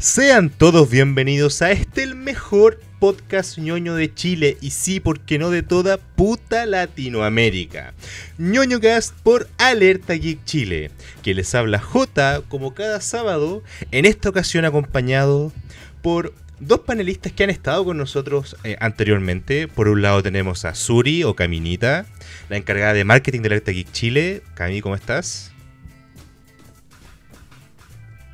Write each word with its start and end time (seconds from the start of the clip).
Sean 0.00 0.48
todos 0.48 0.88
bienvenidos 0.88 1.60
a 1.60 1.72
este 1.72 2.02
el 2.02 2.14
mejor 2.14 2.80
podcast 3.00 3.58
ñoño 3.58 3.94
de 3.94 4.14
Chile 4.14 4.56
y 4.62 4.70
sí, 4.70 4.98
porque 4.98 5.38
no 5.38 5.50
de 5.50 5.62
toda 5.62 5.98
puta 5.98 6.64
Latinoamérica. 6.64 7.92
ñoño 8.38 8.80
Cast 8.80 9.14
por 9.22 9.46
Alerta 9.58 10.14
Geek 10.14 10.42
Chile, 10.46 10.90
que 11.22 11.34
les 11.34 11.54
habla 11.54 11.80
J 11.80 12.40
como 12.48 12.72
cada 12.72 13.02
sábado, 13.02 13.62
en 13.90 14.06
esta 14.06 14.30
ocasión 14.30 14.64
acompañado 14.64 15.52
por 16.00 16.32
dos 16.60 16.80
panelistas 16.80 17.32
que 17.32 17.44
han 17.44 17.50
estado 17.50 17.84
con 17.84 17.98
nosotros 17.98 18.56
eh, 18.64 18.78
anteriormente. 18.80 19.68
Por 19.68 19.88
un 19.88 20.00
lado 20.00 20.22
tenemos 20.22 20.64
a 20.64 20.74
Suri 20.74 21.24
o 21.24 21.36
Caminita, 21.36 22.06
la 22.48 22.56
encargada 22.56 22.94
de 22.94 23.04
marketing 23.04 23.42
de 23.42 23.48
Alerta 23.48 23.72
Geek 23.72 23.92
Chile. 23.92 24.42
Cami, 24.54 24.80
¿cómo 24.80 24.94
estás? 24.94 25.52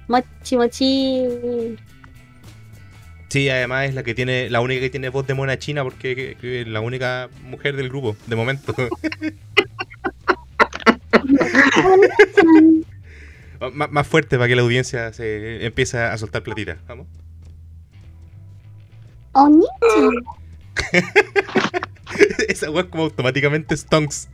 Mochi, 0.09 0.57
mochi. 0.57 1.77
Sí, 3.28 3.48
además 3.48 3.88
es 3.88 3.95
la 3.95 4.02
que 4.05 4.14
tiene, 4.14 4.48
la 4.51 4.60
única 4.60 4.80
que 4.80 4.91
tiene 4.91 5.09
voz 5.09 5.27
de 5.27 5.34
mona 5.34 5.59
china 5.59 5.83
porque 5.83 6.14
que- 6.14 6.37
que 6.41 6.60
es 6.62 6.69
la 6.69 6.80
única 6.80 7.28
mujer 7.42 7.74
del 7.77 7.88
grupo, 7.88 8.16
de 8.27 8.37
momento. 8.37 8.74
M- 13.61 13.87
más 13.91 14.06
fuerte 14.06 14.37
para 14.37 14.48
que 14.48 14.56
la 14.56 14.62
audiencia 14.62 15.12
se 15.12 15.64
empiece 15.66 15.98
a 15.98 16.16
soltar 16.19 16.42
platita. 16.42 16.77
Vamos. 16.88 17.06
Esa 22.48 22.70
weá 22.70 22.83
es 22.84 22.88
como 22.88 23.05
automáticamente 23.05 23.77
stonks. 23.77 24.28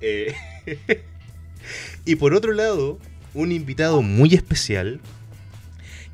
Eh, 0.00 0.34
y 2.04 2.16
por 2.16 2.34
otro 2.34 2.52
lado, 2.52 2.98
un 3.36 3.52
invitado 3.52 4.02
muy 4.02 4.34
especial 4.34 4.98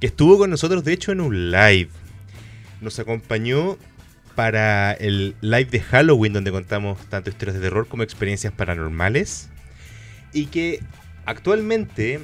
que 0.00 0.08
estuvo 0.08 0.36
con 0.36 0.50
nosotros, 0.50 0.84
de 0.84 0.92
hecho, 0.92 1.12
en 1.12 1.20
un 1.20 1.52
live. 1.52 1.88
Nos 2.80 2.98
acompañó 2.98 3.78
para 4.34 4.92
el 4.92 5.36
live 5.40 5.66
de 5.66 5.80
Halloween, 5.80 6.32
donde 6.32 6.50
contamos 6.50 6.98
tanto 7.08 7.30
historias 7.30 7.54
de 7.54 7.62
terror 7.62 7.86
como 7.86 8.02
experiencias 8.02 8.52
paranormales. 8.52 9.48
Y 10.32 10.46
que 10.46 10.80
actualmente 11.24 12.20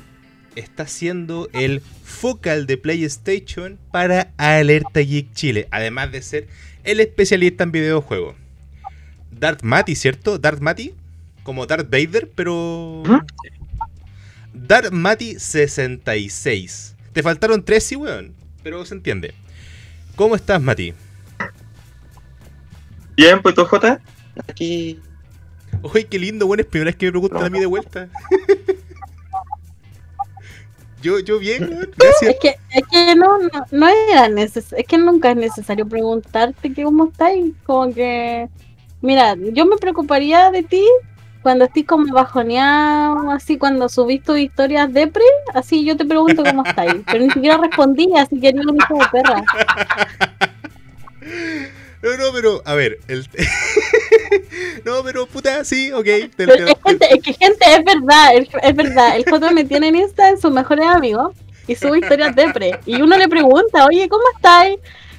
está 0.56 0.88
siendo 0.88 1.48
el 1.52 1.80
focal 1.80 2.66
de 2.66 2.76
PlayStation 2.78 3.78
para 3.92 4.32
Alerta 4.36 5.00
Geek 5.00 5.32
Chile, 5.32 5.68
además 5.70 6.10
de 6.10 6.22
ser 6.22 6.48
el 6.82 6.98
especialista 6.98 7.62
en 7.62 7.70
videojuegos. 7.70 8.34
Darth 9.30 9.62
Mati, 9.62 9.94
¿cierto? 9.94 10.38
Darth 10.38 10.60
Mati, 10.60 10.94
como 11.44 11.66
Darth 11.66 11.88
Vader, 11.88 12.28
pero... 12.34 13.04
Darth 14.66 14.90
Mati 14.90 15.38
66. 15.38 16.96
Te 17.12 17.22
faltaron 17.22 17.64
tres, 17.64 17.84
sí, 17.84 17.96
weón, 17.96 18.34
pero 18.62 18.84
se 18.84 18.94
entiende. 18.94 19.34
¿Cómo 20.16 20.34
estás, 20.34 20.60
Mati? 20.60 20.94
Bien, 23.16 23.40
pues 23.40 23.54
tú, 23.54 23.64
Jota. 23.64 24.00
Aquí. 24.48 25.00
Uy, 25.82 26.04
qué 26.04 26.18
lindo, 26.18 26.46
weón, 26.46 26.60
es 26.60 26.66
primera 26.66 26.88
vez 26.88 26.96
que 26.96 27.06
me 27.06 27.12
preguntan 27.12 27.44
a 27.44 27.50
mí 27.50 27.60
de 27.60 27.66
vuelta. 27.66 28.08
yo, 31.02 31.20
yo 31.20 31.38
bien, 31.38 31.70
weón, 31.70 31.90
gracias. 31.96 32.30
Es 32.30 32.36
que, 32.40 32.56
es 32.70 32.82
que 32.90 33.14
no, 33.14 33.38
no, 33.38 33.66
no 33.70 33.88
era 33.88 34.28
necesario, 34.28 34.82
es 34.82 34.88
que 34.88 34.98
nunca 34.98 35.30
es 35.30 35.36
necesario 35.36 35.86
preguntarte 35.86 36.72
que 36.72 36.82
cómo 36.82 37.08
estás. 37.08 37.32
Como 37.64 37.94
que, 37.94 38.48
mira, 39.00 39.36
yo 39.52 39.66
me 39.66 39.76
preocuparía 39.76 40.50
de 40.50 40.62
ti 40.62 40.84
cuando 41.42 41.64
estés 41.66 41.84
como 41.86 42.12
bajoneado, 42.12 43.30
así 43.30 43.58
cuando 43.58 43.88
subís 43.88 44.22
tus 44.22 44.38
historias 44.38 44.92
depre, 44.92 45.22
así 45.54 45.84
yo 45.84 45.96
te 45.96 46.04
pregunto 46.04 46.42
cómo 46.44 46.64
estás. 46.64 46.86
Pero 47.06 47.24
ni 47.24 47.30
siquiera 47.30 47.56
respondí, 47.56 48.08
así 48.16 48.40
que 48.40 48.52
no 48.52 48.62
un 48.70 48.76
hijo 48.76 48.94
de 48.94 49.06
perra. 49.12 49.42
No, 52.00 52.16
no, 52.16 52.32
pero, 52.32 52.62
a 52.64 52.74
ver, 52.74 53.00
el... 53.08 53.28
no, 54.84 55.02
pero, 55.02 55.26
puta, 55.26 55.64
sí, 55.64 55.90
ok. 55.92 56.04
te- 56.04 56.30
Pero 56.36 56.66
te- 56.66 56.70
es, 56.72 56.78
gente, 56.86 57.06
es 57.12 57.22
que 57.22 57.32
gente, 57.34 57.64
es 57.76 57.84
verdad, 57.84 58.34
es, 58.36 58.48
es 58.62 58.76
verdad. 58.76 59.16
El 59.16 59.24
J 59.28 59.50
me 59.50 59.64
tiene 59.64 59.88
en 59.88 59.96
Insta 59.96 60.28
en 60.30 60.40
sus 60.40 60.52
mejores 60.52 60.86
amigos 60.86 61.34
y 61.66 61.74
sube 61.74 61.98
historias 61.98 62.36
depre. 62.36 62.78
Y 62.86 63.02
uno 63.02 63.16
le 63.18 63.28
pregunta, 63.28 63.84
oye, 63.86 64.08
¿cómo 64.08 64.22
estás? 64.36 64.68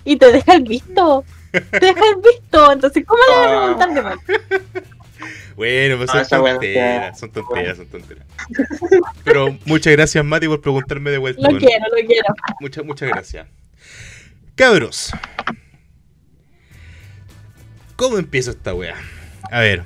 Y 0.06 0.16
te 0.16 0.32
deja 0.32 0.54
el 0.54 0.64
visto. 0.64 1.26
Te 1.52 1.60
deja 1.80 2.02
el 2.16 2.22
visto. 2.22 2.72
Entonces, 2.72 3.04
¿cómo 3.06 3.22
le 3.30 3.36
voy 3.38 3.46
a 3.46 3.60
preguntar 3.76 3.94
de 3.94 4.02
más? 4.02 4.18
Bueno, 5.59 5.97
pues 5.97 6.09
son 6.09 6.25
tonteras, 6.25 7.20
son 7.20 7.31
tonteras, 7.31 7.75
son 7.75 7.86
tonteras. 7.88 8.25
Pero 9.25 9.58
muchas 9.66 9.92
gracias, 9.92 10.24
Mati, 10.24 10.47
por 10.47 10.62
preguntarme 10.62 11.12
de 11.12 11.18
vuelta. 11.18 11.52
Lo 11.52 11.58
quiero, 11.58 11.84
lo 11.94 12.08
quiero. 12.08 12.28
Muchas, 12.62 12.86
muchas 12.86 13.09
gracias. 13.09 13.46
Cabros. 14.56 15.12
¿Cómo 17.98 18.18
empiezo 18.18 18.52
esta 18.52 18.74
wea? 18.74 18.96
A 19.52 19.59
ver. 19.59 19.84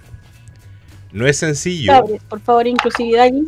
No 1.11 1.25
es 1.25 1.37
sencillo. 1.37 1.91
Cabres, 1.91 2.21
por 2.29 2.39
favor, 2.41 2.67
inclusividad 2.67 3.25
aquí. 3.25 3.47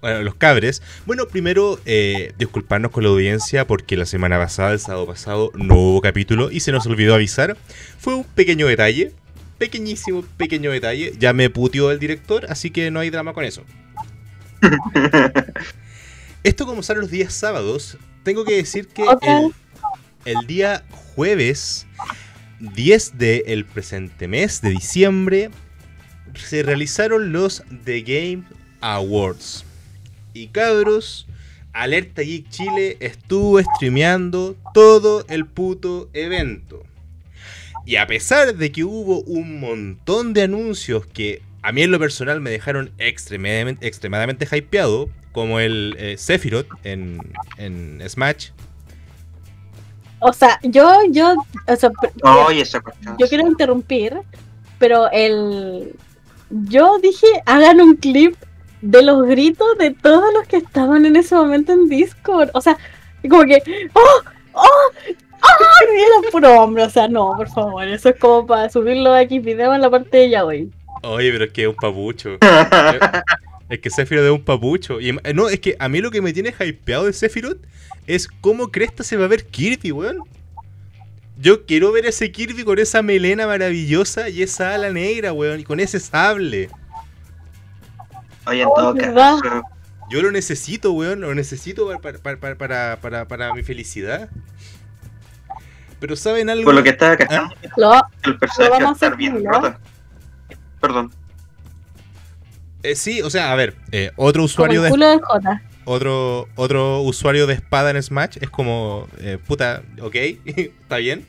Bueno, 0.00 0.22
los 0.22 0.36
cabres. 0.36 0.82
Bueno, 1.04 1.26
primero, 1.26 1.80
eh, 1.84 2.32
disculparnos 2.38 2.92
con 2.92 3.02
la 3.02 3.10
audiencia 3.10 3.66
porque 3.66 3.96
la 3.96 4.06
semana 4.06 4.38
pasada, 4.38 4.70
el 4.70 4.78
sábado 4.78 5.04
pasado, 5.04 5.50
no 5.56 5.74
hubo 5.74 6.00
capítulo 6.00 6.52
y 6.52 6.60
se 6.60 6.70
nos 6.70 6.86
olvidó 6.86 7.16
avisar. 7.16 7.56
Fue 7.98 8.14
un 8.14 8.22
pequeño 8.22 8.68
detalle. 8.68 9.14
Pequeñísimo, 9.60 10.22
pequeño 10.38 10.70
detalle. 10.70 11.12
Ya 11.18 11.34
me 11.34 11.50
puteó 11.50 11.90
el 11.90 11.98
director, 11.98 12.46
así 12.48 12.70
que 12.70 12.90
no 12.90 12.98
hay 12.98 13.10
drama 13.10 13.34
con 13.34 13.44
eso. 13.44 13.62
Esto 16.42 16.64
como 16.64 16.82
sale 16.82 17.00
los 17.00 17.10
días 17.10 17.34
sábados, 17.34 17.98
tengo 18.22 18.46
que 18.46 18.56
decir 18.56 18.88
que 18.88 19.02
el, 19.02 19.52
el 20.24 20.46
día 20.46 20.82
jueves 21.14 21.86
10 22.58 23.18
del 23.18 23.66
presente 23.66 24.28
mes 24.28 24.62
de 24.62 24.70
diciembre 24.70 25.50
se 26.34 26.62
realizaron 26.62 27.30
los 27.30 27.62
The 27.84 28.00
Game 28.00 28.44
Awards. 28.80 29.66
Y 30.32 30.46
cabros, 30.46 31.26
Alerta 31.74 32.22
Geek 32.22 32.48
Chile 32.48 32.96
estuvo 33.00 33.60
streameando 33.60 34.56
todo 34.72 35.26
el 35.28 35.44
puto 35.44 36.08
evento. 36.14 36.82
Y 37.84 37.96
a 37.96 38.06
pesar 38.06 38.54
de 38.54 38.72
que 38.72 38.84
hubo 38.84 39.20
un 39.22 39.60
montón 39.60 40.32
de 40.32 40.42
anuncios 40.42 41.06
que 41.06 41.42
a 41.62 41.72
mí 41.72 41.82
en 41.82 41.90
lo 41.90 41.98
personal 41.98 42.40
me 42.40 42.50
dejaron 42.50 42.90
extremadamente, 42.98 43.86
extremadamente 43.86 44.46
hypeado, 44.50 45.08
como 45.32 45.60
el 45.60 45.94
eh, 45.98 46.16
Sephiroth 46.18 46.68
en, 46.84 47.18
en 47.56 48.02
Smash, 48.08 48.48
O 50.20 50.32
sea, 50.32 50.58
yo, 50.62 50.90
yo, 51.10 51.34
o 51.66 51.76
sea, 51.76 51.90
esa 52.52 52.82
yo 53.18 53.28
quiero 53.28 53.46
interrumpir, 53.46 54.18
pero 54.78 55.10
el. 55.12 55.94
Yo 56.50 56.98
dije, 56.98 57.26
hagan 57.46 57.80
un 57.80 57.96
clip 57.96 58.34
de 58.80 59.02
los 59.02 59.24
gritos 59.26 59.78
de 59.78 59.92
todos 59.92 60.32
los 60.34 60.48
que 60.48 60.56
estaban 60.56 61.06
en 61.06 61.14
ese 61.14 61.34
momento 61.36 61.72
en 61.72 61.88
Discord. 61.88 62.50
O 62.54 62.60
sea, 62.60 62.76
como 63.28 63.44
que. 63.44 63.62
¡Oh! 63.92 64.22
¡Oh! 64.54 64.90
¡Oh! 65.42 65.94
Y 65.96 66.00
era 66.00 66.30
puro 66.30 66.62
hombre. 66.62 66.82
O 66.84 66.90
sea, 66.90 67.08
no, 67.08 67.32
por 67.36 67.48
favor. 67.48 67.86
Eso 67.86 68.10
es 68.10 68.16
como 68.18 68.46
para 68.46 68.68
subirlo 68.70 69.14
aquí 69.14 69.38
video 69.38 69.74
en 69.74 69.80
la 69.80 69.90
parte 69.90 70.16
de 70.16 70.30
Yaoi. 70.30 70.70
Oye, 71.02 71.32
pero 71.32 71.44
es 71.44 71.52
que 71.52 71.62
es 71.62 71.68
un 71.68 71.76
papucho. 71.76 72.36
Es 73.70 73.78
que 73.78 73.88
Sephiroth 73.88 74.24
es 74.24 74.32
un 74.32 74.42
papucho. 74.42 75.00
Y, 75.00 75.10
eh, 75.10 75.32
no, 75.32 75.48
es 75.48 75.60
que 75.60 75.76
a 75.78 75.88
mí 75.88 76.00
lo 76.00 76.10
que 76.10 76.20
me 76.20 76.32
tiene 76.32 76.52
hypeado 76.58 77.04
de 77.04 77.12
Sephiroth 77.12 77.58
es 78.08 78.26
cómo 78.26 78.72
cresta 78.72 79.04
se 79.04 79.16
va 79.16 79.26
a 79.26 79.28
ver 79.28 79.46
Kirby, 79.46 79.92
weón. 79.92 80.24
Yo 81.38 81.64
quiero 81.66 81.92
ver 81.92 82.04
ese 82.04 82.32
Kirby 82.32 82.64
con 82.64 82.80
esa 82.80 83.00
melena 83.00 83.46
maravillosa 83.46 84.28
y 84.28 84.42
esa 84.42 84.74
ala 84.74 84.90
negra, 84.90 85.32
weón, 85.32 85.60
y 85.60 85.62
con 85.62 85.78
ese 85.78 86.00
sable. 86.00 86.68
Oye, 88.46 88.62
en 88.62 88.68
Oh, 88.68 88.74
todo 88.74 88.94
¿verdad? 88.94 89.38
caso. 89.40 89.62
Yo 90.10 90.20
lo 90.20 90.32
necesito, 90.32 90.90
weón, 90.90 91.20
lo 91.20 91.32
necesito 91.32 91.86
para, 92.02 92.18
para, 92.18 92.38
para, 92.40 92.56
para, 92.58 92.96
para, 93.00 93.28
para 93.28 93.54
mi 93.54 93.62
felicidad. 93.62 94.28
Pero 96.00 96.16
¿saben 96.16 96.48
algo? 96.50 96.64
Por 96.64 96.74
lo 96.74 96.82
que 96.82 96.88
estaba 96.90 97.16
cachando, 97.16 97.54
Lo, 97.76 97.92
el 98.24 98.38
personaje 98.38 98.70
vamos 98.72 98.86
va 98.86 98.90
a 98.90 98.94
estar 98.94 99.16
bien 99.16 99.44
roto. 99.44 99.74
Perdón. 100.80 101.12
Eh, 102.82 102.94
sí, 102.96 103.20
o 103.22 103.28
sea, 103.30 103.52
a 103.52 103.54
ver, 103.54 103.76
eh, 103.92 104.10
otro 104.16 104.42
usuario 104.44 104.80
de 104.82 104.88
culo 104.88 105.06
de 105.10 105.18
Jota. 105.22 105.62
otro, 105.84 106.48
otro 106.56 107.00
usuario 107.02 107.46
de 107.46 107.52
espada 107.54 107.90
en 107.90 108.02
Smash 108.02 108.38
es 108.40 108.48
como, 108.48 109.06
eh, 109.18 109.36
puta, 109.46 109.82
ok, 110.00 110.14
está 110.46 110.96
bien. 110.96 111.26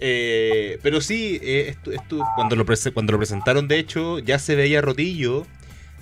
Eh, 0.00 0.78
pero 0.82 1.00
sí, 1.00 1.40
eh, 1.42 1.66
esto, 1.70 1.90
esto- 1.90 2.22
cuando, 2.36 2.54
lo 2.56 2.64
prese- 2.66 2.92
cuando 2.92 3.12
lo 3.12 3.18
presentaron, 3.18 3.66
de 3.66 3.78
hecho, 3.78 4.18
ya 4.18 4.38
se 4.38 4.54
veía 4.54 4.80
rotillo. 4.80 5.46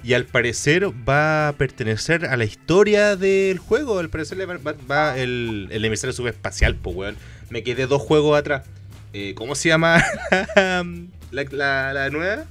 Y 0.04 0.12
al 0.14 0.24
parecer 0.24 0.88
va 1.08 1.48
a 1.48 1.52
pertenecer 1.54 2.26
a 2.26 2.36
la 2.36 2.44
historia 2.44 3.16
del 3.16 3.58
juego. 3.58 3.98
Al 3.98 4.08
parecer 4.08 4.38
le 4.38 4.46
va, 4.46 4.56
va- 4.58 4.74
va 4.88 5.18
el, 5.18 5.68
el 5.72 5.84
emisario 5.84 6.12
subespacial, 6.12 6.76
pues, 6.76 6.94
weón. 6.94 7.16
Me 7.50 7.62
quedé 7.62 7.86
dos 7.86 8.02
juegos 8.02 8.38
atrás. 8.38 8.66
Eh, 9.12 9.34
¿Cómo 9.36 9.54
se 9.54 9.68
llama 9.68 10.02
la, 10.56 11.44
la- 11.50 11.92
la 11.92 12.10
nueva? 12.10 12.44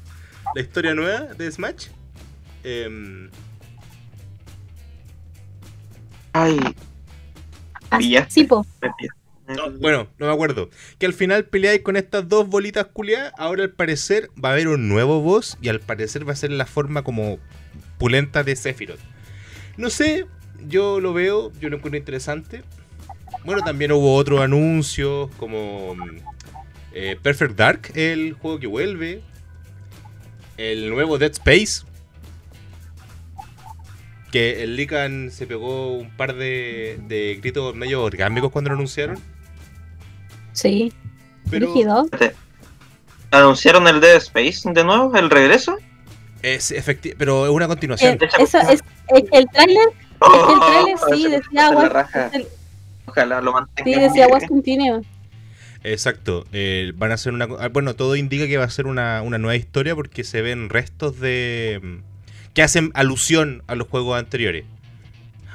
¿La 0.56 0.62
historia 0.62 0.94
nueva 0.94 1.33
de 1.33 1.51
Smash? 1.51 1.88
Em, 2.63 3.30
Ay, 6.33 6.59
Ah, 7.92 7.97
¿Pillaste? 8.00 8.31
Sí, 8.33 8.44
po. 8.45 8.65
No, 9.47 9.69
bueno, 9.80 10.07
no 10.18 10.25
me 10.25 10.33
acuerdo. 10.33 10.69
Que 10.98 11.06
al 11.06 11.13
final 11.13 11.45
peleáis 11.45 11.81
con 11.81 11.95
estas 11.98 12.27
dos 12.27 12.48
bolitas 12.48 12.88
culiadas. 12.88 13.31
Ahora 13.38 13.63
al 13.63 13.69
parecer 13.71 14.30
va 14.44 14.50
a 14.50 14.51
haber 14.53 14.68
un 14.68 14.89
nuevo 14.89 15.21
boss. 15.21 15.57
Y 15.62 15.69
al 15.69 15.80
parecer 15.80 16.27
va 16.27 16.33
a 16.33 16.36
ser 16.36 16.51
la 16.51 16.65
forma 16.65 17.03
como 17.03 17.38
pulenta 18.00 18.44
de 18.44 18.56
Sephiroth. 18.56 19.00
No 19.77 19.89
sé, 19.91 20.25
yo 20.68 21.00
lo 21.00 21.13
veo, 21.13 21.51
yo 21.59 21.69
lo 21.69 21.77
encuentro 21.77 21.98
interesante. 22.00 22.63
Bueno, 23.45 23.62
también 23.63 23.92
hubo 23.92 24.15
otros 24.15 24.42
anuncios 24.42 25.30
como 25.38 25.95
mm, 25.95 26.18
eh, 26.94 27.18
Perfect 27.21 27.56
Dark, 27.56 27.92
el 27.95 28.33
juego 28.33 28.59
que 28.59 28.68
vuelve. 28.68 29.21
El 30.57 30.89
nuevo 30.89 31.18
Dead 31.18 31.31
Space. 31.31 31.86
Que 34.31 34.63
el 34.63 34.75
Lican 34.75 35.31
se 35.31 35.47
pegó 35.47 35.94
un 35.94 36.09
par 36.12 36.36
de, 36.36 37.00
de 37.07 37.38
gritos 37.42 37.75
medio 37.75 38.03
orgánicos 38.03 38.51
cuando 38.51 38.69
lo 38.69 38.75
anunciaron. 38.75 39.19
Sí. 40.53 40.91
Pero 41.50 41.68
Rígido. 41.68 42.09
¿Anunciaron 43.31 43.88
el 43.88 44.01
Dead 44.01 44.15
Space 44.18 44.69
de 44.71 44.83
nuevo? 44.83 45.15
¿El 45.15 45.30
regreso? 45.30 45.77
es 46.41 46.69
efectivo, 46.71 47.15
pero 47.18 47.45
es 47.45 47.51
una 47.51 47.68
continuación. 47.68 48.19
Eh, 48.21 48.30
eso 48.39 48.59
es, 48.59 48.83
el 49.09 49.27
el 49.33 49.48
Oh, 50.19 50.88
sí 51.12 51.25
ese 51.25 51.30
decía 51.41 52.30
el- 52.33 52.48
Ojalá 53.07 53.42
lo 53.42 53.54
mantengan. 53.54 53.94
sí 53.94 54.00
decía 54.00 54.25
bien. 54.28 54.31
What 54.42 54.48
Continue. 54.48 55.02
Exacto. 55.84 56.46
eh, 56.52 56.92
van 56.96 57.12
a 57.12 57.13
hacer 57.16 57.34
una. 57.34 57.48
ah, 57.60 57.68
Bueno, 57.69 57.96
todo 57.96 58.16
indica 58.16 58.48
que 58.48 58.57
va 58.57 58.63
a 58.66 58.69
ser 58.69 58.88
una, 58.88 59.22
una 59.22 59.38
nueva 59.38 59.56
historia 59.56 59.96
porque 59.96 60.24
se 60.24 60.42
ven 60.42 60.69
restos 60.69 61.19
de. 61.19 61.80
mm, 61.84 62.54
que 62.54 62.63
hacen 62.63 62.92
alusión 62.96 63.63
a 63.68 63.75
los 63.75 63.88
juegos 63.88 64.18
anteriores. 64.18 64.66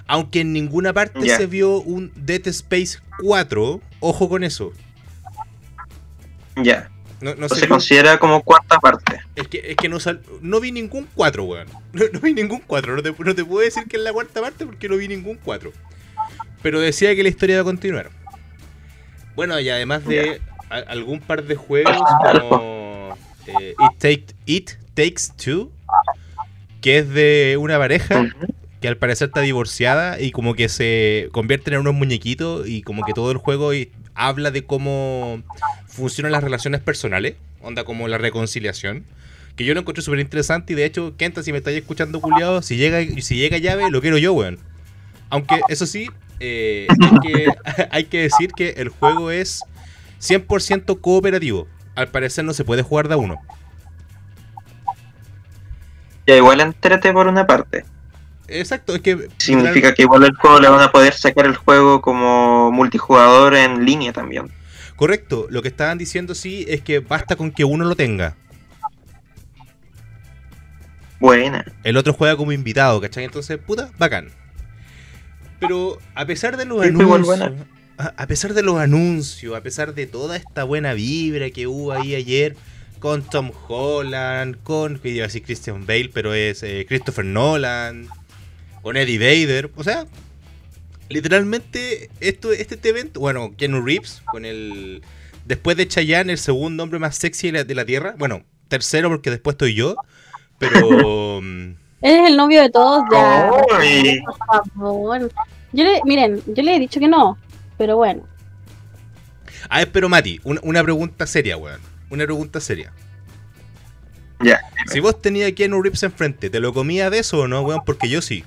Aunque 0.06 0.40
en 0.40 0.52
ninguna 0.52 0.92
parte 0.92 1.20
se 1.36 1.46
vio 1.46 1.80
un 1.80 2.12
Dead 2.16 2.46
Space 2.48 2.98
4, 3.22 3.80
ojo 4.00 4.28
con 4.28 4.42
eso. 4.44 4.72
Ya. 6.62 6.90
No, 7.20 7.34
no 7.34 7.42
No 7.42 7.48
se 7.48 7.56
se 7.56 7.60
vio- 7.66 7.70
considera 7.70 8.18
como 8.18 8.42
cuarta 8.42 8.78
parte. 8.80 9.20
es 9.36 9.46
que, 9.48 9.58
es 9.70 9.76
que 9.76 9.88
no, 9.88 10.00
sal- 10.00 10.22
no 10.40 10.58
vi 10.60 10.72
ningún 10.72 11.06
4, 11.14 11.44
weón. 11.44 11.68
No, 11.92 12.04
no 12.12 12.20
vi 12.20 12.34
ningún 12.34 12.60
4. 12.66 12.96
No 12.96 13.02
te, 13.02 13.14
no 13.18 13.34
te 13.34 13.44
puedo 13.44 13.60
decir 13.64 13.84
que 13.88 13.96
es 13.98 14.02
la 14.02 14.12
cuarta 14.12 14.40
parte 14.40 14.64
porque 14.66 14.88
no 14.88 14.96
vi 14.96 15.08
ningún 15.08 15.38
4. 15.42 15.72
Pero 16.62 16.80
decía 16.80 17.14
que 17.14 17.22
la 17.22 17.28
historia 17.28 17.56
va 17.56 17.62
a 17.62 17.64
continuar. 17.64 18.10
Bueno, 19.34 19.58
y 19.60 19.68
además 19.68 20.04
de 20.04 20.40
a- 20.68 20.76
algún 20.78 21.20
par 21.20 21.44
de 21.44 21.54
juegos 21.56 21.96
como 22.32 23.16
eh, 23.46 23.74
It, 23.78 23.98
Take- 23.98 24.34
It 24.46 24.70
Takes 24.94 25.32
Two, 25.42 25.70
que 26.80 26.98
es 26.98 27.08
de 27.08 27.56
una 27.58 27.78
pareja 27.78 28.28
que 28.80 28.88
al 28.88 28.96
parecer 28.96 29.28
está 29.28 29.40
divorciada 29.42 30.20
y 30.20 30.30
como 30.30 30.54
que 30.54 30.68
se 30.68 31.28
convierten 31.32 31.74
en 31.74 31.80
unos 31.80 31.94
muñequitos 31.94 32.66
y 32.68 32.82
como 32.82 33.04
que 33.04 33.12
todo 33.12 33.30
el 33.30 33.38
juego 33.38 33.74
y- 33.74 33.90
habla 34.14 34.50
de 34.50 34.64
cómo 34.64 35.42
funcionan 35.86 36.32
las 36.32 36.42
relaciones 36.44 36.80
personales, 36.80 37.36
onda 37.62 37.84
como 37.84 38.06
la 38.08 38.18
reconciliación, 38.18 39.04
que 39.56 39.64
yo 39.64 39.72
lo 39.74 39.80
encontré 39.80 40.02
súper 40.02 40.20
interesante 40.20 40.72
y 40.72 40.76
de 40.76 40.84
hecho, 40.84 41.14
Kenta, 41.16 41.42
si 41.42 41.52
me 41.52 41.58
estáis 41.58 41.78
escuchando 41.78 42.20
culiado, 42.20 42.60
si 42.62 42.76
llega, 42.76 43.00
si 43.22 43.36
llega 43.36 43.56
llave, 43.58 43.90
lo 43.90 44.00
quiero 44.00 44.18
yo, 44.18 44.32
weón. 44.34 44.58
Aunque 45.30 45.60
eso 45.68 45.86
sí, 45.86 46.10
eh, 46.40 46.86
hay, 46.88 47.20
que, 47.20 47.46
hay 47.90 48.04
que 48.04 48.22
decir 48.22 48.52
que 48.52 48.70
el 48.78 48.88
juego 48.88 49.30
es 49.30 49.62
100% 50.20 51.00
cooperativo. 51.00 51.68
Al 51.94 52.08
parecer 52.08 52.44
no 52.44 52.54
se 52.54 52.64
puede 52.64 52.82
jugar 52.82 53.08
de 53.08 53.14
a 53.14 53.18
uno. 53.18 53.36
Ya 56.26 56.36
igual 56.36 56.60
entérate 56.60 57.12
por 57.12 57.26
una 57.26 57.46
parte. 57.46 57.84
Exacto, 58.48 58.94
es 58.94 59.02
que... 59.02 59.28
Significa 59.38 59.94
que 59.94 60.02
igual 60.02 60.24
el 60.24 60.34
juego 60.34 60.60
le 60.60 60.68
van 60.68 60.80
a 60.80 60.90
poder 60.90 61.14
sacar 61.14 61.46
el 61.46 61.56
juego 61.56 62.00
como 62.00 62.72
multijugador 62.72 63.54
en 63.54 63.84
línea 63.84 64.12
también. 64.12 64.50
Correcto, 64.96 65.46
lo 65.50 65.62
que 65.62 65.68
estaban 65.68 65.98
diciendo 65.98 66.34
sí 66.34 66.64
es 66.68 66.82
que 66.82 66.98
basta 67.00 67.36
con 67.36 67.52
que 67.52 67.64
uno 67.64 67.84
lo 67.84 67.94
tenga. 67.94 68.36
Buena. 71.20 71.64
El 71.84 71.96
otro 71.96 72.12
juega 72.12 72.36
como 72.36 72.52
invitado, 72.52 73.00
¿cachai? 73.00 73.24
Entonces, 73.24 73.58
puta, 73.58 73.90
bacán. 73.98 74.30
Pero 75.60 75.98
a 76.14 76.26
pesar 76.26 76.56
de 76.56 76.64
los 76.64 76.82
anuncios, 76.82 77.52
a 77.98 78.26
pesar 78.26 78.54
de 78.54 78.62
los 78.62 78.78
anuncios, 78.78 79.54
a 79.54 79.62
pesar 79.62 79.94
de 79.94 80.06
toda 80.06 80.36
esta 80.36 80.64
buena 80.64 80.94
vibra 80.94 81.50
que 81.50 81.66
hubo 81.66 81.92
ahí 81.92 82.14
ayer 82.14 82.56
con 82.98 83.22
Tom 83.22 83.50
Holland, 83.68 84.62
con, 84.62 84.98
que 84.98 85.10
iba 85.10 85.24
a 85.24 85.28
decir 85.28 85.42
Christian 85.42 85.86
Bale, 85.86 86.10
pero 86.12 86.34
es 86.34 86.62
eh, 86.62 86.84
Christopher 86.88 87.24
Nolan, 87.24 88.08
con 88.82 88.96
Eddie 88.96 89.18
Vader, 89.18 89.70
o 89.74 89.84
sea, 89.84 90.06
literalmente 91.08 92.10
esto, 92.20 92.52
este, 92.52 92.74
este 92.74 92.88
evento, 92.88 93.20
bueno, 93.20 93.54
Keanu 93.56 93.82
Reeves, 93.82 94.22
con 94.30 94.44
el, 94.44 95.02
después 95.46 95.76
de 95.76 95.88
Chayanne, 95.88 96.32
el 96.32 96.38
segundo 96.38 96.82
hombre 96.82 96.98
más 96.98 97.16
sexy 97.16 97.48
de 97.48 97.58
la, 97.58 97.64
de 97.64 97.74
la 97.74 97.84
Tierra, 97.84 98.14
bueno, 98.18 98.44
tercero 98.68 99.08
porque 99.08 99.30
después 99.30 99.54
estoy 99.54 99.74
yo, 99.74 99.96
pero... 100.58 101.40
Eres 102.02 102.30
el 102.30 102.36
novio 102.36 102.62
de 102.62 102.70
todos, 102.70 103.02
ya. 103.12 103.50
Ay. 103.78 104.20
Por 104.22 104.36
favor. 104.74 105.30
Yo 105.72 105.84
le, 105.84 106.00
miren, 106.04 106.42
yo 106.46 106.62
le 106.62 106.76
he 106.76 106.80
dicho 106.80 106.98
que 106.98 107.08
no, 107.08 107.38
pero 107.76 107.96
bueno. 107.96 108.22
A 109.68 109.78
ver, 109.78 109.92
pero 109.92 110.08
Mati, 110.08 110.40
una, 110.42 110.60
una 110.64 110.82
pregunta 110.82 111.26
seria, 111.26 111.56
weón. 111.56 111.80
Una 112.10 112.24
pregunta 112.24 112.60
seria. 112.60 112.92
Ya. 114.40 114.60
Si 114.86 115.00
vos 115.00 115.20
tenías 115.20 115.50
a 115.50 115.54
Keanu 115.54 115.82
Reeves 115.82 116.02
enfrente, 116.02 116.48
¿te 116.48 116.60
lo 116.60 116.72
comías 116.72 117.10
de 117.10 117.18
eso 117.18 117.40
o 117.40 117.48
no, 117.48 117.60
weón? 117.60 117.82
Porque 117.84 118.08
yo 118.08 118.22
sí. 118.22 118.44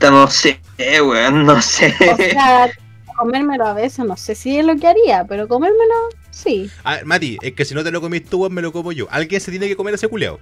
No 0.00 0.26
sé, 0.26 0.60
weón, 0.78 1.46
no 1.46 1.62
sé. 1.62 1.94
O 2.12 2.16
sea, 2.16 2.68
comérmelo 3.16 3.68
a 3.68 3.72
veces, 3.72 4.04
no 4.04 4.16
sé 4.16 4.34
si 4.34 4.58
es 4.58 4.66
lo 4.66 4.76
que 4.76 4.88
haría, 4.88 5.24
pero 5.28 5.46
comérmelo, 5.46 5.94
sí. 6.32 6.68
A 6.82 6.96
ver, 6.96 7.06
Mati, 7.06 7.38
es 7.40 7.52
que 7.52 7.64
si 7.64 7.74
no 7.74 7.84
te 7.84 7.92
lo 7.92 8.00
comís 8.00 8.24
tú, 8.24 8.38
weón, 8.38 8.52
me 8.52 8.62
lo 8.62 8.72
como 8.72 8.90
yo. 8.90 9.06
Alguien 9.10 9.40
se 9.40 9.52
tiene 9.52 9.68
que 9.68 9.76
comer 9.76 9.94
ese 9.94 10.08
culeado. 10.08 10.40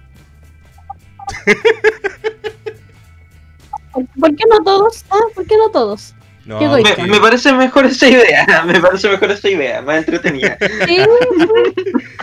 ¿Por, 3.91 4.35
qué 4.35 4.43
no 4.49 4.63
todos? 4.63 5.03
Ah, 5.09 5.19
¿por 5.35 5.45
qué 5.45 5.57
no 5.57 5.69
todos? 5.69 6.15
No, 6.45 6.59
Qué 6.59 6.65
egoísta. 6.65 7.03
me, 7.03 7.09
me 7.09 7.19
parece 7.19 7.51
mejor 7.53 7.85
esa 7.85 8.07
idea. 8.07 8.63
Me 8.65 8.79
parece 8.79 9.09
mejor 9.09 9.31
esa 9.31 9.49
idea, 9.49 9.81
más 9.81 9.97
entretenida. 9.97 10.57
Sí, 10.87 10.97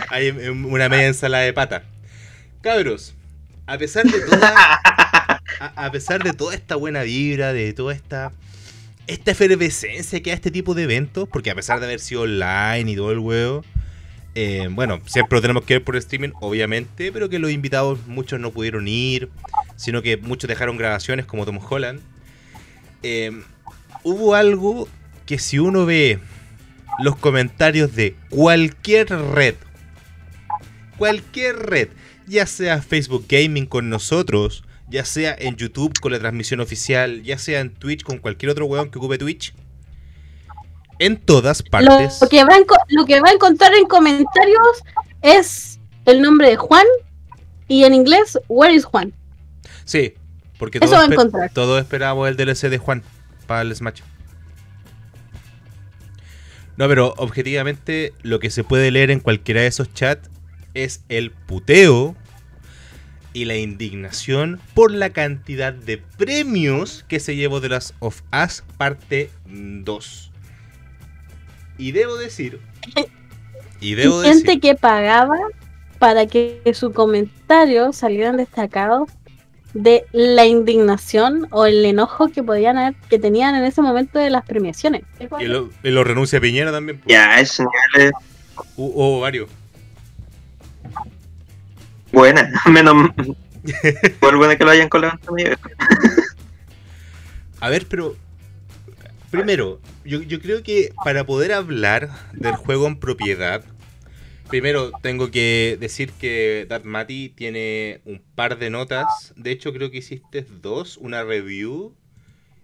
hay 0.09 0.29
una 0.29 0.89
media 0.89 1.07
ensalada 1.07 1.43
de 1.43 1.53
pata. 1.53 1.83
Cabros, 2.61 3.13
a 3.65 3.77
pesar 3.77 4.05
de 4.05 4.19
toda, 4.19 4.53
a, 5.59 5.73
a 5.75 5.91
pesar 5.91 6.23
de 6.23 6.33
toda 6.33 6.55
esta 6.55 6.75
buena 6.75 7.03
vibra, 7.03 7.53
de 7.53 7.71
toda 7.73 7.93
esta 7.93 8.31
esta 9.09 9.31
efervescencia 9.31 10.21
que 10.21 10.29
da 10.29 10.35
este 10.35 10.51
tipo 10.51 10.75
de 10.75 10.83
eventos, 10.83 11.27
porque 11.27 11.49
a 11.49 11.55
pesar 11.55 11.79
de 11.79 11.87
haber 11.87 11.99
sido 11.99 12.21
online 12.21 12.91
y 12.91 12.95
todo 12.95 13.11
el 13.11 13.17
huevo, 13.17 13.65
eh, 14.41 14.69
bueno, 14.71 15.01
siempre 15.05 15.35
lo 15.35 15.41
tenemos 15.41 15.65
que 15.65 15.73
ver 15.73 15.83
por 15.83 15.97
streaming, 15.97 16.29
obviamente, 16.39 17.11
pero 17.11 17.27
que 17.27 17.39
los 17.39 17.51
invitados 17.51 18.07
muchos 18.07 18.39
no 18.39 18.51
pudieron 18.51 18.87
ir, 18.87 19.27
sino 19.75 20.01
que 20.01 20.15
muchos 20.15 20.47
dejaron 20.47 20.77
grabaciones 20.77 21.25
como 21.25 21.45
Tom 21.45 21.59
Holland. 21.61 21.99
Eh, 23.03 23.33
hubo 24.01 24.35
algo 24.35 24.87
que 25.25 25.39
si 25.39 25.59
uno 25.59 25.85
ve 25.85 26.19
los 27.03 27.17
comentarios 27.17 27.93
de 27.97 28.15
cualquier 28.29 29.09
red, 29.09 29.55
cualquier 30.97 31.57
red, 31.57 31.89
ya 32.25 32.45
sea 32.45 32.81
Facebook 32.81 33.25
Gaming 33.27 33.65
con 33.65 33.89
nosotros, 33.89 34.63
ya 34.87 35.03
sea 35.03 35.35
en 35.37 35.57
YouTube 35.57 35.99
con 35.99 36.13
la 36.13 36.19
transmisión 36.19 36.61
oficial, 36.61 37.23
ya 37.23 37.37
sea 37.37 37.59
en 37.59 37.71
Twitch 37.71 38.03
con 38.03 38.19
cualquier 38.19 38.51
otro 38.53 38.67
weón 38.67 38.89
que 38.89 38.99
ocupe 38.99 39.17
Twitch, 39.17 39.53
en 40.99 41.17
todas 41.17 41.63
lo, 41.63 41.69
partes. 41.71 42.19
que 42.29 42.43
va 42.43 42.53
lo 42.89 43.05
que 43.05 43.19
va 43.21 43.29
a 43.29 43.33
encontrar 43.33 43.73
en 43.73 43.85
comentarios 43.87 44.83
es 45.21 45.79
el 46.05 46.21
nombre 46.21 46.49
de 46.49 46.55
Juan 46.57 46.85
y 47.67 47.83
en 47.83 47.93
inglés, 47.93 48.37
Where 48.47 48.73
is 48.73 48.85
Juan? 48.85 49.13
Sí, 49.85 50.13
porque 50.57 50.79
todos, 50.79 50.93
va 50.93 51.01
a 51.01 51.07
espe- 51.07 51.13
encontrar. 51.13 51.49
todos 51.53 51.79
esperábamos 51.81 52.27
el 52.27 52.35
DLC 52.35 52.69
de 52.69 52.77
Juan 52.77 53.03
para 53.47 53.61
el 53.61 53.75
Smash. 53.75 54.01
No, 56.77 56.87
pero 56.87 57.13
objetivamente 57.17 58.13
lo 58.21 58.39
que 58.39 58.49
se 58.49 58.63
puede 58.63 58.89
leer 58.91 59.11
en 59.11 59.19
cualquiera 59.19 59.61
de 59.61 59.67
esos 59.67 59.93
chats 59.93 60.29
es 60.73 61.03
el 61.09 61.31
puteo 61.31 62.15
y 63.33 63.45
la 63.45 63.57
indignación 63.57 64.59
por 64.73 64.91
la 64.91 65.09
cantidad 65.11 65.73
de 65.73 65.97
premios 65.97 67.05
que 67.07 67.19
se 67.19 67.35
llevó 67.35 67.59
de 67.59 67.69
las 67.69 67.93
of 67.99 68.21
Us 68.33 68.63
parte 68.77 69.29
2. 69.45 70.28
Y 71.79 71.91
debo 71.93 72.15
decir, 72.17 72.59
y 73.81 73.95
debo 73.95 74.21
Y 74.21 74.27
gente 74.27 74.43
decir, 74.45 74.61
que 74.61 74.75
pagaba 74.75 75.37
para 75.97 76.27
que 76.27 76.61
su 76.73 76.93
comentario 76.93 77.91
salieran 77.93 78.37
destacados 78.37 79.09
de 79.73 80.05
la 80.11 80.45
indignación 80.45 81.47
o 81.51 81.65
el 81.65 81.83
enojo 81.85 82.27
que 82.29 82.43
podían 82.43 82.77
haber, 82.77 82.95
que 83.09 83.17
tenían 83.19 83.55
en 83.55 83.63
ese 83.63 83.81
momento 83.81 84.19
de 84.19 84.29
las 84.29 84.43
premiaciones. 84.45 85.03
y 85.39 85.45
lo, 85.45 85.69
y 85.83 85.89
lo 85.91 86.03
renuncia 86.03 86.39
Piñera 86.41 86.71
también. 86.71 86.99
pues. 86.99 87.07
Ya, 87.11 87.39
ese 87.39 87.63
nivel 87.63 88.07
es 88.07 88.11
Hu- 88.75 88.91
Hubo 88.93 89.19
varios. 89.21 89.49
buena. 92.11 92.49
Menos. 92.69 93.09
Igual 94.17 94.35
buena 94.37 94.55
que 94.57 94.63
lo 94.65 94.71
hayan 94.71 94.89
colado. 94.89 95.17
A 97.61 97.69
ver, 97.69 97.85
pero 97.87 98.15
Primero, 99.31 99.79
yo, 100.05 100.21
yo 100.21 100.39
creo 100.41 100.63
que 100.63 100.91
para 101.03 101.25
poder 101.25 101.53
hablar 101.53 102.09
del 102.33 102.55
juego 102.55 102.87
en 102.87 102.99
propiedad, 102.99 103.63
primero 104.49 104.91
tengo 105.01 105.29
que 105.29 105.77
decir 105.79 106.11
que 106.13 106.67
Mati 106.83 107.29
tiene 107.29 108.01
un 108.05 108.21
par 108.35 108.57
de 108.57 108.69
notas. 108.69 109.33
De 109.35 109.51
hecho, 109.51 109.71
creo 109.71 109.91
que 109.91 109.97
hiciste 109.97 110.45
dos, 110.61 110.97
una 110.97 111.23
review 111.23 111.93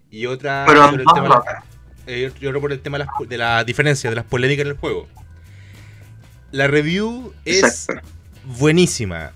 y 0.10 0.26
otra 0.26 0.66
Pero 0.68 0.86
sobre 0.86 1.04
el 1.04 1.14
tema, 1.14 1.44
eh, 2.08 2.32
yo 2.40 2.50
creo 2.50 2.62
por 2.62 2.72
el 2.72 2.80
tema 2.80 2.98
de 2.98 3.06
las, 3.06 3.30
de 3.30 3.38
la 3.38 3.64
diferencia, 3.64 4.10
de 4.10 4.16
las 4.16 4.26
polémicas 4.26 4.66
en 4.66 4.72
el 4.72 4.78
juego. 4.78 5.08
La 6.52 6.68
review 6.68 7.34
es 7.46 7.90
Exacto. 7.90 8.08
buenísima. 8.58 9.34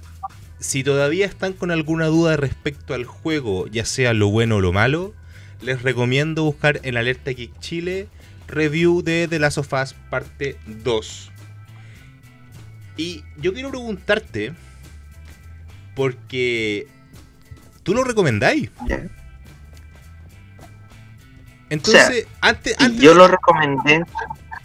Si 0.59 0.83
todavía 0.83 1.25
están 1.25 1.53
con 1.53 1.71
alguna 1.71 2.07
duda 2.07 2.38
respecto 2.38 2.93
al 2.93 3.05
juego, 3.05 3.67
ya 3.67 3.86
sea 3.86 4.13
lo 4.13 4.29
bueno 4.29 4.57
o 4.57 4.62
lo 4.62 4.74
malo, 4.74 5.13
les 5.62 5.82
recomiendo 5.82 6.44
buscar 6.44 6.80
en 6.84 6.98
Alerta 6.98 7.32
Geek 7.32 7.60
Chile 7.60 8.08
review 8.48 9.01
de 9.04 9.28
The 9.28 9.39
Last 9.39 9.58
of 9.60 9.72
Us 9.74 9.94
parte 10.10 10.58
2. 10.66 11.32
Y 12.98 13.24
yo 13.38 13.54
quiero 13.54 13.70
preguntarte, 13.70 14.54
porque 15.96 16.88
tú 17.84 17.94
lo 17.94 18.04
recomendáis. 18.04 18.70
Entonces, 21.70 22.28
antes, 22.42 22.75
yo 23.04 23.13
lo 23.13 23.28
recomendé. 23.28 24.04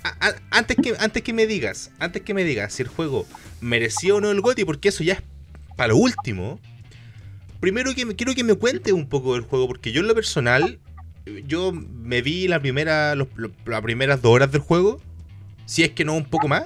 a- 0.03 0.29
a- 0.29 0.35
antes, 0.51 0.77
que, 0.83 0.95
antes 0.99 1.23
que 1.23 1.33
me 1.33 1.47
digas, 1.47 1.91
antes 1.99 2.23
que 2.23 2.35
me 2.35 2.45
digas 2.45 2.73
si 2.75 2.83
el 2.83 2.89
juego 2.89 3.27
merecía 3.61 4.15
o 4.15 4.21
no 4.21 4.31
el 4.31 4.41
GOTY, 4.41 4.65
porque 4.65 4.89
eso 4.91 5.03
ya 5.05 5.15
es 5.15 5.23
para 5.77 5.89
lo 5.89 5.97
último. 5.97 6.59
Primero 7.61 7.95
que 7.95 8.05
me, 8.05 8.15
quiero 8.15 8.35
que 8.35 8.45
me 8.45 8.55
cuente 8.55 8.93
un 8.93 9.09
poco 9.09 9.35
del 9.35 9.43
juego, 9.43 9.67
porque 9.67 9.93
yo 9.93 10.01
en 10.01 10.09
lo 10.09 10.15
personal, 10.15 10.79
yo 11.47 11.73
me 11.73 12.23
vi 12.23 12.49
la 12.49 12.61
primera, 12.61 13.15
los- 13.15 13.29
los- 13.37 13.51
las 13.65 13.81
primeras 13.83 14.21
dos 14.23 14.33
horas 14.33 14.53
del 14.53 14.61
juego, 14.61 15.01
si 15.67 15.83
es 15.83 15.91
que 15.91 16.05
no 16.05 16.15
un 16.15 16.25
poco 16.27 16.49
más, 16.49 16.65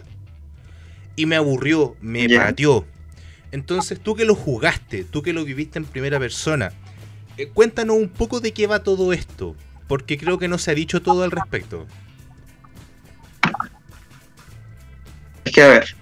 y 1.17 1.27
me 1.27 1.37
aburrió, 1.37 1.97
me 2.00 2.27
Ya. 2.29 2.47
pateó. 2.47 2.87
Entonces 3.53 4.00
tú 4.00 4.15
que 4.15 4.25
lo 4.25 4.35
jugaste, 4.35 5.05
tú 5.05 5.23
que 5.23 5.33
lo 5.33 5.45
viviste 5.45 5.79
en 5.79 5.85
primera 5.85 6.19
persona, 6.19 6.73
eh, 7.37 7.49
cuéntanos 7.49 7.97
un 7.97 8.09
poco 8.09 8.41
de 8.41 8.53
qué 8.53 8.67
va 8.67 8.83
todo 8.83 9.12
esto, 9.12 9.57
porque 9.87 10.19
creo 10.19 10.38
que 10.38 10.49
no 10.49 10.59
se 10.59 10.71
ha 10.71 10.75
dicho 10.75 11.00
todo 11.00 11.23
al 11.23 11.31
respecto. 11.31 11.87
Es 15.45 15.53
que 15.53 15.62
a 15.62 15.69
ver. 15.69 15.97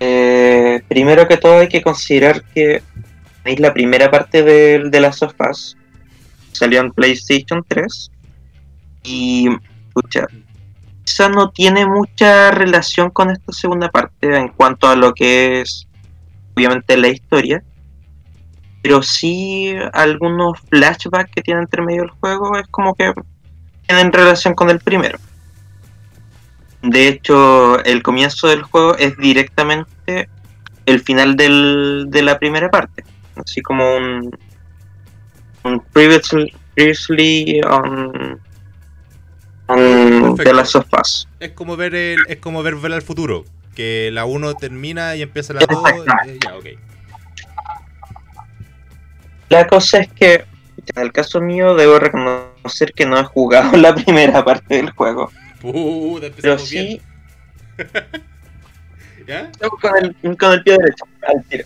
eh, 0.00 0.82
primero 0.88 1.26
que 1.26 1.36
todo 1.36 1.58
hay 1.60 1.68
que 1.68 1.82
considerar 1.82 2.42
que 2.54 2.82
es 3.44 3.60
la 3.60 3.72
primera 3.72 4.10
parte 4.10 4.42
de, 4.42 4.88
de 4.90 5.00
las 5.00 5.16
sofás. 5.18 5.76
Salió 6.56 6.80
en 6.80 6.92
PlayStation 6.92 7.64
3. 7.66 8.10
Y 9.04 9.48
pucha, 9.92 10.26
quizá 11.04 11.28
no 11.28 11.50
tiene 11.50 11.86
mucha 11.86 12.50
relación 12.50 13.10
con 13.10 13.30
esta 13.30 13.52
segunda 13.52 13.88
parte 13.90 14.36
en 14.36 14.48
cuanto 14.48 14.88
a 14.88 14.96
lo 14.96 15.14
que 15.14 15.60
es 15.60 15.86
obviamente 16.54 16.96
la 16.96 17.08
historia. 17.08 17.62
Pero 18.82 19.02
sí 19.02 19.74
algunos 19.92 20.60
flashbacks 20.68 21.30
que 21.32 21.42
tiene 21.42 21.60
entre 21.60 21.82
medio 21.82 22.02
del 22.02 22.10
juego 22.10 22.56
es 22.56 22.66
como 22.68 22.94
que 22.94 23.12
tienen 23.86 24.12
relación 24.12 24.54
con 24.54 24.70
el 24.70 24.80
primero. 24.80 25.18
De 26.82 27.08
hecho, 27.08 27.82
el 27.84 28.02
comienzo 28.02 28.48
del 28.48 28.62
juego 28.62 28.96
es 28.96 29.16
directamente 29.16 30.28
el 30.84 31.00
final 31.00 31.36
del, 31.36 32.06
de 32.08 32.22
la 32.22 32.38
primera 32.38 32.70
parte. 32.70 33.04
Así 33.34 33.60
como 33.60 33.96
un, 33.96 34.30
previously, 35.92 36.54
previously 36.74 37.60
on, 37.62 38.40
on 39.66 39.78
Perfecto. 39.78 40.44
The 40.44 40.52
Last 40.52 40.76
of 40.76 40.86
Us. 41.00 41.28
Es 41.40 41.52
como 41.52 41.76
ver 41.76 41.94
el, 41.94 42.18
es 42.28 42.38
como 42.38 42.62
ver 42.62 42.76
ver 42.76 42.92
al 42.92 43.02
futuro. 43.02 43.44
Que 43.74 44.10
la 44.12 44.24
1 44.24 44.54
termina 44.54 45.16
y 45.16 45.22
empieza 45.22 45.52
la 45.52 45.60
2. 45.60 45.68
Exactamente. 45.70 46.38
ya, 46.46 46.56
ok. 46.56 46.66
La 49.48 49.66
cosa 49.66 50.00
es 50.00 50.12
que, 50.12 50.44
en 50.94 51.02
el 51.02 51.12
caso 51.12 51.40
mío, 51.40 51.74
debo 51.74 51.98
reconocer 51.98 52.92
que 52.94 53.06
no 53.06 53.18
he 53.18 53.24
jugado 53.24 53.76
la 53.76 53.94
primera 53.94 54.44
parte 54.44 54.76
del 54.76 54.90
juego. 54.90 55.30
Puta, 55.60 56.28
Pero 56.40 56.58
sí, 56.58 57.00
¿Ya? 59.26 59.50
con 59.80 59.92
el, 59.96 60.36
con 60.36 60.52
el 60.52 60.62
pie 60.62 60.76
derecho, 60.78 61.04
al 61.26 61.42
tiro. 61.44 61.64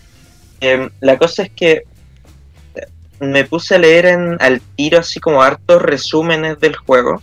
Em, 0.61 0.89
la 0.99 1.17
cosa 1.17 1.43
es 1.43 1.51
que 1.51 1.83
me 3.21 3.45
puse 3.45 3.75
a 3.75 3.79
leer 3.79 4.05
en, 4.07 4.37
al 4.41 4.61
tiro 4.75 4.99
así 4.99 5.19
como 5.19 5.41
hartos 5.41 5.81
resúmenes 5.81 6.59
del 6.59 6.75
juego. 6.75 7.21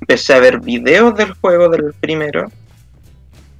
Empecé 0.00 0.34
a 0.34 0.40
ver 0.40 0.60
videos 0.60 1.16
del 1.16 1.32
juego 1.32 1.68
del 1.68 1.94
primero. 1.94 2.50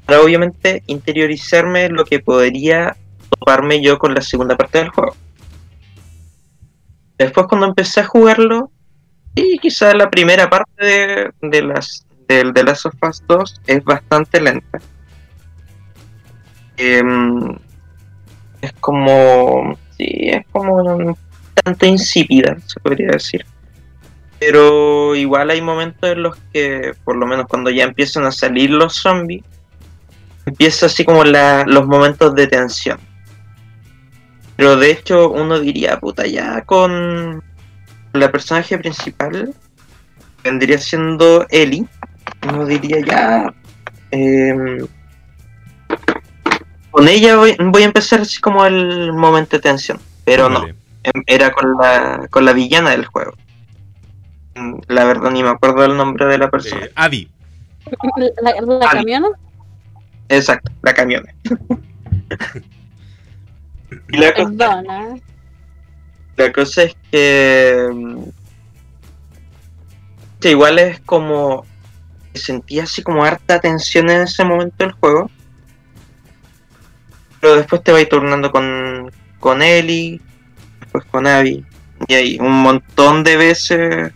Para 0.04 0.20
obviamente 0.20 0.82
interiorizarme 0.86 1.88
lo 1.88 2.04
que 2.04 2.20
podría 2.20 2.96
toparme 3.30 3.82
yo 3.82 3.98
con 3.98 4.14
la 4.14 4.20
segunda 4.20 4.56
parte 4.56 4.78
del 4.78 4.90
juego. 4.90 5.16
Después 7.18 7.46
cuando 7.46 7.66
empecé 7.66 8.00
a 8.00 8.04
jugarlo, 8.04 8.70
y 9.34 9.58
quizás 9.58 9.94
la 9.94 10.10
primera 10.10 10.48
parte 10.50 10.84
de, 10.84 11.30
de 11.42 11.62
las 11.62 12.06
del 12.28 12.52
The 12.52 12.64
Last 12.64 12.86
of 12.86 12.94
Us 13.08 13.22
2 13.28 13.60
es 13.66 13.84
bastante 13.84 14.40
lenta. 14.40 14.80
Em, 16.76 17.56
es 18.60 18.72
como. 18.80 19.76
Sí, 19.96 20.28
es 20.28 20.44
como 20.52 20.76
un 20.76 21.16
tanto 21.66 21.84
insípida, 21.84 22.56
se 22.64 22.78
podría 22.78 23.08
decir. 23.08 23.44
Pero 24.38 25.16
igual 25.16 25.50
hay 25.50 25.60
momentos 25.60 26.08
en 26.08 26.22
los 26.22 26.36
que, 26.52 26.94
por 27.04 27.16
lo 27.16 27.26
menos 27.26 27.46
cuando 27.48 27.70
ya 27.70 27.82
empiezan 27.82 28.24
a 28.24 28.30
salir 28.30 28.70
los 28.70 28.94
zombies, 28.94 29.42
empieza 30.44 30.86
así 30.86 31.04
como 31.04 31.24
los 31.24 31.86
momentos 31.88 32.36
de 32.36 32.46
tensión. 32.46 33.00
Pero 34.54 34.76
de 34.76 34.92
hecho, 34.92 35.28
uno 35.30 35.58
diría, 35.58 35.98
puta, 35.98 36.24
ya 36.24 36.60
con 36.62 37.42
la 38.12 38.30
personaje 38.30 38.78
principal, 38.78 39.52
vendría 40.44 40.78
siendo 40.78 41.46
Ellie, 41.50 41.84
uno 42.48 42.64
diría 42.64 43.00
ya. 43.04 43.54
em, 44.12 44.86
con 46.92 47.08
ella 47.08 47.36
voy, 47.36 47.82
a 47.82 47.84
empezar 47.84 48.20
así 48.20 48.40
como 48.40 48.64
el 48.64 49.12
momento 49.12 49.56
de 49.56 49.62
tensión, 49.62 49.98
pero 50.24 50.48
no, 50.48 50.64
era 51.26 51.50
con 51.52 51.76
la, 51.76 52.26
con 52.30 52.44
la 52.44 52.52
villana 52.52 52.90
del 52.90 53.06
juego. 53.06 53.32
Mm, 54.54 54.78
La 54.88 55.04
verdad 55.04 55.30
ni 55.30 55.42
me 55.42 55.50
acuerdo 55.50 55.84
el 55.84 55.96
nombre 55.96 56.26
de 56.26 56.38
la 56.38 56.50
persona. 56.50 56.86
Eh, 56.86 56.92
Abby. 56.94 57.30
¿La, 58.42 58.52
la 58.60 58.86
Abby. 58.90 58.98
camiona? 58.98 59.28
Exacto, 60.28 60.72
la 60.82 60.92
camioneta. 60.94 61.32
y 64.10 64.16
la, 64.18 64.34
co- 64.34 64.44
Perdona. 64.44 65.16
la 66.36 66.52
cosa 66.52 66.82
es 66.84 66.96
que, 67.10 67.88
mm, 67.92 68.22
que 70.40 70.50
igual 70.50 70.78
es 70.78 71.00
como 71.00 71.64
sentía 72.34 72.82
así 72.82 73.02
como 73.02 73.24
harta 73.24 73.60
tensión 73.60 74.10
en 74.10 74.22
ese 74.22 74.44
momento 74.44 74.76
del 74.78 74.92
juego. 74.92 75.30
Pero 77.40 77.56
después 77.56 77.82
te 77.82 77.92
vas 77.92 78.08
turnando 78.08 78.50
con, 78.50 79.10
con 79.40 79.62
Ellie, 79.62 80.20
con 81.04 81.26
Abby. 81.26 81.64
Y 82.08 82.14
ahí 82.14 82.38
un 82.40 82.62
montón 82.62 83.24
de 83.24 83.36
veces 83.36 84.12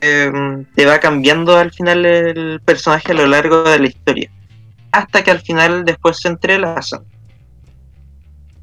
em, 0.00 0.64
te 0.74 0.86
va 0.86 0.98
cambiando 0.98 1.56
al 1.56 1.72
final 1.72 2.04
el 2.06 2.60
personaje 2.64 3.12
a 3.12 3.14
lo 3.14 3.26
largo 3.26 3.64
de 3.64 3.78
la 3.78 3.86
historia. 3.86 4.30
Hasta 4.92 5.22
que 5.24 5.30
al 5.30 5.40
final 5.40 5.84
después 5.84 6.18
se 6.18 6.28
entrelazan. 6.28 7.04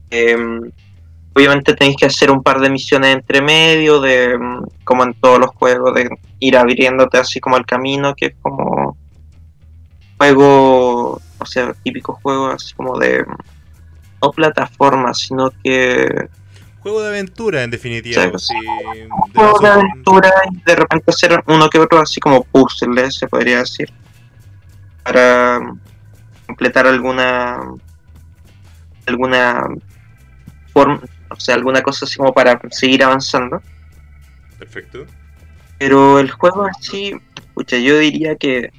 Em, 0.10 0.72
obviamente 1.34 1.74
tenéis 1.74 1.98
que 1.98 2.06
hacer 2.06 2.30
un 2.32 2.44
par 2.44 2.60
de 2.60 2.70
misiones 2.70 3.16
entre 3.16 3.42
medio, 3.42 4.02
de 4.02 4.38
mm, 4.38 4.66
como 4.84 5.04
en 5.04 5.14
todos 5.16 5.40
los 5.40 5.52
juegos, 5.52 5.94
de 5.96 6.10
ir 6.40 6.58
abriéndote 6.58 7.18
así 7.18 7.40
como 7.40 7.58
el 7.58 7.66
camino, 7.66 8.14
que 8.16 8.28
es 8.28 8.36
como 8.42 8.98
juego, 10.18 11.22
o 11.40 11.46
sea, 11.46 11.74
típico 11.84 12.20
juego 12.22 12.48
así 12.48 12.74
como 12.76 12.98
de 13.00 13.26
no 14.22 14.32
plataforma, 14.32 15.14
sino 15.14 15.50
que 15.64 16.30
Juego 16.82 17.02
de 17.02 17.10
aventura, 17.10 17.64
en 17.64 17.70
definitiva. 17.70 18.24
Sí, 18.24 18.30
pues, 18.30 18.48
sí, 18.48 18.56
de 18.56 19.08
juego 19.36 19.60
de 19.60 19.68
aventura 19.68 20.34
y 20.52 20.64
de 20.64 20.76
repente 20.76 21.12
hacer 21.12 21.44
uno 21.46 21.70
que 21.70 21.80
otro 21.80 22.00
así 22.00 22.20
como 22.20 22.44
puzzle, 22.44 23.12
se 23.12 23.28
podría 23.28 23.60
decir, 23.60 23.94
para 25.04 25.60
completar 26.48 26.88
alguna 26.88 27.60
alguna 29.06 29.68
forma, 30.74 31.02
o 31.30 31.40
sea, 31.40 31.56
alguna 31.56 31.82
cosa 31.82 32.06
así 32.06 32.18
como 32.18 32.34
para 32.34 32.60
seguir 32.72 33.04
avanzando. 33.04 33.62
Perfecto. 34.58 35.06
Pero 35.78 36.20
el 36.20 36.32
juego 36.32 36.66
así, 36.66 37.14
pucha, 37.54 37.78
yo 37.78 37.98
diría 38.00 38.36
que. 38.36 38.72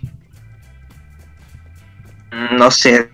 No 2.53 2.71
sé. 2.71 3.11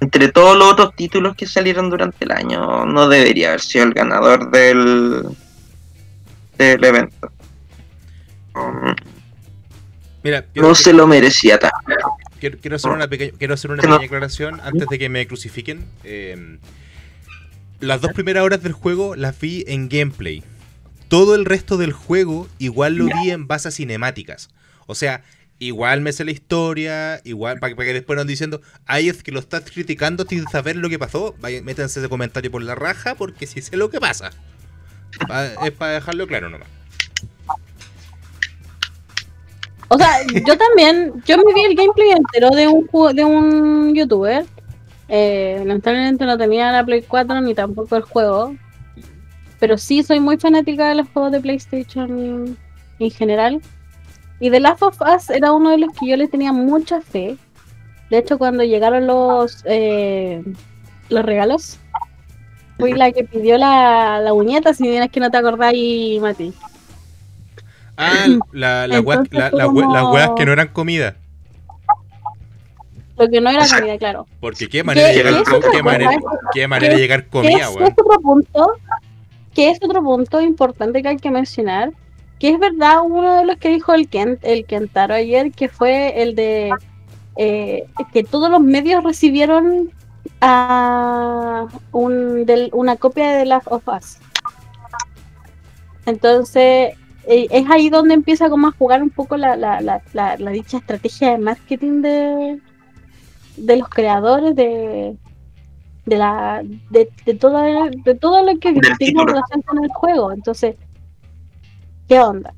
Entre 0.00 0.28
todos 0.28 0.56
los 0.56 0.72
otros 0.72 0.94
títulos 0.96 1.36
que 1.36 1.46
salieron 1.46 1.90
durante 1.90 2.24
el 2.24 2.32
año, 2.32 2.84
no 2.86 3.08
debería 3.08 3.48
haber 3.48 3.60
sido 3.60 3.84
el 3.84 3.94
ganador 3.94 4.50
del. 4.50 5.24
del 6.58 6.84
evento. 6.84 7.32
um, 8.54 8.94
Mira, 10.22 10.46
no 10.54 10.74
se 10.74 10.92
lo 10.94 11.06
merecía 11.06 11.58
tanto. 11.58 11.76
quiero, 12.40 12.58
quiero 12.58 12.76
hacer 12.76 12.90
una 12.90 13.08
pequeña, 13.08 13.32
quiero 13.38 13.54
hacer 13.54 13.70
una 13.70 13.82
no- 13.82 13.88
pequeña 13.98 14.06
aclaración 14.06 14.60
antes 14.62 14.88
de 14.88 14.98
que 14.98 15.08
me 15.10 15.26
crucifiquen. 15.26 15.84
Eh, 16.02 16.58
las 17.80 18.00
dos 18.00 18.12
primeras 18.12 18.42
horas 18.44 18.62
del 18.62 18.72
juego 18.72 19.16
las 19.16 19.38
vi 19.38 19.64
en 19.66 19.88
gameplay. 19.90 20.42
Todo 21.08 21.34
el 21.34 21.44
resto 21.44 21.76
del 21.76 21.92
juego 21.92 22.48
igual 22.58 22.94
lo 22.94 23.04
vi 23.06 23.30
en 23.30 23.46
base 23.46 23.68
a 23.68 23.70
cinemáticas. 23.70 24.48
O 24.86 24.94
sea, 24.94 25.22
igual 25.66 26.00
me 26.00 26.12
sé 26.12 26.24
la 26.24 26.30
historia, 26.30 27.20
igual 27.24 27.58
para 27.58 27.70
que, 27.70 27.76
para 27.76 27.86
que 27.86 27.92
después 27.94 28.26
diciendo, 28.26 28.60
ay, 28.86 29.08
es 29.08 29.22
que 29.22 29.32
lo 29.32 29.40
estás 29.40 29.62
criticando 29.70 30.24
sin 30.24 30.46
saber 30.48 30.76
lo 30.76 30.88
que 30.88 30.98
pasó. 30.98 31.34
Vaya, 31.40 31.62
métanse 31.62 32.00
ese 32.00 32.08
comentario 32.08 32.50
por 32.50 32.62
la 32.62 32.74
raja 32.74 33.14
porque 33.14 33.46
si 33.46 33.62
sé 33.62 33.76
lo 33.76 33.90
que 33.90 34.00
pasa. 34.00 34.30
Pa- 35.28 35.46
es 35.66 35.72
para 35.72 35.92
dejarlo 35.92 36.26
claro 36.26 36.48
nomás. 36.48 36.68
O 39.88 39.98
sea, 39.98 40.10
yo 40.46 40.56
también, 40.56 41.12
yo 41.24 41.36
me 41.38 41.54
vi 41.54 41.64
el 41.64 41.74
gameplay 41.76 42.10
entero 42.10 42.50
de 42.50 42.66
un 42.68 42.88
de 43.14 43.24
un 43.24 43.94
youtuber. 43.94 44.44
Eh, 45.08 45.62
no 46.26 46.38
tenía 46.38 46.72
la 46.72 46.84
Play 46.84 47.02
4 47.02 47.40
ni 47.42 47.54
tampoco 47.54 47.96
el 47.96 48.02
juego. 48.02 48.56
Pero 49.60 49.78
sí 49.78 50.02
soy 50.02 50.20
muy 50.20 50.36
fanática 50.38 50.88
de 50.88 50.96
los 50.96 51.08
juegos 51.10 51.32
de 51.32 51.40
PlayStation 51.40 52.58
en 52.98 53.10
general. 53.10 53.60
Y 54.44 54.50
The 54.50 54.60
Last 54.60 54.82
of 54.82 55.00
Us 55.00 55.30
era 55.30 55.52
uno 55.52 55.70
de 55.70 55.78
los 55.78 55.90
que 55.98 56.06
yo 56.06 56.18
le 56.18 56.28
tenía 56.28 56.52
mucha 56.52 57.00
fe. 57.00 57.38
De 58.10 58.18
hecho, 58.18 58.36
cuando 58.36 58.62
llegaron 58.62 59.06
los 59.06 59.62
eh, 59.64 60.42
los 61.08 61.24
regalos, 61.24 61.78
fui 62.78 62.92
la 62.92 63.10
que 63.10 63.24
pidió 63.24 63.56
la, 63.56 64.20
la 64.20 64.34
uñeta, 64.34 64.74
si 64.74 64.86
es 64.86 65.10
que 65.10 65.18
no 65.20 65.30
te 65.30 65.38
acordáis, 65.38 66.20
Mati. 66.20 66.52
Ah, 67.96 68.26
la, 68.52 68.86
la 68.86 68.96
Entonces 68.98 69.32
las 69.32 70.04
weas 70.12 70.30
que 70.36 70.44
no 70.44 70.52
eran 70.52 70.68
comida. 70.68 71.16
Lo 73.16 73.26
que 73.26 73.40
no 73.40 73.48
era 73.48 73.66
comida, 73.66 73.96
claro. 73.96 74.26
Porque 74.40 74.68
qué 74.68 74.84
manera 74.84 75.08
de 75.08 75.14
¿Qué- 75.14 75.22
llegar, 75.22 75.42
qué 75.72 75.82
manera, 75.82 76.10
qué 76.52 76.68
manera 76.68 76.90
de 76.92 76.96
¿Qué- 76.96 77.02
llegar 77.02 77.26
comida, 77.28 77.70
weón. 77.70 77.84
es 77.84 77.92
otro 77.96 78.20
punto 78.20 78.72
que 79.54 79.70
es 79.70 79.78
otro 79.82 80.02
punto 80.02 80.38
importante 80.42 81.00
que 81.00 81.08
hay 81.08 81.16
que 81.16 81.30
mencionar 81.30 81.92
que 82.44 82.50
es 82.50 82.58
verdad 82.58 82.98
uno 83.02 83.38
de 83.38 83.46
los 83.46 83.56
que 83.56 83.70
dijo 83.70 83.94
el 83.94 84.06
Kent 84.06 84.40
el 84.42 84.66
Kentaro 84.66 85.14
ayer 85.14 85.50
que 85.50 85.70
fue 85.70 86.20
el 86.22 86.34
de 86.34 86.74
eh, 87.36 87.86
que 88.12 88.22
todos 88.22 88.50
los 88.50 88.60
medios 88.60 89.02
recibieron 89.02 89.90
a 90.42 91.66
un, 91.90 92.44
del- 92.44 92.68
una 92.74 92.96
copia 92.96 93.30
de 93.30 93.38
The 93.38 93.46
Last 93.46 93.66
of 93.70 93.88
Us. 93.88 94.18
Entonces 96.04 96.92
eh, 97.26 97.46
es 97.50 97.70
ahí 97.70 97.88
donde 97.88 98.12
empieza 98.12 98.50
como 98.50 98.66
a 98.68 98.72
jugar 98.72 99.02
un 99.02 99.08
poco 99.08 99.38
la, 99.38 99.56
la, 99.56 99.80
la, 99.80 100.36
la, 100.36 100.50
dicha 100.50 100.76
estrategia 100.76 101.30
de 101.30 101.38
marketing 101.38 102.02
de, 102.02 102.60
de 103.56 103.76
los 103.78 103.88
creadores 103.88 104.54
de, 104.54 105.16
de 106.04 106.18
la 106.18 106.60
de, 106.62 107.08
de 107.24 107.32
de 108.04 108.14
todo 108.16 108.42
lo 108.42 108.58
que 108.58 108.74
tiene 108.98 109.24
relación 109.24 109.62
con 109.62 109.82
el 109.82 109.90
juego. 109.94 110.30
Entonces 110.30 110.76
qué 112.14 112.20
onda 112.20 112.54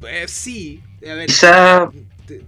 Pues 0.00 0.30
sí, 0.30 0.82
a 1.08 1.14
ver, 1.14 1.26
Quizá 1.26 1.90
te, 2.26 2.42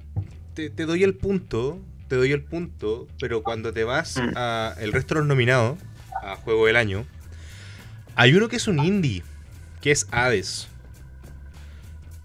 te- 0.54 0.68
te 0.70 0.84
doy 0.84 1.02
el 1.04 1.14
punto, 1.14 1.78
te 2.08 2.16
doy 2.16 2.32
el 2.32 2.42
punto, 2.42 3.08
pero 3.18 3.42
cuando 3.42 3.72
te 3.72 3.84
vas 3.84 4.18
Mm. 4.18 4.32
a 4.36 4.74
el 4.78 4.92
resto 4.92 5.14
de 5.14 5.20
los 5.20 5.28
nominados 5.28 5.78
a 6.22 6.36
Juego 6.36 6.66
del 6.66 6.76
Año, 6.76 7.06
hay 8.14 8.34
uno 8.34 8.48
que 8.48 8.56
es 8.56 8.68
un 8.68 8.78
indie, 8.78 9.22
que 9.80 9.90
es 9.90 10.06
Hades. 10.10 10.68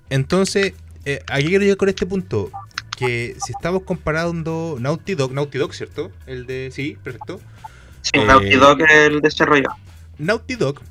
Entonces, 0.09 0.73
eh, 1.05 1.23
aquí 1.27 1.47
quiero 1.47 1.63
llegar 1.63 1.77
con 1.77 1.89
este 1.89 2.05
punto, 2.05 2.51
que 2.97 3.35
si 3.39 3.53
estamos 3.53 3.83
comparando 3.83 4.77
Naughty 4.79 5.15
Dog, 5.15 5.31
Naughty 5.31 5.57
Dog, 5.57 5.73
¿cierto? 5.73 6.11
El 6.27 6.45
de, 6.45 6.69
sí, 6.73 6.97
perfecto. 7.01 7.39
sí, 8.01 8.11
Eh, 8.19 8.25
Naughty 8.25 8.55
Dog 8.57 8.81
es 8.81 8.91
el 9.07 9.21
desarrollo. 9.21 9.69
Naughty 10.17 10.55
Dog 10.55 10.81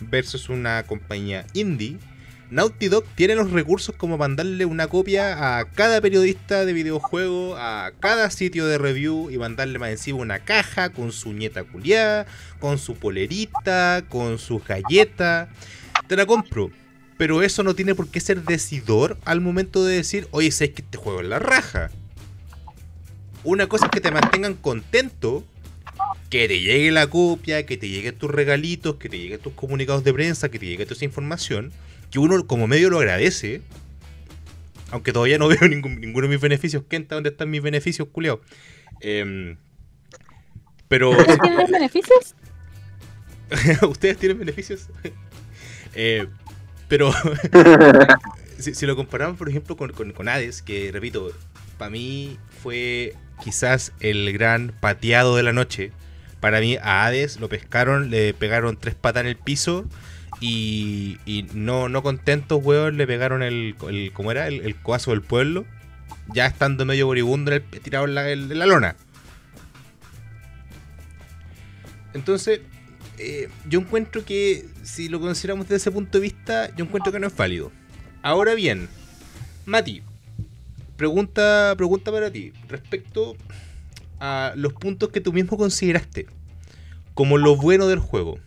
versus 0.00 0.48
una 0.48 0.82
compañía 0.84 1.46
indie, 1.54 1.98
Naughty 2.50 2.88
Dog 2.88 3.04
tiene 3.14 3.34
los 3.34 3.50
recursos 3.50 3.94
como 3.94 4.16
mandarle 4.16 4.64
una 4.64 4.86
copia 4.86 5.58
a 5.58 5.66
cada 5.66 6.00
periodista 6.00 6.64
de 6.64 6.72
videojuego, 6.72 7.56
a 7.58 7.92
cada 8.00 8.30
sitio 8.30 8.66
de 8.66 8.78
review 8.78 9.30
y 9.30 9.36
mandarle 9.36 9.78
más 9.78 9.90
encima 9.90 10.18
una 10.20 10.38
caja 10.38 10.88
con 10.88 11.12
su 11.12 11.34
nieta 11.34 11.64
culiada, 11.64 12.26
con 12.58 12.78
su 12.78 12.94
polerita, 12.94 14.04
con 14.08 14.38
sus 14.38 14.64
galletas. 14.64 15.48
Te 16.06 16.16
la 16.16 16.24
compro. 16.24 16.70
Pero 17.18 17.42
eso 17.42 17.64
no 17.64 17.74
tiene 17.74 17.96
por 17.96 18.08
qué 18.08 18.20
ser 18.20 18.44
decidor 18.44 19.18
al 19.24 19.40
momento 19.40 19.84
de 19.84 19.96
decir, 19.96 20.28
oye, 20.30 20.50
sabes 20.52 20.74
que 20.74 20.82
este 20.82 20.98
juego 20.98 21.20
es 21.20 21.26
la 21.26 21.40
raja. 21.40 21.90
Una 23.44 23.66
cosa 23.66 23.86
es 23.86 23.90
que 23.90 24.00
te 24.00 24.12
mantengan 24.12 24.54
contento 24.54 25.44
que 26.30 26.46
te 26.48 26.60
llegue 26.60 26.90
la 26.90 27.06
copia, 27.08 27.64
que 27.66 27.76
te 27.76 27.88
lleguen 27.88 28.14
tus 28.16 28.30
regalitos, 28.30 28.96
que 28.96 29.08
te 29.08 29.18
lleguen 29.18 29.40
tus 29.40 29.52
comunicados 29.54 30.04
de 30.04 30.12
prensa, 30.12 30.50
que 30.50 30.58
te 30.58 30.66
llegue 30.66 30.84
toda 30.84 30.96
esa 30.96 31.04
información, 31.04 31.72
que 32.10 32.18
uno 32.18 32.46
como 32.46 32.66
medio 32.66 32.90
lo 32.90 32.98
agradece, 32.98 33.62
aunque 34.90 35.12
todavía 35.12 35.38
no 35.38 35.48
veo 35.48 35.60
ningún- 35.68 36.00
ninguno 36.00 36.26
de 36.26 36.34
mis 36.34 36.40
beneficios. 36.40 36.82
Kenta, 36.88 37.14
¿dónde 37.14 37.30
están 37.30 37.50
mis 37.50 37.62
beneficios, 37.62 38.08
culiao? 38.12 38.40
Em, 39.00 39.56
pero 40.88 41.10
¿Ustedes 41.10 41.38
tienen 41.40 41.66
beneficios? 41.70 42.34
ustedes 43.88 44.18
tienen 44.18 44.38
beneficios. 44.38 44.88
Eh, 45.94 46.26
pero 46.86 47.10
si, 48.58 48.74
si 48.74 48.84
lo 48.86 48.94
comparamos, 48.94 49.36
por 49.38 49.48
ejemplo, 49.48 49.74
con, 49.76 49.90
con, 49.92 50.12
con 50.12 50.28
Hades, 50.28 50.60
que 50.62 50.92
repito, 50.92 51.32
para 51.78 51.90
mí 51.90 52.38
fue 52.62 53.14
quizás 53.42 53.92
el 54.00 54.32
gran 54.32 54.72
pateado 54.80 55.36
de 55.36 55.42
la 55.42 55.52
noche. 55.52 55.92
Para 56.40 56.60
mí, 56.60 56.76
a 56.76 57.04
Hades 57.06 57.40
lo 57.40 57.48
pescaron, 57.48 58.10
le 58.10 58.34
pegaron 58.34 58.76
tres 58.76 58.94
patas 58.94 59.22
en 59.22 59.26
el 59.28 59.36
piso 59.36 59.86
y, 60.40 61.18
y 61.26 61.46
no, 61.54 61.88
no 61.88 62.02
contentos, 62.02 62.60
weón, 62.62 62.96
le 62.96 63.06
pegaron 63.06 63.42
el, 63.42 63.74
el 63.88 64.12
¿cómo 64.12 64.30
era? 64.30 64.46
El, 64.46 64.60
el 64.60 64.76
coazo 64.76 65.10
del 65.12 65.22
pueblo, 65.22 65.64
ya 66.32 66.46
estando 66.46 66.84
medio 66.84 67.06
moribundo 67.06 67.52
el- 67.52 67.62
tirado 67.62 68.04
en 68.04 68.14
la, 68.14 68.30
en 68.30 68.58
la 68.58 68.66
lona. 68.66 68.96
Entonces, 72.14 72.60
eh, 73.18 73.48
yo 73.68 73.80
encuentro 73.80 74.24
que 74.24 74.66
si 74.82 75.08
lo 75.08 75.20
consideramos 75.20 75.66
desde 75.66 75.76
ese 75.76 75.90
punto 75.90 76.18
de 76.18 76.22
vista, 76.22 76.74
yo 76.76 76.84
encuentro 76.84 77.12
que 77.12 77.20
no 77.20 77.26
es 77.26 77.36
válido. 77.36 77.72
Ahora 78.22 78.54
bien, 78.54 78.88
Mati, 79.66 80.02
pregunta, 80.98 81.72
pregunta 81.76 82.12
para 82.12 82.30
ti 82.30 82.52
respecto 82.68 83.36
a 84.20 84.52
los 84.56 84.74
puntos 84.74 85.08
que 85.10 85.22
tú 85.22 85.32
mismo 85.32 85.56
consideraste 85.56 86.26
como 87.14 87.38
lo 87.38 87.56
bueno 87.56 87.86
del 87.86 88.00
juego. 88.00 88.38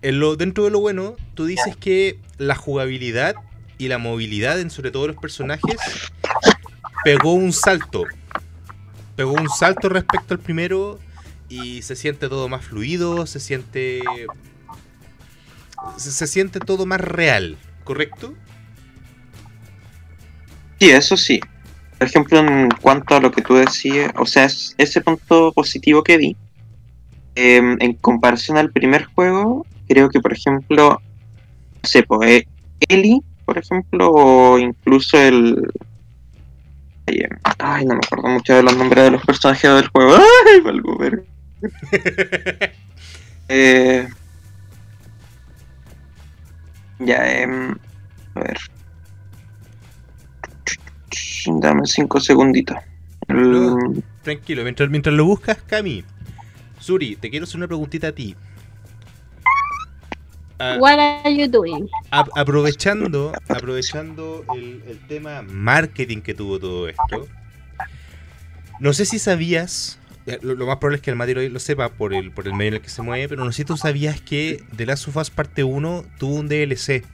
En 0.00 0.20
lo, 0.20 0.36
dentro 0.36 0.64
de 0.64 0.70
lo 0.70 0.80
bueno, 0.80 1.16
tú 1.34 1.46
dices 1.46 1.76
que 1.76 2.20
la 2.38 2.54
jugabilidad 2.54 3.34
y 3.78 3.88
la 3.88 3.98
movilidad 3.98 4.60
en 4.60 4.70
sobre 4.70 4.92
todo 4.92 5.08
los 5.08 5.16
personajes 5.16 5.76
pegó 7.04 7.32
un 7.34 7.52
salto. 7.52 8.04
Pegó 9.16 9.32
un 9.32 9.48
salto 9.48 9.88
respecto 9.88 10.34
al 10.34 10.40
primero 10.40 11.00
y 11.48 11.82
se 11.82 11.96
siente 11.96 12.28
todo 12.28 12.48
más 12.48 12.64
fluido, 12.64 13.26
se 13.26 13.40
siente 13.40 14.02
se, 15.96 16.12
se 16.12 16.26
siente 16.28 16.60
todo 16.60 16.86
más 16.86 17.00
real, 17.00 17.58
¿correcto? 17.82 18.34
Sí, 20.80 20.90
eso 20.90 21.16
sí. 21.16 21.40
Por 21.98 22.06
ejemplo, 22.08 22.38
en 22.38 22.68
cuanto 22.80 23.16
a 23.16 23.20
lo 23.20 23.30
que 23.32 23.42
tú 23.42 23.54
decías, 23.54 24.12
o 24.16 24.26
sea, 24.26 24.44
es- 24.44 24.74
ese 24.78 25.00
punto 25.00 25.52
positivo 25.52 26.02
que 26.04 26.16
vi, 26.18 26.36
em, 27.34 27.76
en 27.80 27.94
comparación 27.94 28.58
al 28.58 28.72
primer 28.72 29.04
juego, 29.06 29.66
creo 29.88 30.08
que, 30.10 30.20
por 30.20 30.32
ejemplo, 30.32 30.90
no 31.82 31.88
sé, 31.88 32.02
pues, 32.04 32.30
eh, 32.30 32.48
Ellie, 32.88 33.20
por 33.44 33.58
ejemplo, 33.58 34.10
o 34.12 34.58
incluso 34.58 35.18
el... 35.18 35.62
Ay, 37.06 37.18
em, 37.20 37.38
ay, 37.58 37.84
no 37.86 37.94
me 37.94 38.00
acuerdo 38.04 38.28
mucho 38.28 38.54
de 38.54 38.62
los 38.62 38.76
nombres 38.76 39.04
de 39.04 39.10
los 39.12 39.24
personajes 39.24 39.70
del 39.74 39.88
juego. 39.88 40.14
¡Ay, 40.52 40.60
valgo 40.60 40.96
ver! 40.98 41.24
Eh, 43.50 44.06
ya, 46.98 47.42
em, 47.42 47.76
a 48.34 48.40
ver. 48.40 48.58
Dame 51.60 51.82
cinco 51.86 52.20
segunditos. 52.20 52.76
El- 53.28 54.02
Tranquilo, 54.22 54.62
mientras, 54.62 54.88
mientras 54.90 55.14
lo 55.14 55.24
buscas, 55.24 55.58
Cami. 55.66 56.04
Suri, 56.78 57.16
te 57.16 57.30
quiero 57.30 57.44
hacer 57.44 57.56
una 57.56 57.66
preguntita 57.66 58.08
a 58.08 58.12
ti. 58.12 58.36
Ah, 60.60 60.76
What 60.80 60.98
are 60.98 61.36
you 61.36 61.46
doing? 61.48 61.88
a- 62.10 62.26
aprovechando 62.34 63.32
aprovechando 63.48 64.44
el, 64.56 64.82
el 64.88 64.98
tema 65.06 65.42
marketing 65.42 66.20
que 66.20 66.34
tuvo 66.34 66.58
todo 66.58 66.88
esto, 66.88 67.28
no 68.80 68.92
sé 68.92 69.04
si 69.04 69.20
sabías 69.20 70.00
lo, 70.42 70.54
lo 70.56 70.66
más 70.66 70.76
probable 70.78 70.96
es 70.96 71.02
que 71.02 71.10
el 71.10 71.16
Mati 71.16 71.32
lo, 71.32 71.48
lo 71.48 71.58
sepa 71.60 71.88
por 71.90 72.12
el, 72.12 72.32
por 72.32 72.46
el 72.48 72.54
medio 72.54 72.68
en 72.70 72.74
el 72.74 72.80
que 72.82 72.88
se 72.90 73.02
mueve, 73.02 73.28
pero 73.28 73.44
no 73.44 73.52
sé 73.52 73.58
si 73.58 73.64
tú 73.64 73.76
sabías 73.76 74.20
que 74.20 74.62
The 74.76 74.84
Last 74.84 75.06
of 75.08 75.16
Us 75.16 75.30
parte 75.30 75.62
1 75.64 76.04
tuvo 76.18 76.34
un 76.34 76.48
DLC 76.48 77.04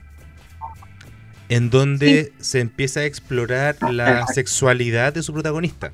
en 1.49 1.69
donde 1.69 2.33
se 2.39 2.59
empieza 2.59 3.01
a 3.01 3.05
explorar 3.05 3.77
la 3.91 4.25
sexualidad 4.27 5.13
de 5.13 5.23
su 5.23 5.33
protagonista. 5.33 5.91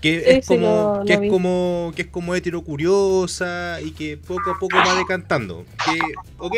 Que 0.00 0.18
Sí, 0.20 0.24
es 0.26 0.46
sí, 0.46 0.54
como 0.54 0.98
lo- 1.00 1.04
que 1.04 1.16
lo 1.16 1.22
es 1.24 1.30
como 1.30 1.92
que 1.94 2.02
es 2.02 2.08
como 2.08 2.34
hetero 2.34 2.62
curiosa 2.62 3.80
y 3.82 3.90
que 3.90 4.16
poco 4.16 4.50
a 4.50 4.58
poco 4.58 4.76
va 4.78 4.94
decantando. 4.94 5.66
Que, 5.84 5.98
ok, 6.38 6.54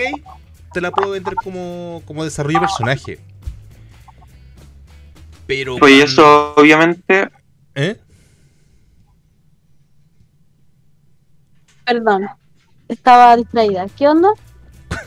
te 0.73 0.81
la 0.81 0.91
puedo 0.93 1.11
vender 1.11 1.35
como, 1.37 2.03
como 2.05 2.23
desarrollo 2.23 2.61
de 2.61 2.67
personaje. 2.67 3.19
Pero 5.47 5.77
Pues 5.79 5.93
cuando- 5.93 6.05
eso, 6.05 6.55
obviamente, 6.57 7.29
¿Eh? 7.75 7.97
Perdón. 11.85 12.27
Estaba 12.89 13.37
distraída. 13.37 13.87
¿Qué 13.97 14.07
onda? 14.07 14.29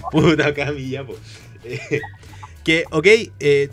Puta 0.11 0.53
camilla, 0.53 1.05
po. 1.05 1.15
Eh, 1.63 2.01
que, 2.63 2.85
ok, 2.91 3.05
eh, 3.39 3.69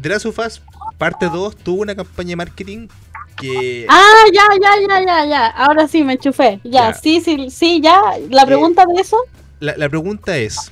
The 0.00 0.08
Last 0.08 0.26
of 0.26 0.38
Us 0.38 0.62
parte 0.98 1.26
2 1.26 1.56
tuvo 1.56 1.82
una 1.82 1.94
campaña 1.94 2.30
de 2.30 2.36
marketing 2.36 2.88
que... 3.36 3.86
Ah, 3.88 4.24
ya, 4.34 4.42
ya, 4.60 4.70
ya, 4.88 5.04
ya, 5.06 5.24
ya. 5.26 5.46
Ahora 5.48 5.88
sí 5.88 6.04
me 6.04 6.14
enchufé. 6.14 6.60
Ya, 6.64 6.90
Ya. 6.90 6.94
sí, 6.94 7.20
sí, 7.20 7.48
sí, 7.50 7.80
ya. 7.82 8.00
La 8.28 8.42
Eh, 8.42 8.46
pregunta 8.46 8.84
de 8.86 9.00
eso. 9.00 9.16
La, 9.60 9.74
la 9.76 9.88
pregunta 9.88 10.36
es, 10.36 10.70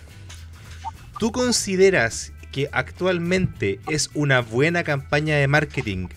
¿tú 1.18 1.32
consideras 1.32 2.32
que 2.52 2.68
actualmente 2.72 3.80
es 3.88 4.10
una 4.14 4.40
buena 4.40 4.84
campaña 4.84 5.36
de 5.36 5.48
marketing 5.48 6.08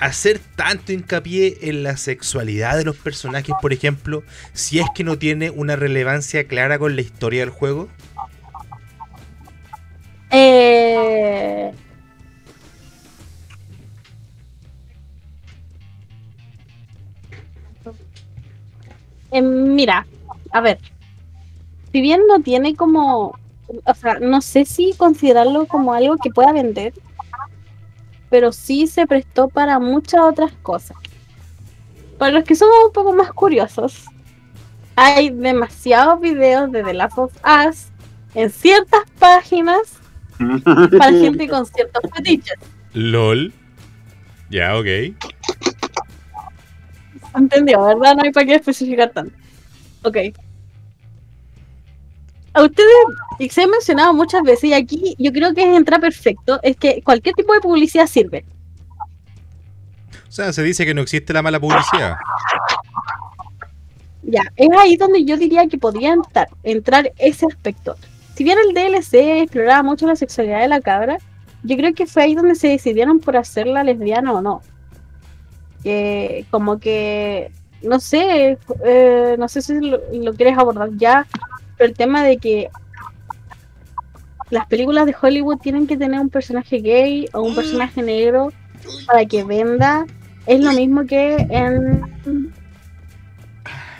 hacer 0.00 0.40
tanto 0.56 0.92
hincapié 0.92 1.58
en 1.62 1.82
la 1.82 1.96
sexualidad 1.96 2.76
de 2.76 2.84
los 2.84 2.96
personajes, 2.96 3.54
por 3.60 3.72
ejemplo, 3.72 4.24
si 4.54 4.80
es 4.80 4.86
que 4.94 5.04
no 5.04 5.18
tiene 5.18 5.50
una 5.50 5.76
relevancia 5.76 6.48
clara 6.48 6.78
con 6.78 6.96
la 6.96 7.02
historia 7.02 7.40
del 7.40 7.50
juego? 7.50 7.88
Eh... 10.30 11.72
Eh, 19.32 19.42
mira, 19.42 20.06
a 20.50 20.60
ver, 20.60 20.78
si 21.92 22.00
bien 22.00 22.22
no 22.26 22.40
tiene 22.40 22.74
como, 22.74 23.38
o 23.84 23.94
sea, 23.94 24.18
no 24.18 24.40
sé 24.40 24.64
si 24.64 24.92
considerarlo 24.96 25.66
como 25.66 25.92
algo 25.92 26.16
que 26.16 26.30
pueda 26.30 26.52
vender, 26.52 26.92
pero 28.30 28.52
sí 28.52 28.86
se 28.86 29.06
prestó 29.06 29.48
para 29.48 29.78
muchas 29.78 30.20
otras 30.22 30.52
cosas. 30.62 30.96
Para 32.16 32.32
los 32.32 32.44
que 32.44 32.54
somos 32.54 32.74
un 32.86 32.92
poco 32.92 33.12
más 33.12 33.32
curiosos, 33.32 34.04
hay 34.96 35.30
demasiados 35.30 36.20
videos 36.20 36.70
de 36.70 36.82
The 36.82 36.94
Last 36.94 37.18
of 37.18 37.32
Us 37.44 37.88
en 38.34 38.50
ciertas 38.50 39.02
páginas 39.18 39.98
para 40.98 41.12
gente 41.12 41.48
con 41.48 41.66
ciertos 41.66 42.02
fetiches. 42.14 42.58
LOL. 42.94 43.52
Ya, 44.48 44.76
ok. 44.78 44.86
Entendió, 47.34 47.82
¿verdad? 47.84 48.16
No 48.16 48.22
hay 48.24 48.32
para 48.32 48.46
qué 48.46 48.54
especificar 48.56 49.10
tanto. 49.10 49.34
Ok. 50.02 50.16
A 52.52 52.62
ustedes, 52.62 52.88
y 53.38 53.48
se 53.48 53.62
ha 53.62 53.66
mencionado 53.66 54.12
muchas 54.12 54.42
veces, 54.42 54.64
y 54.64 54.74
aquí 54.74 55.14
yo 55.18 55.32
creo 55.32 55.54
que 55.54 55.76
entra 55.76 55.98
perfecto, 55.98 56.58
es 56.62 56.76
que 56.76 57.00
cualquier 57.02 57.34
tipo 57.34 57.52
de 57.52 57.60
publicidad 57.60 58.06
sirve. 58.06 58.44
O 60.28 60.32
sea, 60.32 60.52
se 60.52 60.62
dice 60.62 60.84
que 60.84 60.94
no 60.94 61.02
existe 61.02 61.32
la 61.32 61.42
mala 61.42 61.60
publicidad. 61.60 62.16
Ya, 64.22 64.42
es 64.56 64.68
ahí 64.78 64.96
donde 64.96 65.24
yo 65.24 65.36
diría 65.36 65.66
que 65.66 65.78
podría 65.78 66.12
entrar, 66.12 66.48
entrar 66.62 67.12
ese 67.18 67.46
aspecto. 67.46 67.96
Si 68.34 68.44
bien 68.44 68.58
el 68.58 68.74
DLC 68.74 69.42
exploraba 69.42 69.82
mucho 69.82 70.06
la 70.06 70.16
sexualidad 70.16 70.60
de 70.60 70.68
la 70.68 70.80
cabra, 70.80 71.18
yo 71.62 71.76
creo 71.76 71.94
que 71.94 72.06
fue 72.06 72.22
ahí 72.22 72.34
donde 72.34 72.54
se 72.54 72.68
decidieron 72.68 73.20
por 73.20 73.36
hacerla 73.36 73.84
lesbiana 73.84 74.32
o 74.32 74.40
no. 74.40 74.62
Que 75.82 76.46
como 76.50 76.78
que, 76.78 77.50
no 77.82 78.00
sé, 78.00 78.58
eh, 78.84 79.36
no 79.38 79.48
sé 79.48 79.62
si 79.62 79.80
lo, 79.80 80.00
lo 80.12 80.34
quieres 80.34 80.58
abordar 80.58 80.90
ya, 80.96 81.26
pero 81.80 81.88
el 81.88 81.96
tema 81.96 82.22
de 82.22 82.36
que 82.36 82.68
las 84.50 84.66
películas 84.66 85.06
de 85.06 85.16
Hollywood 85.18 85.60
tienen 85.60 85.86
que 85.86 85.96
tener 85.96 86.20
un 86.20 86.28
personaje 86.28 86.80
gay 86.80 87.26
o 87.32 87.40
un 87.40 87.54
personaje 87.54 88.02
negro 88.02 88.52
para 89.06 89.24
que 89.24 89.44
venda, 89.44 90.04
es 90.44 90.60
lo 90.60 90.72
mismo 90.72 91.06
que 91.06 91.36
en 91.48 92.52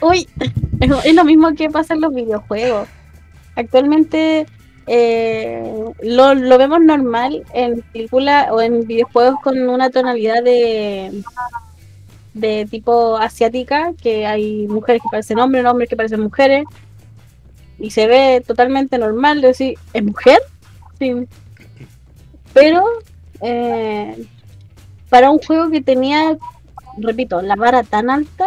Uy, 0.03 0.29
es, 0.81 1.14
lo 1.14 1.25
mismo 1.25 1.55
que 1.55 1.71
pasa 1.71 1.95
en 1.95 2.03
los 2.03 2.12
videojuegos. 2.12 2.87
Actualmente 3.57 4.47
eh, 4.87 5.85
lo, 6.03 6.35
lo 6.35 6.59
vemos 6.59 6.83
normal 6.83 7.45
en 7.55 7.81
películas 7.95 8.49
o 8.51 8.61
en 8.61 8.87
videojuegos 8.87 9.40
con 9.43 9.59
una 9.71 9.88
tonalidad 9.88 10.43
de 10.43 11.23
de 12.35 12.66
tipo 12.71 13.16
asiática, 13.16 13.93
que 14.01 14.27
hay 14.27 14.69
mujeres 14.69 15.03
que 15.03 15.09
parecen 15.11 15.38
hombres, 15.38 15.64
hombres 15.64 15.88
que 15.88 15.97
parecen 15.97 16.21
mujeres, 16.21 16.64
y 17.81 17.90
se 17.90 18.07
ve 18.07 18.43
totalmente 18.47 18.99
normal, 18.99 19.40
de 19.40 19.49
decir, 19.49 19.79
¿es 19.95 20.05
mujer? 20.05 20.38
Sí. 20.99 21.27
Pero 22.53 22.85
eh, 23.40 24.27
para 25.09 25.31
un 25.31 25.38
juego 25.38 25.71
que 25.71 25.81
tenía, 25.81 26.37
repito, 26.99 27.40
la 27.40 27.57
vara 27.57 27.83
tan 27.83 28.11
alta, 28.11 28.47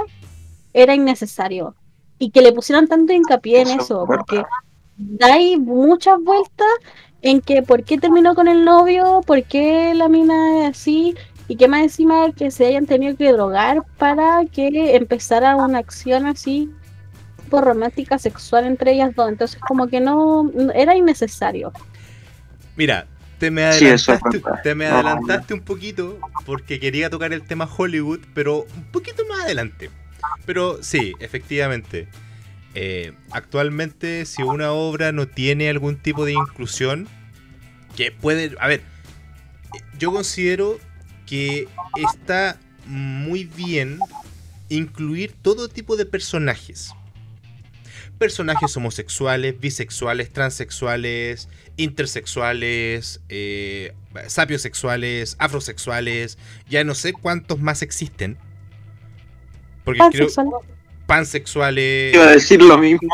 era 0.73 0.93
innecesario. 0.93 1.75
Y 2.19 2.29
que 2.29 2.41
le 2.41 2.53
pusieran 2.53 2.87
tanto 2.87 3.11
hincapié 3.11 3.61
en 3.61 3.79
Eso 3.79 4.05
porque 4.05 4.43
dais 4.95 5.59
muchas 5.59 6.21
vueltas 6.21 6.67
en 7.23 7.41
que 7.41 7.63
por 7.63 7.83
qué 7.83 7.97
terminó 7.97 8.35
con 8.35 8.47
el 8.47 8.63
novio, 8.63 9.21
por 9.25 9.43
qué 9.43 9.93
la 9.95 10.09
mina 10.09 10.67
es 10.67 10.77
así, 10.77 11.15
y 11.47 11.55
que 11.55 11.67
más 11.67 11.81
encima 11.81 12.31
que 12.31 12.51
se 12.51 12.67
hayan 12.67 12.85
tenido 12.85 13.17
que 13.17 13.31
drogar 13.31 13.83
para 13.97 14.45
que 14.45 14.95
empezara 14.95 15.55
una 15.55 15.79
acción 15.79 16.25
así 16.25 16.69
tipo 17.53 17.61
romántica 17.61 18.17
sexual 18.19 18.65
entre 18.65 18.93
ellas 18.93 19.13
dos. 19.15 19.29
Entonces 19.29 19.61
como 19.63 19.87
que 19.87 19.99
no 20.01 20.51
era 20.73 20.95
innecesario. 20.95 21.73
Mira, 22.75 23.07
te 23.37 23.51
me 23.51 23.63
Sí, 23.69 23.87
eso 23.89 24.13
es 24.13 24.21
adelantaste, 24.21 24.43
verdad. 24.43 24.59
te 24.61 24.75
me 24.75 24.87
No, 24.87 25.01
adelantaste 25.03 25.53
un 25.53 25.61
poquito 25.63 26.23
porque 26.45 26.79
quería 26.79 27.09
tocar 27.09 27.33
el 27.33 27.43
tema 27.45 27.69
Hollywood, 27.77 28.21
pero 28.33 28.65
un 28.75 28.85
poquito 28.91 29.23
más 29.29 29.41
adelante. 29.43 29.91
Pero 30.45 30.81
sí, 30.83 31.15
efectivamente. 31.19 32.09
eh, 32.75 33.13
actualmente, 33.31 34.25
si 34.25 34.43
una 34.43 34.73
obra 34.73 35.11
no 35.13 35.27
tiene 35.27 35.69
algún 35.69 35.97
tipo 35.97 36.25
de 36.25 36.33
inclusión, 36.33 37.09
que 37.95 38.11
puede. 38.11 38.55
A 38.59 38.67
ver, 38.67 38.83
yo 39.97 40.11
considero 40.11 40.79
que 41.25 41.71
está 41.95 42.59
muy 42.85 43.45
bien 43.45 44.09
incluir 44.69 45.33
todo 45.41 45.69
tipo 45.69 45.95
de 45.95 46.05
personajes. 46.05 46.97
Personajes 48.17 48.75
homosexuales, 48.77 49.59
bisexuales, 49.59 50.31
transexuales, 50.31 51.49
intersexuales, 51.77 53.21
eh, 53.29 53.93
sapiosexuales, 54.27 55.35
afrosexuales, 55.39 56.37
ya 56.69 56.83
no 56.83 56.95
sé 56.95 57.13
cuántos 57.13 57.59
más 57.59 57.81
existen. 57.81 58.37
Porque 59.83 59.99
creo 60.11 60.27
Pansexual. 60.27 60.47
pansexuales. 61.05 62.13
Iba 62.13 62.25
a 62.25 62.31
decir 62.31 62.61
lo 62.61 62.77
mismo. 62.77 63.13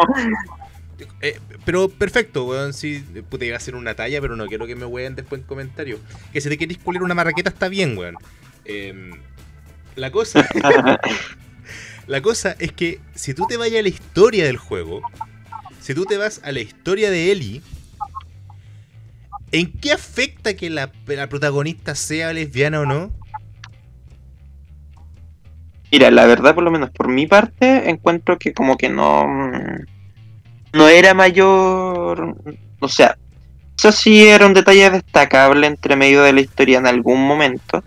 Eh, 1.22 1.40
pero 1.66 1.90
perfecto, 1.90 2.46
weón. 2.46 2.74
Sí, 2.74 3.04
puta, 3.30 3.46
iba 3.46 3.56
a 3.56 3.58
hacer 3.58 3.76
una 3.76 3.96
talla, 3.96 4.22
pero 4.22 4.36
no 4.36 4.48
quiero 4.48 4.68
que 4.68 4.76
me 4.76 4.86
ween 4.86 5.16
después 5.16 5.42
en 5.42 5.48
comentarios. 5.48 6.00
Que 6.32 6.42
si 6.42 6.50
te 6.50 6.58
queréis 6.58 6.80
culir 6.80 7.02
una 7.02 7.16
marraqueta 7.16 7.50
está 7.50 7.70
bien, 7.70 7.98
weón. 7.98 8.16
Em, 8.66 9.12
la 9.96 10.12
cosa. 10.12 10.48
la 12.10 12.22
cosa 12.24 12.56
es 12.58 12.72
que 12.72 13.00
si 13.14 13.36
tú 13.36 13.46
te 13.48 13.56
vas 13.56 13.68
a 13.68 13.82
la 13.84 13.88
historia 13.88 14.44
del 14.46 14.58
juego, 14.58 15.02
si 15.80 15.94
tú 15.94 16.06
te 16.06 16.18
vas 16.18 16.42
a 16.44 16.52
la 16.52 16.60
historia 16.60 17.12
de 17.12 17.32
Ellie, 17.32 17.62
¿en 19.52 19.72
qué 19.74 19.92
afecta 19.92 20.56
que 20.56 20.72
la, 20.72 20.92
la 21.06 21.30
protagonista 21.30 21.94
sea 21.94 22.34
lesbiana 22.34 22.80
o 22.82 22.86
no? 22.88 23.12
Mira, 25.92 26.10
la 26.10 26.26
verdad, 26.26 26.56
por 26.56 26.64
lo 26.64 26.72
menos 26.72 26.90
por 26.90 27.10
mi 27.10 27.28
parte, 27.28 27.90
encuentro 27.92 28.40
que 28.40 28.54
como 28.54 28.76
que 28.76 28.90
no. 28.90 29.28
mm, 29.28 29.86
No 30.74 30.88
era 30.88 31.14
mayor. 31.14 32.36
O 32.80 32.88
sea, 32.88 33.18
eso 33.78 33.92
sí 33.92 34.28
era 34.28 34.48
un 34.48 34.56
detalle 34.56 34.90
destacable 34.90 35.68
entre 35.68 35.96
medio 35.96 36.24
de 36.24 36.34
la 36.34 36.42
historia 36.42 36.80
en 36.80 36.88
algún 36.88 37.22
momento. 37.28 37.84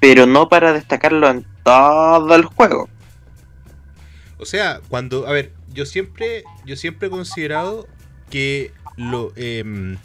Pero 0.00 0.26
no 0.26 0.48
para 0.48 0.72
destacarlo 0.74 1.30
en 1.30 1.46
todo 1.62 2.34
el 2.34 2.44
juego. 2.44 2.88
O 4.38 4.44
sea, 4.44 4.80
cuando, 4.88 5.26
a 5.26 5.32
ver, 5.32 5.52
yo 5.72 5.86
siempre, 5.86 6.44
yo 6.64 6.76
siempre 6.76 7.08
he 7.08 7.10
considerado 7.10 7.86
que 8.30 8.72
lo, 8.96 9.32
em, 9.36 9.96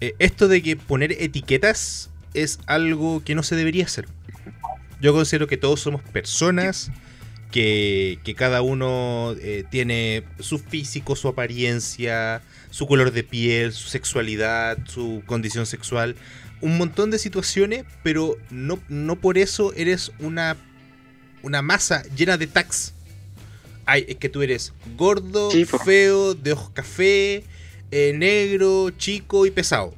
eh, 0.00 0.14
esto 0.18 0.48
de 0.48 0.62
que 0.62 0.76
poner 0.76 1.12
etiquetas 1.12 2.10
es 2.34 2.58
algo 2.66 3.22
que 3.24 3.34
no 3.34 3.42
se 3.42 3.56
debería 3.56 3.84
hacer. 3.84 4.06
Yo 5.00 5.12
considero 5.12 5.46
que 5.46 5.56
todos 5.56 5.80
somos 5.80 6.02
personas, 6.02 6.90
que, 7.50 8.18
que 8.24 8.34
cada 8.34 8.62
uno 8.62 9.34
eh, 9.40 9.64
tiene 9.70 10.24
su 10.40 10.58
físico, 10.58 11.16
su 11.16 11.28
apariencia, 11.28 12.42
su 12.70 12.86
color 12.86 13.12
de 13.12 13.22
piel, 13.22 13.72
su 13.72 13.88
sexualidad, 13.88 14.78
su 14.86 15.22
condición 15.26 15.66
sexual, 15.66 16.16
un 16.60 16.78
montón 16.78 17.10
de 17.10 17.18
situaciones, 17.18 17.84
pero 18.02 18.36
no, 18.50 18.78
no 18.88 19.16
por 19.16 19.38
eso 19.38 19.72
eres 19.74 20.12
una, 20.18 20.56
una 21.42 21.62
masa 21.62 22.02
llena 22.16 22.36
de 22.36 22.46
tags. 22.46 22.92
Ay, 23.84 24.04
es 24.08 24.16
que 24.16 24.28
tú 24.28 24.42
eres 24.42 24.72
gordo, 24.96 25.50
feo, 25.84 26.34
de 26.34 26.52
ojos 26.52 26.70
café, 26.70 27.44
eh, 27.90 28.12
negro, 28.16 28.90
chico 28.90 29.46
y 29.46 29.50
pesado. 29.50 29.94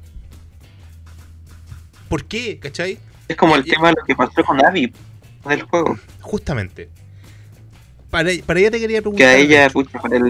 ¿Por 2.07 2.25
qué? 2.25 2.59
¿Cachai? 2.59 2.97
Es 3.27 3.35
como 3.35 3.55
el 3.55 3.65
Y- 3.67 3.69
tema 3.71 3.89
de 3.89 3.95
lo 3.99 4.03
que 4.05 4.15
pasó 4.15 4.43
con 4.43 4.63
Abby 4.65 4.91
del 5.47 5.61
juego. 5.63 5.97
Justamente. 6.21 6.89
Para, 8.09 8.31
para 8.45 8.59
allá 8.59 8.71
te 8.71 8.79
quería 8.79 8.97
Que 8.97 9.01
preguntar. 9.03 9.27
a 9.27 9.31
de 9.33 9.41
ella, 9.41 9.69
pucha, 9.69 9.99
para 9.99 10.17
el, 10.17 10.23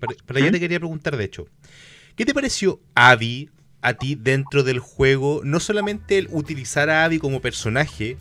Para, 0.00 0.14
para 0.24 0.40
¿Mm? 0.40 0.52
te 0.52 0.60
quería 0.60 0.78
preguntar, 0.78 1.16
de 1.16 1.24
hecho. 1.24 1.46
¿Qué 2.14 2.24
te 2.24 2.32
pareció 2.32 2.80
Abby 2.94 3.50
a 3.86 3.94
ti 3.94 4.16
dentro 4.16 4.62
del 4.64 4.78
juego? 4.80 5.40
No 5.44 5.60
solamente 5.60 6.18
el 6.18 6.28
utilizar 6.30 6.90
a 6.90 7.04
Abby 7.04 7.18
como 7.18 7.40
personaje, 7.40 8.18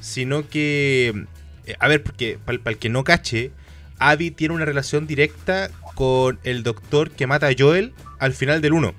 sino 0.00 0.48
que. 0.48 1.26
eh, 1.66 1.76
A 1.80 1.88
ver, 1.88 2.02
porque 2.02 2.38
para 2.44 2.58
el 2.66 2.78
que 2.78 2.88
no 2.90 3.04
cache, 3.04 3.52
Abby 3.98 4.30
tiene 4.30 4.54
una 4.54 4.64
relación 4.64 5.06
directa 5.06 5.70
con 5.94 6.38
el 6.44 6.62
doctor 6.62 7.10
que 7.12 7.26
mata 7.26 7.48
a 7.48 7.54
Joel 7.58 7.94
al 8.18 8.34
final 8.34 8.60
del 8.60 8.72
1. 8.74 8.94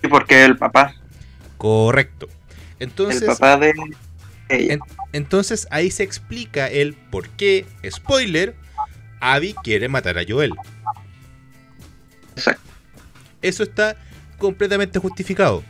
Sí, 0.00 0.08
porque 0.08 0.44
el 0.44 0.56
papá, 0.58 0.94
Correcto. 1.56 2.28
el 2.28 2.88
Entonces, 2.88 3.26
papá 3.26 3.56
de 3.56 3.70
ella. 4.48 4.74
En- 4.74 4.80
entonces 5.12 5.66
ahí 5.70 5.90
se 5.90 6.02
explica 6.02 6.68
el 6.68 6.94
por 6.94 7.28
qué, 7.30 7.66
spoiler, 7.90 8.56
Abby 9.20 9.54
quiere 9.62 9.88
matar 9.88 10.18
a 10.18 10.24
Joel. 10.28 10.60
Exacto. 12.36 12.71
Eso 13.42 13.62
está 13.62 13.96
completamente 14.38 14.98
justificado. 14.98 15.62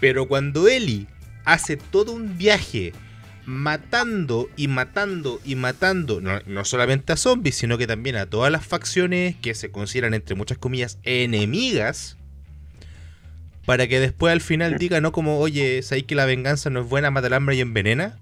Pero 0.00 0.26
cuando 0.26 0.68
Ellie 0.68 1.06
hace 1.44 1.76
todo 1.76 2.12
un 2.12 2.36
viaje 2.36 2.92
matando 3.46 4.50
y 4.56 4.68
matando 4.68 5.40
y 5.44 5.54
matando, 5.54 6.20
no, 6.20 6.40
no 6.46 6.64
solamente 6.64 7.12
a 7.12 7.16
zombies, 7.16 7.56
sino 7.56 7.78
que 7.78 7.86
también 7.86 8.16
a 8.16 8.26
todas 8.26 8.52
las 8.52 8.66
facciones 8.66 9.36
que 9.40 9.54
se 9.54 9.70
consideran 9.70 10.12
entre 10.12 10.36
muchas 10.36 10.58
comillas 10.58 10.98
enemigas, 11.02 12.18
para 13.64 13.86
que 13.86 14.00
después 14.00 14.32
al 14.32 14.40
final 14.40 14.78
diga, 14.78 15.00
no 15.00 15.12
como, 15.12 15.40
oye, 15.40 15.82
¿sabéis 15.82 16.06
que 16.06 16.14
la 16.14 16.24
venganza 16.24 16.70
no 16.70 16.80
es 16.80 16.88
buena, 16.88 17.10
mata 17.10 17.26
al 17.26 17.34
hambre 17.34 17.56
y 17.56 17.60
envenena? 17.60 18.18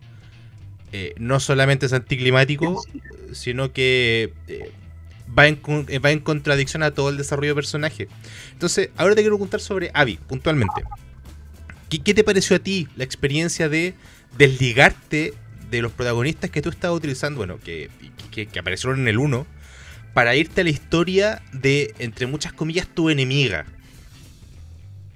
Eh, 0.92 1.14
no 1.18 1.40
solamente 1.40 1.86
es 1.86 1.92
anticlimático, 1.92 2.84
sino 3.32 3.72
que 3.72 4.32
eh, 4.48 4.72
va, 5.26 5.46
en, 5.46 5.60
eh, 5.88 5.98
va 5.98 6.10
en 6.10 6.20
contradicción 6.20 6.82
a 6.82 6.90
todo 6.90 7.10
el 7.10 7.16
desarrollo 7.16 7.50
de 7.50 7.54
personaje. 7.54 8.08
Entonces, 8.52 8.90
ahora 8.96 9.14
te 9.14 9.22
quiero 9.22 9.36
preguntar 9.36 9.60
sobre 9.60 9.90
Abby, 9.94 10.18
puntualmente. 10.26 10.84
¿Qué, 11.88 12.14
te 12.14 12.24
pareció 12.24 12.56
a 12.56 12.58
ti 12.58 12.88
la 12.96 13.04
experiencia 13.04 13.68
de 13.68 13.94
desligarte 14.36 15.34
de 15.70 15.82
los 15.82 15.92
protagonistas 15.92 16.50
que 16.50 16.62
tú 16.62 16.68
estabas 16.68 16.96
utilizando, 16.96 17.38
bueno, 17.38 17.58
que, 17.58 17.90
que, 18.30 18.58
aparecieron 18.58 19.00
en 19.00 19.08
el 19.08 19.18
1, 19.18 19.46
para 20.14 20.34
irte 20.34 20.62
a 20.62 20.64
la 20.64 20.70
historia 20.70 21.42
de, 21.52 21.94
entre 21.98 22.26
muchas 22.26 22.52
comillas, 22.52 22.88
tu 22.88 23.08
enemiga? 23.08 23.66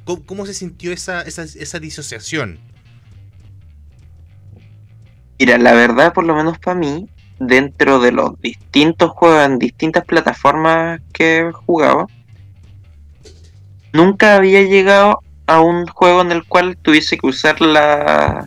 ¿Cómo, 0.04 0.24
cómo 0.24 0.46
se 0.46 0.54
sintió 0.54 0.92
esa, 0.92 1.22
esa 1.22 1.78
disociación? 1.78 2.58
Mira, 5.38 5.58
la 5.58 5.72
verdad, 5.72 6.12
por 6.12 6.24
lo 6.24 6.34
menos 6.34 6.58
para 6.58 6.78
mí, 6.78 7.08
dentro 7.40 7.98
de 7.98 8.12
los 8.12 8.40
distintos 8.40 9.10
juegos 9.10 9.44
en 9.46 9.58
distintas 9.58 10.04
plataformas 10.04 11.00
que 11.12 11.40
he 11.40 11.52
jugado, 11.52 12.06
nunca 13.92 14.36
había 14.36 14.62
llegado 14.62 15.20
a 15.46 15.60
un 15.60 15.86
juego 15.86 16.20
en 16.20 16.30
el 16.30 16.44
cual 16.44 16.76
tuviese 16.76 17.18
que 17.18 17.26
usar 17.26 17.60
la. 17.60 18.46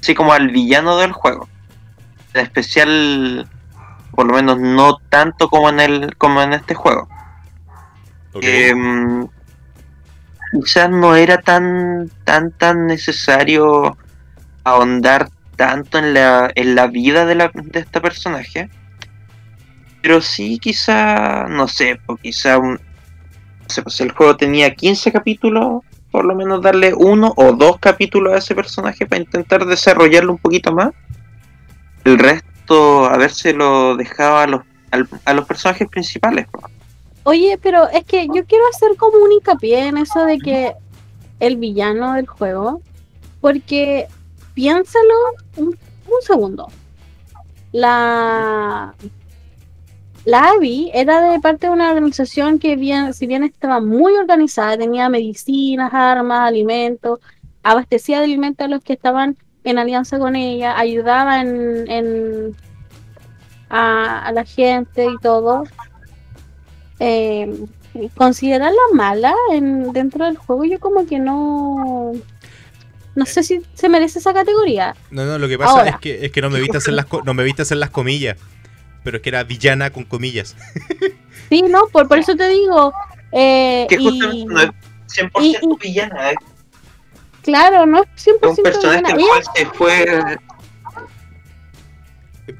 así 0.00 0.14
como 0.14 0.32
al 0.32 0.48
villano 0.48 0.96
del 0.96 1.12
juego. 1.12 1.48
En 2.32 2.42
especial, 2.42 3.48
por 4.12 4.26
lo 4.26 4.34
menos 4.34 4.58
no 4.58 4.98
tanto 5.10 5.50
como 5.50 5.68
en 5.68 5.80
el 5.80 6.16
como 6.16 6.40
en 6.40 6.52
este 6.54 6.74
juego. 6.74 7.08
Em, 8.34 9.26
quizás 10.52 10.90
no 10.90 11.16
era 11.16 11.38
tan 11.38 12.08
tan 12.24 12.52
tan 12.52 12.86
necesario 12.86 13.96
ahondar 14.62 15.28
tanto 15.58 15.98
en 15.98 16.14
la, 16.14 16.50
en 16.54 16.76
la 16.76 16.86
vida 16.86 17.26
de, 17.26 17.34
la, 17.34 17.50
de 17.52 17.80
este 17.80 18.00
personaje 18.00 18.70
pero 20.00 20.20
sí 20.20 20.58
quizá 20.60 21.48
no 21.48 21.66
sé 21.66 22.00
pues 22.06 22.20
quizá 22.20 22.58
un, 22.58 22.74
no 22.74 23.68
sé, 23.68 23.82
pues 23.82 24.00
el 24.00 24.12
juego 24.12 24.36
tenía 24.36 24.72
15 24.72 25.10
capítulos 25.10 25.82
por 26.12 26.24
lo 26.24 26.36
menos 26.36 26.62
darle 26.62 26.94
uno 26.94 27.34
o 27.36 27.52
dos 27.52 27.78
capítulos 27.80 28.32
a 28.32 28.38
ese 28.38 28.54
personaje 28.54 29.04
para 29.04 29.20
intentar 29.20 29.66
desarrollarlo 29.66 30.32
un 30.32 30.38
poquito 30.38 30.72
más 30.72 30.92
el 32.04 32.18
resto 32.18 33.04
a 33.06 33.16
ver 33.16 33.32
si 33.32 33.52
lo 33.52 33.96
dejaba 33.96 34.44
a 34.44 34.46
los, 34.46 34.62
a 35.24 35.34
los 35.34 35.44
personajes 35.46 35.88
principales. 35.88 36.46
Oye, 37.24 37.58
pero 37.62 37.88
es 37.88 38.04
que 38.04 38.26
yo 38.26 38.44
quiero 38.46 38.64
hacer 38.72 38.96
como 38.96 39.18
un 39.18 39.32
hincapié 39.32 39.88
en 39.88 39.98
eso 39.98 40.24
de 40.24 40.38
que 40.38 40.72
el 41.40 41.56
villano 41.56 42.14
del 42.14 42.26
juego, 42.26 42.80
porque 43.40 44.06
piénsalo 44.58 45.14
un, 45.56 45.66
un 45.68 46.22
segundo. 46.26 46.66
La 47.70 48.92
la 50.24 50.50
Abby 50.50 50.90
era 50.92 51.20
de 51.30 51.38
parte 51.38 51.68
de 51.68 51.72
una 51.72 51.90
organización 51.90 52.58
que 52.58 52.74
bien, 52.74 53.14
si 53.14 53.28
bien 53.28 53.44
estaba 53.44 53.80
muy 53.80 54.14
organizada, 54.16 54.76
tenía 54.76 55.08
medicinas, 55.08 55.94
armas, 55.94 56.40
alimentos, 56.48 57.20
abastecía 57.62 58.18
de 58.18 58.24
alimentos 58.24 58.64
a 58.64 58.68
los 58.68 58.82
que 58.82 58.94
estaban 58.94 59.36
en 59.62 59.78
alianza 59.78 60.18
con 60.18 60.34
ella, 60.34 60.76
ayudaba 60.76 61.40
en, 61.40 61.88
en- 61.88 62.56
a, 63.70 64.32
la 64.32 64.44
gente 64.44 65.06
y 65.06 65.18
todo. 65.18 65.62
Eh, 66.98 67.64
considerarla 68.16 68.78
mala 68.92 69.34
en, 69.52 69.92
dentro 69.92 70.24
del 70.24 70.36
juego, 70.36 70.64
yo 70.64 70.80
como 70.80 71.06
que 71.06 71.18
no. 71.20 72.12
No 73.18 73.26
sé 73.26 73.42
si 73.42 73.60
se 73.74 73.88
merece 73.88 74.18
esa 74.20 74.32
categoría. 74.32 74.94
No, 75.10 75.24
no, 75.26 75.38
lo 75.38 75.48
que 75.48 75.58
pasa 75.58 75.70
Ahora. 75.72 75.90
es 75.90 75.96
que, 75.98 76.24
es 76.26 76.30
que 76.32 76.40
no 76.40 76.50
me 76.50 76.60
viste 76.60 76.76
hacer 76.76 76.94
las 76.94 77.06
no 77.24 77.34
me 77.34 77.42
viste 77.42 77.62
hacer 77.62 77.76
las 77.78 77.90
comillas. 77.90 78.36
Pero 79.02 79.16
es 79.18 79.22
que 79.22 79.28
era 79.30 79.42
villana 79.44 79.90
con 79.90 80.04
comillas. 80.04 80.54
Sí, 81.48 81.62
no, 81.62 81.86
por, 81.92 82.06
por 82.08 82.18
eso 82.18 82.36
te 82.36 82.48
digo. 82.48 82.92
eh, 83.32 83.86
que 83.88 83.96
y- 83.96 84.04
justamente 84.04 84.44
no 84.54 84.60
es 84.60 84.70
100% 85.08 85.30
y- 85.40 85.56
y- 85.62 85.76
villana 85.88 86.30
es 86.30 86.36
claro, 87.42 87.86
no 87.86 88.02
es 88.02 88.08
100% 88.26 88.48
un 88.50 88.56
personaje 88.62 89.14
Ella 89.14 89.26
cual 89.28 89.42
se 89.54 89.66
fue 89.66 90.38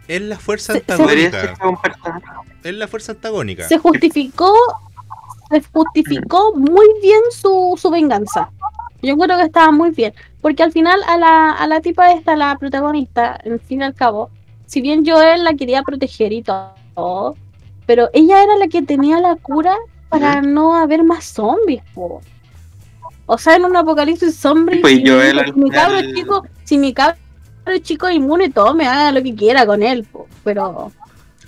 Es 0.07 0.21
la 0.23 0.39
fuerza 0.39 0.73
Se- 0.73 0.79
antagónica. 0.81 1.55
Es 2.63 2.75
la 2.75 2.89
fuerza 2.89 3.13
antagónica. 3.13 3.69
se 3.69 3.79
justificó, 3.79 4.53
se 5.51 5.63
justificó 5.73 6.55
muy 6.55 6.87
bien 7.03 7.21
su, 7.31 7.79
su 7.81 7.91
venganza. 7.91 8.51
Yo 9.03 9.17
creo 9.17 9.37
que 9.39 9.45
estaba 9.45 9.71
muy 9.71 9.91
bien, 9.91 10.13
porque 10.41 10.63
al 10.63 10.73
final 10.73 11.01
a 11.07 11.17
la, 11.17 11.53
a 11.53 11.67
la 11.67 11.81
tipa 11.81 12.13
esta, 12.13 12.35
la 12.37 12.57
protagonista, 12.57 13.39
en 13.45 13.61
fin 13.61 13.81
y 13.81 13.85
al 13.85 13.95
cabo, 13.95 14.31
si 14.67 14.81
bien 14.81 15.05
Joel 15.07 15.45
la 15.45 15.55
quería 15.55 15.83
proteger 15.83 16.33
y 16.33 16.43
todo, 16.43 17.37
pero 17.87 18.11
ella 18.13 18.43
era 18.43 18.57
la 18.57 18.67
que 18.69 18.83
tenía 18.83 19.21
la 19.21 19.37
cura 19.37 19.75
para 20.09 20.43
no 20.43 20.75
haber 20.75 21.05
más 21.05 21.25
zombies, 21.25 21.83
po. 21.95 22.21
O 23.27 23.39
sea, 23.39 23.57
en 23.57 23.65
un 23.67 23.77
apocalipsis 23.77 24.37
zombie, 24.37 24.81
Pues 24.81 24.97
si, 24.97 25.07
Joel 25.07 25.35
mi, 25.37 25.41
al 25.41 25.47
si 25.55 25.61
mi 25.61 25.71
cabro 25.71 25.99
final- 25.99 26.15
chico, 26.15 26.47
si 26.65 26.79
mi 26.79 26.93
cabro 26.95 27.19
chico 27.83 28.11
inmune, 28.11 28.51
todo 28.51 28.75
me 28.75 28.87
haga 28.89 29.13
lo 29.13 29.23
que 29.23 29.35
quiera 29.35 29.65
con 29.67 29.83
él, 29.83 30.05
po. 30.05 30.27
pero 30.45 30.91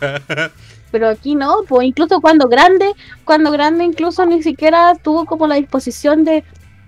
pero 0.91 1.09
aquí 1.09 1.35
no, 1.35 1.57
pues 1.69 1.87
incluso 1.87 2.21
cuando 2.21 2.49
grande, 2.49 2.93
cuando 3.25 3.51
grande 3.51 3.85
incluso 3.85 4.25
ni 4.27 4.43
siquiera 4.43 4.95
tuvo 4.97 5.25
como 5.25 5.47
la 5.47 5.55
disposición 5.57 6.25
de, 6.25 6.45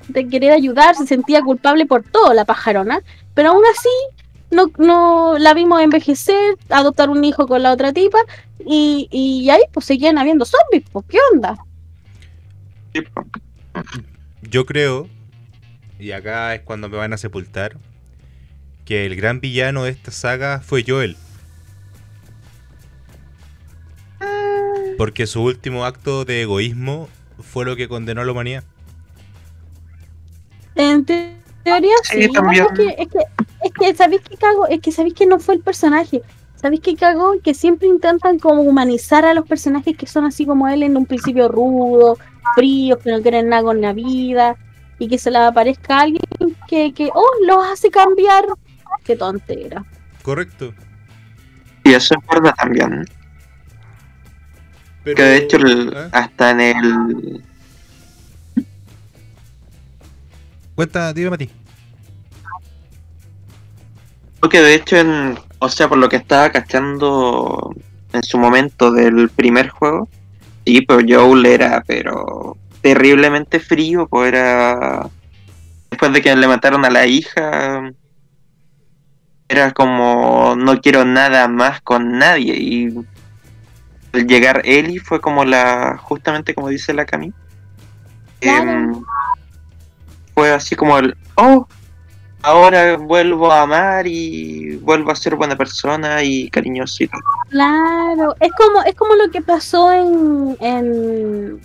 de 0.09 0.29
querer 0.29 0.53
ayudar, 0.53 0.95
se 0.95 1.07
sentía 1.07 1.43
culpable 1.43 1.87
por 1.87 2.03
todo 2.03 2.35
la 2.35 2.45
pajarona, 2.45 3.01
pero 3.35 3.51
aún 3.51 3.63
así 3.75 3.89
no, 4.51 4.71
no 4.79 5.39
la 5.39 5.55
vimos 5.55 5.81
envejecer, 5.81 6.57
adoptar 6.69 7.11
un 7.11 7.25
hijo 7.25 7.47
con 7.47 7.63
la 7.63 7.73
otra 7.73 7.93
tipa 7.93 8.19
y, 8.65 9.09
y 9.11 9.49
ahí 9.51 9.63
pues 9.73 9.87
seguían 9.87 10.19
habiendo 10.19 10.45
zombies, 10.45 10.85
pues 10.93 11.07
qué 11.09 11.19
onda. 11.33 11.57
Yo 14.43 14.67
creo, 14.67 15.09
y 15.99 16.13
acá 16.13 16.55
es 16.55 16.63
cuando 16.63 16.89
me 16.89 16.99
van 16.99 17.13
a 17.13 17.17
sepultar, 17.17 17.79
que 18.85 19.07
el 19.07 19.17
gran 19.17 19.41
villano 19.41 19.85
de 19.85 19.91
esta 19.91 20.11
saga 20.11 20.61
fue 20.61 20.85
Joel. 20.87 21.17
Porque 24.99 25.27
su 25.27 25.43
último 25.43 25.85
acto 25.85 26.25
de 26.25 26.43
egoísmo 26.43 27.09
fue 27.41 27.65
lo 27.65 27.77
que 27.77 27.89
condenó 27.89 28.21
a 28.21 28.25
la 28.25 28.33
humanidad. 28.33 28.65
En 30.75 31.05
teoría 31.05 31.95
Sí, 32.05 32.23
sí. 32.23 32.29
también. 32.33 32.67
Es 32.67 32.73
que, 32.79 32.87
es 33.03 33.09
que, 33.09 33.19
es 33.65 33.73
que 33.73 33.95
¿sabéis 33.95 34.23
qué 34.29 34.37
cago? 34.37 34.67
Es 34.67 34.81
que 34.81 34.93
sabéis 34.93 35.15
que 35.15 35.27
no 35.27 35.39
fue 35.39 35.55
el 35.55 35.61
personaje. 35.61 36.23
¿Sabéis 36.57 36.81
qué 36.81 36.95
cago? 36.97 37.35
Que 37.43 37.55
siempre 37.55 37.89
intentan 37.89 38.39
como 38.39 38.63
humanizar 38.63 39.25
a 39.25 39.35
los 39.35 39.47
personajes 39.47 39.97
que 39.97 40.07
son 40.07 40.25
así 40.25 40.47
como 40.47 40.69
él 40.69 40.83
en 40.85 40.97
un 40.97 41.07
principio 41.07 41.49
rudos, 41.49 42.19
fríos, 42.55 42.99
que 43.03 43.11
no 43.11 43.21
quieren 43.21 43.49
nada 43.49 43.63
con 43.65 43.81
la 43.81 43.93
vida. 43.93 44.57
Y 44.99 45.09
que 45.09 45.19
se 45.19 45.31
le 45.33 45.39
aparezca 45.39 46.01
alguien 46.01 46.23
que, 46.69 46.93
que 46.95 47.11
oh, 47.13 47.31
los 47.47 47.67
hace 47.67 47.91
cambiar. 47.91 48.45
Qué 49.05 49.17
tontera. 49.17 49.85
Correcto. 50.23 50.73
Y 51.83 51.93
eso 51.95 52.15
es 52.15 52.27
verdad 52.33 52.55
también. 52.57 53.05
Pero, 55.03 55.17
Que 55.17 55.23
de 55.25 55.37
hecho, 55.39 55.57
el- 55.57 55.93
¿Ah? 55.97 56.09
hasta 56.13 56.51
en 56.53 56.61
el. 56.61 57.43
Cuenta, 60.75 61.13
dime 61.13 61.31
Mati. 61.31 61.51
Porque 64.41 64.61
de 64.61 64.75
hecho, 64.75 64.97
en, 64.97 65.39
o 65.59 65.69
sea, 65.69 65.89
por 65.89 65.99
lo 65.99 66.09
que 66.09 66.17
estaba 66.17 66.51
cachando 66.51 67.75
en 68.13 68.23
su 68.23 68.39
momento 68.39 68.91
del 68.91 69.29
primer 69.31 69.69
juego, 69.69 70.09
sí, 70.67 70.81
pues 70.83 71.05
Joel 71.09 71.47
era, 71.47 71.83
pero 71.87 72.57
terriblemente 72.81 73.61
frío, 73.61 74.09
pues 74.09 74.29
era. 74.33 75.09
Después 75.91 76.13
de 76.13 76.23
que 76.23 76.35
le 76.35 76.49
mataron 76.49 76.85
a 76.85 76.91
la 76.91 77.07
hija, 77.07 77.93
era 79.49 79.71
como 79.73 80.55
no 80.57 80.81
quiero 80.81 81.05
nada 81.05 81.47
más 81.49 81.81
con 81.83 82.19
nadie. 82.19 82.57
Y 82.57 82.95
al 84.13 84.27
llegar 84.27 84.63
Ellie 84.65 84.99
fue 84.99 85.21
como 85.21 85.45
la, 85.45 85.99
justamente 85.99 86.55
como 86.55 86.69
dice 86.69 86.93
la 86.95 87.05
Cami, 87.05 87.33
Claro. 88.41 88.71
em, 88.71 89.03
fue 90.35 90.51
así 90.51 90.75
como 90.77 90.99
el, 90.99 91.17
oh, 91.37 91.67
ahora 92.43 92.97
vuelvo 92.97 93.51
a 93.53 93.63
amar 93.63 94.07
y 94.07 94.77
vuelvo 94.77 95.11
a 95.11 95.15
ser 95.17 95.37
buena 95.37 95.57
persona 95.57 96.23
y 96.23 96.49
cariñosito. 96.51 97.17
Claro, 97.51 98.35
es 98.41 98.51
como, 98.53 98.83
es 98.83 98.95
como 98.95 99.15
lo 99.15 99.31
que 99.31 99.43
pasó 99.43 99.93
en, 99.93 100.57
en 100.61 101.61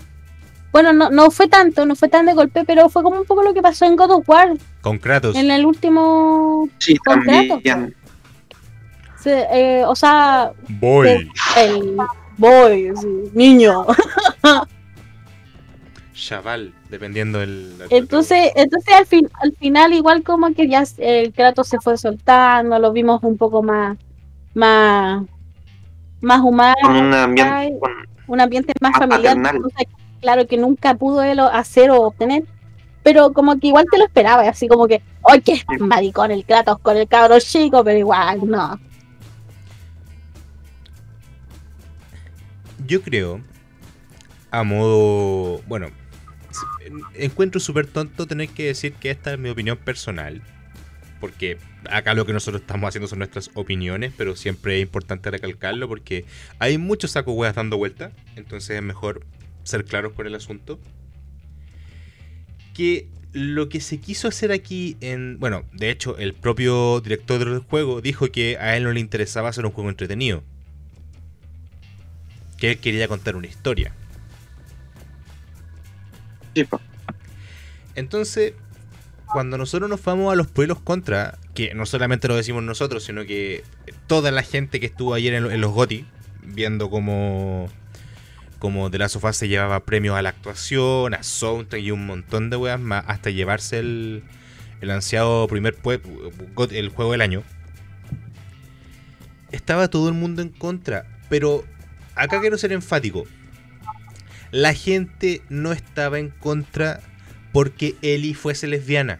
bueno, 0.71 0.93
no, 0.93 1.09
no 1.09 1.31
fue 1.31 1.47
tanto, 1.47 1.85
no 1.85 1.95
fue 1.95 2.09
tan 2.09 2.25
de 2.25 2.33
golpe, 2.33 2.63
pero 2.65 2.89
fue 2.89 3.01
como 3.01 3.17
un 3.19 3.25
poco 3.25 3.41
lo 3.41 3.53
que 3.53 3.61
pasó 3.61 3.85
en 3.85 3.95
God 3.95 4.11
of 4.11 4.29
War, 4.29 4.49
Con 4.81 4.97
Kratos. 4.99 5.35
en 5.35 5.49
el 5.49 5.65
último, 5.65 6.69
Sí, 6.77 6.95
Con 6.97 7.21
Kratos, 7.21 7.47
también. 7.63 7.95
se- 9.19 9.47
eh, 9.51 9.83
o 9.85 9.95
sea, 9.95 10.51
Voy. 10.67 11.31
el 11.57 11.97
boy, 12.37 12.91
sí, 12.95 13.07
niño. 13.33 13.85
Chaval, 16.17 16.73
dependiendo 16.89 17.37
del. 17.39 17.73
Entonces, 17.91 18.51
entonces 18.55 18.93
al 18.93 19.05
fin, 19.05 19.29
al 19.39 19.55
final 19.55 19.93
igual 19.93 20.23
como 20.23 20.51
que 20.53 20.67
ya 20.67 20.83
el 20.97 21.31
Kratos 21.31 21.67
se 21.67 21.79
fue 21.79 21.95
soltando, 21.95 22.79
lo 22.79 22.91
vimos 22.91 23.21
un 23.21 23.37
poco 23.37 23.61
más, 23.61 23.97
más, 24.55 25.23
más 26.19 26.41
humano, 26.41 26.75
Con 26.81 26.95
un 26.95 27.13
ambiente. 27.13 27.77
Con- 27.79 27.91
un 28.27 28.41
ambiente 28.41 28.73
más 28.81 28.91
Más 28.91 28.99
familiar, 28.99 29.37
claro 30.19 30.47
que 30.47 30.57
nunca 30.57 30.95
pudo 30.95 31.21
él 31.23 31.39
hacer 31.39 31.91
o 31.91 32.01
obtener, 32.01 32.43
pero 33.03 33.31
como 33.31 33.57
que 33.59 33.67
igual 33.67 33.85
te 33.89 33.97
lo 33.99 34.05
esperaba, 34.05 34.41
así 34.49 34.67
como 34.67 34.87
que, 34.87 35.01
¡ay, 35.29 35.41
qué 35.41 35.61
maricón 35.79 36.31
el 36.31 36.43
Kratos 36.43 36.79
con 36.79 36.97
el 36.97 37.07
cabro 37.07 37.39
chico! 37.39 37.83
Pero 37.83 37.99
igual, 37.99 38.41
no. 38.49 38.79
Yo 42.85 43.01
creo, 43.01 43.39
a 44.51 44.63
modo. 44.63 45.61
Bueno, 45.67 45.87
encuentro 47.13 47.59
súper 47.59 47.87
tonto 47.87 48.25
tener 48.27 48.49
que 48.49 48.65
decir 48.65 48.93
que 48.93 49.11
esta 49.11 49.33
es 49.33 49.39
mi 49.39 49.49
opinión 49.49 49.77
personal. 49.77 50.41
Porque 51.19 51.57
acá 51.89 52.13
lo 52.13 52.25
que 52.25 52.33
nosotros 52.33 52.61
estamos 52.61 52.87
haciendo 52.87 53.07
son 53.07 53.19
nuestras 53.19 53.49
opiniones, 53.55 54.13
pero 54.15 54.35
siempre 54.35 54.77
es 54.77 54.83
importante 54.83 55.31
recalcarlo 55.31 55.87
porque 55.87 56.25
hay 56.59 56.77
muchos 56.77 57.11
sacos 57.11 57.35
hueas 57.35 57.55
dando 57.55 57.77
vuelta. 57.77 58.11
Entonces 58.35 58.77
es 58.77 58.83
mejor 58.83 59.25
ser 59.63 59.85
claros 59.85 60.13
con 60.13 60.27
el 60.27 60.35
asunto. 60.35 60.79
Que 62.73 63.07
lo 63.33 63.69
que 63.69 63.81
se 63.81 63.99
quiso 63.99 64.27
hacer 64.27 64.51
aquí 64.51 64.97
en. 65.01 65.39
Bueno, 65.39 65.63
de 65.73 65.89
hecho, 65.89 66.17
el 66.17 66.33
propio 66.33 67.01
director 67.01 67.43
del 67.43 67.59
juego 67.59 68.01
dijo 68.01 68.31
que 68.31 68.57
a 68.57 68.77
él 68.77 68.83
no 68.83 68.91
le 68.91 68.99
interesaba 68.99 69.49
hacer 69.49 69.65
un 69.65 69.71
juego 69.71 69.89
entretenido 69.89 70.43
que 72.57 72.71
él 72.71 72.79
quería 72.79 73.07
contar 73.07 73.35
una 73.35 73.47
historia. 73.47 73.93
Entonces, 77.95 78.53
cuando 79.33 79.57
nosotros 79.57 79.89
nos 79.89 80.03
vamos 80.03 80.31
a 80.31 80.35
los 80.35 80.47
pueblos 80.47 80.79
contra, 80.79 81.37
que 81.53 81.73
no 81.73 81.85
solamente 81.85 82.27
lo 82.27 82.35
decimos 82.35 82.63
nosotros, 82.63 83.03
sino 83.03 83.25
que 83.25 83.63
toda 84.07 84.31
la 84.31 84.43
gente 84.43 84.79
que 84.79 84.85
estuvo 84.85 85.13
ayer 85.13 85.33
en, 85.33 85.43
lo- 85.43 85.51
en 85.51 85.61
los 85.61 85.71
GOTI, 85.73 86.05
viendo 86.43 86.89
cómo, 86.89 87.67
cómo 88.59 88.89
The 88.89 88.99
Last 88.99 89.17
of 89.17 89.23
Us 89.25 89.35
se 89.37 89.47
llevaba 89.47 89.81
premios 89.81 90.15
a 90.15 90.21
la 90.21 90.29
actuación, 90.29 91.13
a 91.13 91.23
soundtrack 91.23 91.81
y 91.81 91.91
un 91.91 92.05
montón 92.05 92.49
de 92.49 92.57
weas 92.57 92.79
más, 92.79 93.03
hasta 93.07 93.29
llevarse 93.31 93.79
el, 93.79 94.23
el 94.81 94.91
ansiado 94.91 95.47
primer 95.47 95.75
el 96.71 96.89
juego 96.89 97.11
del 97.11 97.21
año, 97.21 97.43
estaba 99.51 99.87
todo 99.89 100.07
el 100.09 100.13
mundo 100.13 100.41
en 100.41 100.49
contra, 100.49 101.05
pero 101.29 101.63
acá 102.15 102.39
quiero 102.41 102.57
ser 102.57 102.71
enfático. 102.71 103.25
La 104.51 104.73
gente 104.73 105.41
no 105.49 105.73
estaba 105.73 106.19
en 106.19 106.29
contra 106.29 107.01
porque 107.51 107.95
Ellie 108.01 108.33
fuese 108.33 108.67
lesbiana. 108.67 109.19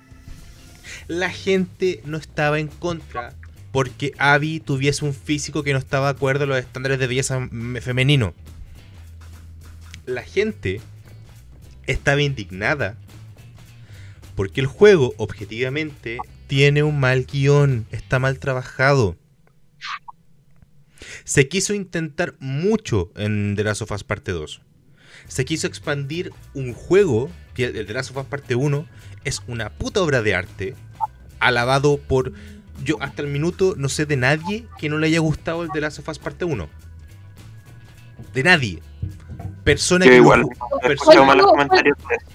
La 1.08 1.30
gente 1.30 2.02
no 2.06 2.18
estaba 2.18 2.60
en 2.60 2.68
contra 2.68 3.34
porque 3.72 4.14
Abby 4.18 4.62
tuviese 4.62 5.04
un 5.04 5.14
físico 5.14 5.64
que 5.64 5.74
no 5.74 5.80
estaba 5.80 6.08
de 6.08 6.18
acuerdo 6.18 6.46
a 6.46 6.48
los 6.48 6.58
estándares 6.58 6.98
de 6.98 7.08
belleza 7.08 7.50
femenino. 7.82 8.34
La 10.06 10.24
gente 10.24 10.80
estaba 11.88 12.22
indignada 12.22 12.98
porque 14.36 14.62
el 14.62 14.68
juego, 14.68 15.14
objetivamente, 15.18 16.20
tiene 16.48 16.84
un 16.84 17.00
mal 17.00 17.26
guion, 17.26 17.86
está 17.92 18.20
mal 18.20 18.40
trabajado. 18.40 19.18
Se 21.26 21.50
quiso 21.50 21.74
intentar 21.74 22.36
mucho 22.40 23.12
en 23.16 23.56
The 23.56 23.64
Last 23.66 23.82
of 23.82 23.92
Us 23.92 24.04
Parte 24.06 24.32
2 24.32 24.62
se 25.28 25.46
quiso 25.46 25.68
expandir 25.68 26.32
un 26.54 26.74
juego, 26.74 27.30
que 27.54 27.66
el 27.66 27.86
de 27.88 27.94
Last 27.94 28.12
of 28.12 28.18
Us 28.18 28.26
Parte 28.26 28.56
1 28.56 28.86
es 29.24 29.42
una 29.48 29.70
puta 29.70 30.02
obra 30.02 30.22
de 30.22 30.36
arte, 30.36 30.76
alabado 31.40 31.98
por... 31.98 32.32
Yo 32.84 32.98
hasta 33.02 33.24
el 33.24 33.28
minuto 33.28 33.74
no 33.76 33.90
sé 33.90 34.06
de 34.06 34.18
nadie 34.18 34.68
que 34.78 34.88
no 34.88 35.00
le 35.00 35.08
haya 35.08 35.20
gustado 35.20 35.64
el 35.64 35.70
de 35.70 35.82
Last 35.82 35.98
of 36.00 36.08
Us 36.10 36.20
Parte 36.20 36.46
1. 36.46 36.68
De 38.34 38.44
nadie. 38.44 38.82
Persona 39.64 40.06
Yo 40.06 40.12
que 40.12 40.18
igual. 40.18 40.46
malos 41.26 41.48
comentarios. 41.48 41.98
eso. 41.98 42.26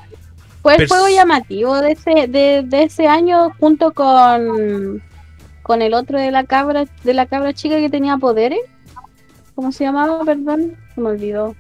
Fue 0.63 0.75
el 0.77 0.83
Pers- 0.83 0.89
juego 0.89 1.09
llamativo 1.09 1.81
de 1.81 1.93
ese, 1.93 2.27
de, 2.29 2.63
de 2.67 2.83
ese 2.85 3.07
año 3.09 3.51
junto 3.59 3.93
con, 3.93 5.03
con 5.63 5.81
el 5.83 5.95
otro 5.95 6.19
de 6.21 6.31
la 6.31 6.45
cabra, 6.45 6.85
de 7.05 7.15
la 7.15 7.27
cabra 7.27 7.53
chica 7.53 7.77
que 7.77 7.89
tenía 7.91 8.17
poderes. 8.19 8.61
¿Cómo 9.55 9.71
se 9.73 9.85
llamaba? 9.85 10.25
Perdón, 10.25 10.77
se 10.95 11.01
me 11.01 11.09
olvidó. 11.09 11.55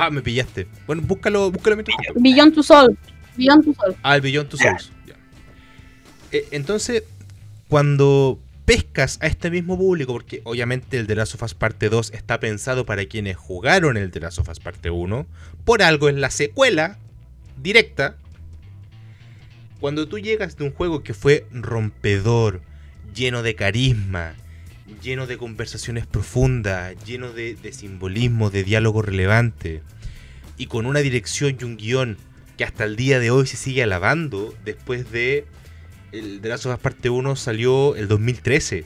Ah, 0.00 0.10
me 0.10 0.22
pillaste. 0.22 0.68
Bueno, 0.86 1.02
búscalo, 1.02 1.50
búscalo 1.50 1.76
mientras 1.76 1.96
tanto. 1.96 2.20
Beyond 2.20 2.54
to 2.54 2.62
Soul. 2.62 2.96
Beyond 3.36 3.64
to 3.64 3.74
Soul. 3.74 3.96
Ah, 4.02 4.14
el 4.14 4.20
Beyond 4.20 4.48
Two 4.48 4.56
Souls. 4.56 4.92
Eh, 6.30 6.46
entonces, 6.52 7.02
cuando 7.68 8.38
pescas 8.64 9.18
a 9.22 9.26
este 9.26 9.50
mismo 9.50 9.78
público, 9.78 10.12
porque 10.12 10.42
obviamente 10.44 10.98
el 10.98 11.06
The 11.06 11.16
Last 11.16 11.34
of 11.34 11.42
Us 11.42 11.54
Parte 11.54 11.88
2 11.88 12.12
está 12.12 12.38
pensado 12.38 12.84
para 12.84 13.06
quienes 13.06 13.36
jugaron 13.36 13.96
el 13.96 14.10
The 14.10 14.20
Last 14.20 14.38
of 14.38 14.48
Us 14.48 14.60
Parte 14.60 14.90
1, 14.90 15.26
por 15.64 15.82
algo 15.82 16.08
es 16.08 16.16
la 16.16 16.30
secuela 16.30 16.98
directa. 17.60 18.16
Cuando 19.80 20.06
tú 20.06 20.18
llegas 20.18 20.56
de 20.56 20.64
un 20.64 20.72
juego 20.72 21.02
que 21.02 21.14
fue 21.14 21.46
rompedor, 21.50 22.60
lleno 23.14 23.42
de 23.42 23.54
carisma, 23.54 24.34
lleno 25.02 25.26
de 25.26 25.36
conversaciones 25.38 26.06
profundas, 26.06 26.94
lleno 27.04 27.32
de, 27.32 27.54
de 27.54 27.72
simbolismo, 27.72 28.50
de 28.50 28.64
diálogo 28.64 29.02
relevante, 29.02 29.82
y 30.56 30.66
con 30.66 30.86
una 30.86 31.00
dirección 31.00 31.56
y 31.60 31.64
un 31.64 31.76
guion 31.76 32.16
que 32.56 32.64
hasta 32.64 32.84
el 32.84 32.96
día 32.96 33.20
de 33.20 33.30
hoy 33.30 33.46
se 33.46 33.56
sigue 33.56 33.82
alabando 33.82 34.54
después 34.64 35.10
de 35.12 35.46
el 36.10 36.40
de 36.40 36.48
Last 36.48 36.66
of 36.66 36.74
Us 36.74 36.80
Parte 36.80 37.10
1 37.10 37.36
salió 37.36 37.94
el 37.94 38.08
2013. 38.08 38.84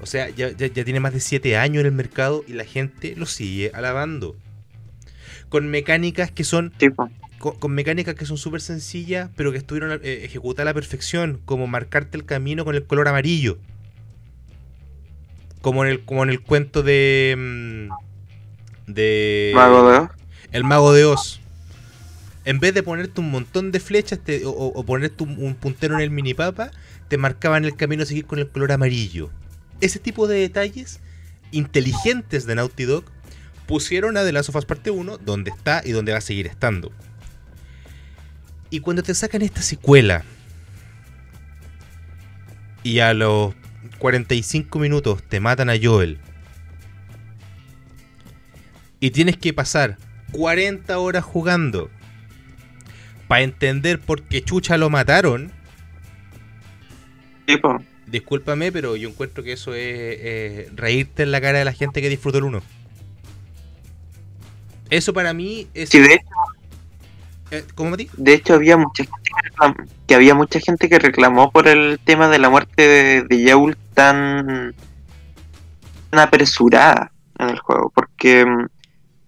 O 0.00 0.06
sea, 0.06 0.28
ya, 0.30 0.50
ya- 0.50 0.66
ya 0.68 0.84
tiene 0.84 1.00
más 1.00 1.12
de 1.12 1.20
7 1.20 1.56
años 1.56 1.80
en 1.80 1.86
el 1.86 1.92
mercado 1.92 2.44
y 2.46 2.52
la 2.52 2.64
gente 2.64 3.14
lo 3.16 3.26
sigue 3.26 3.70
alabando. 3.74 4.36
Con 5.48 5.68
mecánicas 5.68 6.30
que 6.30 6.44
son 6.44 6.72
con 7.38 7.72
mecánicas 7.72 8.14
que 8.14 8.26
son 8.26 8.36
súper 8.36 8.60
sencillas, 8.60 9.30
pero 9.34 9.50
que 9.50 9.56
estuvieron 9.56 9.98
eh, 10.04 10.20
ejecutadas 10.24 10.64
a 10.66 10.70
la 10.70 10.74
perfección, 10.74 11.40
como 11.46 11.66
marcarte 11.66 12.18
el 12.18 12.26
camino 12.26 12.66
con 12.66 12.74
el 12.74 12.84
color 12.84 13.08
amarillo. 13.08 13.58
Como 15.60 15.84
en 15.84 15.90
el, 15.90 16.04
como 16.04 16.22
en 16.22 16.30
el 16.30 16.40
cuento 16.40 16.82
de. 16.82 17.34
mm, 17.36 18.92
de. 18.92 19.52
Mago 19.54 19.90
de 19.90 19.98
Oz. 19.98 20.10
El 20.52 20.64
mago 20.64 20.92
de 20.92 21.04
Oz. 21.04 21.40
En 22.44 22.58
vez 22.58 22.72
de 22.74 22.82
ponerte 22.82 23.20
un 23.20 23.30
montón 23.30 23.70
de 23.70 23.80
flechas 23.80 24.18
te- 24.18 24.44
o, 24.46 24.50
o 24.50 24.84
ponerte 24.84 25.22
un, 25.22 25.36
un 25.42 25.54
puntero 25.54 25.94
en 25.94 26.00
el 26.00 26.10
minipapa, 26.10 26.70
te 27.08 27.18
marcaban 27.18 27.64
el 27.64 27.76
camino 27.76 28.02
a 28.02 28.06
seguir 28.06 28.24
con 28.26 28.38
el 28.38 28.48
color 28.48 28.72
amarillo. 28.72 29.30
Ese 29.80 29.98
tipo 29.98 30.26
de 30.26 30.38
detalles 30.40 31.00
inteligentes 31.52 32.46
de 32.46 32.54
Naughty 32.54 32.84
Dog 32.84 33.04
pusieron 33.66 34.16
a 34.16 34.24
The 34.24 34.32
Last 34.32 34.48
of 34.48 34.56
Us 34.56 34.64
Parte 34.64 34.90
1 34.90 35.18
donde 35.18 35.50
está 35.50 35.82
y 35.84 35.92
donde 35.92 36.12
va 36.12 36.18
a 36.18 36.22
seguir 36.22 36.46
estando. 36.46 36.90
Y 38.70 38.80
cuando 38.80 39.02
te 39.02 39.14
sacan 39.14 39.42
esta 39.42 39.62
secuela 39.62 40.24
y 42.82 43.00
a 43.00 43.12
los 43.14 43.54
45 44.00 44.80
minutos 44.80 45.22
te 45.22 45.38
matan 45.38 45.70
a 45.70 45.74
Joel 45.80 46.18
y 48.98 49.10
tienes 49.12 49.36
que 49.36 49.52
pasar 49.52 49.96
40 50.32 50.98
horas 50.98 51.24
jugando 51.24 51.90
para 53.28 53.42
entender 53.42 54.00
por 54.00 54.22
qué 54.22 54.42
chucha 54.42 54.76
lo 54.76 54.90
mataron, 54.90 55.52
Tipo, 57.46 57.82
discúlpame, 58.06 58.70
pero 58.72 58.96
yo 58.96 59.08
encuentro 59.08 59.42
que 59.42 59.52
eso 59.52 59.74
es 59.74 59.80
eh, 59.84 60.68
reírte 60.74 61.22
en 61.24 61.32
la 61.32 61.40
cara 61.40 61.58
de 61.58 61.64
la 61.64 61.72
gente 61.72 62.00
que 62.00 62.08
disfrutó 62.08 62.38
el 62.38 62.44
1. 62.44 62.62
Eso 64.90 65.12
para 65.12 65.32
mí 65.32 65.68
es... 65.74 65.90
sí, 65.90 65.98
de 66.00 66.14
hecho, 66.14 66.24
eh, 67.50 67.64
¿Cómo, 67.74 67.90
Mati? 67.90 68.08
de 68.16 68.34
hecho 68.34 68.54
había 68.54 68.76
mucha 68.76 69.04
gente 69.04 69.18
que, 69.24 69.50
reclam- 69.50 69.88
que 70.06 70.14
había 70.14 70.34
mucha 70.34 70.60
gente 70.60 70.88
que 70.88 70.98
reclamó 70.98 71.50
por 71.50 71.68
el 71.68 71.98
tema 72.04 72.28
de 72.28 72.38
la 72.38 72.50
muerte 72.50 72.82
de, 72.86 73.22
de 73.24 73.36
tan, 74.00 74.74
tan 76.08 76.20
apresurada 76.20 77.12
en 77.38 77.50
el 77.50 77.58
juego. 77.58 77.90
Porque, 77.94 78.46
mm, 78.46 78.66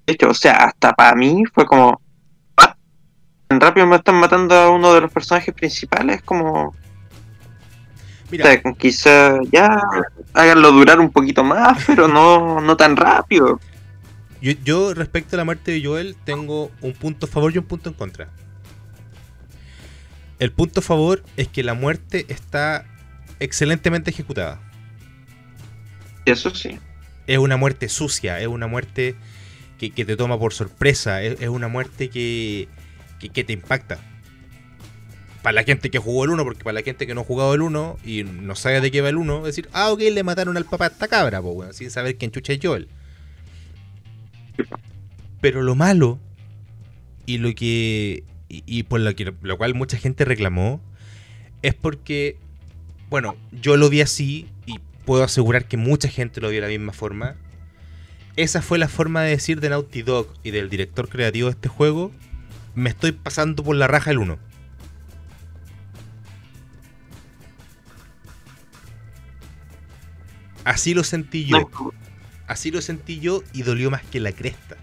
de 0.07 0.13
hecho, 0.15 0.31
o 0.31 0.35
sea, 0.35 0.55
hasta 0.65 0.95
para 0.95 1.15
mí 1.15 1.45
fue 1.53 1.67
como. 1.67 2.01
"Ah, 2.57 2.75
Tan 3.49 3.61
rápido 3.61 3.87
me 3.87 3.97
están 3.97 4.15
matando 4.17 4.55
a 4.55 4.71
uno 4.71 4.95
de 4.95 5.03
los 5.03 5.13
personajes 5.13 5.55
principales, 5.55 6.23
como. 6.23 6.69
O 6.69 6.75
Mira, 8.31 8.47
sea, 8.47 8.63
quizá 8.79 9.39
ya 9.51 9.79
háganlo 10.33 10.73
durar 10.73 10.99
un 11.01 11.11
poquito 11.11 11.45
más, 11.45 11.85
pero 11.87 12.09
no, 12.09 12.61
no 12.63 12.77
tan 12.79 12.97
rápido. 12.97 13.61
yo, 14.41 14.53
yo 14.65 14.95
respecto 14.95 15.37
a 15.37 15.39
la 15.39 15.45
muerte 15.45 15.71
de 15.73 15.85
Joel 15.85 16.17
tengo 16.25 16.71
un 16.81 16.95
punto 16.95 17.27
a 17.27 17.29
favor 17.29 17.53
y 17.55 17.59
un 17.59 17.65
punto 17.65 17.91
en 17.91 17.95
contra. 17.95 18.29
El 20.39 20.51
punto 20.51 20.81
a 20.81 20.83
favor 20.83 21.23
es 21.37 21.47
que 21.49 21.63
la 21.63 21.75
muerte 21.75 22.25
está 22.29 22.87
excelentemente 23.45 24.11
ejecutada. 24.11 24.61
Eso 26.25 26.55
sí. 26.55 26.79
Es 27.27 27.39
una 27.39 27.57
muerte 27.57 27.89
sucia, 27.89 28.41
es 28.41 28.47
una 28.47 28.67
muerte 28.67 29.17
que, 29.79 29.91
que 29.91 30.05
te 30.05 30.17
toma 30.17 30.39
por 30.39 30.53
sorpresa, 30.53 31.23
es, 31.23 31.41
es 31.41 31.49
una 31.49 31.69
muerte 31.69 32.11
que, 32.11 32.69
que, 33.19 33.29
que 33.29 33.45
te 33.45 33.53
impacta. 33.53 33.99
Para 35.43 35.55
la 35.55 35.65
gente 35.65 35.91
que 35.91 35.99
jugó 35.99 36.25
el 36.25 36.31
1, 36.31 36.45
porque 36.45 36.63
para 36.63 36.75
la 36.75 36.83
gente 36.83 37.07
que 37.07 37.15
no 37.15 37.23
ha 37.23 37.25
jugado 37.25 37.55
el 37.55 37.63
1 37.63 37.99
y 38.05 38.23
no 38.23 38.55
sabe 38.55 38.81
de 38.81 38.91
qué 38.93 39.01
va 39.01 39.09
el 39.09 39.17
1, 39.17 39.43
decir, 39.43 39.69
ah, 39.73 39.91
ok, 39.91 40.01
le 40.01 40.23
mataron 40.23 40.57
al 40.57 40.65
papá 40.65 40.85
a 40.85 40.89
esta 40.89 41.09
cabra, 41.09 41.43
po, 41.43 41.51
weón, 41.51 41.75
sin 41.75 41.91
saber 41.91 42.17
quién 42.17 42.31
chucha 42.31 42.53
es 42.53 42.61
Joel. 42.63 42.89
Pero 45.41 45.63
lo 45.63 45.75
malo, 45.75 46.21
y 47.27 47.39
lo 47.39 47.55
que. 47.55 48.25
Y, 48.49 48.63
y 48.67 48.83
por 48.85 49.01
lo, 49.01 49.15
que, 49.15 49.33
lo 49.41 49.57
cual 49.57 49.75
mucha 49.75 49.97
gente 49.97 50.25
reclamó, 50.25 50.81
es 51.63 51.75
porque, 51.75 52.39
bueno, 53.13 53.37
yo 53.51 53.77
lo 53.77 53.91
vi 53.91 54.01
así, 54.01 54.49
y 54.65 54.81
puedo 55.05 55.23
asegurar 55.23 55.67
que 55.69 55.77
mucha 55.77 56.09
gente 56.09 56.41
lo 56.41 56.49
vio 56.49 56.63
de 56.63 56.67
la 56.67 56.73
misma 56.73 56.95
forma. 56.95 57.35
Esa 58.37 58.63
fue 58.63 58.79
la 58.79 58.89
forma 58.89 59.21
de 59.21 59.29
decir 59.29 59.61
de 59.61 59.69
Naughty 59.69 60.01
Dog 60.01 60.33
y 60.43 60.51
del 60.51 60.71
director 60.71 61.11
creativo 61.11 61.49
de 61.49 61.53
este 61.53 61.69
juego. 61.69 62.11
Me 62.75 62.89
estoy 62.89 63.13
pasando 63.13 63.63
por 63.63 63.77
la 63.77 63.87
raja 63.87 64.13
el 64.13 64.17
1. 64.17 64.39
Así 70.65 70.95
lo 70.95 71.05
sentí 71.05 71.45
yo. 71.45 71.69
Así 72.47 72.71
lo 72.71 72.81
sentí 72.81 73.21
yo 73.21 73.43
y 73.53 73.61
dolió 73.61 73.91
más 73.91 74.05
que 74.05 74.21
la 74.21 74.33
cresta. 74.33 74.79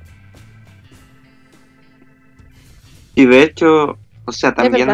Y 3.15 3.25
de 3.25 3.41
hecho, 3.41 3.97
o 4.25 4.31
sea, 4.31 4.53
también 4.53 4.87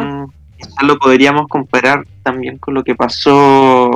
lo 0.82 0.98
podríamos 0.98 1.48
comparar 1.48 2.06
también 2.24 2.58
con 2.58 2.74
lo 2.74 2.84
que 2.84 2.96
pasó. 2.96 3.90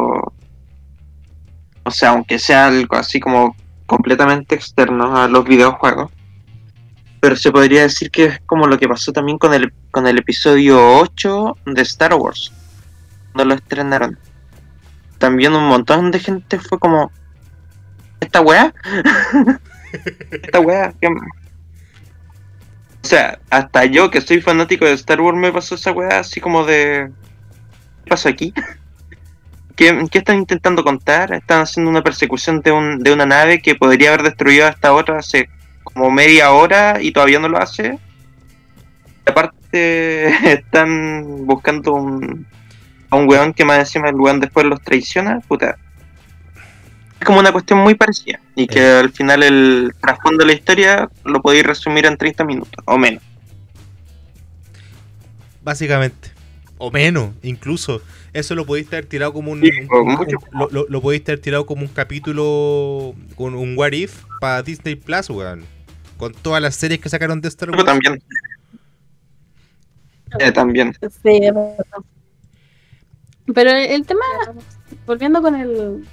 O 1.84 1.92
sea, 1.92 2.10
aunque 2.10 2.40
sea 2.40 2.68
algo 2.68 2.96
así 2.96 3.20
como 3.20 3.56
completamente 3.86 4.56
externo 4.56 5.18
a 5.18 5.28
los 5.28 5.46
videojuegos. 5.46 6.12
Pero 7.20 7.36
se 7.36 7.52
podría 7.52 7.82
decir 7.82 8.12
que 8.12 8.26
es 8.26 8.40
como 8.46 8.68
lo 8.68 8.78
que 8.78 8.88
pasó 8.88 9.12
también 9.12 9.38
con 9.38 9.54
el, 9.54 9.74
con 9.92 10.08
el 10.08 10.18
episodio 10.20 11.00
8 11.00 11.58
de 11.66 11.82
Star 11.82 12.14
Wars. 12.14 12.52
Cuando 13.34 13.50
lo 13.50 13.56
estrenaron. 13.56 14.18
También 15.18 15.54
un 15.54 15.68
montón 15.68 16.12
de 16.12 16.20
gente 16.20 16.60
fue 16.60 16.80
como. 16.80 17.12
¿Esta 18.22 18.42
weá? 18.42 18.74
¿Esta 20.32 20.60
weá? 20.60 20.94
¿Qué- 21.02 21.10
sea, 23.10 23.40
hasta 23.50 23.86
yo 23.86 24.12
que 24.12 24.22
soy 24.22 24.42
fanático 24.42 24.86
de 24.86 24.94
Star 24.94 25.20
Wars 25.20 25.38
me 25.38 25.52
pasó 25.52 25.76
esa 25.76 25.92
weá 25.92 26.20
así 26.20 26.40
como 26.40 26.64
de... 26.64 27.10
¿Qué 28.04 28.10
pasó 28.10 28.30
aquí? 28.30 28.54
¿Qué, 29.76 30.08
están 30.12 30.38
intentando 30.38 30.84
contar? 30.84 31.34
Están 31.34 31.62
haciendo 31.62 31.90
una 31.90 32.04
persecución 32.04 32.62
de, 32.62 32.72
un, 32.72 33.00
de 33.00 33.12
una 33.12 33.26
nave 33.26 33.62
que 33.62 33.76
podría 33.76 34.10
haber 34.10 34.24
destruido 34.24 34.66
a 34.66 34.70
esta 34.70 34.94
otra 34.94 35.20
hace 35.20 35.50
como 35.84 36.12
media 36.12 36.52
hora 36.52 37.02
y 37.02 37.12
todavía 37.12 37.40
no 37.40 37.50
lo 37.50 37.58
hace. 37.58 37.98
Aparte 39.26 40.28
están 40.54 41.46
buscando 41.46 41.94
un, 41.94 42.46
a 43.10 43.16
un 43.16 43.28
weón 43.28 43.54
que 43.54 43.66
más 43.66 43.80
encima 43.80 44.10
el 44.10 44.16
weón 44.16 44.40
después 44.40 44.66
los 44.66 44.82
traiciona. 44.82 45.40
Puta. 45.48 45.78
Es 47.20 47.26
como 47.26 47.40
una 47.40 47.52
cuestión 47.52 47.80
muy 47.80 47.96
parecida. 47.96 48.40
Y 48.56 48.66
que 48.68 48.80
al 48.82 49.12
final 49.12 49.44
el 49.44 49.94
trasfondo 50.02 50.40
de 50.40 50.46
la 50.48 50.54
historia 50.54 51.10
lo 51.26 51.42
podéis 51.42 51.66
resumir 51.66 52.06
en 52.06 52.16
30 52.18 52.46
minutos 52.46 52.72
o 52.86 52.98
menos. 52.98 53.22
Básicamente. 55.62 56.32
O 56.78 56.92
menos, 56.92 57.32
incluso. 57.44 58.02
Eso 58.32 58.56
lo 58.56 58.66
podéis 58.66 58.88
haber 58.88 59.06
tirado 59.06 59.34
como 59.34 59.52
un. 59.52 59.62
Sí, 59.62 59.70
lo, 60.54 60.70
lo- 60.72 60.86
lo 60.88 61.02
podéis 61.02 61.24
haber 61.28 61.40
tirado 61.40 61.66
como 61.66 61.82
un 61.82 61.90
capítulo. 61.90 63.14
Con 63.36 63.54
un 63.56 63.78
What 63.78 63.92
If 63.92 64.24
para 64.40 64.62
Disney 64.64 64.96
Plus, 64.96 65.30
weón. 65.30 65.66
Con 66.18 66.34
todas 66.34 66.62
las 66.62 66.76
series 66.76 67.02
que 67.02 67.10
sacaron 67.10 67.42
de 67.42 67.50
Star 67.50 67.70
Pero 67.72 67.84
Wars. 67.84 67.86
también. 67.86 68.24
Eh, 70.40 70.52
también. 70.52 70.94
Sí. 71.24 71.42
Pero 73.54 73.72
el 73.72 74.06
tema, 74.06 74.24
volviendo 75.08 75.42
con 75.42 75.56
el, 75.56 76.06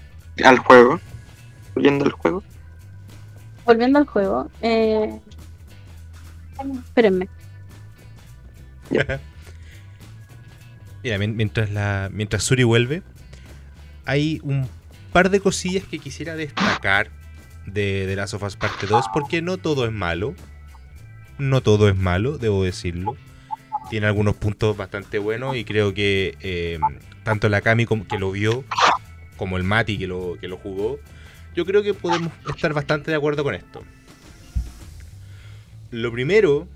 Al 0.44 0.58
juego. 0.58 1.00
Volviendo 1.74 2.04
al 2.04 2.12
juego. 2.12 2.42
volviendo 3.64 3.98
al 3.98 4.06
juego, 4.06 4.50
eh, 4.62 5.18
espérenme. 6.86 7.28
Mira, 11.02 11.18
mien- 11.18 11.36
mientras, 11.36 11.70
la, 11.70 12.08
mientras 12.12 12.42
Suri 12.44 12.64
vuelve, 12.64 13.02
hay 14.04 14.40
un 14.42 14.68
par 15.12 15.30
de 15.30 15.40
cosillas 15.40 15.84
que 15.84 15.98
quisiera 15.98 16.34
destacar 16.36 17.10
de, 17.66 18.06
de 18.06 18.16
Last 18.16 18.34
of 18.34 18.42
Us 18.42 18.56
Parte 18.56 18.86
2, 18.86 19.06
porque 19.12 19.42
no 19.42 19.56
todo 19.58 19.84
es 19.86 19.92
malo. 19.92 20.34
No 21.38 21.60
todo 21.60 21.88
es 21.88 21.96
malo, 21.96 22.38
debo 22.38 22.64
decirlo. 22.64 23.16
Tiene 23.90 24.06
algunos 24.06 24.34
puntos 24.36 24.76
bastante 24.76 25.18
buenos 25.18 25.54
y 25.56 25.64
creo 25.64 25.92
que 25.94 26.36
eh, 26.40 26.78
tanto 27.24 27.48
la 27.48 27.60
Kami 27.60 27.84
como- 27.86 28.06
que 28.08 28.18
lo 28.18 28.32
vio, 28.32 28.64
como 29.36 29.56
el 29.56 29.64
Mati 29.64 29.98
que 29.98 30.06
lo, 30.06 30.36
que 30.40 30.48
lo 30.48 30.56
jugó, 30.56 30.98
yo 31.54 31.64
creo 31.64 31.82
que 31.82 31.94
podemos 31.94 32.32
estar 32.54 32.72
bastante 32.72 33.10
de 33.10 33.16
acuerdo 33.16 33.42
con 33.44 33.54
esto. 33.54 33.82
Lo 35.90 36.12
primero 36.12 36.68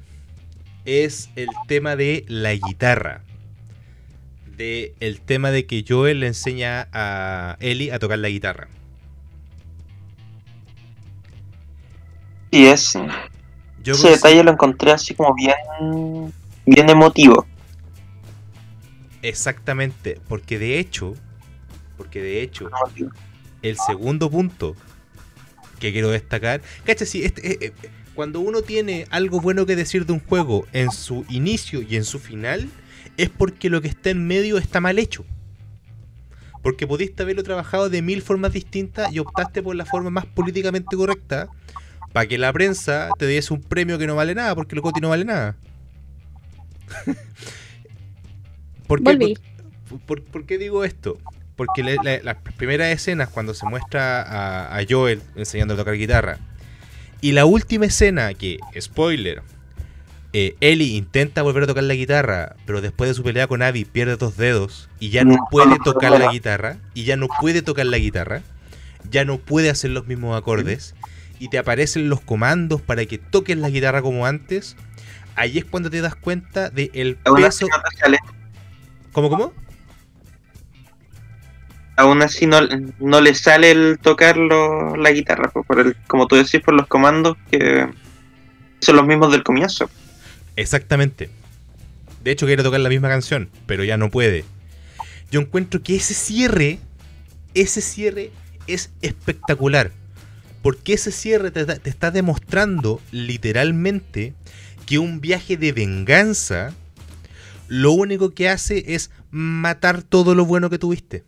es 0.84 1.30
el 1.36 1.48
tema 1.66 1.96
de 1.96 2.24
la 2.28 2.54
guitarra. 2.54 3.22
De 4.56 4.94
el 5.00 5.20
tema 5.20 5.50
de 5.50 5.66
que 5.66 5.84
Joel 5.86 6.20
le 6.20 6.28
enseña 6.28 6.88
a 6.92 7.56
Ellie 7.60 7.92
a 7.92 7.98
tocar 7.98 8.18
la 8.18 8.28
guitarra. 8.28 8.68
Y 12.50 12.66
es. 12.66 12.98
Yo 13.82 13.94
ese 13.94 14.10
detalle 14.10 14.42
lo 14.42 14.52
encontré 14.52 14.92
así 14.92 15.14
como 15.14 15.34
bien. 15.34 16.32
Bien 16.66 16.90
emotivo. 16.90 17.46
Exactamente, 19.22 20.18
porque 20.28 20.58
de 20.58 20.78
hecho, 20.78 21.14
porque 22.00 22.22
de 22.22 22.40
hecho, 22.40 22.70
el 23.60 23.76
segundo 23.76 24.30
punto 24.30 24.74
que 25.78 25.92
quiero 25.92 26.08
destacar, 26.08 26.62
cacha, 26.84 27.04
sí, 27.04 27.22
este, 27.24 27.46
eh, 27.52 27.58
eh, 27.60 27.72
cuando 28.14 28.40
uno 28.40 28.62
tiene 28.62 29.04
algo 29.10 29.38
bueno 29.42 29.66
que 29.66 29.76
decir 29.76 30.06
de 30.06 30.14
un 30.14 30.20
juego 30.20 30.66
en 30.72 30.92
su 30.92 31.26
inicio 31.28 31.82
y 31.82 31.96
en 31.96 32.04
su 32.04 32.18
final, 32.18 32.70
es 33.18 33.28
porque 33.28 33.68
lo 33.68 33.82
que 33.82 33.88
está 33.88 34.08
en 34.08 34.26
medio 34.26 34.56
está 34.56 34.80
mal 34.80 34.98
hecho. 34.98 35.26
Porque 36.62 36.86
pudiste 36.86 37.22
haberlo 37.22 37.42
trabajado 37.42 37.90
de 37.90 38.00
mil 38.00 38.22
formas 38.22 38.54
distintas 38.54 39.12
y 39.12 39.18
optaste 39.18 39.62
por 39.62 39.76
la 39.76 39.84
forma 39.84 40.08
más 40.08 40.24
políticamente 40.24 40.96
correcta 40.96 41.50
para 42.14 42.26
que 42.26 42.38
la 42.38 42.50
prensa 42.50 43.10
te 43.18 43.26
diese 43.26 43.52
un 43.52 43.60
premio 43.60 43.98
que 43.98 44.06
no 44.06 44.16
vale 44.16 44.34
nada, 44.34 44.54
porque 44.54 44.74
el 44.74 44.80
Coti 44.80 45.02
no 45.02 45.10
vale 45.10 45.26
nada. 45.26 45.54
¿Por 48.86 49.02
qué, 49.02 49.12
Volví. 49.16 49.36
por- 49.86 50.00
por- 50.00 50.22
por 50.22 50.46
qué 50.46 50.56
digo 50.56 50.82
esto? 50.82 51.18
Porque 51.60 51.82
la- 51.82 52.02
la- 52.02 52.22
las 52.22 52.36
primeras 52.56 52.88
escenas 52.88 53.28
cuando 53.28 53.52
se 53.52 53.66
muestra 53.66 54.22
a, 54.22 54.78
a 54.78 54.82
Joel 54.88 55.20
enseñando 55.36 55.74
a 55.74 55.76
tocar 55.76 55.92
guitarra 55.94 56.38
y 57.20 57.32
la 57.32 57.44
última 57.44 57.84
escena 57.84 58.32
que, 58.32 58.56
spoiler, 58.80 59.42
eh, 60.32 60.54
Ellie 60.60 60.96
intenta 60.96 61.42
volver 61.42 61.64
a 61.64 61.66
tocar 61.66 61.84
la 61.84 61.92
guitarra, 61.92 62.56
pero 62.64 62.80
después 62.80 63.10
de 63.10 63.14
su 63.14 63.22
pelea 63.22 63.46
con 63.46 63.60
Abby 63.60 63.84
pierde 63.84 64.16
dos 64.16 64.38
dedos 64.38 64.88
y 65.00 65.10
ya 65.10 65.22
no 65.24 65.36
puede 65.50 65.76
tocar 65.84 66.12
la 66.12 66.32
guitarra 66.32 66.76
y 66.94 67.04
ya 67.04 67.16
no 67.16 67.28
puede 67.42 67.60
tocar 67.60 67.84
la 67.84 67.98
guitarra, 67.98 68.40
ya 69.10 69.26
no 69.26 69.36
puede 69.36 69.68
hacer 69.68 69.90
los 69.90 70.06
mismos 70.06 70.38
acordes 70.38 70.94
y 71.38 71.48
te 71.48 71.58
aparecen 71.58 72.08
los 72.08 72.22
comandos 72.22 72.80
para 72.80 73.04
que 73.04 73.18
toques 73.18 73.58
la 73.58 73.68
guitarra 73.68 74.00
como 74.00 74.24
antes. 74.24 74.76
Ahí 75.36 75.58
es 75.58 75.66
cuando 75.66 75.90
te 75.90 76.00
das 76.00 76.14
cuenta 76.14 76.70
de 76.70 76.90
el 76.94 77.18
peso. 77.50 77.66
¿Cómo, 79.12 79.28
cómo? 79.28 79.52
Aún 82.00 82.22
así 82.22 82.46
no, 82.46 82.60
no 82.98 83.20
le 83.20 83.34
sale 83.34 83.72
el 83.72 83.98
tocarlo 84.00 84.96
la 84.96 85.10
guitarra, 85.10 85.50
por 85.50 85.80
el, 85.80 85.94
como 86.06 86.26
tú 86.26 86.36
decís, 86.36 86.62
por 86.64 86.72
los 86.72 86.86
comandos 86.86 87.36
que 87.50 87.86
son 88.80 88.96
los 88.96 89.06
mismos 89.06 89.30
del 89.30 89.42
comienzo. 89.42 89.90
Exactamente. 90.56 91.28
De 92.24 92.30
hecho, 92.30 92.46
quiere 92.46 92.62
tocar 92.62 92.80
la 92.80 92.88
misma 92.88 93.10
canción, 93.10 93.50
pero 93.66 93.84
ya 93.84 93.98
no 93.98 94.10
puede. 94.10 94.46
Yo 95.30 95.40
encuentro 95.40 95.82
que 95.82 95.96
ese 95.96 96.14
cierre, 96.14 96.78
ese 97.52 97.82
cierre 97.82 98.30
es 98.66 98.90
espectacular. 99.02 99.90
Porque 100.62 100.94
ese 100.94 101.12
cierre 101.12 101.50
te, 101.50 101.66
te 101.66 101.90
está 101.90 102.10
demostrando 102.10 103.02
literalmente 103.12 104.32
que 104.86 104.98
un 104.98 105.20
viaje 105.20 105.58
de 105.58 105.72
venganza 105.72 106.72
lo 107.68 107.92
único 107.92 108.30
que 108.30 108.48
hace 108.48 108.94
es 108.94 109.10
matar 109.30 110.02
todo 110.02 110.34
lo 110.34 110.46
bueno 110.46 110.70
que 110.70 110.78
tuviste. 110.78 111.24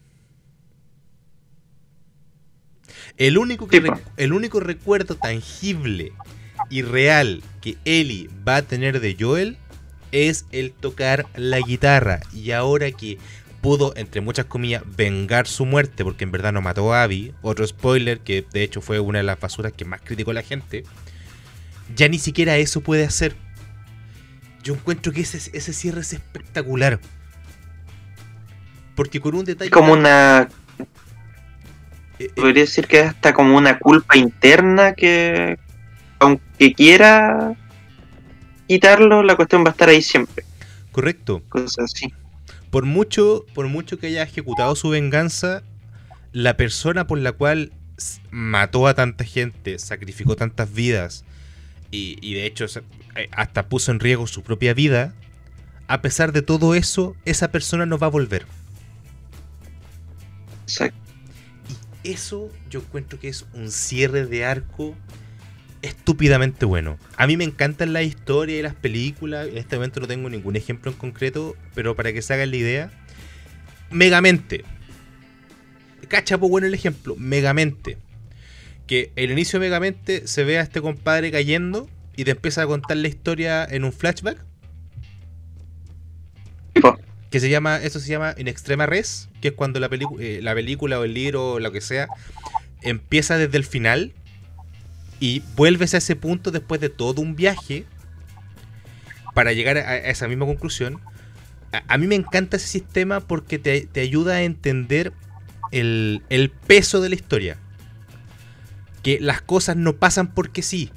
El 3.18 3.38
único, 3.38 3.68
que 3.68 3.82
recu- 3.82 4.00
el 4.16 4.32
único 4.32 4.60
recuerdo 4.60 5.14
tangible 5.16 6.12
y 6.70 6.82
real 6.82 7.42
que 7.60 7.76
Ellie 7.84 8.30
va 8.46 8.56
a 8.56 8.62
tener 8.62 9.00
de 9.00 9.16
Joel 9.18 9.58
es 10.12 10.46
el 10.52 10.72
tocar 10.72 11.26
la 11.34 11.58
guitarra. 11.60 12.20
Y 12.32 12.50
ahora 12.52 12.90
que 12.90 13.18
pudo, 13.60 13.92
entre 13.96 14.20
muchas 14.20 14.46
comillas, 14.46 14.82
vengar 14.96 15.46
su 15.46 15.64
muerte, 15.64 16.04
porque 16.04 16.24
en 16.24 16.32
verdad 16.32 16.52
no 16.52 16.62
mató 16.62 16.92
a 16.92 17.04
Abby, 17.04 17.32
otro 17.42 17.66
spoiler 17.66 18.20
que 18.20 18.44
de 18.52 18.62
hecho 18.64 18.80
fue 18.80 18.98
una 18.98 19.18
de 19.18 19.24
las 19.24 19.38
basuras 19.38 19.72
que 19.72 19.84
más 19.84 20.00
criticó 20.02 20.32
la 20.32 20.42
gente, 20.42 20.84
ya 21.94 22.08
ni 22.08 22.18
siquiera 22.18 22.56
eso 22.56 22.80
puede 22.80 23.04
hacer. 23.04 23.36
Yo 24.64 24.74
encuentro 24.74 25.12
que 25.12 25.20
ese, 25.20 25.50
ese 25.56 25.72
cierre 25.72 26.00
es 26.00 26.12
espectacular. 26.12 27.00
Porque 28.94 29.20
con 29.20 29.34
un 29.34 29.44
detalle... 29.44 29.68
Es 29.68 29.72
como 29.72 29.92
una, 29.92 30.48
podría 32.30 32.64
decir 32.64 32.86
que 32.86 33.00
es 33.00 33.06
hasta 33.08 33.32
como 33.32 33.56
una 33.56 33.78
culpa 33.78 34.16
interna 34.16 34.94
que, 34.94 35.58
aunque 36.18 36.72
quiera 36.74 37.54
quitarlo, 38.66 39.22
la 39.22 39.36
cuestión 39.36 39.64
va 39.64 39.68
a 39.68 39.72
estar 39.72 39.88
ahí 39.88 40.02
siempre. 40.02 40.44
correcto. 40.92 41.42
Cosas 41.48 41.92
así. 41.92 42.12
por 42.70 42.84
mucho, 42.84 43.44
por 43.54 43.68
mucho 43.68 43.98
que 43.98 44.08
haya 44.08 44.22
ejecutado 44.22 44.74
su 44.76 44.88
venganza, 44.88 45.62
la 46.32 46.56
persona 46.56 47.06
por 47.06 47.18
la 47.18 47.32
cual 47.32 47.72
mató 48.30 48.86
a 48.86 48.94
tanta 48.94 49.24
gente, 49.24 49.78
sacrificó 49.78 50.36
tantas 50.36 50.72
vidas 50.72 51.24
y, 51.90 52.16
y 52.20 52.34
de 52.34 52.46
hecho 52.46 52.64
eh, 53.14 53.28
hasta 53.32 53.68
puso 53.68 53.92
en 53.92 54.00
riesgo 54.00 54.26
su 54.26 54.42
propia 54.42 54.74
vida, 54.74 55.14
a 55.86 56.00
pesar 56.00 56.32
de 56.32 56.42
todo 56.42 56.74
eso, 56.74 57.14
esa 57.24 57.50
persona 57.52 57.84
no 57.84 57.98
va 57.98 58.06
a 58.06 58.10
volver. 58.10 58.46
Exacto. 60.62 61.01
Eso 62.04 62.50
yo 62.68 62.80
encuentro 62.80 63.20
que 63.20 63.28
es 63.28 63.46
un 63.54 63.70
cierre 63.70 64.26
de 64.26 64.44
arco 64.44 64.96
estúpidamente 65.82 66.64
bueno. 66.64 66.98
A 67.16 67.26
mí 67.26 67.36
me 67.36 67.44
encantan 67.44 67.92
las 67.92 68.04
historias 68.04 68.58
y 68.58 68.62
las 68.62 68.74
películas. 68.74 69.48
En 69.48 69.58
este 69.58 69.76
momento 69.76 70.00
no 70.00 70.06
tengo 70.06 70.30
ningún 70.30 70.56
ejemplo 70.56 70.90
en 70.90 70.96
concreto, 70.96 71.56
pero 71.74 71.94
para 71.94 72.12
que 72.12 72.22
se 72.22 72.34
hagan 72.34 72.50
la 72.50 72.56
idea. 72.56 72.90
Megamente. 73.90 74.64
Cachapo 76.08 76.48
bueno 76.48 76.66
el 76.66 76.74
ejemplo. 76.74 77.16
Megamente. 77.16 77.98
Que 78.86 79.12
el 79.16 79.30
inicio 79.30 79.58
de 79.58 79.66
Megamente 79.66 80.26
se 80.26 80.44
ve 80.44 80.58
a 80.58 80.62
este 80.62 80.80
compadre 80.80 81.30
cayendo 81.30 81.88
y 82.16 82.24
te 82.24 82.32
empieza 82.32 82.62
a 82.62 82.66
contar 82.66 82.96
la 82.96 83.08
historia 83.08 83.64
en 83.64 83.84
un 83.84 83.92
flashback. 83.92 84.44
Que 87.32 87.40
se 87.40 87.48
llama, 87.48 87.78
eso 87.78 87.98
se 87.98 88.08
llama 88.08 88.32
en 88.36 88.46
extrema 88.46 88.86
res, 88.86 89.28
que 89.40 89.48
es 89.48 89.54
cuando 89.54 89.80
la, 89.80 89.88
eh, 90.20 90.40
la 90.42 90.54
película 90.54 91.00
o 91.00 91.04
el 91.04 91.14
libro 91.14 91.54
o 91.54 91.60
lo 91.60 91.72
que 91.72 91.80
sea 91.80 92.06
empieza 92.82 93.38
desde 93.38 93.56
el 93.56 93.64
final 93.64 94.12
y 95.18 95.42
vuelves 95.56 95.94
a 95.94 95.98
ese 95.98 96.14
punto 96.14 96.50
después 96.50 96.80
de 96.80 96.88
todo 96.88 97.22
un 97.22 97.34
viaje 97.34 97.86
para 99.34 99.52
llegar 99.52 99.78
a, 99.78 99.88
a 99.88 99.96
esa 99.96 100.28
misma 100.28 100.46
conclusión. 100.46 101.00
A, 101.72 101.82
a 101.88 101.98
mí 101.98 102.06
me 102.06 102.16
encanta 102.16 102.58
ese 102.58 102.68
sistema 102.68 103.20
porque 103.20 103.58
te, 103.58 103.86
te 103.86 104.00
ayuda 104.00 104.34
a 104.34 104.42
entender 104.42 105.12
el, 105.70 106.22
el 106.28 106.50
peso 106.50 107.00
de 107.00 107.08
la 107.08 107.14
historia. 107.14 107.56
Que 109.02 109.18
las 109.20 109.40
cosas 109.40 109.76
no 109.76 109.96
pasan 109.96 110.34
porque 110.34 110.62
sí. 110.62 110.90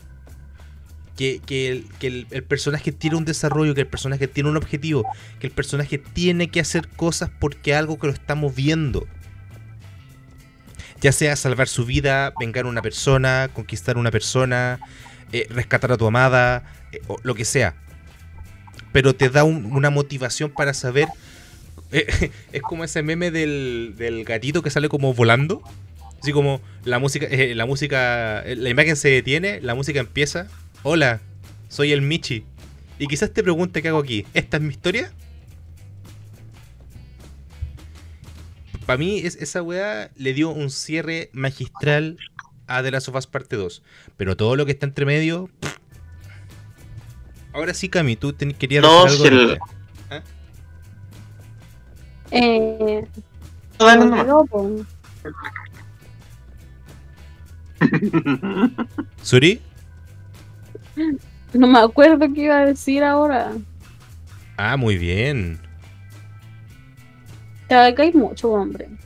Que, 1.17 1.39
que 1.47 1.69
el, 2.01 2.43
personaje 2.43 2.91
tiene 2.91 3.15
un 3.15 3.23
desarrollo, 3.23 3.73
que 3.73 3.81
el 3.81 3.87
personaje 3.87 4.27
tiene 4.27 4.49
un 4.49 4.57
objetivo, 4.57 5.05
que 5.39 5.47
el 5.47 5.53
personaje 5.53 5.97
tiene 5.97 6.49
que 6.49 6.59
hacer 6.59 6.89
cosas 6.89 7.29
porque 7.39 7.73
algo 7.73 7.97
que 7.97 8.07
lo 8.07 8.13
estamos 8.13 8.53
viendo. 8.53 9.07
Ya 11.01 11.11
sea 11.11 11.35
salvar 11.35 11.67
su 11.67 11.85
vida, 11.85 12.33
vengar 12.39 12.65
a 12.65 12.69
una 12.69 12.81
persona, 12.81 13.49
conquistar 13.53 13.95
a 13.95 13.99
una 13.99 14.11
persona, 14.11 14.79
eh, 15.31 15.47
rescatar 15.49 15.91
a 15.91 15.97
tu 15.97 16.07
amada, 16.07 16.63
eh, 16.91 16.99
lo 17.23 17.35
que 17.35 17.45
sea. 17.45 17.75
Pero 18.91 19.13
te 19.15 19.29
da 19.29 19.43
un- 19.43 19.65
una 19.67 19.89
motivación 19.89 20.51
para 20.51 20.73
saber. 20.73 21.07
eh, 21.91 22.31
es 22.51 22.61
como 22.61 22.83
ese 22.83 23.03
meme 23.03 23.31
del, 23.31 23.93
del 23.97 24.23
gatito 24.25 24.61
que 24.63 24.69
sale 24.69 24.89
como 24.89 25.13
volando. 25.13 25.61
Así 26.21 26.31
como 26.31 26.59
la 26.83 26.97
música, 26.99 27.27
la 27.29 27.65
música, 27.65 28.43
la 28.45 28.69
imagen 28.69 28.95
se 28.95 29.09
detiene, 29.09 29.61
la 29.61 29.75
música 29.75 29.99
empieza. 29.99 30.47
Hola, 30.87 31.19
soy 31.67 31.91
el 31.93 32.03
Michi. 32.03 32.45
Y 32.99 33.07
quizás 33.07 33.31
te 33.33 33.41
pregunte 33.41 33.81
qué 33.81 33.87
hago 33.87 33.97
aquí. 33.97 34.23
¿Esta 34.35 34.57
es 34.57 34.63
mi 34.63 34.69
historia? 34.69 35.11
Para 38.85 38.97
mí 38.97 39.17
es, 39.17 39.35
esa 39.37 39.63
weá 39.63 40.11
le 40.15 40.33
dio 40.33 40.49
un 40.49 40.69
cierre 40.69 41.31
magistral 41.33 42.19
a 42.67 42.83
The 42.83 42.91
Last 42.91 43.07
of 43.09 43.15
Us 43.15 43.25
Parte 43.25 43.55
2. 43.55 43.81
Pero 44.15 44.37
todo 44.37 44.55
lo 44.55 44.67
que 44.67 44.73
está 44.73 44.85
entre 44.85 45.07
medio... 45.07 45.49
pff. 45.59 45.75
Ahora 47.51 47.73
sí, 47.73 47.89
Cami, 47.89 48.15
tú 48.15 48.33
ten- 48.33 48.53
querías 48.53 48.83
No, 48.83 49.05
decir 49.05 49.17
si 49.21 49.27
algo. 49.27 49.41
el- 49.41 49.47
de- 49.47 49.59
Eh, 52.29 53.07
No, 53.79 54.45
po. 54.45 54.85
¿Suri? 59.23 59.61
No 61.53 61.67
me 61.67 61.79
acuerdo 61.79 62.33
qué 62.33 62.41
iba 62.41 62.59
a 62.59 62.65
decir 62.65 63.03
ahora. 63.03 63.53
Ah, 64.57 64.75
muy 64.75 64.97
bien. 64.97 65.57
Te 67.67 67.93
cae 67.95 68.11
mucho, 68.13 68.51
hombre. 68.51 68.89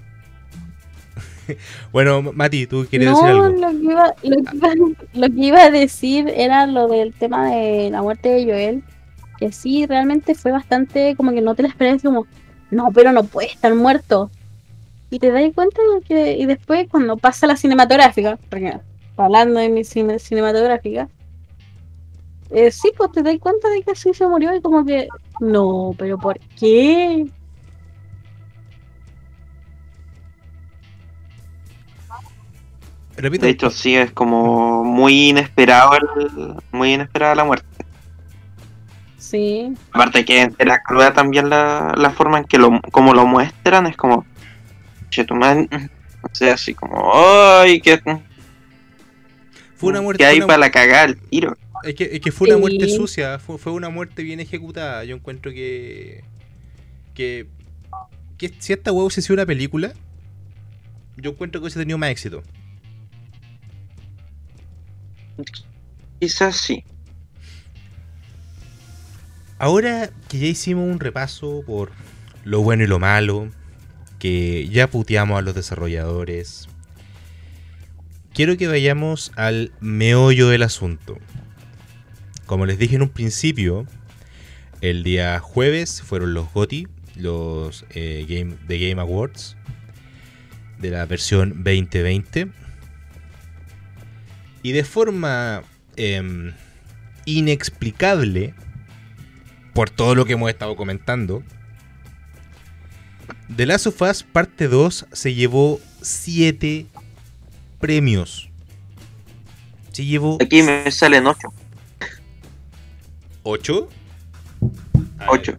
Bueno, 1.91 2.21
Mati, 2.21 2.67
tú 2.67 2.77
no, 2.83 2.87
decir 2.89 3.25
algo. 3.25 3.47
Lo, 3.49 3.69
que 3.69 3.75
iba, 3.83 4.13
lo, 4.23 4.35
que 4.43 4.55
iba, 4.57 4.69
lo 5.13 5.27
que 5.27 5.41
iba 5.41 5.63
a 5.63 5.71
decir 5.71 6.31
era 6.35 6.67
lo 6.67 6.87
del 6.87 7.13
tema 7.13 7.49
de 7.49 7.89
la 7.91 8.01
muerte 8.01 8.29
de 8.29 8.45
Joel. 8.45 8.83
Que 9.37 9.51
sí, 9.51 9.85
realmente 9.87 10.35
fue 10.35 10.51
bastante 10.51 11.15
como 11.15 11.31
que 11.31 11.41
no 11.41 11.55
te 11.55 11.63
la 11.63 11.69
esperas 11.69 12.03
como, 12.03 12.27
no, 12.71 12.91
pero 12.93 13.11
no 13.11 13.23
puede 13.23 13.47
estar 13.47 13.73
muerto. 13.73 14.29
Y 15.09 15.17
te 15.17 15.31
das 15.31 15.43
cuenta 15.55 15.81
que, 16.07 16.37
y 16.37 16.45
después 16.45 16.87
cuando 16.89 17.17
pasa 17.17 17.47
la 17.47 17.55
cinematográfica, 17.55 18.37
porque 18.49 18.79
hablando 19.17 19.59
de 19.59 19.69
mi 19.69 19.83
cine- 19.83 20.19
cinematográfica, 20.19 21.09
eh, 22.51 22.71
sí, 22.71 22.91
pues 22.97 23.11
te 23.11 23.21
das 23.23 23.37
cuenta 23.39 23.69
de 23.69 23.81
que 23.83 23.95
sí 23.95 24.13
se 24.13 24.27
murió 24.27 24.55
y 24.55 24.61
como 24.61 24.85
que, 24.85 25.07
no, 25.39 25.93
pero 25.97 26.17
¿por 26.17 26.39
qué? 26.59 27.25
Repito, 33.17 33.45
De 33.45 33.51
hecho, 33.51 33.69
sí, 33.69 33.95
es 33.95 34.11
como 34.11 34.83
muy 34.83 35.29
inesperado 35.29 35.91
el- 35.95 36.55
muy 36.71 36.93
inesperada 36.93 37.35
la 37.35 37.43
muerte. 37.43 37.65
Sí, 39.17 39.73
Aparte 39.91 40.23
que 40.25 40.49
la 40.59 40.81
cruda 40.81 41.13
también 41.13 41.49
la, 41.49 41.93
la 41.97 42.09
forma 42.11 42.37
en 42.39 42.45
que 42.45 42.57
lo, 42.57 42.79
como 42.91 43.13
lo 43.13 43.25
muestran 43.25 43.85
es 43.87 43.97
como 43.97 44.25
chetumal, 45.09 45.67
o 46.21 46.29
sea, 46.33 46.53
así 46.53 46.73
como 46.73 47.11
ay 47.13 47.81
que, 47.81 47.99
fue 49.75 49.89
una 49.89 50.01
muerte. 50.01 50.23
que 50.23 50.25
hay 50.25 50.37
una- 50.37 50.47
para 50.47 50.57
la 50.59 50.71
cagada 50.71 51.03
el 51.03 51.17
tiro. 51.19 51.55
Es 51.83 51.95
que, 51.95 52.09
es 52.13 52.19
que 52.21 52.31
fue 52.31 52.47
una 52.47 52.55
Sí. 52.55 52.61
muerte 52.61 52.87
sucia, 52.89 53.39
fue, 53.39 53.57
fue 53.57 53.71
una 53.73 53.89
muerte 53.89 54.23
bien 54.23 54.39
ejecutada. 54.39 55.03
Yo 55.05 55.15
encuentro 55.15 55.51
que. 55.51 56.23
que. 57.13 57.47
que 58.37 58.53
si 58.59 58.73
esta 58.73 58.91
huevo 58.91 59.05
hubiese 59.05 59.21
sido 59.21 59.35
una 59.35 59.45
película, 59.45 59.93
yo 61.17 61.31
encuentro 61.31 61.61
que 61.61 61.65
hubiese 61.65 61.79
tenido 61.79 61.97
más 61.97 62.09
éxito. 62.11 62.43
Quizás 66.19 66.57
sí. 66.57 66.83
Ahora 69.57 70.09
que 70.29 70.39
ya 70.39 70.47
hicimos 70.47 70.89
un 70.89 70.99
repaso 70.99 71.63
por 71.65 71.91
lo 72.43 72.61
bueno 72.61 72.83
y 72.83 72.87
lo 72.87 72.99
malo, 72.99 73.49
que 74.19 74.67
ya 74.69 74.87
puteamos 74.89 75.37
a 75.37 75.41
los 75.41 75.55
desarrolladores, 75.55 76.67
quiero 78.33 78.57
que 78.57 78.67
vayamos 78.67 79.31
al 79.35 79.71
meollo 79.81 80.49
del 80.49 80.63
asunto. 80.63 81.17
Como 82.49 82.65
les 82.65 82.79
dije 82.79 82.95
en 82.95 83.03
un 83.03 83.09
principio, 83.09 83.85
el 84.81 85.03
día 85.03 85.39
jueves 85.39 86.01
fueron 86.01 86.33
los 86.33 86.51
GOTY, 86.51 86.87
los 87.15 87.85
eh, 87.91 88.25
Game, 88.27 88.55
The 88.67 88.89
Game 88.89 88.99
Awards, 88.99 89.55
de 90.79 90.89
la 90.89 91.05
versión 91.05 91.63
2020. 91.63 92.47
Y 94.63 94.71
de 94.71 94.83
forma 94.83 95.61
em, 95.95 96.53
inexplicable, 97.25 98.55
por 99.75 99.91
todo 99.91 100.15
lo 100.15 100.25
que 100.25 100.33
hemos 100.33 100.49
estado 100.49 100.75
comentando, 100.75 101.43
The 103.55 103.67
Last 103.67 103.85
of 103.85 104.01
Us 104.01 104.23
Parte 104.23 104.67
2 104.67 105.05
se 105.11 105.35
llevó 105.35 105.79
7 106.01 106.87
premios. 107.79 108.49
Se 109.91 110.03
llevó 110.03 110.39
Aquí 110.41 110.63
me 110.63 110.89
salen 110.89 111.27
8. 111.27 111.53
8. 113.49 113.89
8. 115.27 115.57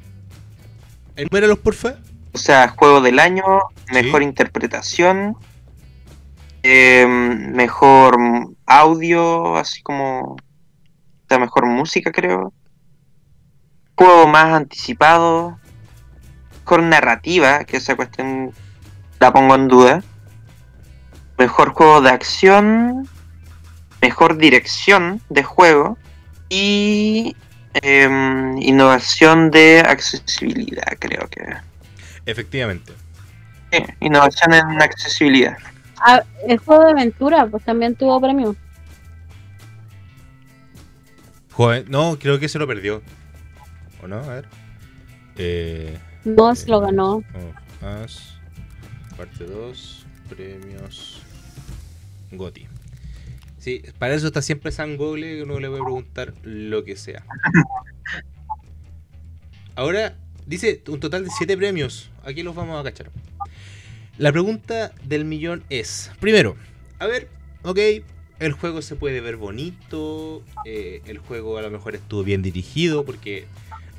Enuméralos, 1.17 1.59
porfa. 1.59 1.97
O 2.33 2.39
sea, 2.39 2.69
juego 2.69 3.01
del 3.01 3.19
año, 3.19 3.43
mejor 3.93 4.21
Sí. 4.23 4.29
interpretación, 4.29 5.37
eh, 6.63 7.05
mejor 7.07 8.17
audio, 8.67 9.57
así 9.57 9.83
como. 9.83 10.37
Sea, 11.29 11.41
mejor 11.41 11.67
música, 11.67 12.13
creo. 12.13 12.53
Juego 13.97 14.29
más 14.29 14.55
anticipado. 14.55 15.59
Mejor 16.61 16.83
narrativa, 16.85 17.65
que 17.65 17.79
esa 17.79 17.97
cuestión 17.97 18.53
la 19.19 19.33
pongo 19.33 19.57
en 19.57 19.67
duda. 19.67 20.05
Mejor 21.39 21.71
juego 21.73 22.01
de 22.01 22.11
acción. 22.11 23.09
Mejor 24.01 24.37
dirección 24.39 25.21
de 25.29 25.43
juego. 25.43 25.99
Y. 26.49 27.35
em, 27.75 28.59
innovación 28.61 29.51
de 29.51 29.81
accesibilidad, 29.81 30.97
creo 30.99 31.29
que. 31.29 31.43
Efectivamente. 32.27 32.93
Sí, 33.73 33.85
innovación 34.01 34.55
en 34.55 34.83
accesibilidad. 34.83 35.57
Ah, 35.99 36.23
el 36.47 36.59
juego 36.59 36.85
de 36.85 36.91
aventura, 36.93 37.47
pues 37.47 37.65
también 37.65 37.95
tuvo 37.95 38.21
premio. 38.21 38.57
Joder, 41.53 41.91
no, 41.91 42.19
creo 42.19 42.39
que 42.39 42.49
se 42.49 42.59
lo 42.59 42.67
perdió. 42.67 43.03
¿O 44.03 44.09
no? 44.09 44.17
A 44.17 44.35
ver. 44.35 44.49
Eh, 45.37 45.99
Moss 46.25 46.67
lo 46.69 46.81
ganó. 46.81 47.17
of 47.17 48.05
Us, 48.05 48.35
parte 49.17 49.45
2, 49.45 50.07
premios 50.29 51.23
GOTI. 52.33 52.70
Sí, 53.61 53.83
para 53.99 54.15
eso 54.15 54.27
está 54.27 54.41
siempre 54.41 54.73
San 54.73 54.97
Google, 54.97 55.37
que 55.37 55.43
uno 55.43 55.61
le 55.61 55.67
a 55.67 55.71
preguntar 55.71 56.33
lo 56.43 56.83
que 56.83 56.97
sea. 56.97 57.27
Ahora, 59.77 60.17
dice 60.47 60.83
un 60.89 60.99
total 60.99 61.25
de 61.25 61.31
7 61.31 61.59
premios. 61.59 62.11
Aquí 62.25 62.43
los 62.43 62.55
vamos 62.55 62.81
a 62.81 62.83
cachar. 62.83 63.11
La 64.17 64.33
pregunta 64.33 64.93
del 65.05 65.27
millón 65.27 65.63
es, 65.69 66.11
primero, 66.21 66.57
a 66.99 67.07
ver, 67.07 67.29
ok, 67.63 67.79
el 68.39 68.53
juego 68.53 68.81
se 68.81 68.97
puede 68.97 69.21
ver 69.21 69.37
bonito, 69.37 70.43
eh, 70.65 71.03
el 71.05 71.19
juego 71.19 71.59
a 71.59 71.63
lo 71.63 71.71
mejor 71.71 71.95
estuvo 71.95 72.25
bien 72.25 72.41
dirigido, 72.41 73.05
porque, 73.05 73.45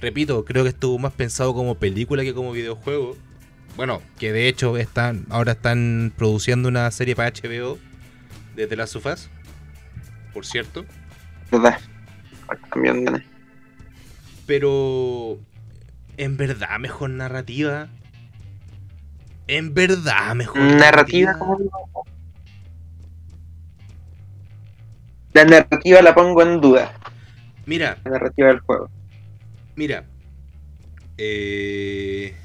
repito, 0.02 0.44
creo 0.44 0.64
que 0.64 0.70
estuvo 0.70 0.98
más 0.98 1.14
pensado 1.14 1.54
como 1.54 1.76
película 1.76 2.24
que 2.24 2.34
como 2.34 2.52
videojuego. 2.52 3.16
Bueno, 3.76 4.02
que 4.18 4.34
de 4.34 4.48
hecho 4.48 4.76
están 4.78 5.28
ahora 5.30 5.52
están 5.52 6.12
produciendo 6.18 6.68
una 6.68 6.90
serie 6.90 7.16
para 7.16 7.32
HBO 7.32 7.78
de 8.56 8.68
The 8.68 8.76
Last 8.76 8.96
of 8.96 9.06
Us, 9.06 9.30
por 10.34 10.46
cierto. 10.46 10.86
¿Verdad? 11.52 11.80
También 12.72 13.06
gané. 13.06 13.26
Pero, 14.46 15.38
en 16.18 16.38
verdad, 16.38 16.80
mejor 16.80 17.10
narrativa. 17.10 17.88
En 19.48 19.74
verdad, 19.74 20.36
mejor 20.36 20.62
Narrativa, 20.62 21.34
digo. 21.34 22.06
La 25.34 25.46
narrativa 25.46 26.02
la 26.02 26.14
pongo 26.14 26.42
en 26.42 26.62
duda. 26.62 26.94
Mira, 27.66 27.98
La 28.04 28.12
narrativa 28.12 28.48
del 28.50 28.60
juego. 28.60 28.90
Mira. 29.76 30.06
Eh... 31.18 32.36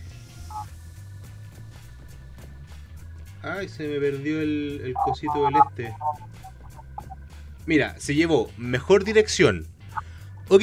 Ay, 3.43 3.69
se 3.69 3.87
me 3.87 4.01
perdió 4.01 4.41
el, 4.41 4.81
el 4.85 4.95
cosito 4.95 5.45
del 5.45 5.55
este. 5.69 5.95
Mira, 7.67 7.95
se 7.99 8.15
llevó 8.15 8.51
mejor 8.57 9.05
dirección. 9.05 9.67
Ok, 10.49 10.63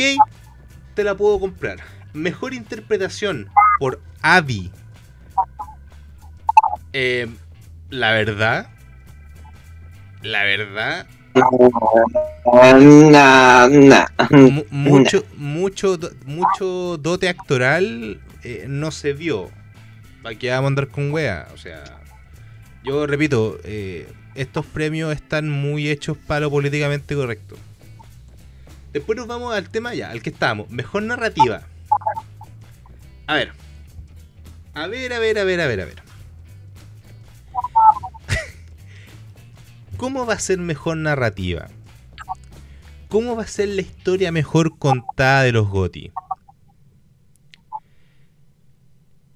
te 0.93 1.03
la 1.03 1.15
puedo 1.15 1.39
comprar. 1.39 1.79
Mejor 2.13 2.53
interpretación 2.53 3.49
por 3.79 4.01
Abby. 4.21 4.71
Eh, 6.93 7.27
la 7.89 8.11
verdad. 8.11 8.67
La 10.21 10.43
verdad. 10.43 11.05
Nah, 12.45 13.67
nah. 13.67 14.05
mu- 14.29 14.63
mucho, 14.69 15.25
mucho, 15.35 15.97
mucho 16.25 16.97
dote 16.97 17.27
actoral 17.29 18.21
eh, 18.43 18.65
no 18.67 18.91
se 18.91 19.13
vio. 19.13 19.49
Aquí 20.23 20.47
vamos 20.47 20.65
a 20.65 20.67
andar 20.67 20.87
con 20.87 21.11
wea. 21.11 21.47
O 21.53 21.57
sea, 21.57 21.83
yo 22.83 23.07
repito, 23.07 23.57
eh, 23.63 24.07
estos 24.35 24.65
premios 24.65 25.13
están 25.13 25.49
muy 25.49 25.89
hechos 25.89 26.17
para 26.17 26.41
lo 26.41 26.51
políticamente 26.51 27.15
correcto. 27.15 27.55
Después 28.91 29.17
nos 29.17 29.27
vamos 29.27 29.53
al 29.53 29.69
tema 29.69 29.93
ya, 29.93 30.11
al 30.11 30.21
que 30.21 30.29
estamos. 30.29 30.69
Mejor 30.69 31.03
narrativa. 31.03 31.63
A 33.27 33.35
ver. 33.35 33.53
A 34.73 34.87
ver, 34.87 35.13
a 35.13 35.19
ver, 35.19 35.39
a 35.39 35.43
ver, 35.43 35.61
a 35.61 35.67
ver, 35.67 35.81
a 35.81 35.85
ver. 35.85 36.03
¿Cómo 39.97 40.25
va 40.25 40.33
a 40.33 40.39
ser 40.39 40.59
mejor 40.59 40.97
narrativa? 40.97 41.69
¿Cómo 43.09 43.35
va 43.35 43.43
a 43.43 43.47
ser 43.47 43.69
la 43.69 43.81
historia 43.81 44.31
mejor 44.31 44.77
contada 44.77 45.43
de 45.43 45.51
los 45.51 45.69
GOTI? 45.69 46.11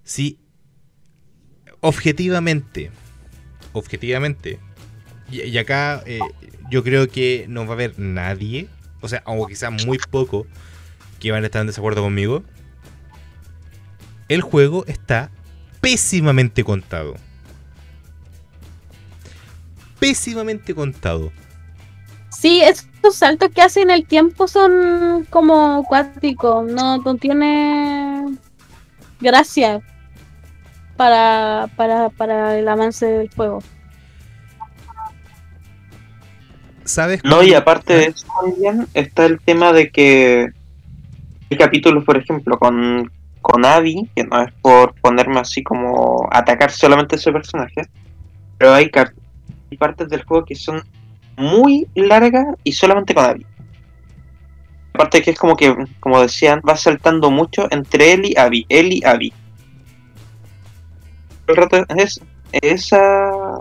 Si 0.03 0.39
objetivamente, 1.81 2.91
objetivamente, 3.73 4.59
y, 5.29 5.57
acá 5.57 6.03
eh, 6.05 6.19
yo 6.69 6.83
creo 6.83 7.07
que 7.07 7.45
no 7.49 7.65
va 7.65 7.71
a 7.71 7.73
haber 7.73 7.99
nadie, 7.99 8.67
o 9.01 9.07
sea, 9.07 9.23
o 9.25 9.47
quizás 9.47 9.85
muy 9.85 9.97
poco, 9.97 10.45
que 11.19 11.31
van 11.31 11.43
a 11.43 11.47
estar 11.47 11.61
en 11.61 11.67
desacuerdo 11.67 12.01
conmigo. 12.01 12.43
El 14.29 14.41
juego 14.41 14.85
está 14.87 15.31
pésimamente 15.81 16.63
contado. 16.63 17.15
Pésimamente 19.99 20.75
contado. 20.75 21.31
Sí, 22.29 22.61
esos 22.61 23.15
saltos 23.15 23.49
que 23.51 23.61
hacen 23.61 23.89
el 23.89 24.05
tiempo 24.05 24.47
son 24.47 25.25
como 25.29 25.83
cuáticos, 25.85 26.69
no, 26.71 26.97
no 26.99 27.15
tiene 27.15 28.25
gracia 29.19 29.81
para, 30.97 31.69
para, 31.75 32.09
para 32.09 32.59
el 32.59 32.67
avance 32.67 33.05
del 33.05 33.29
juego. 33.33 33.63
¿Sabes? 36.87 37.21
No, 37.25 37.43
y 37.43 37.53
aparte 37.53 37.93
de 37.93 38.05
eso 38.05 38.25
también 38.41 38.87
está 38.93 39.25
el 39.25 39.41
tema 39.41 39.73
de 39.73 39.91
que 39.91 40.49
hay 41.51 41.57
capítulos, 41.57 42.05
por 42.05 42.15
ejemplo, 42.15 42.57
con, 42.57 43.11
con 43.41 43.65
Abby, 43.65 44.09
que 44.15 44.23
no 44.23 44.41
es 44.41 44.53
por 44.61 44.93
ponerme 44.95 45.41
así 45.41 45.63
como 45.63 46.29
atacar 46.31 46.71
solamente 46.71 47.15
a 47.15 47.19
ese 47.19 47.33
personaje, 47.33 47.81
pero 48.57 48.73
hay 48.73 48.89
partes 49.77 50.07
del 50.07 50.23
juego 50.23 50.45
que 50.45 50.55
son 50.55 50.81
muy 51.35 51.87
largas 51.93 52.55
y 52.63 52.71
solamente 52.71 53.13
con 53.13 53.25
Abby. 53.25 53.45
Aparte 54.93 55.21
que 55.21 55.31
es 55.31 55.37
como 55.37 55.57
que, 55.57 55.75
como 55.99 56.21
decían, 56.21 56.61
va 56.67 56.77
saltando 56.77 57.29
mucho 57.29 57.67
entre 57.69 58.13
él 58.13 58.27
y 58.27 58.37
Abby, 58.37 58.65
él 58.69 58.93
y 58.93 59.03
Abby. 59.03 59.33
El 61.47 61.55
rato 61.57 61.85
es 61.97 62.21
esa 62.53 63.59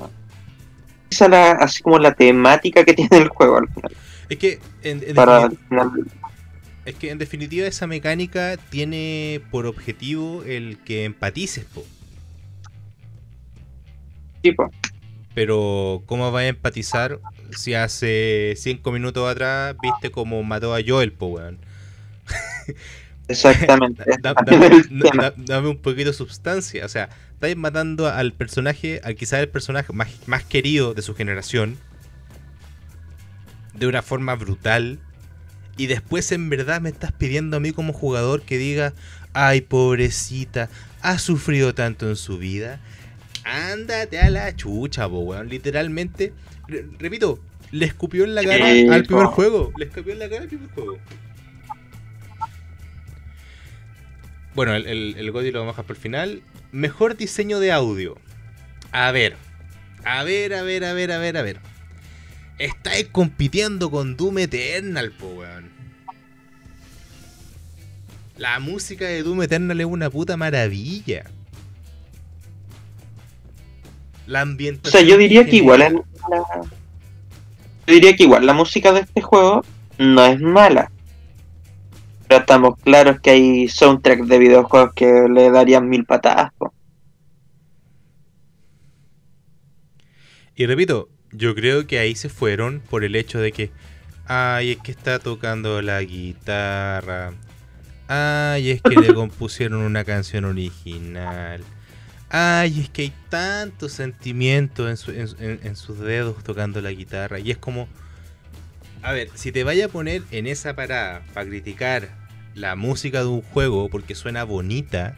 la, 1.21 1.53
así 1.53 1.83
como 1.83 1.99
la 1.99 2.14
temática 2.14 2.85
que 2.85 2.95
tiene 2.95 3.19
el 3.19 3.29
juego 3.29 3.59
al 3.59 3.69
final. 3.69 3.93
Es 4.29 4.39
que 4.39 4.61
en, 4.83 5.03
en 5.07 5.14
para 5.14 5.49
definitiva, 5.49 5.93
es 6.85 6.95
que 6.95 7.11
en 7.11 7.19
definitiva 7.19 7.67
esa 7.67 7.87
mecánica 7.87 8.57
tiene 8.71 9.41
por 9.51 9.67
objetivo 9.67 10.43
el 10.45 10.79
que 10.79 11.05
empatices, 11.05 11.64
po. 11.64 11.85
tipo. 14.41 14.71
Pero 15.35 16.03
¿cómo 16.07 16.31
vas 16.33 16.45
a 16.45 16.49
empatizar 16.49 17.21
si 17.51 17.75
hace 17.75 18.55
5 18.57 18.91
minutos 18.93 19.29
atrás 19.31 19.77
viste 19.83 20.11
cómo 20.11 20.43
mató 20.43 20.75
a 20.75 20.81
Joel, 20.87 21.12
po, 21.12 21.27
weón? 21.27 21.59
Exactamente. 23.29 24.05
Da- 24.22 24.35
dame, 24.35 25.35
da- 25.37 25.61
un 25.61 25.79
poquito 25.79 26.11
de 26.11 26.16
substancia. 26.16 26.85
O 26.85 26.89
sea, 26.89 27.09
estáis 27.33 27.57
matando 27.57 28.09
al 28.09 28.33
personaje, 28.33 29.01
al 29.05 29.16
quizás 29.16 29.41
el 29.41 29.49
personaje 29.49 29.93
más, 29.93 30.09
más 30.27 30.45
querido 30.45 30.95
de 30.95 31.03
su 31.03 31.14
generación, 31.14 31.77
de 33.74 33.87
una 33.87 34.03
forma 34.03 34.35
brutal. 34.35 34.99
Y 35.77 35.89
después 35.89 36.33
en 36.33 36.49
verdad 36.49 36.81
me 36.81 36.89
estás 36.89 37.12
pidiendo 37.12 37.59
a 37.59 37.61
mí 37.61 37.72
como 37.72 37.93
jugador 37.93 38.43
que 38.43 38.57
diga, 38.57 38.95
ay 39.35 39.61
pobrecita, 39.61 40.70
ha 41.03 41.18
sufrido 41.18 41.74
tanto 41.74 42.09
en 42.09 42.16
su 42.16 42.39
vida. 42.39 42.81
Ándate 43.45 44.18
a 44.18 44.31
la 44.31 44.57
chucha, 44.57 45.09
po, 45.09 45.20
weón. 45.20 45.49
Literalmente, 45.49 46.33
re- 46.66 46.87
repito, 46.99 47.39
le 47.72 47.85
escupió 47.87 48.24
en 48.24 48.35
la 48.35 48.43
cara 48.43 48.66
al 48.95 49.05
primer 49.05 49.27
juego. 49.27 49.72
Le 49.77 49.85
escupió 49.85 50.12
en 50.14 50.18
la 50.20 50.29
cara 50.29 50.43
al 50.43 50.49
primer 50.49 50.70
juego. 50.70 50.99
Bueno, 54.57 54.75
el, 54.75 54.87
el, 54.87 55.15
el 55.19 55.31
Goti 55.31 55.51
lo 55.53 55.61
vamos 55.61 55.73
a 55.73 55.75
dejar 55.75 55.85
por 55.85 55.97
el 55.97 56.03
final. 56.03 56.43
Mejor 56.73 57.17
diseño 57.17 57.61
de 57.61 57.71
audio. 57.73 58.17
A 58.91 59.11
ver. 59.13 59.37
A 60.05 60.23
ver, 60.25 60.55
a 60.55 60.63
ver, 60.63 60.85
a 60.85 60.93
ver, 60.95 61.13
a 61.13 61.19
ver, 61.19 61.37
a 61.37 61.43
ver. 61.43 61.61
Estáis 62.59 63.07
compitiendo 63.13 63.91
con 63.91 64.17
Doom 64.17 64.39
Eternal, 64.39 65.13
po, 65.13 65.27
weón. 65.29 65.71
La 68.39 68.59
música 68.61 69.05
de 69.05 69.23
Doom 69.23 69.43
Eternal 69.43 69.79
es 69.81 69.87
una 69.87 70.09
puta 70.11 70.37
maravilla. 70.39 71.25
La 74.27 74.41
O 74.41 74.43
ambientación. 74.43 75.01
sea, 75.01 75.09
yo 75.09 75.19
diría 75.19 75.45
que 75.45 75.57
igual 75.57 75.81
la- 75.81 75.91
Yo 75.91 76.03
diría 77.95 78.17
que 78.17 78.23
igual 78.25 78.45
la 78.47 78.53
música 78.55 78.93
de 78.93 79.01
este 79.01 79.21
juego 79.23 79.65
no 79.99 80.25
es 80.27 80.41
mala. 80.41 80.91
Pero 82.29 82.41
estamos 82.41 82.79
claros 82.81 83.20
que 83.20 83.31
hay 83.31 83.68
soundtracks 83.68 84.29
de 84.29 84.39
videojuegos 84.39 84.93
que 84.95 85.27
le 85.29 85.51
darían 85.51 85.89
mil 85.89 86.05
patadas. 86.05 86.53
po. 86.59 86.72
Y 90.55 90.66
repito, 90.66 91.09
yo 91.33 91.55
creo 91.55 91.87
que 91.87 91.99
ahí 91.99 92.14
se 92.14 92.29
fueron 92.29 92.81
por 92.81 93.05
el 93.05 93.16
hecho 93.16 93.39
de 93.39 93.53
que, 93.53 93.70
ay, 94.27 94.72
es 94.72 94.79
que 94.79 94.91
está 94.93 95.18
tocando 95.18 95.83
la 95.83 96.01
guitarra, 96.03 97.35
ay, 98.09 98.70
es 98.70 98.83
que 98.83 98.97
le 98.97 99.12
compusieron 99.14 99.83
una 99.83 100.05
canción 100.05 100.45
original, 100.47 101.62
ay, 102.31 102.81
es 102.81 102.91
que 102.91 103.03
hay 103.03 103.14
tanto 103.29 103.89
sentimiento 103.89 104.89
en, 104.89 104.97
su- 104.97 105.12
en- 105.12 105.29
en- 105.41 105.61
en 105.62 105.77
sus 105.77 105.99
dedos 106.01 106.43
tocando 106.45 106.81
la 106.81 106.91
guitarra, 106.93 107.39
y 107.39 107.51
es 107.51 107.59
como, 107.59 107.89
a 109.07 109.13
ver, 109.13 109.31
si 109.37 109.53
te 109.53 109.63
vaya 109.63 109.85
a 109.85 109.89
poner 109.89 110.23
en 110.33 110.49
esa 110.49 110.75
parada 110.75 111.23
para 111.33 111.49
criticar 111.49 112.09
la 112.57 112.75
música 112.75 113.21
de 113.21 113.29
un 113.29 113.41
juego 113.41 113.89
porque 113.89 114.17
suena 114.17 114.43
bonita, 114.43 115.15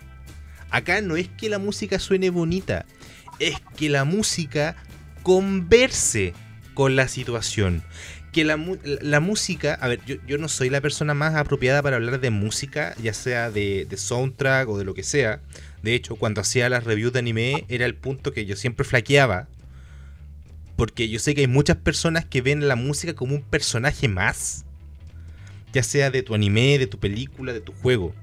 acá 0.69 1.01
no 1.01 1.17
es 1.17 1.29
que 1.29 1.49
la 1.49 1.59
música 1.59 1.99
suene 1.99 2.29
bonita, 2.29 2.85
es 3.39 3.55
que 3.79 3.89
la 3.89 4.05
música 4.05 4.77
converse 5.23 6.35
con 6.75 6.97
la 6.97 7.09
situación. 7.09 7.83
Que 8.31 8.45
la, 8.45 8.59
música, 8.59 9.73
a 9.81 9.89
ver, 9.89 10.01
yo, 10.05 10.17
yo 10.27 10.37
no 10.37 10.49
soy 10.49 10.69
la 10.69 10.83
persona 10.83 11.15
más 11.15 11.35
apropiada 11.35 11.83
para 11.83 11.97
hablar 11.97 12.21
de 12.21 12.29
música, 12.29 12.95
ya 13.03 13.15
sea 13.15 13.51
de, 13.51 13.87
de 13.89 13.97
soundtrack 13.97 14.69
o 14.69 14.77
de 14.77 14.85
lo 14.85 14.93
que 14.93 15.03
sea. 15.03 15.41
De 15.83 15.95
hecho, 15.95 16.17
cuando 16.17 16.43
hacía 16.43 16.69
las 16.69 16.85
reviews 16.85 17.15
de 17.15 17.21
anime, 17.21 17.65
era 17.71 17.87
el 17.87 17.95
punto 17.95 18.35
que 18.35 18.45
yo 18.45 18.55
siempre 18.55 18.85
flaqueaba. 18.85 19.49
Porque 20.79 21.09
yo 21.09 21.19
sé 21.19 21.35
que 21.35 21.41
hay 21.41 21.49
muchas 21.49 21.77
personas 21.77 22.25
que 22.25 22.41
ven 22.41 22.69
la 22.69 22.77
música 22.77 23.13
como 23.13 23.35
un 23.35 23.43
personaje 23.43 24.07
más. 24.07 24.65
Ya 25.73 25.83
sea 25.83 26.13
de 26.13 26.23
tu 26.23 26.37
anime, 26.37 26.79
de 26.79 26.87
tu 26.87 27.01
película, 27.01 27.53
de 27.53 27.61
tu 27.61 27.73
juego. 27.73 28.15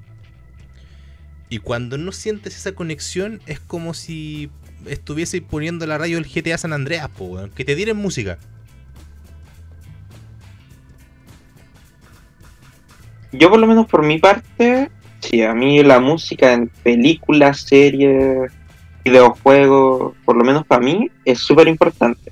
Y 1.49 1.57
cuando 1.57 1.97
no 1.97 2.13
sientes 2.13 2.55
esa 2.55 2.71
conexión, 2.71 3.41
es 3.45 3.59
como 3.59 3.93
si 3.93 4.49
estuviese 4.85 5.41
poniendo 5.41 5.85
la 5.85 5.97
radio 5.97 6.15
del 6.15 6.31
GTA 6.31 6.57
San 6.57 6.71
Andreas, 6.71 7.09
po. 7.09 7.37
Que 7.53 7.65
te 7.65 7.75
dieran 7.75 7.97
música. 7.97 8.37
Yo 13.33 13.49
por 13.49 13.59
lo 13.59 13.67
menos 13.67 13.85
por 13.87 14.01
mi 14.01 14.17
parte, 14.17 14.89
sí, 15.19 15.41
a 15.41 15.53
mí 15.53 15.83
la 15.83 15.99
música 15.99 16.53
en 16.53 16.69
películas, 16.69 17.59
series, 17.59 18.49
videojuegos, 19.03 20.15
por 20.23 20.37
lo 20.37 20.45
menos 20.45 20.65
para 20.65 20.81
mí, 20.81 21.11
es 21.25 21.39
súper 21.39 21.67
importante. 21.67 22.31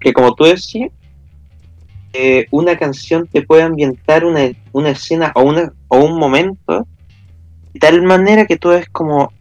Que 0.00 0.12
como 0.12 0.34
tú 0.34 0.44
decías, 0.44 0.90
eh, 2.12 2.46
una 2.50 2.76
canción 2.78 3.28
te 3.28 3.42
puede 3.42 3.62
ambientar 3.62 4.24
una, 4.24 4.50
una 4.72 4.90
escena 4.90 5.30
o, 5.34 5.42
una, 5.42 5.72
o 5.88 5.98
un 5.98 6.18
momento 6.18 6.86
de 7.72 7.78
tal 7.78 8.02
manera 8.02 8.46
que 8.46 8.56
tú 8.56 8.72
es 8.72 8.88
como 8.88 9.32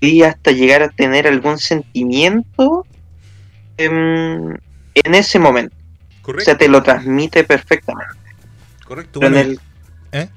y 0.00 0.22
hasta 0.22 0.50
llegar 0.52 0.82
a 0.82 0.90
tener 0.90 1.26
algún 1.26 1.58
sentimiento 1.58 2.84
en, 3.78 4.60
en 4.94 5.14
ese 5.14 5.38
momento. 5.38 5.74
O 6.20 6.22
Correcto. 6.22 6.44
sea, 6.44 6.58
te 6.58 6.68
lo 6.68 6.82
transmite 6.82 7.42
perfectamente. 7.44 8.14
Correcto. 8.84 9.20
En 9.22 9.32
bueno, 9.32 9.48
el- 9.48 9.60
¿eh? 10.12 10.28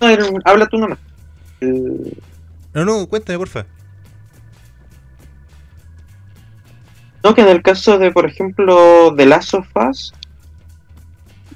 No, 0.00 0.08
el- 0.08 0.38
habla 0.44 0.66
tú 0.66 0.78
nomás. 0.78 0.98
El- 1.60 2.16
No, 2.74 2.84
no, 2.84 3.06
cuéntame, 3.08 3.38
porfa. 3.38 3.66
No, 7.22 7.34
que 7.34 7.42
en 7.42 7.48
el 7.48 7.62
caso 7.62 7.98
de, 7.98 8.10
por 8.12 8.26
ejemplo, 8.26 9.10
de 9.10 9.26
Last 9.26 9.54
of 9.54 9.66
Us, 9.76 10.14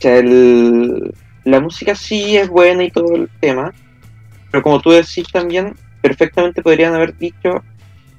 el- 0.01 1.15
la 1.45 1.61
música 1.61 1.95
sí 1.95 2.37
es 2.37 2.49
buena 2.49 2.85
y 2.85 2.91
todo 2.91 3.15
el 3.15 3.29
tema, 3.41 3.73
pero 4.51 4.63
como 4.63 4.81
tú 4.81 4.91
decís 4.91 5.27
también, 5.33 5.75
perfectamente 6.03 6.63
podrían 6.63 6.95
haber 6.95 7.17
dicho, 7.17 7.63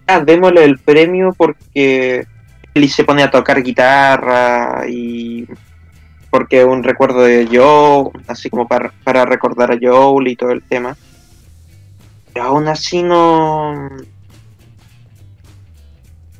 ah, 0.07 0.19
démosle 0.19 0.63
el 0.63 0.79
premio 0.79 1.33
porque 1.37 2.25
Ellie 2.73 2.89
se 2.89 3.03
pone 3.03 3.23
a 3.23 3.31
tocar 3.31 3.61
guitarra 3.63 4.85
y 4.87 5.47
porque 6.29 6.61
es 6.61 6.65
un 6.67 6.83
recuerdo 6.83 7.21
de 7.21 7.47
Joe, 7.51 8.09
así 8.27 8.49
como 8.49 8.67
para, 8.67 8.91
para 9.03 9.25
recordar 9.25 9.71
a 9.71 9.77
Joel 9.81 10.27
y 10.27 10.35
todo 10.35 10.51
el 10.51 10.63
tema. 10.63 10.97
Pero 12.33 12.47
aún 12.47 12.67
así 12.67 13.01
no 13.01 13.87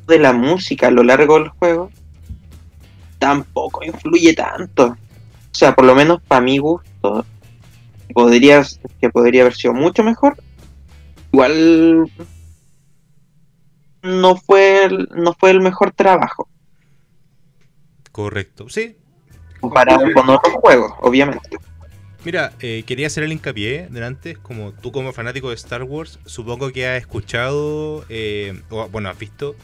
de 0.07 0.19
la 0.19 0.33
música 0.33 0.87
a 0.87 0.91
lo 0.91 1.03
largo 1.03 1.39
del 1.39 1.49
juego 1.49 1.91
tampoco 3.19 3.83
influye 3.83 4.33
tanto. 4.33 4.87
O 4.87 5.57
sea, 5.57 5.73
por 5.73 5.85
lo 5.85 5.95
menos 5.95 6.21
para 6.21 6.41
mi 6.41 6.57
gusto, 6.57 7.25
podría, 8.13 8.63
que 8.99 9.09
podría 9.09 9.41
haber 9.41 9.55
sido 9.55 9.73
mucho 9.73 10.03
mejor. 10.03 10.37
Igual 11.31 12.11
no 14.03 14.35
fue 14.35 14.85
el, 14.85 15.09
no 15.15 15.33
fue 15.33 15.49
el 15.49 15.61
mejor 15.61 15.91
trabajo 15.91 16.47
Correcto. 18.11 18.69
Sí. 18.69 18.95
comparado 19.59 20.05
con 20.13 20.29
otros 20.29 20.53
juegos, 20.61 20.93
obviamente. 21.01 21.57
Mira, 22.23 22.53
eh, 22.61 22.83
quería 22.87 23.07
hacer 23.07 23.23
el 23.23 23.33
hincapié 23.33 23.87
delante, 23.89 24.35
como 24.35 24.71
tú 24.71 24.93
como 24.93 25.11
fanático 25.11 25.49
de 25.49 25.55
Star 25.55 25.83
Wars, 25.83 26.19
supongo 26.25 26.71
que 26.71 26.87
has 26.87 26.97
escuchado, 26.97 28.05
eh, 28.07 28.61
o 28.69 28.87
bueno, 28.87 29.09
has 29.09 29.19
visto 29.19 29.55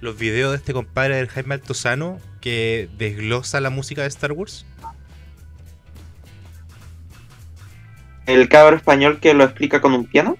los 0.00 0.18
videos 0.18 0.52
de 0.52 0.58
este 0.58 0.72
compadre 0.72 1.16
del 1.16 1.28
Jaime 1.28 1.54
Altozano 1.54 2.18
que 2.40 2.88
desglosa 2.98 3.60
la 3.60 3.70
música 3.70 4.02
de 4.02 4.08
Star 4.08 4.32
Wars. 4.32 4.66
El 8.26 8.48
cabro 8.48 8.76
español 8.76 9.20
que 9.20 9.34
lo 9.34 9.44
explica 9.44 9.80
con 9.80 9.94
un 9.94 10.04
piano. 10.04 10.36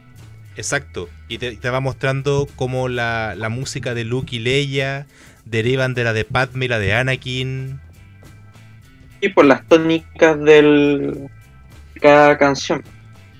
Exacto. 0.56 1.08
Y 1.28 1.38
te, 1.38 1.56
te 1.56 1.70
va 1.70 1.80
mostrando 1.80 2.48
cómo 2.56 2.88
la, 2.88 3.34
la 3.36 3.48
música 3.48 3.94
de 3.94 4.04
Luke 4.04 4.36
y 4.36 4.38
Leia 4.38 5.06
derivan 5.44 5.94
de 5.94 6.04
la 6.04 6.12
de 6.12 6.24
Padme 6.24 6.64
y 6.64 6.68
la 6.68 6.78
de 6.78 6.94
Anakin. 6.94 7.80
Y 9.20 9.28
por 9.30 9.44
las 9.44 9.66
tónicas 9.66 10.38
de 10.40 11.28
cada 12.00 12.36
canción. 12.36 12.82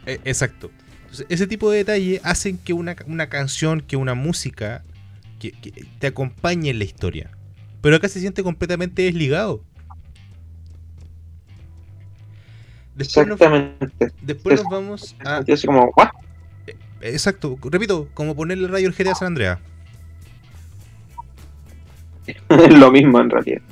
Eh, 0.07 0.21
exacto. 0.25 0.71
Entonces, 1.03 1.27
ese 1.29 1.47
tipo 1.47 1.71
de 1.71 1.79
detalles 1.79 2.21
hacen 2.25 2.59
que 2.59 2.73
una, 2.73 2.97
una 3.07 3.29
canción, 3.29 3.81
que 3.81 3.97
una 3.97 4.15
música, 4.15 4.83
que, 5.53 5.71
que 5.73 5.87
te 5.99 6.07
acompañe 6.07 6.71
en 6.71 6.79
la 6.79 6.85
historia. 6.85 7.31
Pero 7.81 7.97
acá 7.97 8.09
se 8.09 8.21
siente 8.21 8.43
completamente 8.43 9.03
desligado. 9.03 9.63
Después, 12.97 13.27
nos, 13.27 13.41
Exactamente. 13.41 14.13
después 14.23 14.63
nos 14.63 14.71
vamos 14.71 15.17
a... 15.25 15.45
Yo 15.45 15.55
como, 15.67 15.93
¿what? 15.97 16.09
Exacto, 17.03 17.59
repito, 17.63 18.09
como 18.15 18.35
ponerle 18.35 18.69
rayo 18.69 18.89
al 18.89 18.95
GTA 18.95 19.15
San 19.15 19.29
Andreas. 19.29 19.59
Es 22.49 22.75
lo 22.77 22.91
mismo 22.91 23.21
en 23.21 23.31
realidad. 23.31 23.63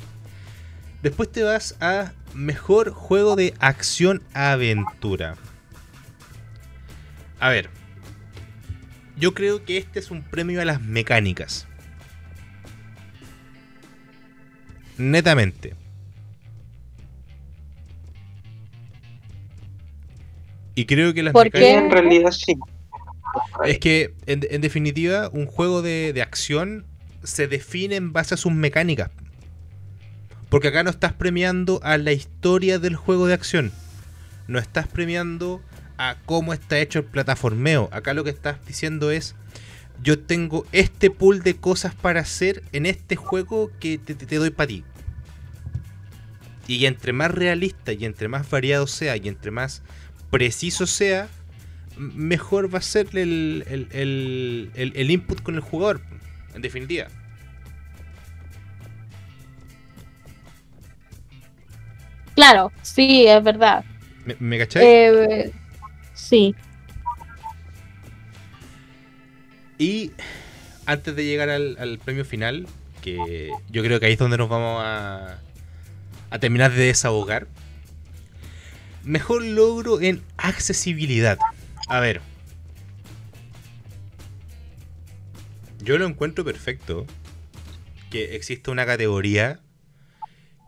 Después 1.02 1.32
te 1.32 1.42
vas 1.42 1.76
a 1.80 2.12
mejor 2.34 2.90
juego 2.90 3.34
de 3.34 3.54
acción-aventura. 3.58 5.36
A 7.40 7.48
ver, 7.48 7.68
yo 9.16 9.34
creo 9.34 9.64
que 9.64 9.78
este 9.78 9.98
es 9.98 10.10
un 10.10 10.22
premio 10.22 10.60
a 10.60 10.64
las 10.64 10.80
mecánicas. 10.80 11.66
Netamente. 14.96 15.74
Y 20.74 20.86
creo 20.86 21.14
que 21.14 21.22
las 21.22 21.32
¿Por 21.32 21.46
mecánicas... 21.46 21.72
qué? 21.72 21.78
En 21.78 21.90
realidad 21.90 22.30
sí. 22.32 22.56
Es 23.64 23.78
que, 23.78 24.14
en, 24.26 24.46
en 24.48 24.60
definitiva, 24.60 25.28
un 25.32 25.46
juego 25.46 25.82
de, 25.82 26.12
de 26.12 26.22
acción 26.22 26.86
se 27.22 27.48
define 27.48 27.96
en 27.96 28.12
base 28.12 28.34
a 28.34 28.36
sus 28.36 28.52
mecánicas. 28.52 29.10
Porque 30.48 30.68
acá 30.68 30.84
no 30.84 30.90
estás 30.90 31.12
premiando 31.12 31.80
a 31.82 31.98
la 31.98 32.12
historia 32.12 32.78
del 32.78 32.94
juego 32.94 33.26
de 33.26 33.34
acción. 33.34 33.72
No 34.46 34.58
estás 34.58 34.86
premiando 34.86 35.60
a 35.98 36.16
cómo 36.26 36.52
está 36.52 36.78
hecho 36.78 37.00
el 37.00 37.04
plataformeo. 37.04 37.88
Acá 37.92 38.14
lo 38.14 38.24
que 38.24 38.30
estás 38.30 38.64
diciendo 38.66 39.10
es, 39.10 39.34
yo 40.02 40.18
tengo 40.18 40.66
este 40.72 41.10
pool 41.10 41.42
de 41.42 41.56
cosas 41.56 41.94
para 41.94 42.20
hacer 42.20 42.62
en 42.72 42.86
este 42.86 43.16
juego 43.16 43.70
que 43.80 43.98
te, 43.98 44.14
te- 44.14 44.36
doy 44.36 44.50
para 44.50 44.68
ti. 44.68 44.84
Y 46.66 46.86
entre 46.86 47.12
más 47.12 47.30
realista 47.30 47.92
y 47.92 48.04
entre 48.04 48.28
más 48.28 48.48
variado 48.50 48.86
sea 48.86 49.16
y 49.16 49.28
entre 49.28 49.50
más 49.50 49.82
preciso 50.30 50.86
sea, 50.86 51.28
mejor 51.96 52.74
va 52.74 52.78
a 52.78 52.82
ser 52.82 53.06
el, 53.16 53.64
el- 53.68 53.88
el- 53.92 54.70
el- 54.74 54.92
el 54.96 55.10
input 55.10 55.42
con 55.42 55.54
el 55.54 55.60
jugador, 55.60 56.00
en 56.54 56.62
definitiva. 56.62 57.06
Claro, 62.34 62.72
sí, 62.82 63.26
es 63.26 63.42
verdad. 63.44 63.84
¿Me, 64.24 64.36
me 64.40 64.58
cachai? 64.58 64.82
Eh, 64.84 65.52
sí. 66.24 66.54
Y 69.78 70.12
antes 70.86 71.16
de 71.16 71.24
llegar 71.24 71.50
al, 71.50 71.98
premio 72.04 72.24
final, 72.24 72.66
que 73.02 73.50
yo 73.70 73.82
creo 73.82 74.00
que 74.00 74.06
ahí 74.06 74.12
es 74.12 74.18
donde 74.18 74.38
nos 74.38 74.48
vamos 74.48 74.82
a, 74.84 75.38
a 76.30 76.38
terminar 76.38 76.72
de 76.72 76.84
desahogar. 76.84 77.46
Mejor 79.02 79.44
logro 79.44 80.00
en 80.00 80.22
accesibilidad. 80.36 81.38
A 81.88 82.00
ver. 82.00 82.20
Yo 85.80 85.98
lo 85.98 86.06
encuentro 86.06 86.44
perfecto 86.44 87.06
que 88.10 88.36
exista 88.36 88.70
una 88.70 88.86
categoría 88.86 89.60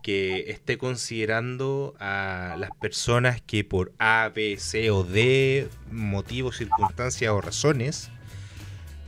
que 0.07 0.45
esté 0.53 0.79
considerando 0.79 1.97
a 1.99 2.55
las 2.61 2.71
personas 2.71 3.41
que 3.41 3.65
por 3.65 3.93
A, 3.99 4.31
B, 4.33 4.57
C 4.57 4.89
o 4.93 5.03
D 5.03 5.69
motivos, 5.91 6.59
circunstancias 6.59 7.33
o 7.33 7.41
razones 7.41 8.09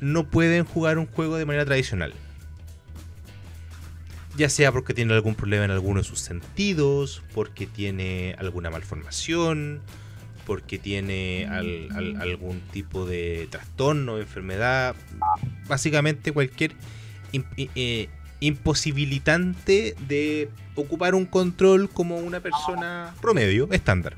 no 0.00 0.28
pueden 0.28 0.64
jugar 0.64 0.98
un 0.98 1.06
juego 1.06 1.36
de 1.36 1.46
manera 1.46 1.64
tradicional. 1.64 2.14
Ya 4.36 4.48
sea 4.48 4.72
porque 4.72 4.92
tiene 4.92 5.14
algún 5.14 5.36
problema 5.36 5.64
en 5.66 5.70
alguno 5.70 6.00
de 6.00 6.04
sus 6.04 6.18
sentidos, 6.18 7.22
porque 7.32 7.66
tiene 7.68 8.34
alguna 8.36 8.68
malformación, 8.68 9.80
porque 10.46 10.80
tiene 10.80 11.46
al- 11.48 11.90
al- 11.94 12.20
algún 12.20 12.60
tipo 12.72 13.06
de 13.06 13.46
trastorno, 13.52 14.18
enfermedad, 14.18 14.96
básicamente 15.68 16.32
cualquier 16.32 16.72
eh, 17.32 18.08
imposibilitante 18.40 19.94
de 20.06 20.50
ocupar 20.74 21.14
un 21.14 21.26
control 21.26 21.88
como 21.88 22.18
una 22.18 22.40
persona 22.40 23.14
promedio, 23.20 23.68
estándar. 23.72 24.16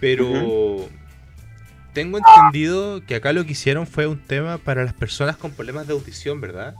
Pero 0.00 0.88
tengo 1.92 2.18
entendido 2.18 3.04
que 3.04 3.16
acá 3.16 3.32
lo 3.32 3.44
que 3.44 3.52
hicieron 3.52 3.86
fue 3.86 4.06
un 4.06 4.18
tema 4.18 4.58
para 4.58 4.84
las 4.84 4.94
personas 4.94 5.36
con 5.36 5.50
problemas 5.50 5.86
de 5.86 5.94
audición, 5.94 6.40
¿verdad? 6.40 6.74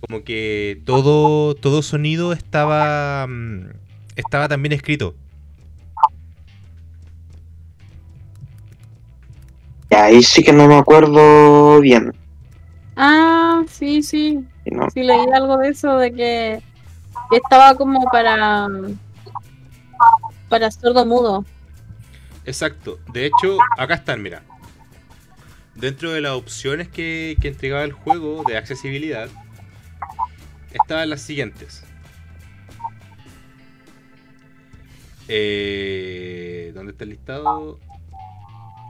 Como 0.00 0.24
que 0.24 0.82
todo, 0.84 1.54
todo 1.54 1.82
sonido 1.82 2.32
estaba, 2.32 3.26
mm, 3.28 3.68
estaba 4.16 4.48
también 4.48 4.72
escrito. 4.72 5.14
Ahí 9.90 10.22
sí 10.22 10.42
que 10.42 10.52
no 10.52 10.68
me 10.68 10.76
acuerdo 10.76 11.80
bien. 11.80 12.12
Ah, 12.96 13.64
sí, 13.68 14.02
sí. 14.02 14.44
¿No? 14.70 14.90
Sí, 14.90 15.02
leí 15.02 15.26
algo 15.34 15.56
de 15.58 15.68
eso, 15.68 15.98
de 15.98 16.12
que, 16.12 16.62
estaba 17.30 17.74
como 17.74 18.04
para. 18.10 18.68
para 20.48 20.70
sordo 20.70 21.04
mudo. 21.06 21.44
Exacto. 22.44 22.98
De 23.12 23.26
hecho, 23.26 23.58
acá 23.78 23.94
están, 23.94 24.22
mira. 24.22 24.42
Dentro 25.74 26.12
de 26.12 26.22
las 26.22 26.32
opciones 26.32 26.88
que, 26.88 27.36
que 27.40 27.48
entregaba 27.48 27.84
el 27.84 27.92
juego 27.92 28.42
de 28.46 28.56
accesibilidad, 28.56 29.28
estaban 30.72 31.10
las 31.10 31.20
siguientes. 31.20 31.84
Eh, 35.28 36.72
¿Dónde 36.74 36.92
está 36.92 37.04
el 37.04 37.10
listado? 37.10 37.78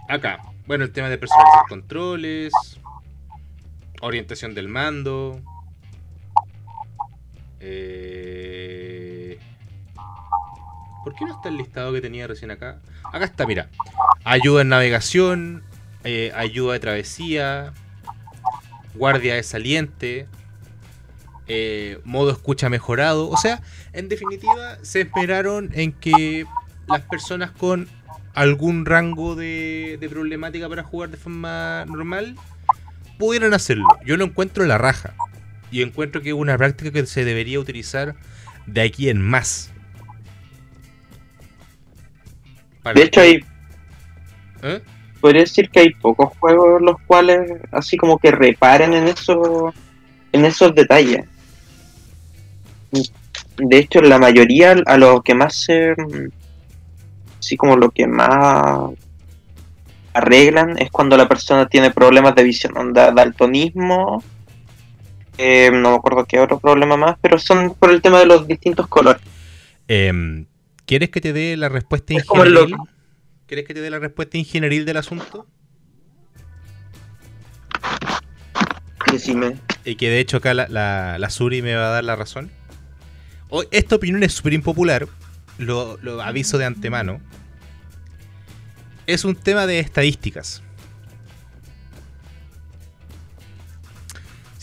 Acá. 0.08 0.40
Bueno, 0.66 0.84
el 0.84 0.92
tema 0.92 1.08
de 1.08 1.16
personalizar 1.16 1.62
controles, 1.68 2.52
orientación 4.00 4.54
del 4.54 4.68
mando. 4.68 5.40
Eh, 7.68 9.38
¿Por 11.02 11.14
qué 11.16 11.24
no 11.24 11.32
está 11.32 11.48
el 11.48 11.56
listado 11.56 11.92
que 11.92 12.00
tenía 12.00 12.28
recién 12.28 12.52
acá? 12.52 12.80
Acá 13.12 13.24
está, 13.24 13.44
mira. 13.46 13.68
Ayuda 14.24 14.62
en 14.62 14.68
navegación, 14.68 15.64
eh, 16.04 16.32
ayuda 16.36 16.74
de 16.74 16.80
travesía, 16.80 17.72
guardia 18.94 19.34
de 19.34 19.42
saliente, 19.42 20.28
eh, 21.48 22.00
modo 22.04 22.30
escucha 22.30 22.68
mejorado. 22.68 23.28
O 23.28 23.36
sea, 23.36 23.62
en 23.92 24.08
definitiva, 24.08 24.78
se 24.82 25.00
esperaron 25.00 25.70
en 25.74 25.92
que 25.92 26.46
las 26.86 27.00
personas 27.02 27.50
con 27.50 27.88
algún 28.34 28.86
rango 28.86 29.34
de, 29.34 29.96
de 30.00 30.08
problemática 30.08 30.68
para 30.68 30.84
jugar 30.84 31.10
de 31.10 31.16
forma 31.16 31.84
normal 31.86 32.36
pudieran 33.18 33.54
hacerlo. 33.54 33.86
Yo 34.04 34.16
lo 34.16 34.24
encuentro 34.24 34.62
en 34.62 34.68
la 34.68 34.78
raja. 34.78 35.14
Y 35.76 35.82
encuentro 35.82 36.22
que 36.22 36.30
es 36.30 36.34
una 36.34 36.56
práctica 36.56 36.90
que 36.90 37.04
se 37.04 37.22
debería 37.26 37.60
utilizar 37.60 38.14
de 38.64 38.80
aquí 38.80 39.10
en 39.10 39.20
más. 39.20 39.70
Para 42.82 42.98
De 42.98 43.04
hecho, 43.04 43.20
que- 43.20 43.26
hay, 43.26 43.44
¿Eh? 44.62 44.80
podría 45.20 45.42
decir 45.42 45.68
que 45.68 45.80
hay 45.80 45.90
pocos 45.90 46.32
juegos 46.38 46.80
los 46.80 46.98
cuales 47.06 47.60
así 47.72 47.98
como 47.98 48.16
que 48.16 48.30
reparen 48.30 48.94
en 48.94 49.06
eso, 49.06 49.74
en 50.32 50.46
esos 50.46 50.74
detalles. 50.74 51.26
De 53.58 53.76
hecho, 53.78 54.00
la 54.00 54.18
mayoría 54.18 54.76
a 54.86 54.96
lo 54.96 55.20
que 55.20 55.34
más 55.34 55.56
se, 55.56 55.94
así 57.38 57.58
como 57.58 57.76
lo 57.76 57.90
que 57.90 58.06
más 58.06 58.92
arreglan 60.14 60.78
es 60.78 60.90
cuando 60.90 61.18
la 61.18 61.28
persona 61.28 61.68
tiene 61.68 61.90
problemas 61.90 62.34
de 62.34 62.44
visión, 62.44 62.74
onda 62.78 63.10
daltonismo, 63.12 64.22
eh, 65.38 65.70
no 65.72 65.90
me 65.90 65.96
acuerdo 65.96 66.24
qué 66.24 66.38
otro 66.40 66.58
problema 66.58 66.96
más, 66.96 67.16
pero 67.20 67.38
son 67.38 67.74
por 67.74 67.90
el 67.90 68.00
tema 68.02 68.18
de 68.20 68.26
los 68.26 68.46
distintos 68.46 68.86
colores. 68.86 69.22
Em, 69.88 70.46
¿Quieres 70.86 71.10
que 71.10 71.20
te 71.20 71.32
dé 71.32 71.56
la 71.56 71.68
respuesta 71.68 72.12
ingenieril? 72.14 72.76
¿Quieres 73.46 73.66
que 73.66 73.74
te 73.74 73.80
dé 73.80 73.90
la 73.90 73.98
respuesta 73.98 74.38
ingenieril 74.38 74.84
del 74.84 74.96
asunto? 74.96 75.46
Decime. 79.10 79.56
Y 79.84 79.94
que 79.96 80.08
de 80.10 80.18
hecho 80.20 80.38
acá 80.38 80.54
la, 80.54 80.66
la- 80.68 81.18
la 81.18 81.30
Suri 81.30 81.62
me 81.62 81.74
va 81.74 81.86
a 81.88 81.90
dar 81.90 82.04
la 82.04 82.16
razón. 82.16 82.50
O- 83.48 83.64
esta 83.70 83.96
opinión 83.96 84.22
es 84.22 84.32
súper 84.32 84.52
impopular, 84.52 85.06
lo, 85.58 85.96
lo 86.02 86.20
aviso 86.22 86.58
de 86.58 86.64
antemano. 86.64 87.20
Es 89.06 89.24
un 89.24 89.36
tema 89.36 89.66
de 89.66 89.78
estadísticas. 89.78 90.62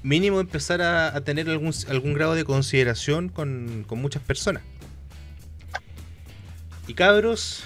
Mínimo 0.02 0.40
empezar 0.40 0.82
a, 0.82 1.16
a 1.16 1.20
tener 1.20 1.48
algún, 1.48 1.72
algún 1.88 2.14
grado 2.14 2.34
de 2.34 2.44
consideración 2.44 3.28
con, 3.28 3.84
con 3.86 4.00
muchas 4.00 4.22
personas. 4.22 4.64
Y 6.88 6.94
cabros, 6.94 7.62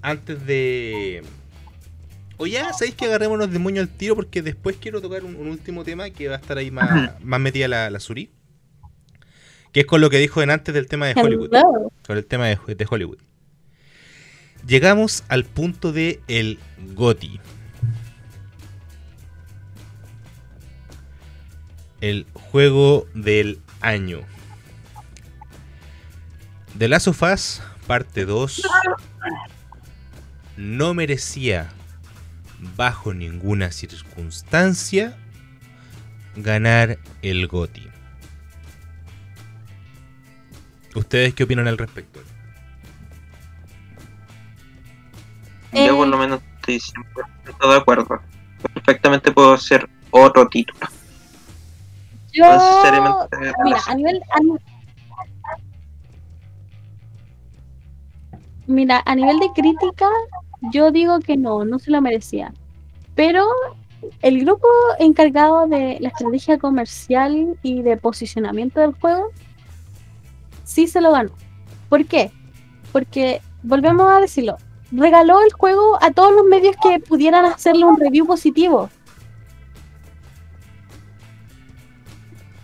antes 0.00 0.46
de. 0.46 1.24
O 2.36 2.46
ya, 2.46 2.72
¿sabéis 2.72 2.94
que 2.94 3.06
agarrémonos 3.06 3.50
de 3.50 3.58
moño 3.58 3.80
al 3.80 3.88
tiro? 3.88 4.14
Porque 4.14 4.40
después 4.40 4.76
quiero 4.80 5.02
tocar 5.02 5.24
un, 5.24 5.34
un 5.34 5.48
último 5.48 5.82
tema 5.82 6.10
que 6.10 6.28
va 6.28 6.36
a 6.36 6.38
estar 6.38 6.58
ahí 6.58 6.70
más, 6.70 7.20
más 7.24 7.40
metida 7.40 7.66
la, 7.66 7.90
la 7.90 7.98
Suri. 7.98 8.30
Que 9.74 9.80
es 9.80 9.86
con 9.86 10.00
lo 10.00 10.08
que 10.08 10.18
dijo 10.18 10.40
en 10.40 10.50
antes 10.50 10.72
del 10.72 10.86
tema 10.86 11.06
de 11.06 11.20
Hollywood. 11.20 11.52
Hello. 11.52 11.92
Con 12.06 12.16
el 12.16 12.24
tema 12.24 12.46
de, 12.46 12.58
de 12.76 12.86
Hollywood. 12.88 13.18
Llegamos 14.64 15.24
al 15.26 15.44
punto 15.44 15.92
de 15.92 16.22
el 16.28 16.60
GOTI. 16.94 17.40
El 22.00 22.24
juego 22.34 23.08
del 23.14 23.60
año. 23.80 24.20
The 26.78 26.88
Last 26.88 27.08
of 27.08 27.20
Us, 27.22 27.60
parte 27.88 28.26
2, 28.26 28.62
no 30.56 30.94
merecía, 30.94 31.72
bajo 32.76 33.12
ninguna 33.12 33.72
circunstancia, 33.72 35.16
ganar 36.36 36.98
el 37.22 37.48
GOTI. 37.48 37.93
¿Ustedes 40.94 41.34
qué 41.34 41.44
opinan 41.44 41.66
al 41.68 41.78
respecto? 41.78 42.20
Eh. 45.72 45.86
Yo 45.86 45.96
por 45.96 46.06
lo 46.06 46.16
menos 46.16 46.40
estoy 46.56 46.78
100% 46.78 47.68
de 47.68 47.76
acuerdo. 47.76 48.20
Perfectamente 48.74 49.32
puedo 49.32 49.52
hacer 49.52 49.88
otro 50.10 50.48
título. 50.48 50.86
Yo, 52.32 52.44
No 52.44 52.52
necesariamente 52.52 53.36
mira, 53.64 53.80
a 53.86 53.94
nivel, 53.94 54.22
a 54.30 54.38
mira, 58.66 59.02
a 59.04 59.14
nivel 59.14 59.38
de 59.38 59.50
crítica, 59.54 60.08
yo 60.72 60.90
digo 60.90 61.20
que 61.20 61.36
no, 61.36 61.64
no 61.64 61.78
se 61.78 61.90
lo 61.90 62.00
merecía. 62.00 62.52
Pero 63.14 63.46
el 64.22 64.44
grupo 64.44 64.66
encargado 64.98 65.66
de 65.66 65.98
la 66.00 66.08
estrategia 66.08 66.58
comercial 66.58 67.56
y 67.62 67.82
de 67.82 67.96
posicionamiento 67.96 68.80
del 68.80 68.94
juego 68.94 69.30
sí 70.64 70.86
se 70.86 71.00
lo 71.00 71.12
ganó. 71.12 71.30
¿Por 71.88 72.06
qué? 72.06 72.32
Porque, 72.92 73.40
volvemos 73.62 74.10
a 74.10 74.20
decirlo, 74.20 74.56
regaló 74.90 75.40
el 75.40 75.52
juego 75.52 75.98
a 76.02 76.10
todos 76.10 76.32
los 76.32 76.44
medios 76.44 76.76
que 76.82 77.00
pudieran 77.00 77.44
hacerle 77.44 77.84
un 77.84 77.98
review 77.98 78.26
positivo. 78.26 78.90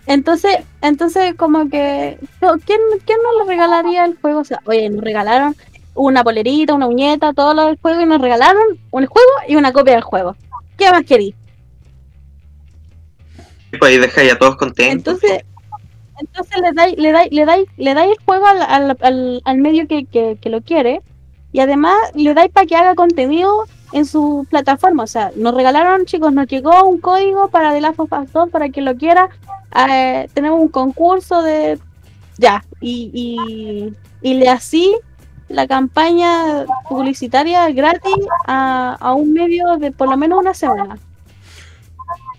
Entonces, 0.07 0.57
entonces 0.81 1.35
como 1.35 1.69
que 1.69 2.17
¿quién, 2.39 2.81
quién 3.05 3.19
no 3.23 3.39
le 3.39 3.49
regalaría 3.49 4.03
el 4.05 4.17
juego? 4.19 4.39
O 4.39 4.43
sea, 4.43 4.59
oye, 4.65 4.89
nos 4.89 5.03
regalaron 5.03 5.55
una 5.93 6.23
polerita, 6.23 6.73
una 6.73 6.87
uñeta, 6.87 7.33
todo 7.33 7.53
lo 7.53 7.67
del 7.67 7.77
juego 7.79 8.01
y 8.01 8.05
nos 8.05 8.21
regalaron 8.21 8.79
un 8.89 9.05
juego 9.05 9.29
y 9.47 9.55
una 9.55 9.71
copia 9.71 9.93
del 9.93 10.03
juego. 10.03 10.35
¿Qué 10.77 10.89
más 10.89 11.03
querí? 11.05 11.35
Pues 13.69 13.83
ahí 13.83 13.97
dejáis 13.99 14.33
a 14.33 14.37
todos 14.37 14.57
contentos. 14.57 15.13
Entonces, 15.13 15.45
entonces 16.21 16.57
le 16.61 16.71
dais, 16.73 16.95
le 16.97 17.11
dais, 17.11 17.29
le 17.31 17.45
dais, 17.45 17.65
le 17.77 17.93
dais 17.93 18.09
el 18.11 18.25
juego 18.25 18.45
al, 18.47 18.61
al, 18.61 18.97
al- 19.01 19.41
al 19.45 19.57
medio 19.57 19.87
que, 19.87 20.05
que, 20.05 20.37
que 20.41 20.49
lo 20.49 20.61
quiere 20.61 21.01
y 21.51 21.59
además 21.59 21.95
le 22.15 22.33
dais 22.33 22.51
para 22.51 22.65
que 22.65 22.75
haga 22.75 22.95
contenido 22.95 23.65
en 23.93 24.05
su 24.05 24.45
plataforma. 24.49 25.03
O 25.03 25.07
sea, 25.07 25.31
nos 25.35 25.53
regalaron, 25.53 26.05
chicos, 26.05 26.31
nos 26.33 26.47
llegó 26.47 26.83
un 26.87 26.99
código 27.01 27.49
para 27.49 27.73
The 27.73 27.81
Last 27.81 27.99
of 27.99 28.11
Us 28.11 28.31
2 28.31 28.49
para 28.49 28.69
quien 28.69 28.85
lo 28.85 28.95
quiera. 28.95 29.29
Eh, 29.89 30.29
tenemos 30.33 30.59
un 30.61 30.69
concurso 30.69 31.41
de. 31.41 31.79
Ya, 32.37 32.63
y, 32.79 33.11
y, 33.13 33.95
y 34.29 34.33
le 34.35 34.49
así 34.49 34.95
la 35.49 35.67
campaña 35.67 36.65
publicitaria 36.87 37.69
gratis 37.71 38.13
a, 38.47 38.95
a 38.99 39.13
un 39.13 39.33
medio 39.33 39.77
de 39.77 39.91
por 39.91 40.07
lo 40.09 40.17
menos 40.17 40.39
una 40.39 40.53
semana. 40.53 40.97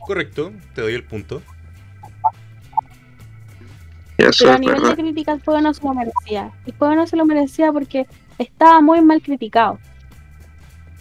Correcto, 0.07 0.53
te 0.75 0.81
doy 0.81 0.95
el 0.95 1.05
punto. 1.07 1.43
Eso 4.29 4.45
Pero 4.45 4.57
a 4.57 4.59
nivel 4.59 4.83
de 4.83 4.95
crítica 4.95 5.33
el 5.33 5.43
juego 5.43 5.61
no 5.61 5.75
se 5.75 5.83
lo 5.83 5.95
merecía. 5.95 6.53
El 6.67 6.75
juego 6.75 6.95
no 6.95 7.07
se 7.07 7.17
lo 7.17 7.25
merecía 7.25 7.73
porque 7.73 8.07
estaba 8.39 8.81
muy 8.81 9.01
mal 9.01 9.23
criticado. 9.23 9.79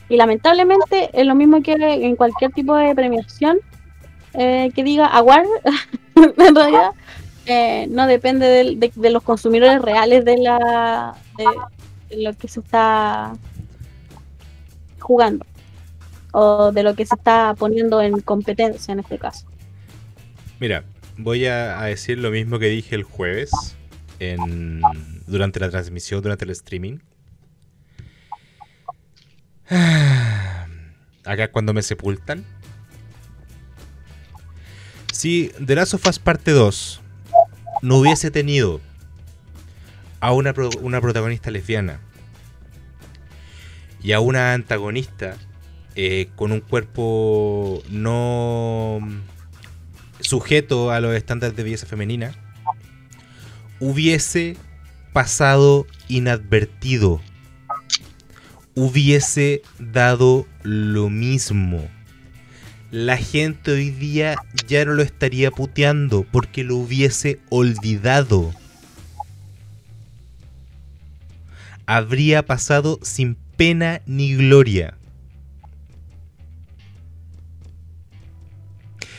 Y 0.09 0.17
lamentablemente 0.17 1.09
es 1.13 1.25
lo 1.25 1.35
mismo 1.35 1.61
que 1.61 1.73
en 1.73 2.15
cualquier 2.15 2.51
tipo 2.51 2.75
de 2.75 2.93
premiación 2.93 3.59
eh, 4.33 4.71
que 4.75 4.83
diga 4.83 5.07
award, 5.07 5.47
en 6.15 6.55
realidad 6.55 6.91
eh, 7.45 7.87
no 7.89 8.07
depende 8.07 8.45
de, 8.45 8.91
de 8.93 9.09
los 9.09 9.23
consumidores 9.23 9.81
reales 9.81 10.25
de 10.25 10.37
la 10.37 11.15
de, 11.37 11.45
de 12.15 12.23
lo 12.23 12.33
que 12.33 12.47
se 12.47 12.59
está 12.59 13.33
jugando 14.99 15.45
o 16.33 16.71
de 16.71 16.83
lo 16.83 16.95
que 16.95 17.05
se 17.05 17.15
está 17.15 17.55
poniendo 17.57 18.01
en 18.01 18.19
competencia 18.21 18.91
en 18.91 18.99
este 18.99 19.17
caso. 19.17 19.47
Mira, 20.59 20.83
voy 21.23 21.45
a, 21.45 21.81
decir 21.83 22.17
lo 22.17 22.31
mismo 22.31 22.59
que 22.59 22.67
dije 22.67 22.95
el 22.95 23.03
jueves 23.03 23.51
durante 25.27 25.59
la 25.59 25.69
transmisión, 25.69 26.21
durante 26.21 26.45
el 26.45 26.51
streaming. 26.51 26.99
Acá 31.25 31.51
cuando 31.51 31.73
me 31.73 31.81
sepultan. 31.81 32.43
Si 35.13 35.51
The 35.65 35.75
Last 35.75 35.93
of 35.93 36.05
Us 36.07 36.19
Parte 36.19 36.51
2 36.51 37.01
no 37.83 37.97
hubiese 37.97 38.31
tenido 38.31 38.81
a 40.19 40.33
una, 40.33 40.53
pro- 40.53 40.69
una 40.81 41.01
protagonista 41.01 41.51
lesbiana 41.51 41.99
y 44.03 44.13
a 44.13 44.19
una 44.19 44.53
antagonista 44.53 45.37
eh, 45.95 46.29
con 46.35 46.51
un 46.51 46.61
cuerpo 46.61 47.83
no 47.89 48.99
sujeto 50.21 50.91
a 50.91 50.99
los 50.99 51.15
estándares 51.15 51.55
de 51.55 51.63
belleza 51.63 51.85
femenina, 51.85 52.33
hubiese 53.79 54.57
pasado 55.13 55.85
inadvertido. 56.07 57.21
Hubiese 58.75 59.61
dado 59.79 60.47
lo 60.63 61.09
mismo. 61.09 61.87
La 62.89 63.17
gente 63.17 63.71
hoy 63.71 63.89
día 63.89 64.35
ya 64.67 64.85
no 64.85 64.93
lo 64.93 65.03
estaría 65.03 65.51
puteando 65.51 66.25
porque 66.31 66.63
lo 66.63 66.77
hubiese 66.77 67.39
olvidado. 67.49 68.53
habría 71.85 72.45
pasado 72.45 72.99
sin 73.01 73.35
pena 73.57 74.01
ni 74.05 74.35
gloria. 74.35 74.97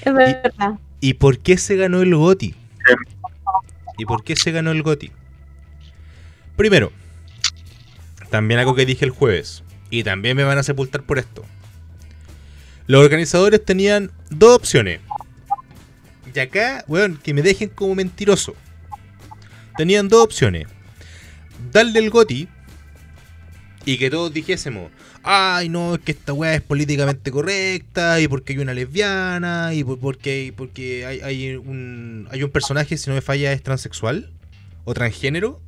Es 0.05 0.14
verdad. 0.14 0.78
¿Y 0.78 0.91
por 1.14 1.38
qué 1.38 1.59
se 1.59 1.76
ganó 1.76 2.00
el 2.00 2.14
GOTI? 2.14 2.55
¿Y 3.98 4.07
por 4.07 4.24
qué 4.24 4.36
se 4.36 4.53
ganó 4.53 4.70
el 4.70 4.82
GOTI? 4.82 5.11
Primero, 6.57 6.92
también 8.30 8.61
algo 8.61 8.74
que 8.74 8.86
dije 8.86 9.05
el 9.05 9.11
jueves, 9.11 9.64
y 9.90 10.05
también 10.05 10.36
me 10.36 10.44
van 10.44 10.59
a 10.59 10.62
sepultar 10.62 11.03
por 11.03 11.18
esto. 11.18 11.44
Los 12.86 13.05
organizadores 13.05 13.64
tenían 13.64 14.11
dos 14.30 14.57
opciones. 14.57 15.00
Y 16.34 16.38
acá, 16.38 16.84
weón, 16.88 17.18
que 17.18 17.34
me 17.34 17.42
dejen 17.42 17.68
como 17.68 17.94
mentiroso. 17.94 18.55
Tenían 19.76 20.09
dos 20.09 20.24
opciones. 20.24 20.66
Darle 21.72 21.98
el 21.98 22.11
GOTI 22.11 22.48
y 23.84 23.98
que 23.98 24.09
todos 24.09 24.32
dijésemos, 24.32 24.90
ay 25.22 25.68
no, 25.68 25.94
es 25.94 26.00
que 26.00 26.12
esta 26.12 26.32
weá 26.32 26.54
es 26.54 26.60
políticamente 26.62 27.30
correcta, 27.30 28.20
y 28.20 28.28
porque 28.28 28.52
hay 28.54 28.58
una 28.60 28.74
lesbiana, 28.74 29.72
y 29.74 29.84
por- 29.84 29.98
porque, 29.98 30.52
porque 30.56 31.06
hay, 31.06 31.20
hay 31.20 31.56
un, 31.56 32.28
hay 32.30 32.42
un 32.42 32.50
personaje, 32.50 32.96
si 32.96 33.08
no 33.10 33.14
me 33.14 33.20
falla, 33.22 33.52
es 33.52 33.62
transexual 33.62 34.30
o 34.84 34.94
transgénero. 34.94 35.60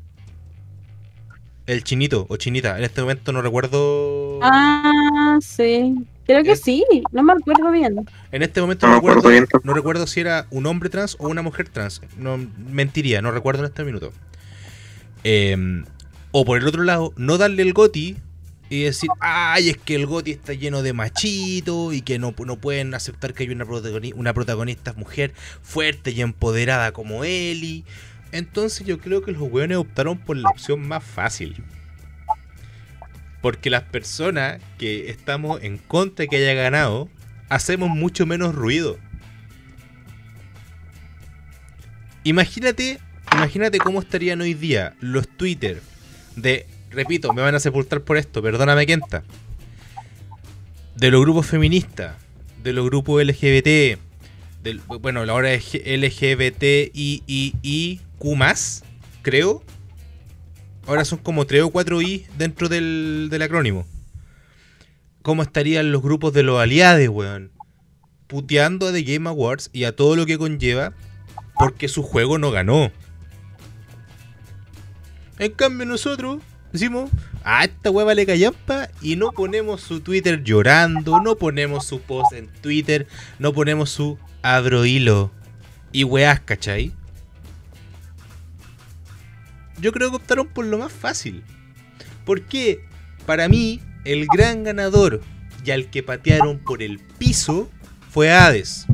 El 1.67 1.83
chinito 1.83 2.27
o 2.29 2.37
chinita, 2.37 2.77
en 2.77 2.85
este 2.85 3.01
momento 3.01 3.33
no 3.33 3.41
recuerdo. 3.41 4.39
Ah, 4.43 5.39
sí. 5.41 5.95
Creo 6.27 6.43
que 6.43 6.53
Es- 6.53 6.61
sí. 6.61 6.85
No 7.13 7.23
me 7.23 7.33
acuerdo 7.33 7.71
bien. 7.71 8.05
En 8.33 8.43
este 8.43 8.61
momento 8.61 8.87
No 8.87 8.97
recuerdo, 8.97 9.29
bien 9.31 9.47
no 9.63 9.73
recuerdo 9.73 10.07
si 10.07 10.21
era 10.21 10.47
un 10.51 10.67
hombre 10.67 10.91
trans 10.91 11.17
o 11.19 11.29
una 11.29 11.41
mujer 11.43 11.69
trans. 11.71 12.03
No 12.19 12.39
mentiría, 12.71 13.23
no 13.23 13.31
recuerdo 13.31 13.61
en 13.61 13.67
este 13.71 13.83
minuto. 13.85 14.13
Eh, 15.23 15.85
o 16.33 16.45
por 16.45 16.59
el 16.59 16.67
otro 16.67 16.83
lado, 16.83 17.13
no 17.17 17.39
darle 17.39 17.63
el 17.63 17.73
goti 17.73 18.17
y 18.71 18.83
decir, 18.85 19.11
ay, 19.21 19.71
es 19.71 19.77
que 19.77 19.95
el 19.95 20.07
goti 20.07 20.31
está 20.31 20.53
lleno 20.53 20.83
de 20.83 20.93
machito 20.93 21.93
y 21.93 22.01
que 22.03 22.19
no, 22.19 22.35
no 22.45 22.57
pueden 22.57 22.95
aceptar 22.95 23.35
que 23.35 23.45
hay 23.45 23.51
una, 23.51 23.65
protagoni- 23.67 24.15
una 24.15 24.33
protagonista 24.33 24.93
mujer 24.95 25.33
fuerte 25.63 26.11
y 26.13 26.21
empoderada 26.23 26.93
como 26.93 27.25
Ellie. 27.25 27.85
Entonces 28.33 28.87
yo 28.87 28.99
creo 28.99 29.23
que 29.23 29.33
los 29.33 29.43
weones 29.43 29.77
optaron 29.77 30.19
por 30.19 30.37
la 30.37 30.49
opción 30.49 30.87
más 30.87 31.05
fácil. 31.05 31.63
Porque 33.43 33.69
las 33.69 33.83
personas 33.83 34.61
que 34.79 35.11
estamos 35.11 35.63
en 35.63 35.79
contra 35.79 36.23
de 36.25 36.29
que 36.29 36.37
haya 36.37 36.55
ganado, 36.55 37.09
hacemos 37.51 37.91
mucho 37.91 38.25
menos 38.27 38.55
ruido. 38.55 38.99
Imagínate, 42.25 42.99
imagínate 43.35 43.79
cómo 43.79 44.01
estarían 44.01 44.41
hoy 44.41 44.55
día 44.55 44.95
los 45.01 45.29
Twitter 45.29 45.83
de, 46.37 46.67
repito, 46.95 47.33
me 47.33 47.43
van 47.43 47.55
a 47.55 47.61
sepultar 47.61 48.01
por 48.01 48.17
esto, 48.17 48.43
perdóname 48.43 48.87
Kenta. 48.87 49.23
De 50.97 51.11
los 51.11 51.21
grupos 51.21 51.47
feministas, 51.47 52.17
de 52.63 52.73
los 52.73 52.87
grupos 52.87 53.25
LGBT, 53.25 53.99
bueno, 55.01 55.21
ahora 55.21 55.53
es 55.53 55.75
LGBTIIQ+, 55.75 56.93
creo. 59.23 59.63
Ahora 60.87 61.05
son 61.05 61.19
como 61.19 61.47
3 61.47 61.63
o 61.63 61.71
4 61.71 62.03
I 62.03 62.27
dentro 62.39 62.69
del, 62.69 63.29
del 63.31 63.43
acrónimo. 63.43 63.87
¿Cómo 65.23 65.43
estarían 65.43 65.93
los 65.93 66.03
grupos 66.03 66.33
de 66.33 66.43
los 66.43 66.61
aliados, 66.61 67.09
weón? 67.09 67.51
Puteando 68.27 68.89
a 68.89 68.93
The 68.93 69.03
Game 69.03 69.29
Awards 69.29 69.71
y 69.73 69.85
a 69.85 69.97
todo 69.97 70.17
lo 70.17 70.27
que 70.27 70.39
conlleva 70.39 70.93
porque 71.59 71.89
su 71.89 72.03
juego 72.03 72.39
no 72.39 72.51
ganó. 72.51 72.91
En 75.39 75.53
cambio 75.53 75.87
nosotros 75.87 76.41
decimos, 76.75 77.09
a 77.45 77.65
esta 77.65 77.93
hueva 77.93 78.15
le 78.15 78.27
callampa 78.27 78.89
y 79.01 79.15
no 79.15 79.31
ponemos 79.31 79.81
su 79.81 80.01
Twitter 80.01 80.43
llorando, 80.43 81.21
no 81.21 81.37
ponemos 81.37 81.87
su 81.87 82.01
post 82.01 82.33
en 82.33 82.49
Twitter, 82.49 83.07
no 83.39 83.53
ponemos 83.53 83.91
su 83.91 84.19
abro 84.43 84.85
hilo 84.85 85.31
y 85.93 86.03
weás, 86.03 86.41
¿cachai? 86.41 86.93
Yo 89.79 89.93
creo 89.93 90.11
que 90.11 90.17
optaron 90.17 90.49
por 90.49 90.65
lo 90.65 90.79
más 90.79 90.91
fácil. 90.91 91.45
Porque 92.25 92.85
para 93.25 93.49
mí 93.49 93.81
el 94.05 94.27
gran 94.27 94.65
ganador 94.65 95.21
y 95.65 95.71
al 95.71 95.91
que 95.91 96.03
patearon 96.03 96.59
por 96.59 96.83
el 96.83 96.99
piso 96.99 97.71
fue 98.11 98.33
Hades. 98.33 98.87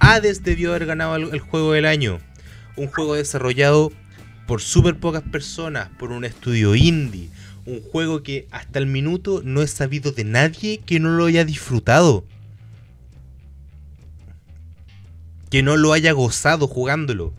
Hades 0.00 0.42
debió 0.42 0.70
haber 0.70 0.86
ganado 0.86 1.14
el 1.14 1.38
juego 1.38 1.74
del 1.74 1.86
año. 1.86 2.18
Un 2.74 2.88
juego 2.88 3.14
desarrollado 3.14 3.92
por 4.48 4.62
súper 4.62 4.98
pocas 4.98 5.22
personas, 5.22 5.90
por 5.98 6.10
un 6.10 6.24
estudio 6.24 6.74
indie. 6.74 7.28
Un 7.66 7.82
juego 7.82 8.22
que 8.22 8.48
hasta 8.50 8.78
el 8.78 8.86
minuto 8.86 9.42
no 9.44 9.60
he 9.60 9.66
sabido 9.66 10.10
de 10.10 10.24
nadie 10.24 10.78
que 10.78 10.98
no 10.98 11.10
lo 11.10 11.26
haya 11.26 11.44
disfrutado. 11.44 12.24
Que 15.50 15.62
no 15.62 15.76
lo 15.76 15.92
haya 15.92 16.12
gozado 16.12 16.66
jugándolo. 16.66 17.34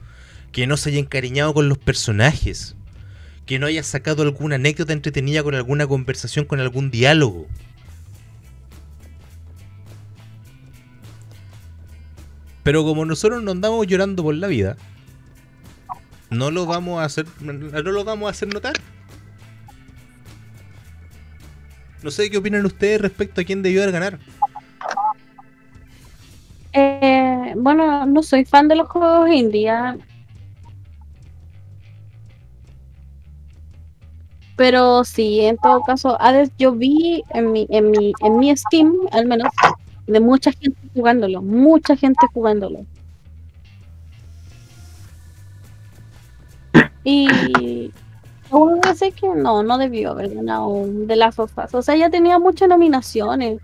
Que 0.51 0.67
no 0.67 0.77
se 0.77 0.91
haya 0.91 0.99
encariñado 0.99 1.51
con 1.55 1.67
los 1.67 1.79
personajes. 1.79 2.75
Que 3.47 3.57
no 3.57 3.65
haya 3.65 3.81
sacado 3.81 4.21
alguna 4.21 4.57
anécdota 4.57 4.93
entretenida 4.93 5.41
con 5.41 5.55
alguna 5.55 5.87
conversación, 5.87 6.45
con 6.45 6.59
algún 6.59 6.91
diálogo. 6.91 7.47
Pero 12.61 12.83
como 12.83 13.03
nosotros 13.03 13.41
no 13.41 13.49
andamos 13.49 13.87
llorando 13.87 14.21
por 14.21 14.35
la 14.35 14.45
vida, 14.45 14.77
no 16.29 16.51
lo 16.51 16.65
vamos 16.65 17.01
a 17.01 17.05
hacer, 17.05 17.25
no 17.41 17.53
lo 17.53 18.03
vamos 18.03 18.27
a 18.27 18.31
hacer 18.31 18.53
notar. 18.53 18.73
No 22.01 22.11
sé 22.11 22.29
qué 22.29 22.37
opinan 22.37 22.65
ustedes 22.65 23.01
respecto 23.01 23.41
a 23.41 23.43
quién 23.43 23.61
debió 23.61 23.81
haber 23.81 23.93
ganar. 23.93 24.19
Eh, 26.71 27.53
bueno, 27.57 28.05
no 28.05 28.23
soy 28.23 28.45
fan 28.45 28.67
de 28.67 28.75
los 28.75 28.87
juegos 28.87 29.29
indie. 29.29 29.69
ah. 29.69 29.97
Pero 34.55 35.03
sí, 35.03 35.41
en 35.41 35.57
todo 35.57 35.81
caso, 35.83 36.21
Hades 36.21 36.51
yo 36.57 36.73
vi 36.73 37.23
en 37.29 37.51
mi, 37.51 37.65
en 37.69 37.91
mi, 37.91 38.13
en 38.21 38.37
mi 38.37 38.55
Steam, 38.55 38.93
al 39.11 39.25
menos, 39.25 39.47
de 40.05 40.19
mucha 40.19 40.51
gente 40.51 40.77
jugándolo, 40.93 41.41
mucha 41.41 41.95
gente 41.95 42.27
jugándolo. 42.33 42.85
Y 47.03 47.91
aún 48.51 48.81
sé 48.95 49.11
que 49.11 49.27
no, 49.27 49.63
no 49.63 49.77
debió 49.77 50.11
haber 50.11 50.35
ganado 50.35 50.85
de 50.87 51.15
las 51.15 51.35
sofás. 51.35 51.73
O 51.73 51.81
sea, 51.81 51.95
ya 51.95 52.09
tenía 52.09 52.39
muchas 52.39 52.69
nominaciones. 52.69 53.61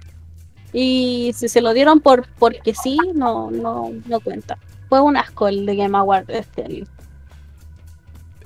Y 0.73 1.31
si 1.35 1.47
se 1.47 1.61
lo 1.61 1.73
dieron 1.73 2.01
por 2.01 2.27
porque 2.37 2.73
sí, 2.73 2.97
no, 3.13 3.49
no, 3.51 3.91
no 4.07 4.19
cuenta. 4.19 4.57
Fue 4.89 5.01
un 5.01 5.17
asco 5.17 5.47
el 5.47 5.65
de 5.65 5.75
Game 5.75 5.97
Award 5.97 6.29
este 6.29 6.63
año. 6.63 6.85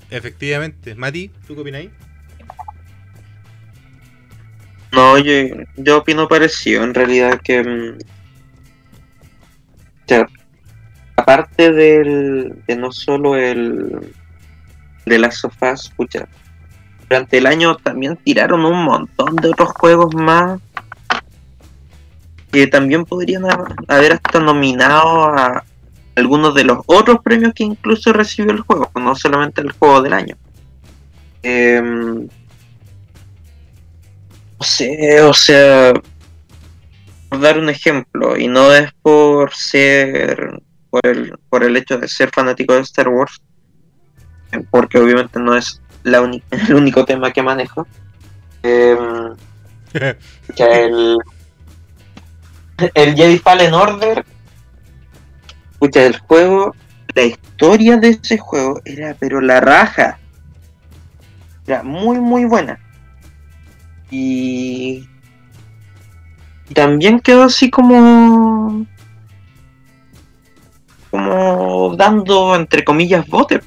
Efectivamente. 0.09 0.95
Mati, 0.95 1.29
¿tú 1.47 1.55
qué 1.55 1.61
opináis? 1.61 1.89
No, 4.91 5.17
yo, 5.19 5.33
yo 5.77 5.99
opino 5.99 6.27
parecido, 6.27 6.83
en 6.83 6.93
realidad 6.93 7.39
que... 7.43 7.63
mm, 7.63 7.97
o 10.05 10.07
sea, 10.07 10.27
aparte 11.15 11.71
del, 11.71 12.63
de 12.65 12.75
no 12.75 12.91
solo 12.91 13.35
el 13.35 14.13
de 15.09 15.19
las 15.19 15.37
sofás, 15.37 15.85
escucha, 15.85 16.27
durante 17.09 17.37
el 17.39 17.47
año 17.47 17.75
también 17.75 18.15
tiraron 18.17 18.63
un 18.65 18.83
montón 18.83 19.35
de 19.35 19.49
otros 19.49 19.69
juegos 19.69 20.13
más 20.15 20.59
que 22.51 22.67
también 22.67 23.05
podrían 23.05 23.45
ha- 23.45 23.75
haber 23.87 24.13
hasta 24.13 24.39
nominado 24.39 25.25
a 25.25 25.63
algunos 26.15 26.53
de 26.55 26.63
los 26.63 26.79
otros 26.87 27.19
premios 27.23 27.53
que 27.53 27.63
incluso 27.63 28.11
recibió 28.13 28.51
el 28.51 28.59
juego, 28.61 28.91
no 28.95 29.15
solamente 29.15 29.61
el 29.61 29.71
juego 29.71 30.01
del 30.01 30.13
año. 30.13 30.35
Em, 31.43 32.27
no 34.59 34.65
sé, 34.65 35.21
o 35.21 35.33
sea, 35.33 35.93
por 37.29 37.39
dar 37.39 37.57
un 37.59 37.69
ejemplo, 37.69 38.37
y 38.37 38.47
no 38.47 38.73
es 38.73 38.91
por 39.01 39.53
ser, 39.53 40.61
por 40.89 41.05
el, 41.05 41.37
por 41.49 41.63
el 41.63 41.77
hecho 41.77 41.97
de 41.97 42.07
ser 42.07 42.29
fanático 42.33 42.73
de 42.73 42.81
Star 42.81 43.07
Wars, 43.07 43.41
porque 44.69 44.97
obviamente 44.97 45.39
no 45.39 45.55
es 45.55 45.81
la 46.03 46.19
el 46.51 46.75
único 46.75 47.05
tema 47.05 47.31
que 47.31 47.43
manejo. 47.43 47.87
em, 48.63 49.35
que 50.55 50.85
el, 50.85 51.17
el 52.93 53.15
Jedi 53.15 53.39
Fallen 53.39 53.73
Order, 53.73 54.25
escucha, 55.73 56.05
el 56.05 56.17
juego, 56.19 56.75
la 57.15 57.23
historia 57.23 57.97
de 57.97 58.09
ese 58.09 58.37
juego 58.37 58.81
era, 58.85 59.15
pero 59.19 59.41
la 59.41 59.59
raja, 59.59 60.19
era 61.65 61.83
muy, 61.83 62.19
muy 62.19 62.45
buena. 62.45 62.79
Y 64.11 65.07
y 66.69 66.73
también 66.73 67.19
quedó 67.19 67.43
así 67.43 67.69
como 67.71 68.85
como 71.09 71.95
dando 71.95 72.55
entre 72.55 72.83
comillas 72.83 73.27
bote. 73.27 73.61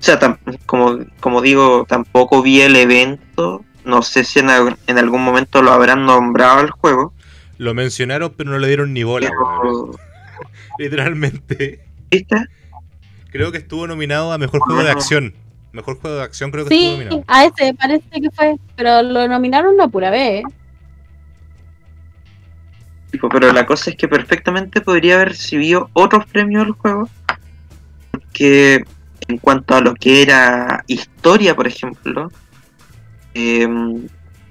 O 0.00 0.02
sea, 0.02 0.18
tam- 0.18 0.38
como, 0.66 0.98
como 1.20 1.40
digo, 1.42 1.84
tampoco 1.88 2.42
vi 2.42 2.60
el 2.62 2.76
evento. 2.76 3.64
No 3.84 4.02
sé 4.02 4.24
si 4.24 4.38
en, 4.38 4.50
al- 4.50 4.78
en 4.86 4.98
algún 4.98 5.22
momento 5.22 5.62
lo 5.62 5.72
habrán 5.72 6.06
nombrado 6.06 6.60
al 6.60 6.70
juego. 6.70 7.12
Lo 7.58 7.74
mencionaron, 7.74 8.32
pero 8.36 8.50
no 8.50 8.58
le 8.58 8.68
dieron 8.68 8.94
ni 8.94 9.02
bola. 9.02 9.28
Pero, 9.30 9.90
Literalmente. 10.78 11.80
¿Viste? 12.10 12.46
Creo 13.30 13.52
que 13.52 13.58
estuvo 13.58 13.86
nominado 13.86 14.32
a 14.32 14.38
mejor 14.38 14.60
juego 14.60 14.82
de 14.82 14.88
Ah. 14.88 14.92
acción. 14.92 15.34
Mejor 15.72 16.00
juego 16.00 16.16
de 16.16 16.22
acción 16.24 16.50
creo 16.50 16.64
que 16.66 16.74
estuvo 16.74 16.90
Sí, 16.90 16.96
nominado. 17.04 17.24
a 17.28 17.44
ese 17.44 17.74
parece 17.74 18.20
que 18.20 18.30
fue, 18.34 18.56
pero 18.76 19.02
lo 19.02 19.28
nominaron 19.28 19.74
una 19.74 19.86
pura 19.86 20.10
vez. 20.10 20.42
¿eh? 20.42 20.44
Pero 23.30 23.52
la 23.52 23.66
cosa 23.66 23.90
es 23.90 23.96
que 23.96 24.08
perfectamente 24.08 24.80
podría 24.80 25.16
haber 25.16 25.28
recibido 25.30 25.90
otros 25.92 26.26
premios 26.26 26.64
al 26.66 26.72
juego. 26.72 27.08
Porque 28.10 28.84
en 29.30 29.38
cuanto 29.38 29.74
a 29.74 29.80
lo 29.80 29.94
que 29.94 30.22
era 30.22 30.84
historia, 30.86 31.54
por 31.56 31.66
ejemplo, 31.66 32.30
eh, 33.34 33.66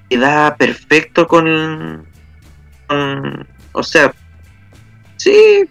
queda 0.09 0.55
perfecto 0.55 1.27
con, 1.27 2.05
con- 2.87 3.47
O 3.73 3.83
sea, 3.83 4.13
sí, 5.17 5.65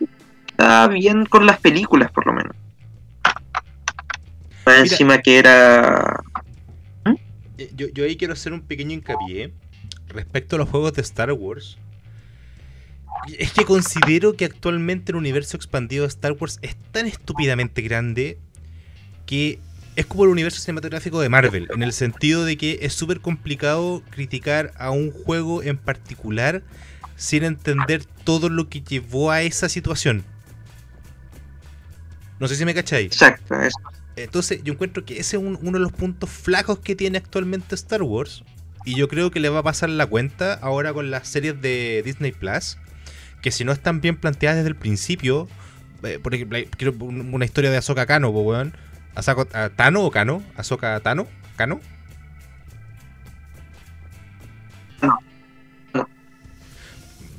está 0.48 0.86
bien 0.88 1.26
con 1.26 1.44
las 1.46 1.58
películas, 1.58 2.10
por 2.12 2.26
lo 2.26 2.32
menos. 2.34 2.54
Más 4.66 4.78
encima 4.80 5.18
que 5.18 5.38
era. 5.38 6.22
Eh, 7.56 7.70
Yo, 7.74 7.88
yo 7.88 8.04
ahí 8.04 8.16
quiero 8.16 8.34
hacer 8.34 8.52
un 8.52 8.60
pequeño 8.60 8.92
hincapié 8.92 9.52
respecto 10.08 10.56
a 10.56 10.58
los 10.60 10.68
juegos 10.68 10.92
de 10.92 11.02
Star 11.02 11.32
Wars. 11.32 11.78
Es 13.38 13.52
que 13.52 13.64
considero 13.64 14.36
que 14.36 14.44
actualmente 14.44 15.12
el 15.12 15.16
universo 15.16 15.56
expandido 15.56 16.02
de 16.04 16.08
Star 16.08 16.32
Wars 16.38 16.58
es 16.62 16.76
tan 16.92 17.06
estúpidamente 17.06 17.82
grande 17.82 18.38
que 19.28 19.58
es 19.94 20.06
como 20.06 20.24
el 20.24 20.30
universo 20.30 20.58
cinematográfico 20.60 21.20
de 21.20 21.28
Marvel, 21.28 21.68
en 21.74 21.82
el 21.82 21.92
sentido 21.92 22.44
de 22.46 22.56
que 22.56 22.78
es 22.82 22.94
súper 22.94 23.20
complicado 23.20 24.02
criticar 24.10 24.72
a 24.78 24.90
un 24.90 25.10
juego 25.10 25.62
en 25.62 25.76
particular 25.76 26.62
sin 27.16 27.44
entender 27.44 28.04
todo 28.24 28.48
lo 28.48 28.68
que 28.70 28.80
llevó 28.80 29.30
a 29.30 29.42
esa 29.42 29.68
situación. 29.68 30.24
No 32.40 32.48
sé 32.48 32.56
si 32.56 32.64
me 32.64 32.74
cacháis. 32.74 33.06
Exacto, 33.12 33.60
es- 33.60 33.74
Entonces, 34.16 34.60
yo 34.64 34.72
encuentro 34.72 35.04
que 35.04 35.20
ese 35.20 35.36
es 35.36 35.42
un- 35.42 35.58
uno 35.62 35.78
de 35.78 35.80
los 35.80 35.92
puntos 35.92 36.30
flacos 36.30 36.78
que 36.80 36.96
tiene 36.96 37.18
actualmente 37.18 37.74
Star 37.74 38.02
Wars. 38.02 38.42
Y 38.84 38.96
yo 38.96 39.08
creo 39.08 39.30
que 39.30 39.38
le 39.40 39.48
va 39.48 39.58
a 39.60 39.62
pasar 39.62 39.90
la 39.90 40.06
cuenta 40.06 40.54
ahora 40.54 40.92
con 40.92 41.10
las 41.10 41.28
series 41.28 41.60
de 41.60 42.02
Disney 42.04 42.32
Plus. 42.32 42.78
Que 43.42 43.50
si 43.50 43.64
no 43.64 43.72
están 43.72 44.00
bien 44.00 44.16
planteadas 44.16 44.56
desde 44.58 44.70
el 44.70 44.76
principio. 44.76 45.48
eh, 46.04 46.20
por 46.22 46.32
ejemplo, 46.32 46.56
quiero 46.76 46.94
un- 47.00 47.34
una 47.34 47.44
historia 47.44 47.72
de 47.72 47.76
Ahsoka 47.76 48.06
Kano, 48.06 48.28
weón. 48.30 48.72
Asako- 49.18 49.48
a 49.54 49.68
¿Tano 49.70 50.04
o 50.04 50.10
Kano? 50.10 50.42
¿Ahsoka 50.56 50.98
Tano? 51.00 51.26
¿Kano? 51.56 51.80
No. 55.02 55.18
No. 55.94 56.08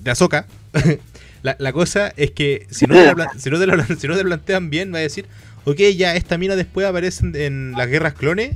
De 0.03 0.11
Ahsoka. 0.11 0.45
la, 1.43 1.56
la 1.60 1.73
cosa 1.73 2.14
es 2.18 2.31
que 2.31 2.68
si 2.69 2.85
no, 2.85 2.95
te 2.95 3.15
la, 3.15 3.30
si, 3.38 3.49
no 3.49 3.60
te 3.60 3.68
la- 3.68 3.85
si 3.85 4.07
no 4.07 4.15
te 4.18 4.23
plantean 4.23 4.69
bien, 4.69 4.93
va 4.93 4.97
a 4.97 5.01
decir, 5.01 5.26
ok, 5.65 5.80
ya 5.95 6.15
esta 6.15 6.38
mina 6.38 6.56
después 6.56 6.85
aparece 6.88 7.26
en, 7.26 7.35
en 7.35 7.72
las 7.73 7.88
guerras 7.88 8.14
clones, 8.14 8.56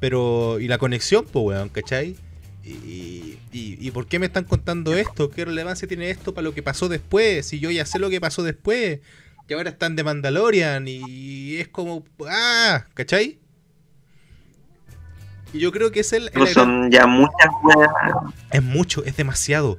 pero... 0.00 0.60
¿Y 0.60 0.68
la 0.68 0.78
conexión, 0.78 1.26
pues, 1.30 1.44
weón, 1.44 1.68
cachai? 1.70 2.16
Y, 2.64 3.38
y, 3.52 3.78
¿Y 3.80 3.90
por 3.92 4.06
qué 4.06 4.18
me 4.18 4.26
están 4.26 4.44
contando 4.44 4.94
esto? 4.94 5.30
¿Qué 5.30 5.44
relevancia 5.44 5.88
tiene 5.88 6.10
esto 6.10 6.34
para 6.34 6.44
lo 6.44 6.54
que 6.54 6.62
pasó 6.62 6.88
después? 6.88 7.46
Si 7.46 7.60
yo 7.60 7.70
ya 7.70 7.86
sé 7.86 7.98
lo 7.98 8.10
que 8.10 8.20
pasó 8.20 8.42
después. 8.42 9.00
Y 9.48 9.54
ahora 9.54 9.70
están 9.70 9.96
de 9.96 10.04
Mandalorian 10.04 10.86
y 10.86 11.56
es 11.56 11.68
como... 11.68 12.04
¡Ah! 12.28 12.84
¿Cachai? 12.92 13.38
Y 15.54 15.58
yo 15.60 15.72
creo 15.72 15.90
que 15.90 16.00
es 16.00 16.12
el... 16.12 16.30
el 16.34 16.48
son 16.48 16.90
ya 16.90 17.06
muchas 17.06 17.48
es 18.50 18.62
mucho, 18.62 19.02
es 19.04 19.16
demasiado. 19.16 19.78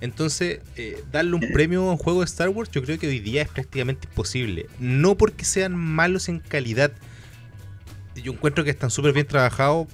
Entonces, 0.00 0.60
eh, 0.76 1.04
darle 1.12 1.34
un 1.34 1.52
premio 1.52 1.82
a 1.82 1.90
un 1.90 1.98
juego 1.98 2.20
de 2.20 2.24
Star 2.24 2.48
Wars, 2.48 2.70
yo 2.70 2.82
creo 2.82 2.98
que 2.98 3.06
hoy 3.06 3.18
día 3.18 3.42
es 3.42 3.48
prácticamente 3.48 4.08
imposible. 4.08 4.66
No 4.78 5.16
porque 5.16 5.44
sean 5.44 5.74
malos 5.74 6.30
en 6.30 6.40
calidad. 6.40 6.90
Yo 8.14 8.32
encuentro 8.32 8.64
que 8.64 8.70
están 8.70 8.90
súper 8.90 9.12
bien 9.12 9.26
trabajados, 9.26 9.86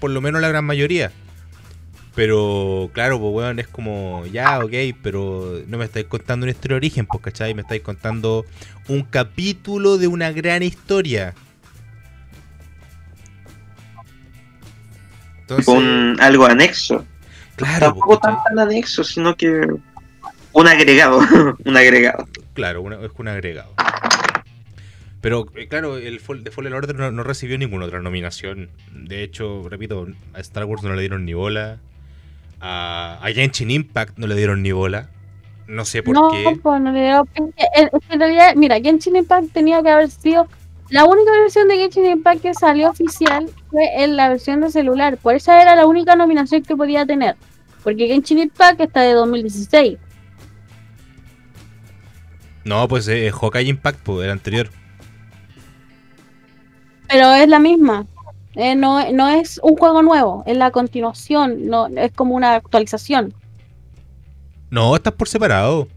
por 0.00 0.10
lo 0.10 0.22
menos 0.22 0.40
la 0.40 0.48
gran 0.48 0.64
mayoría. 0.64 1.12
Pero, 2.14 2.90
claro, 2.92 3.18
pues, 3.18 3.32
weón, 3.34 3.58
es 3.58 3.66
como, 3.66 4.24
ya, 4.26 4.60
ok, 4.60 4.72
pero 5.02 5.60
no 5.66 5.78
me 5.78 5.84
estáis 5.84 6.06
contando 6.06 6.44
una 6.44 6.52
historia 6.52 6.74
de 6.74 6.78
origen, 6.78 7.06
pues, 7.06 7.20
¿cachai? 7.22 7.54
Me 7.54 7.62
estáis 7.62 7.82
contando 7.82 8.44
un 8.88 9.02
capítulo 9.02 9.98
de 9.98 10.06
una 10.06 10.30
gran 10.30 10.62
historia. 10.62 11.34
Entonces, 15.40 15.66
con 15.66 16.20
algo 16.20 16.46
anexo. 16.46 17.04
claro, 17.56 17.80
Tampoco 17.86 18.06
pues, 18.06 18.20
¿cachai? 18.20 18.34
tan, 18.44 18.56
tan 18.56 18.58
anexo, 18.68 19.04
sino 19.04 19.36
que 19.36 19.66
un 20.52 20.68
agregado. 20.68 21.20
un 21.64 21.76
agregado. 21.76 22.28
Claro, 22.54 22.82
una- 22.82 23.00
es 23.04 23.10
un 23.16 23.28
agregado. 23.28 23.74
Pero 25.20 25.46
eh, 25.56 25.68
claro, 25.68 25.96
el 25.96 26.20
Fall- 26.20 26.44
The 26.44 26.50
Fallen 26.50 26.74
Order 26.74 26.94
no, 26.96 27.10
no 27.10 27.22
recibió 27.22 27.58
ninguna 27.58 27.86
otra 27.86 28.00
nominación. 28.00 28.70
De 28.92 29.22
hecho, 29.22 29.66
repito, 29.68 30.06
a 30.34 30.40
Star 30.40 30.64
Wars 30.66 30.82
no 30.82 30.94
le 30.94 31.00
dieron 31.00 31.24
ni 31.24 31.34
bola. 31.34 31.78
A, 32.66 33.18
a 33.20 33.28
Genshin 33.30 33.70
Impact 33.70 34.16
no 34.16 34.26
le 34.26 34.34
dieron 34.34 34.62
ni 34.62 34.72
bola. 34.72 35.10
No 35.66 35.84
sé 35.84 36.02
por 36.02 36.14
no, 36.14 36.30
qué. 36.30 36.58
pues 36.62 36.80
no 36.80 36.92
le 36.92 37.12
que 37.34 38.14
en 38.14 38.20
realidad, 38.20 38.54
mira, 38.56 38.80
Genshin 38.80 39.16
Impact 39.16 39.52
tenía 39.52 39.82
que 39.82 39.90
haber 39.90 40.10
sido. 40.10 40.48
La 40.88 41.04
única 41.04 41.30
versión 41.32 41.68
de 41.68 41.76
Genshin 41.76 42.06
Impact 42.06 42.40
que 42.40 42.54
salió 42.54 42.88
oficial 42.90 43.50
fue 43.70 44.02
en 44.02 44.16
la 44.16 44.30
versión 44.30 44.62
de 44.62 44.70
celular. 44.70 45.18
Por 45.18 45.34
esa 45.34 45.60
era 45.60 45.76
la 45.76 45.86
única 45.86 46.16
nominación 46.16 46.62
que 46.62 46.74
podía 46.74 47.04
tener. 47.04 47.36
Porque 47.82 48.06
Genshin 48.06 48.38
Impact 48.38 48.80
está 48.80 49.02
de 49.02 49.12
2016. 49.12 49.98
No, 52.64 52.88
pues 52.88 53.06
eh, 53.08 53.30
Hawkeye 53.30 53.68
Impact, 53.68 54.00
pues, 54.02 54.24
el 54.24 54.30
anterior. 54.30 54.70
Pero 57.08 57.32
es 57.34 57.48
la 57.48 57.58
misma. 57.58 58.06
Eh, 58.56 58.74
no, 58.76 59.10
no 59.12 59.28
es 59.28 59.58
un 59.62 59.76
juego 59.76 60.02
nuevo, 60.02 60.44
es 60.46 60.56
la 60.56 60.70
continuación, 60.70 61.66
no 61.66 61.86
es 61.88 62.12
como 62.12 62.34
una 62.36 62.54
actualización. 62.54 63.34
No, 64.70 64.94
estás 64.94 65.12
por 65.14 65.28
separado. 65.28 65.88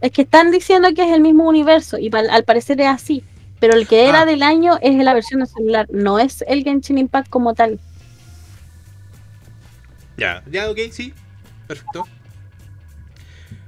Es 0.00 0.10
que 0.12 0.22
están 0.22 0.50
diciendo 0.50 0.88
que 0.94 1.04
es 1.04 1.12
el 1.12 1.20
mismo 1.20 1.48
universo 1.48 1.96
y 1.98 2.10
al 2.14 2.44
parecer 2.44 2.80
es 2.80 2.88
así. 2.88 3.24
Pero 3.60 3.74
el 3.74 3.86
que 3.88 4.08
era 4.08 4.22
Ah. 4.22 4.26
del 4.26 4.42
año 4.42 4.78
es 4.82 4.94
la 4.96 5.14
versión 5.14 5.40
de 5.40 5.46
celular, 5.46 5.86
no 5.90 6.18
es 6.18 6.44
el 6.46 6.64
Genshin 6.64 6.98
Impact 6.98 7.30
como 7.30 7.54
tal. 7.54 7.78
Ya, 10.16 10.42
ya, 10.50 10.70
ok, 10.70 10.78
sí. 10.90 11.12
Perfecto. 11.66 12.06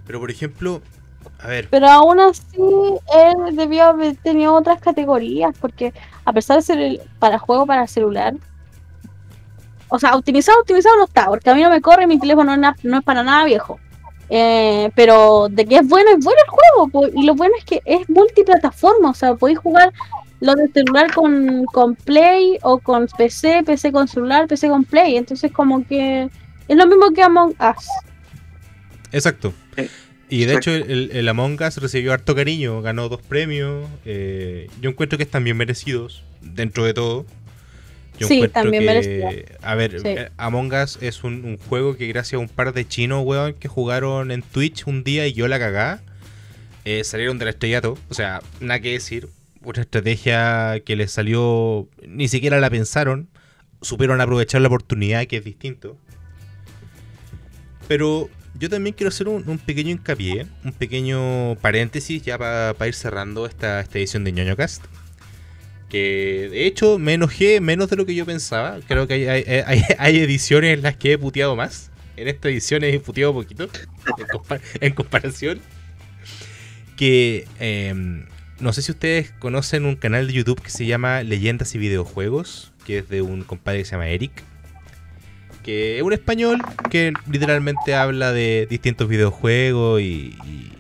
Pero 0.07 0.21
por 0.21 0.31
ejemplo, 0.31 0.83
a 1.47 1.51
ver, 1.51 1.69
Pero 1.71 1.89
aún 1.89 2.19
así, 2.19 2.43
él 2.59 3.55
debió 3.57 3.85
haber 3.85 4.17
tenido 4.17 4.53
otras 4.53 4.81
categorías, 4.81 5.55
porque 5.61 5.93
a 6.25 6.33
pesar 6.33 6.57
de 6.57 6.63
ser 6.63 6.79
el- 6.81 7.01
para 7.21 7.39
juego 7.39 7.67
para 7.67 7.87
celular, 7.87 8.35
o 9.89 9.99
sea, 9.99 10.17
optimizado, 10.17 10.59
optimizado 10.61 10.97
no 10.97 11.05
está, 11.05 11.27
porque 11.27 11.49
a 11.49 11.55
mí 11.55 11.63
no 11.63 11.71
me 11.71 11.81
corre, 11.81 12.07
mi 12.09 12.19
teléfono 12.19 12.57
no 12.57 12.71
es, 12.71 12.85
no 12.85 12.99
es 12.99 13.05
para 13.05 13.23
nada 13.23 13.45
viejo. 13.45 13.79
Eh, 14.29 14.91
pero 14.97 15.47
de 15.49 15.65
que 15.67 15.77
es 15.77 15.87
bueno, 15.89 16.11
es 16.11 16.25
bueno 16.25 16.41
el 16.45 16.51
juego, 16.51 16.89
po, 16.89 17.07
y 17.17 17.25
lo 17.25 17.37
bueno 17.37 17.55
es 17.57 17.65
que 17.65 17.81
es 17.85 18.09
multiplataforma, 18.11 19.11
o 19.11 19.15
sea, 19.15 19.37
podéis 19.37 19.61
jugar 19.61 19.93
lo 20.41 20.55
de 20.57 20.67
celular 20.73 21.15
con, 21.15 21.65
con 21.67 21.95
Play 21.95 22.59
o 22.63 22.79
con 22.79 23.07
PC, 23.07 23.63
PC 23.65 23.93
con 23.93 24.09
celular, 24.09 24.49
PC 24.49 24.69
con 24.69 24.83
Play, 24.83 25.17
entonces 25.17 25.53
como 25.53 25.87
que 25.87 26.29
es 26.67 26.77
lo 26.77 26.87
mismo 26.89 27.13
que 27.13 27.23
Among 27.23 27.51
Us. 27.53 27.87
exacto. 29.13 29.53
Sí, 29.77 29.89
Y 30.29 30.45
de 30.45 30.55
hecho 30.55 30.73
el, 30.73 31.11
el 31.13 31.29
Among 31.29 31.61
Us 31.63 31.77
recibió 31.77 32.13
harto 32.13 32.35
cariño, 32.35 32.83
ganó 32.83 33.09
dos 33.09 33.23
premios. 33.23 33.89
eh, 34.05 34.69
yo 34.81 34.91
encuentro 34.91 35.17
que 35.19 35.25
están 35.25 35.45
bien 35.45 35.57
merecidos, 35.57 36.25
dentro 36.43 36.85
de 36.85 36.95
todo. 36.95 37.27
Yo 38.19 38.27
Sí, 38.29 38.35
encuentro 38.37 38.63
también 38.63 38.83
que- 38.83 38.87
merecido. 38.87 39.29
A 39.63 39.75
ver, 39.75 40.01
Sí. 40.01 40.09
eh, 40.09 40.31
Among 40.39 40.73
Us 40.73 40.99
es 41.03 41.23
un, 41.23 41.45
un 41.45 41.59
juego 41.59 41.97
que 41.97 42.07
gracias 42.09 42.35
a 42.35 42.39
un 42.39 42.49
par 42.49 42.73
de 42.73 42.89
chinos, 42.89 43.23
weón, 43.25 43.55
que 43.55 43.69
jugaron 43.69 44.31
en 44.31 44.43
Twitch 44.43 44.87
un 44.87 45.05
día 45.05 45.27
y 45.27 45.33
yo 45.35 45.47
la 45.49 45.59
cagá, 45.59 46.03
eh, 46.85 47.05
salieron 47.05 47.39
del 47.39 47.49
estrellato. 47.49 47.97
O 48.09 48.15
sea, 48.15 48.41
nada 48.61 48.81
que 48.81 48.93
decir. 48.93 49.29
Una 49.63 49.83
estrategia 49.83 50.81
que 50.85 50.95
les 50.97 51.11
salió, 51.11 51.89
ni 52.07 52.29
siquiera 52.29 52.59
la 52.61 52.71
pensaron. 52.71 53.29
Supieron 53.83 54.21
aprovechar 54.21 54.61
la 54.61 54.69
oportunidad, 54.69 55.27
que 55.27 55.37
es 55.39 55.45
distinto. 55.45 55.99
Pero 57.89 58.29
yo 58.59 58.69
también 58.71 58.95
quiero 58.95 59.09
hacer 59.09 59.29
un, 59.29 59.49
un 59.49 59.59
pequeño 59.59 59.91
hincapié, 59.91 60.47
un 60.65 60.73
pequeño 60.73 61.57
paréntesis 61.61 62.23
ya 62.23 62.39
para 62.39 62.87
ir 62.87 62.95
cerrando 62.95 63.47
esta, 63.47 63.81
esta 63.81 63.99
edición 63.99 64.25
de 64.25 64.33
ñoño 64.33 64.57
Cast. 64.57 64.85
Que 65.89 66.49
de 66.51 66.67
hecho 66.67 66.99
me 66.99 67.15
enojé 67.15 67.61
menos 67.61 67.89
de 67.91 67.97
lo 67.97 68.07
que 68.07 68.15
yo 68.15 68.27
pensaba. 68.27 68.79
Creo 68.89 69.07
que 69.07 69.15
hay, 69.15 69.45
hay- 69.45 69.83
hay- 69.99 70.19
ediciones 70.19 70.75
en 70.77 70.83
las 70.83 70.97
que 70.97 71.13
he 71.13 71.19
puteado 71.19 71.55
más. 71.55 71.91
En 72.17 72.29
esta 72.29 72.49
edición 72.49 72.83
he 72.83 72.99
puteado 72.99 73.33
poquito. 73.35 73.69
En 74.81 74.95
comparación. 74.95 75.61
Que 76.97 77.47
em, 77.61 78.27
no 78.59 78.73
sé 78.73 78.83
si 78.83 78.91
ustedes 78.93 79.31
conocen 79.39 79.85
un 79.85 79.97
canal 79.97 80.27
de 80.27 80.33
YouTube 80.33 80.61
que 80.63 80.71
se 80.71 80.87
llama 80.87 81.23
Leyendas 81.23 81.75
y 81.75 81.79
Videojuegos, 81.79 82.73
que 82.87 82.99
es 82.99 83.09
de 83.09 83.21
un 83.23 83.43
compadre 83.43 83.81
que 83.81 83.85
se 83.85 83.93
llama 83.93 84.09
Eric, 84.09 84.33
que 85.67 85.97
es 85.99 86.03
un 86.03 86.13
español 86.15 86.63
que 86.91 87.13
literalmente 87.31 87.95
habla 87.95 88.33
de 88.33 88.67
distintos 88.71 89.07
videojuegos 89.09 90.01
y, 90.01 90.35
y- 90.47 90.73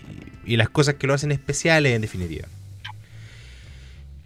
y 0.46 0.56
las 0.56 0.68
cosas 0.70 0.94
que 0.94 1.06
lo 1.08 1.12
hacen 1.14 1.32
especiales 1.32 1.92
en 1.92 2.00
definitiva. 2.02 2.46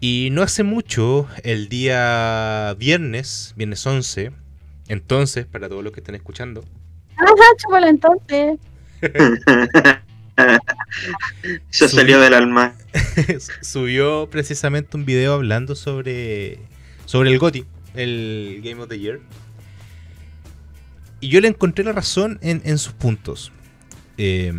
Y 0.01 0.29
no 0.33 0.43
hace 0.43 0.63
mucho, 0.63 1.27
el 1.45 1.69
día 1.69 2.75
viernes, 2.79 3.55
viernes 3.57 3.85
11, 3.87 4.31
entonces, 4.89 5.47
para 5.47 5.69
todos 5.69 5.83
los 5.83 5.93
que 5.93 6.01
están 6.01 6.15
escuchando, 6.15 6.65
Ajá, 7.17 7.35
chúpalo 7.59 7.87
entonces. 7.89 8.59
Se 11.71 11.89
Subí. 11.89 12.01
salió 12.01 12.21
del 12.21 12.35
alma. 12.35 12.75
subió 13.63 14.29
precisamente 14.31 14.97
un 14.97 15.05
video 15.05 15.35
hablando 15.35 15.75
sobre, 15.75 16.59
sobre 17.05 17.31
el 17.31 17.39
GOTY, 17.39 17.65
el 17.95 18.61
Game 18.65 18.81
of 18.83 18.89
the 18.89 18.99
Year. 18.99 19.21
Y 21.21 21.29
yo 21.29 21.41
le 21.41 21.49
encontré 21.49 21.85
la 21.85 21.93
razón 21.93 22.39
en, 22.43 22.63
en 22.65 22.79
sus 22.79 22.93
puntos. 22.93 23.53
Eh, 24.17 24.53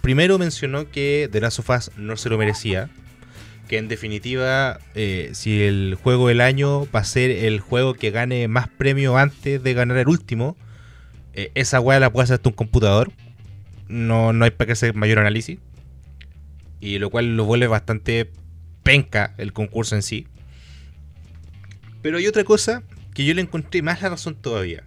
primero 0.00 0.38
mencionó 0.38 0.90
que 0.90 1.28
The 1.30 1.40
Last 1.40 1.60
of 1.60 1.70
Us 1.70 1.90
no 1.96 2.16
se 2.16 2.28
lo 2.28 2.38
merecía. 2.38 2.90
Que 3.68 3.78
en 3.78 3.88
definitiva, 3.88 4.80
eh, 4.94 5.30
si 5.32 5.62
el 5.62 5.96
juego 6.02 6.28
del 6.28 6.40
año 6.40 6.90
va 6.90 7.00
a 7.00 7.04
ser 7.04 7.30
el 7.30 7.60
juego 7.60 7.94
que 7.94 8.10
gane 8.10 8.48
más 8.48 8.68
premio 8.68 9.16
antes 9.16 9.62
de 9.62 9.74
ganar 9.74 9.96
el 9.96 10.08
último, 10.08 10.56
eh, 11.32 11.52
esa 11.54 11.80
weá 11.80 12.00
la 12.00 12.12
puede 12.12 12.24
hacer 12.24 12.34
hasta 12.34 12.48
un 12.48 12.54
computador. 12.54 13.12
No, 13.88 14.32
no 14.32 14.44
hay 14.44 14.50
para 14.50 14.66
qué 14.66 14.72
hacer 14.72 14.94
mayor 14.94 15.20
análisis 15.20 15.58
y 16.82 16.98
lo 16.98 17.10
cual 17.10 17.36
lo 17.36 17.44
vuelve 17.44 17.68
bastante 17.68 18.28
penca 18.82 19.34
el 19.38 19.52
concurso 19.52 19.94
en 19.94 20.02
sí. 20.02 20.26
Pero 22.02 22.18
hay 22.18 22.26
otra 22.26 22.42
cosa 22.42 22.82
que 23.14 23.24
yo 23.24 23.32
le 23.34 23.40
encontré 23.40 23.82
más 23.82 24.02
la 24.02 24.10
razón 24.10 24.34
todavía. 24.34 24.82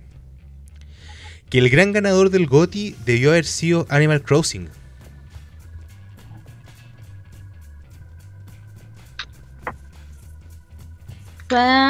Que 1.49 1.59
el 1.59 1.69
gran 1.69 1.91
ganador 1.93 2.29
del 2.29 2.47
GOTY 2.47 2.95
debió 3.05 3.29
haber 3.31 3.45
sido 3.45 3.85
Animal 3.89 4.21
Crossing. 4.23 4.69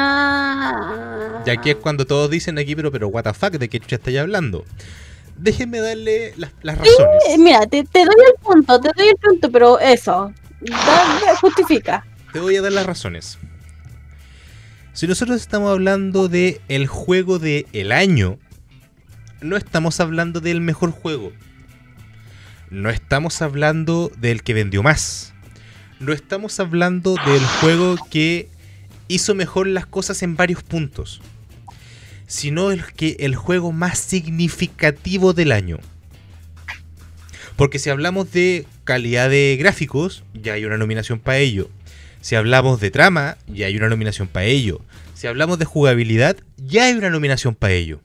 Ah. 0.08 1.42
Ya 1.46 1.56
que 1.60 1.70
es 1.72 1.76
cuando 1.76 2.06
todos 2.06 2.30
dicen 2.30 2.58
aquí, 2.58 2.74
pero, 2.76 2.90
pero, 2.92 3.08
what 3.08 3.24
the 3.24 3.32
fuck, 3.32 3.52
¿de 3.52 3.68
qué 3.68 3.80
chucha 3.80 3.96
estáis 3.96 4.18
hablando? 4.18 4.64
Déjenme 5.36 5.80
darle 5.80 6.32
las, 6.36 6.52
las 6.62 6.76
Eh, 6.76 6.80
razones. 6.80 7.38
mira, 7.38 7.66
te, 7.66 7.84
te 7.84 8.04
doy 8.04 8.14
el 8.26 8.34
punto, 8.42 8.80
te 8.80 8.90
doy 8.96 9.08
el 9.08 9.16
punto, 9.16 9.50
pero 9.50 9.78
eso. 9.78 10.32
da- 10.60 11.36
justifica. 11.40 12.06
Te 12.32 12.40
voy 12.40 12.56
a 12.56 12.62
dar 12.62 12.72
las 12.72 12.86
razones. 12.86 13.38
Si 14.92 15.06
nosotros 15.06 15.36
estamos 15.40 15.70
hablando 15.70 16.28
de 16.28 16.60
el 16.68 16.86
juego 16.86 17.38
de 17.38 17.66
el 17.72 17.92
año, 17.92 18.38
no 19.40 19.56
estamos 19.56 20.00
hablando 20.00 20.40
del 20.40 20.60
mejor 20.60 20.90
juego. 20.90 21.32
No 22.70 22.90
estamos 22.90 23.42
hablando 23.42 24.10
del 24.18 24.42
que 24.42 24.54
vendió 24.54 24.82
más. 24.82 25.34
No 26.00 26.12
estamos 26.12 26.58
hablando 26.60 27.14
del 27.26 27.44
juego 27.60 27.96
que 28.10 28.48
hizo 29.08 29.34
mejor 29.34 29.66
las 29.66 29.86
cosas 29.86 30.22
en 30.22 30.36
varios 30.36 30.62
puntos. 30.62 31.20
Sino 32.26 32.72
el 32.72 32.84
que 32.92 33.16
el 33.20 33.36
juego 33.36 33.72
más 33.72 33.98
significativo 33.98 35.32
del 35.32 35.52
año. 35.52 35.78
Porque 37.56 37.78
si 37.78 37.88
hablamos 37.88 38.32
de 38.32 38.66
calidad 38.84 39.30
de 39.30 39.56
gráficos, 39.58 40.24
ya 40.34 40.54
hay 40.54 40.64
una 40.64 40.76
nominación 40.76 41.20
para 41.20 41.38
ello. 41.38 41.70
Si 42.20 42.34
hablamos 42.34 42.80
de 42.80 42.90
trama, 42.90 43.38
ya 43.46 43.66
hay 43.66 43.76
una 43.76 43.88
nominación 43.88 44.28
para 44.28 44.46
ello. 44.46 44.80
Si 45.14 45.26
hablamos 45.26 45.58
de 45.58 45.64
jugabilidad, 45.64 46.36
ya 46.56 46.86
hay 46.86 46.94
una 46.94 47.08
nominación 47.08 47.54
para 47.54 47.72
ello. 47.72 48.00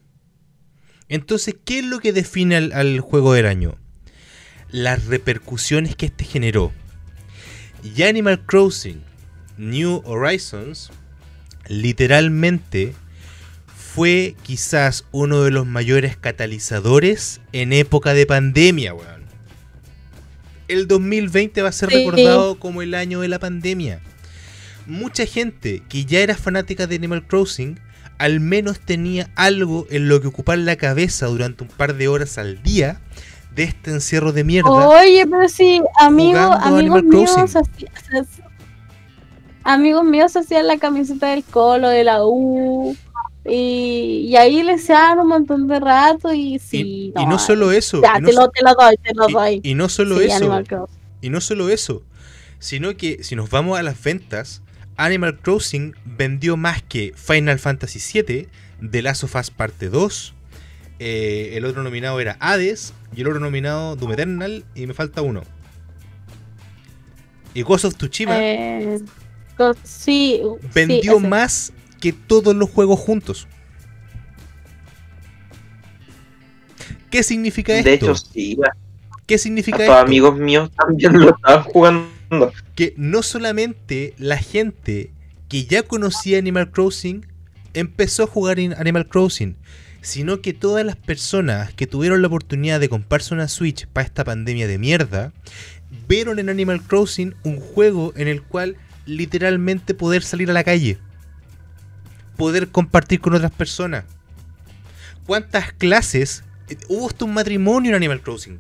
Entonces, 1.12 1.56
¿qué 1.66 1.80
es 1.80 1.86
lo 1.86 2.00
que 2.00 2.14
define 2.14 2.56
al, 2.56 2.72
al 2.72 3.02
juego 3.02 3.34
del 3.34 3.46
año? 3.46 3.78
Las 4.70 5.06
repercusiones 5.08 5.96
que 5.98 6.06
este 6.06 6.24
generó. 6.24 6.72
Y 7.84 8.04
Animal 8.04 8.46
Crossing 8.46 9.02
New 9.58 10.02
Horizons 10.06 10.90
literalmente 11.68 12.94
fue 13.94 14.36
quizás 14.44 15.04
uno 15.12 15.44
de 15.44 15.52
los 15.52 15.66
mayores 15.68 16.16
catalizadores 16.16 17.42
en 17.52 17.74
época 17.74 18.14
de 18.14 18.26
pandemia, 18.26 18.94
weón. 18.94 19.22
El 20.70 20.88
2020 20.88 21.62
va 21.62 21.70
a 21.70 21.74
ser 21.74 21.90
Sí. 21.90 21.98
recordado 21.98 22.58
como 22.58 22.82
el 22.82 22.94
año 22.94 23.20
de 23.20 23.28
la 23.28 23.40
pandemia. 23.40 24.00
Mucha 24.88 25.26
gente 25.26 25.84
que 25.90 26.06
ya 26.06 26.20
era 26.22 26.36
fanática 26.38 26.88
de 26.88 26.96
Animal 26.96 27.28
Crossing 27.28 27.78
al 28.22 28.40
menos 28.40 28.80
tenía 28.80 29.30
algo 29.36 29.88
en 29.90 30.08
lo 30.08 30.22
que 30.22 30.28
ocupar 30.28 30.58
la 30.60 30.76
cabeza 30.76 31.26
durante 31.26 31.64
un 31.64 31.70
par 31.70 31.96
de 31.96 32.08
horas 32.08 32.38
al 32.38 32.62
día 32.62 33.02
de 33.56 33.64
este 33.64 33.92
encierro 33.92 34.32
de 34.32 34.44
mierda. 34.44 34.70
Oye, 34.70 35.26
pero 35.28 35.50
sí, 35.50 35.82
amigos, 36.00 36.40
Jugando 36.46 36.78
amigos 36.78 37.04
míos, 37.04 37.36
hacía- 37.38 38.26
amigos 39.64 40.04
míos 40.06 40.36
hacían 40.36 40.68
la 40.68 40.78
camiseta 40.78 41.28
del 41.32 41.44
colo, 41.44 41.90
de 41.90 42.04
la 42.04 42.24
U, 42.26 42.96
y, 43.46 44.28
y 44.30 44.36
ahí 44.36 44.62
le 44.64 44.74
hacían 44.74 45.20
un 45.20 45.28
montón 45.28 45.68
de 45.68 45.80
rato 45.80 46.34
y 46.34 46.60
sí. 46.60 47.12
y, 47.16 47.22
y 47.22 47.26
no 47.26 47.40
solo 47.40 47.72
eso, 47.72 48.02
Ya, 48.02 48.20
no 48.20 48.28
te, 48.30 48.34
lo, 48.36 48.50
te 48.50 48.64
lo 48.64 48.74
doy, 48.76 48.96
te 48.98 49.14
lo 49.16 49.28
doy. 49.28 49.62
y- 49.64 49.74
no 49.76 49.90
solo 49.90 50.20
Sí, 50.20 50.26
eso. 50.26 50.64
Y 51.22 51.30
no 51.30 51.42
solo 51.42 51.70
eso, 51.70 52.04
sino 52.60 52.96
que 52.96 53.24
si 53.24 53.36
nos 53.36 53.50
vamos 53.50 53.78
a 53.80 53.84
las 53.84 54.02
ventas, 54.02 54.62
Animal 54.98 55.40
Crossing 55.40 55.96
vendió 56.06 56.58
más 56.58 56.82
que 56.84 57.14
Final 57.16 57.60
Fantasy 57.60 58.00
VII, 58.22 58.48
The 58.90 59.02
Last 59.02 59.24
of 59.24 59.36
Us 59.36 59.52
Parte 59.52 59.90
2, 59.90 60.34
eh, 61.00 61.52
el 61.54 61.66
otro 61.66 61.84
nominado 61.84 62.20
era 62.20 62.38
Hades, 62.40 62.94
y 63.16 63.22
el 63.22 63.28
otro 63.28 63.40
nominado 63.40 63.96
Doom 63.96 64.14
Eternal, 64.14 64.66
y 64.76 64.86
me 64.86 64.94
falta 64.94 65.22
uno. 65.22 65.44
Y 67.54 67.64
Ghost 67.64 67.86
of 67.86 67.96
Tsushima 67.96 68.38
Eh, 68.40 69.00
sí, 69.84 70.42
vendió 70.74 71.20
sí, 71.20 71.28
más 71.28 71.74
que 72.00 72.14
todos 72.14 72.56
los 72.56 72.70
juegos 72.70 73.00
juntos. 73.00 73.48
¿Qué 77.10 77.24
significa 77.24 77.74
esto? 77.74 77.90
De 77.90 77.96
hecho, 77.96 78.16
sí, 78.16 78.58
¿Qué 79.26 79.38
significa 79.38 79.80
esto? 79.80 79.94
amigos 79.94 80.38
míos 80.38 80.72
también 80.78 81.20
lo 81.20 81.30
estaban 81.32 81.64
jugando. 81.64 82.21
Que 82.76 82.94
no 82.98 83.24
solamente 83.24 84.14
la 84.18 84.38
gente 84.38 85.12
que 85.50 85.66
ya 85.66 85.84
conocía 85.84 86.38
Animal 86.38 86.72
Crossing 86.72 87.26
empezó 87.74 88.24
a 88.24 88.28
jugar 88.28 88.60
en 88.60 88.74
Animal 88.74 89.08
Crossing, 89.08 89.58
sino 90.02 90.42
que 90.42 90.54
todas 90.54 90.86
las 90.86 90.96
personas 90.96 91.74
que 91.74 91.88
tuvieron 91.88 92.22
la 92.22 92.28
oportunidad 92.28 92.80
de 92.80 92.90
comprarse 92.90 93.34
una 93.34 93.48
Switch 93.48 93.86
para 93.88 94.06
esta 94.06 94.24
pandemia 94.24 94.68
de 94.68 94.78
mierda, 94.78 95.34
vieron 96.08 96.40
en 96.40 96.50
Animal 96.50 96.82
Crossing 96.82 97.36
un 97.44 97.60
juego 97.60 98.14
en 98.16 98.28
el 98.28 98.42
cual 98.42 98.78
literalmente 99.06 99.94
poder 99.94 100.24
salir 100.24 100.50
a 100.50 100.54
la 100.54 100.64
calle, 100.64 100.98
poder 102.38 102.70
compartir 102.70 103.20
con 103.20 103.34
otras 103.34 103.52
personas. 103.52 104.06
¿Cuántas 105.26 105.74
clases? 105.74 106.44
eh, 106.70 106.78
Hubo 106.88 107.08
hasta 107.08 107.26
un 107.26 107.34
matrimonio 107.34 107.90
en 107.90 107.96
Animal 107.96 108.22
Crossing 108.22 108.58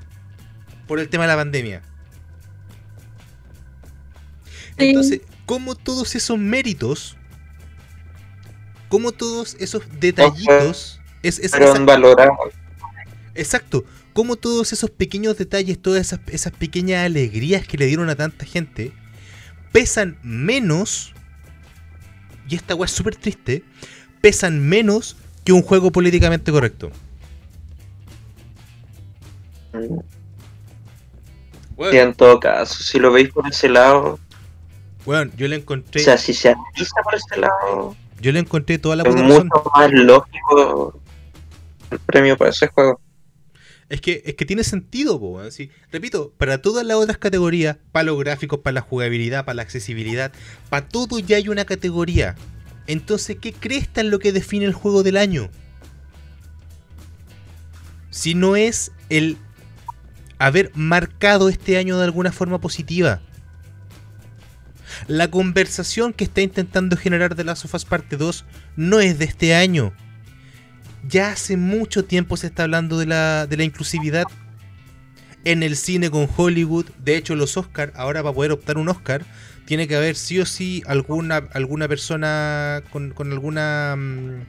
por 0.87 0.99
el 0.99 1.09
tema 1.09 1.23
de 1.23 1.29
la 1.29 1.37
pandemia. 1.37 1.81
Sí. 4.77 4.89
Entonces, 4.89 5.21
¿cómo 5.45 5.75
todos 5.75 6.15
esos 6.15 6.37
méritos, 6.37 7.17
cómo 8.89 9.11
todos 9.11 9.55
esos 9.59 9.83
detallitos, 9.99 10.99
es, 11.23 11.39
es- 11.39 11.51
valorados. 11.85 12.53
exacto, 13.35 13.85
cómo 14.13 14.35
todos 14.35 14.73
esos 14.73 14.89
pequeños 14.89 15.37
detalles, 15.37 15.81
todas 15.81 16.01
esas, 16.01 16.19
esas 16.27 16.53
pequeñas 16.53 17.05
alegrías 17.05 17.65
que 17.67 17.77
le 17.77 17.85
dieron 17.85 18.09
a 18.09 18.15
tanta 18.15 18.45
gente, 18.45 18.91
pesan 19.71 20.17
menos, 20.23 21.13
y 22.47 22.55
esta 22.55 22.75
weá 22.75 22.85
es 22.85 22.91
súper 22.91 23.15
triste, 23.15 23.63
pesan 24.21 24.59
menos 24.67 25.15
que 25.43 25.53
un 25.53 25.61
juego 25.61 25.91
políticamente 25.91 26.51
correcto. 26.51 26.91
Sí, 31.89 31.97
en 31.97 32.13
todo 32.13 32.39
caso, 32.39 32.83
si 32.83 32.99
lo 32.99 33.11
veis 33.11 33.29
por 33.29 33.47
ese 33.47 33.67
lado, 33.69 34.19
Bueno, 35.05 35.31
yo 35.35 35.47
le 35.47 35.55
o 35.55 35.59
encontré, 35.59 36.03
sea, 36.03 36.17
si 36.17 36.33
se 36.33 36.49
analiza 36.49 37.01
por 37.03 37.15
ese 37.15 37.39
lado, 37.39 37.95
yo 38.19 38.31
le 38.31 38.39
encontré 38.39 38.77
toda 38.77 38.95
la 38.95 39.03
es 39.03 39.15
mucho 39.15 39.27
razón. 39.27 39.49
más 39.73 39.91
lógico 39.91 40.99
el 41.89 41.99
premio 41.99 42.37
para 42.37 42.51
ese 42.51 42.67
juego. 42.67 42.99
Es 43.89 43.99
que, 43.99 44.23
es 44.25 44.35
que 44.35 44.45
tiene 44.45 44.63
sentido, 44.63 45.19
po, 45.19 45.41
sí. 45.51 45.69
Repito, 45.91 46.31
para 46.37 46.61
todas 46.61 46.85
las 46.85 46.95
otras 46.95 47.17
categorías, 47.17 47.77
para 47.91 48.03
los 48.03 48.17
gráficos, 48.19 48.59
para 48.59 48.75
la 48.75 48.81
jugabilidad, 48.81 49.43
para 49.43 49.55
la 49.55 49.63
accesibilidad, 49.63 50.31
para 50.69 50.87
todo 50.87 51.19
ya 51.19 51.35
hay 51.35 51.49
una 51.49 51.65
categoría. 51.65 52.35
Entonces, 52.87 53.37
¿qué 53.41 53.51
cresta 53.51 54.01
es 54.01 54.07
lo 54.07 54.19
que 54.19 54.31
define 54.31 54.65
el 54.65 54.73
juego 54.73 55.03
del 55.03 55.17
año? 55.17 55.49
Si 58.11 58.33
no 58.33 58.55
es 58.55 58.91
el 59.09 59.37
haber 60.39 60.71
marcado 60.73 61.49
este 61.49 61.77
año 61.77 61.97
de 61.97 62.05
alguna 62.05 62.31
forma 62.31 62.59
positiva. 62.59 63.21
La 65.07 65.29
conversación 65.29 66.13
que 66.13 66.23
está 66.23 66.41
intentando 66.41 66.97
generar 66.97 67.35
The 67.35 67.43
Last 67.43 67.65
of 67.65 67.73
Us 67.75 67.85
Parte 67.85 68.17
2 68.17 68.45
no 68.75 68.99
es 68.99 69.19
de 69.19 69.25
este 69.25 69.55
año. 69.55 69.93
Ya 71.07 71.31
hace 71.31 71.57
mucho 71.57 72.05
tiempo 72.05 72.37
se 72.37 72.47
está 72.47 72.63
hablando 72.63 72.97
de 72.99 73.07
la, 73.07 73.47
de 73.47 73.57
la 73.57 73.63
inclusividad 73.63 74.25
en 75.43 75.63
el 75.63 75.75
cine 75.75 76.09
con 76.11 76.27
Hollywood. 76.35 76.85
De 77.03 77.17
hecho, 77.17 77.35
los 77.35 77.57
Oscars, 77.57 77.91
ahora 77.95 78.21
para 78.21 78.35
poder 78.35 78.51
optar 78.51 78.77
un 78.77 78.89
Oscar, 78.89 79.23
tiene 79.65 79.87
que 79.87 79.95
haber 79.95 80.15
sí 80.15 80.39
o 80.39 80.45
sí 80.45 80.83
alguna, 80.85 81.37
alguna 81.53 81.87
persona 81.87 82.83
con, 82.91 83.11
con 83.11 83.31
alguna... 83.31 83.95
mm, 83.97 84.41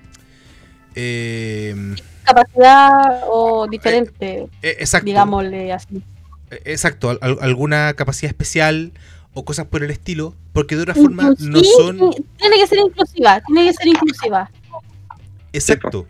eh, 0.94 1.94
Capacidad 2.24 3.22
o 3.28 3.66
diferente, 3.68 4.46
eh, 4.62 4.76
exacto. 4.78 5.06
digámosle 5.06 5.72
así. 5.72 6.02
Eh, 6.50 6.60
Exacto, 6.66 7.10
al- 7.10 7.18
al- 7.20 7.38
alguna 7.40 7.94
capacidad 7.94 8.30
especial 8.30 8.92
o 9.34 9.44
cosas 9.44 9.66
por 9.66 9.82
el 9.82 9.90
estilo, 9.90 10.34
porque 10.52 10.76
de 10.76 10.82
otra 10.82 10.94
forma 10.94 11.34
no 11.38 11.64
son... 11.64 11.98
Tiene 12.38 12.56
que 12.56 12.66
ser 12.66 12.78
inclusiva, 12.78 13.40
tiene 13.46 13.66
que 13.66 13.72
ser 13.74 13.86
inclusiva. 13.88 14.50
Exacto. 15.52 16.06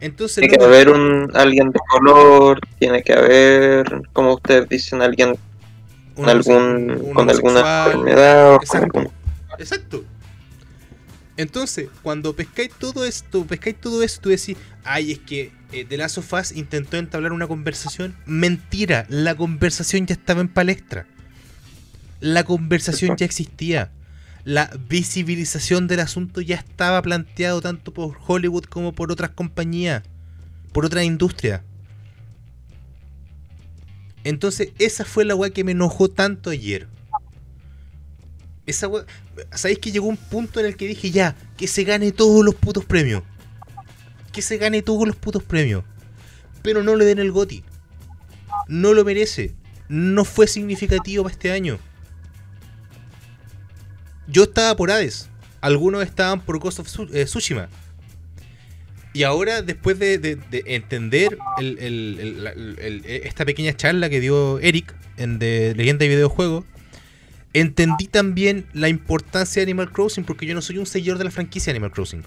Entonces, 0.00 0.42
Tiene 0.42 0.56
que 0.56 0.56
luego- 0.58 0.74
haber 0.74 0.88
un 0.90 1.30
alguien 1.36 1.70
de 1.70 1.78
color, 1.90 2.60
tiene 2.78 3.02
que 3.02 3.12
haber, 3.12 4.02
como 4.12 4.34
ustedes 4.34 4.68
dicen, 4.68 5.00
alguien 5.00 5.36
con, 6.16 6.28
algún, 6.28 7.12
con 7.14 7.30
alguna 7.30 7.60
enfermedad 7.86 8.54
o 8.54 8.56
con 8.58 8.64
Exacto. 8.64 8.98
algún- 8.98 9.12
Exacto. 9.58 10.04
Entonces, 11.36 11.88
cuando 12.02 12.34
pescáis 12.34 12.70
todo 12.78 13.04
esto, 13.04 13.44
pescáis 13.46 13.80
todo 13.80 14.02
eso, 14.02 14.20
tú 14.20 14.28
decís, 14.28 14.56
ay, 14.84 15.12
es 15.12 15.18
que 15.20 15.52
eh, 15.72 15.84
The 15.88 15.96
Last 15.96 16.18
of 16.18 16.30
Us 16.34 16.52
intentó 16.52 16.96
entablar 16.98 17.32
una 17.32 17.46
conversación. 17.46 18.14
Mentira, 18.26 19.06
la 19.08 19.34
conversación 19.34 20.06
ya 20.06 20.14
estaba 20.14 20.40
en 20.42 20.48
palestra. 20.48 21.06
La 22.22 22.44
conversación 22.44 23.16
ya 23.16 23.26
existía. 23.26 23.90
La 24.44 24.70
visibilización 24.88 25.88
del 25.88 25.98
asunto 25.98 26.40
ya 26.40 26.54
estaba 26.54 27.02
planteado 27.02 27.60
tanto 27.60 27.92
por 27.92 28.16
Hollywood 28.24 28.66
como 28.66 28.92
por 28.92 29.10
otras 29.10 29.30
compañías, 29.30 30.04
por 30.70 30.86
otras 30.86 31.02
industrias. 31.02 31.62
Entonces, 34.22 34.68
esa 34.78 35.04
fue 35.04 35.24
la 35.24 35.34
weá 35.34 35.50
que 35.50 35.64
me 35.64 35.72
enojó 35.72 36.08
tanto 36.08 36.50
ayer. 36.50 36.86
Esa 38.66 38.86
weá. 38.86 39.04
¿Sabéis 39.50 39.80
que 39.80 39.90
llegó 39.90 40.06
un 40.06 40.16
punto 40.16 40.60
en 40.60 40.66
el 40.66 40.76
que 40.76 40.86
dije 40.86 41.10
ya, 41.10 41.34
que 41.56 41.66
se 41.66 41.82
gane 41.82 42.12
todos 42.12 42.44
los 42.44 42.54
putos 42.54 42.84
premios? 42.84 43.24
Que 44.32 44.42
se 44.42 44.58
gane 44.58 44.80
todos 44.82 45.08
los 45.08 45.16
putos 45.16 45.42
premios. 45.42 45.82
Pero 46.62 46.84
no 46.84 46.94
le 46.94 47.04
den 47.04 47.18
el 47.18 47.32
goti. 47.32 47.64
No 48.68 48.94
lo 48.94 49.04
merece. 49.04 49.56
No 49.88 50.24
fue 50.24 50.46
significativo 50.46 51.24
para 51.24 51.32
este 51.32 51.50
año. 51.50 51.80
Yo 54.32 54.44
estaba 54.44 54.74
por 54.76 54.90
Hades. 54.90 55.28
Algunos 55.60 56.02
estaban 56.02 56.40
por 56.40 56.58
Ghost 56.58 56.80
of 56.80 56.88
eh, 57.12 57.24
Tsushima. 57.26 57.68
Y 59.12 59.24
ahora, 59.24 59.60
después 59.62 59.98
de, 59.98 60.16
de- 60.18 60.36
de 60.36 60.64
entender 60.66 61.36
esta 63.22 63.44
pequeña 63.44 63.76
charla 63.76 64.08
que 64.08 64.20
dio 64.20 64.58
Eric 64.60 64.94
en 65.18 65.38
de 65.38 65.74
Leyenda 65.76 66.04
y 66.06 66.08
Videojuego, 66.08 66.64
entendí 67.52 68.06
también 68.06 68.66
la 68.72 68.88
importancia 68.88 69.60
de 69.60 69.64
Animal 69.64 69.92
Crossing 69.92 70.24
porque 70.24 70.46
yo 70.46 70.54
no 70.54 70.62
soy 70.62 70.78
un 70.78 70.86
seguidor 70.86 71.18
de 71.18 71.24
la 71.24 71.30
franquicia 71.30 71.70
Animal 71.70 71.90
Crossing. 71.92 72.24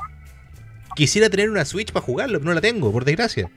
Quisiera 0.96 1.30
tener 1.30 1.50
una 1.50 1.66
Switch 1.66 1.92
para 1.92 2.06
jugarlo, 2.06 2.38
pero 2.40 2.50
no 2.50 2.54
la 2.54 2.62
tengo, 2.62 2.92
por 2.92 3.04
desgracia. 3.04 3.50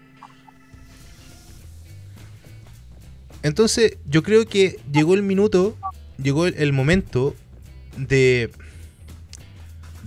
Entonces, 3.42 3.98
yo 4.06 4.22
creo 4.22 4.46
que 4.46 4.80
llegó 4.90 5.14
el 5.14 5.22
minuto, 5.22 5.76
llegó 6.20 6.46
el 6.46 6.72
momento 6.72 7.36
de 7.98 8.50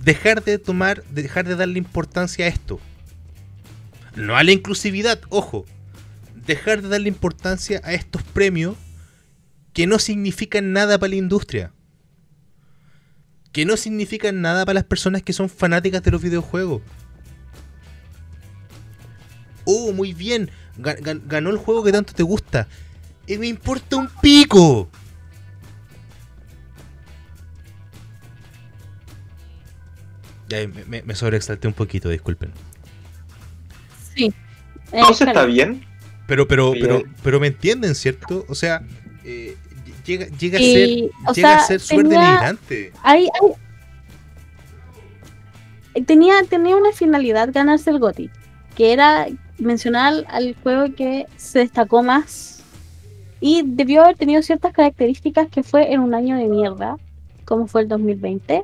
dejar 0.02 0.42
de 0.42 0.58
tomar, 0.58 1.02
de 1.04 1.22
dejar 1.22 1.46
de 1.46 1.56
darle 1.56 1.78
importancia 1.78 2.46
a 2.46 2.48
esto. 2.48 2.80
No 4.16 4.36
a 4.36 4.42
la 4.42 4.52
inclusividad, 4.52 5.20
ojo. 5.28 5.64
Dejar 6.46 6.82
de 6.82 6.88
darle 6.88 7.08
importancia 7.08 7.80
a 7.84 7.92
estos 7.92 8.22
premios 8.22 8.76
que 9.72 9.86
no 9.86 9.98
significan 9.98 10.72
nada 10.72 10.98
para 10.98 11.10
la 11.10 11.16
industria. 11.16 11.72
Que 13.52 13.64
no 13.64 13.76
significan 13.76 14.40
nada 14.40 14.64
para 14.64 14.74
las 14.74 14.84
personas 14.84 15.22
que 15.22 15.32
son 15.32 15.48
fanáticas 15.48 16.02
de 16.02 16.10
los 16.10 16.22
videojuegos. 16.22 16.82
Oh, 19.64 19.92
muy 19.92 20.12
bien. 20.12 20.50
ga- 20.78 20.98
ga- 20.98 21.20
ganó 21.26 21.50
el 21.50 21.58
juego 21.58 21.84
que 21.84 21.92
tanto 21.92 22.12
te 22.14 22.22
gusta. 22.22 22.66
Y 23.26 23.36
me 23.38 23.46
importa 23.46 23.96
un 23.96 24.08
pico. 24.20 24.88
Ya, 30.52 30.68
me, 30.68 30.84
me, 30.84 31.02
me 31.02 31.14
sobreexalté 31.14 31.66
un 31.66 31.72
poquito, 31.72 32.10
disculpen. 32.10 32.50
Sí. 34.14 34.26
Eh, 34.26 34.32
Entonces 34.92 35.20
está 35.22 35.32
claro. 35.32 35.48
bien. 35.48 35.82
Pero, 36.26 36.46
pero, 36.46 36.72
Bien. 36.72 36.86
pero, 36.86 37.02
pero 37.22 37.40
me 37.40 37.46
entienden, 37.46 37.94
¿cierto? 37.94 38.44
O 38.48 38.54
sea, 38.54 38.82
eh, 39.24 39.56
llega, 40.04 40.26
llega 40.38 40.58
a 40.58 40.60
Y, 40.60 40.72
ser, 40.74 41.10
o 41.26 41.32
llega 41.32 41.56
a 41.56 41.60
ser 41.66 41.80
súper 41.80 42.04
tenía- 42.08 42.20
denigrante. 42.20 42.92
Hay- 43.02 43.28
hay- 45.94 46.04
Tenía, 46.06 46.34
tenía 46.48 46.76
una 46.76 46.92
finalidad 46.92 47.50
ganarse 47.52 47.90
el 47.90 47.98
GOTY, 47.98 48.30
que 48.76 48.92
era 48.92 49.26
mencionar 49.58 50.06
al- 50.12 50.26
al 50.28 50.56
juego 50.62 50.94
que 50.94 51.26
se 51.36 51.60
destacó 51.60 52.02
más 52.02 52.62
y 53.40 53.62
debió 53.64 54.04
haber 54.04 54.16
tenido 54.16 54.42
ciertas 54.42 54.72
características 54.72 55.48
que 55.48 55.62
fue 55.62 55.92
en 55.92 56.00
un 56.00 56.14
año 56.14 56.36
de 56.36 56.44
mierda, 56.46 56.96
como 57.44 57.66
fue 57.66 57.82
el 57.82 57.88
2020, 57.88 58.62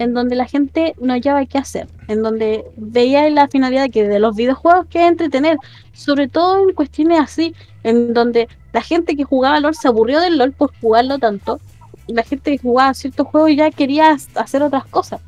en 0.00 0.14
donde 0.14 0.34
la 0.34 0.46
gente 0.46 0.94
no 0.98 1.12
hallaba 1.12 1.44
qué 1.44 1.58
hacer, 1.58 1.86
en 2.08 2.22
donde 2.22 2.64
veía 2.76 3.28
la 3.28 3.48
finalidad 3.48 3.90
que 3.90 4.08
de 4.08 4.18
los 4.18 4.34
videojuegos 4.34 4.86
que 4.86 5.06
entretener, 5.06 5.58
sobre 5.92 6.26
todo 6.26 6.66
en 6.66 6.74
cuestiones 6.74 7.20
así, 7.20 7.54
en 7.82 8.14
donde 8.14 8.48
la 8.72 8.80
gente 8.80 9.14
que 9.14 9.24
jugaba 9.24 9.60
LOL 9.60 9.74
se 9.74 9.88
aburrió 9.88 10.20
del 10.20 10.38
LOL 10.38 10.52
por 10.52 10.72
jugarlo 10.80 11.18
tanto, 11.18 11.60
la 12.08 12.22
gente 12.22 12.52
que 12.52 12.62
jugaba 12.62 12.94
ciertos 12.94 13.26
juegos 13.26 13.50
ya 13.54 13.70
quería 13.70 14.16
hacer 14.36 14.62
otras 14.62 14.86
cosas. 14.86 15.20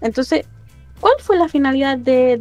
Entonces, 0.00 0.44
¿cuál 1.00 1.14
fue 1.20 1.38
la 1.38 1.46
finalidad 1.46 1.96
de, 1.96 2.38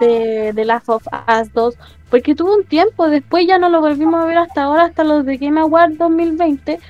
de, 0.00 0.52
de, 0.52 0.64
Last 0.64 0.88
of 0.88 1.06
Us 1.06 1.52
2? 1.52 1.76
Porque 2.10 2.34
tuvo 2.34 2.56
un 2.56 2.64
tiempo, 2.64 3.08
después 3.08 3.46
ya 3.46 3.58
no 3.58 3.68
lo 3.68 3.80
volvimos 3.80 4.20
a 4.20 4.26
ver 4.26 4.38
hasta 4.38 4.64
ahora, 4.64 4.86
hasta 4.86 5.04
los 5.04 5.24
de 5.24 5.36
Game 5.36 5.60
Awards 5.60 5.98
2020, 5.98 6.80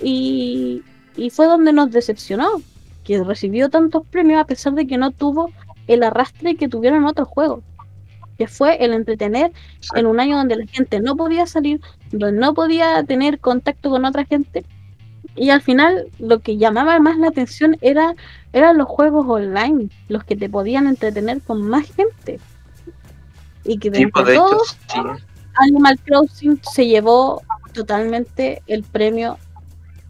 y, 0.00 0.82
y 1.16 1.30
fue 1.30 1.46
donde 1.46 1.72
nos 1.72 1.90
decepcionó, 1.90 2.62
que 3.04 3.22
recibió 3.22 3.68
tantos 3.68 4.06
premios 4.06 4.40
a 4.40 4.46
pesar 4.46 4.74
de 4.74 4.86
que 4.86 4.96
no 4.96 5.10
tuvo 5.10 5.50
el 5.86 6.02
arrastre 6.02 6.56
que 6.56 6.68
tuvieron 6.68 7.04
otros 7.04 7.28
juegos, 7.28 7.62
que 8.38 8.46
fue 8.46 8.84
el 8.84 8.92
entretener 8.92 9.52
en 9.94 10.06
un 10.06 10.20
año 10.20 10.36
donde 10.36 10.56
la 10.56 10.66
gente 10.66 11.00
no 11.00 11.16
podía 11.16 11.46
salir, 11.46 11.80
donde 12.12 12.40
no 12.40 12.54
podía 12.54 13.02
tener 13.04 13.40
contacto 13.40 13.90
con 13.90 14.04
otra 14.04 14.24
gente. 14.24 14.64
Y 15.34 15.50
al 15.50 15.62
final 15.62 16.08
lo 16.18 16.40
que 16.40 16.58
llamaba 16.58 16.98
más 17.00 17.18
la 17.18 17.28
atención 17.28 17.76
era 17.80 18.14
eran 18.52 18.76
los 18.76 18.86
juegos 18.86 19.26
online, 19.26 19.88
los 20.08 20.24
que 20.24 20.36
te 20.36 20.48
podían 20.48 20.86
entretener 20.86 21.40
con 21.40 21.62
más 21.62 21.90
gente. 21.94 22.38
Y 23.64 23.78
que 23.78 23.90
de 23.90 23.98
Sí, 23.98 24.06
pues, 24.06 24.28
entre 24.28 24.32
de 24.32 24.38
hecho, 24.38 24.46
todos, 24.46 24.78
sí. 24.88 25.00
Animal 25.54 25.98
Crossing 26.04 26.60
se 26.62 26.86
llevó 26.86 27.42
totalmente 27.72 28.62
el 28.66 28.82
premio 28.82 29.38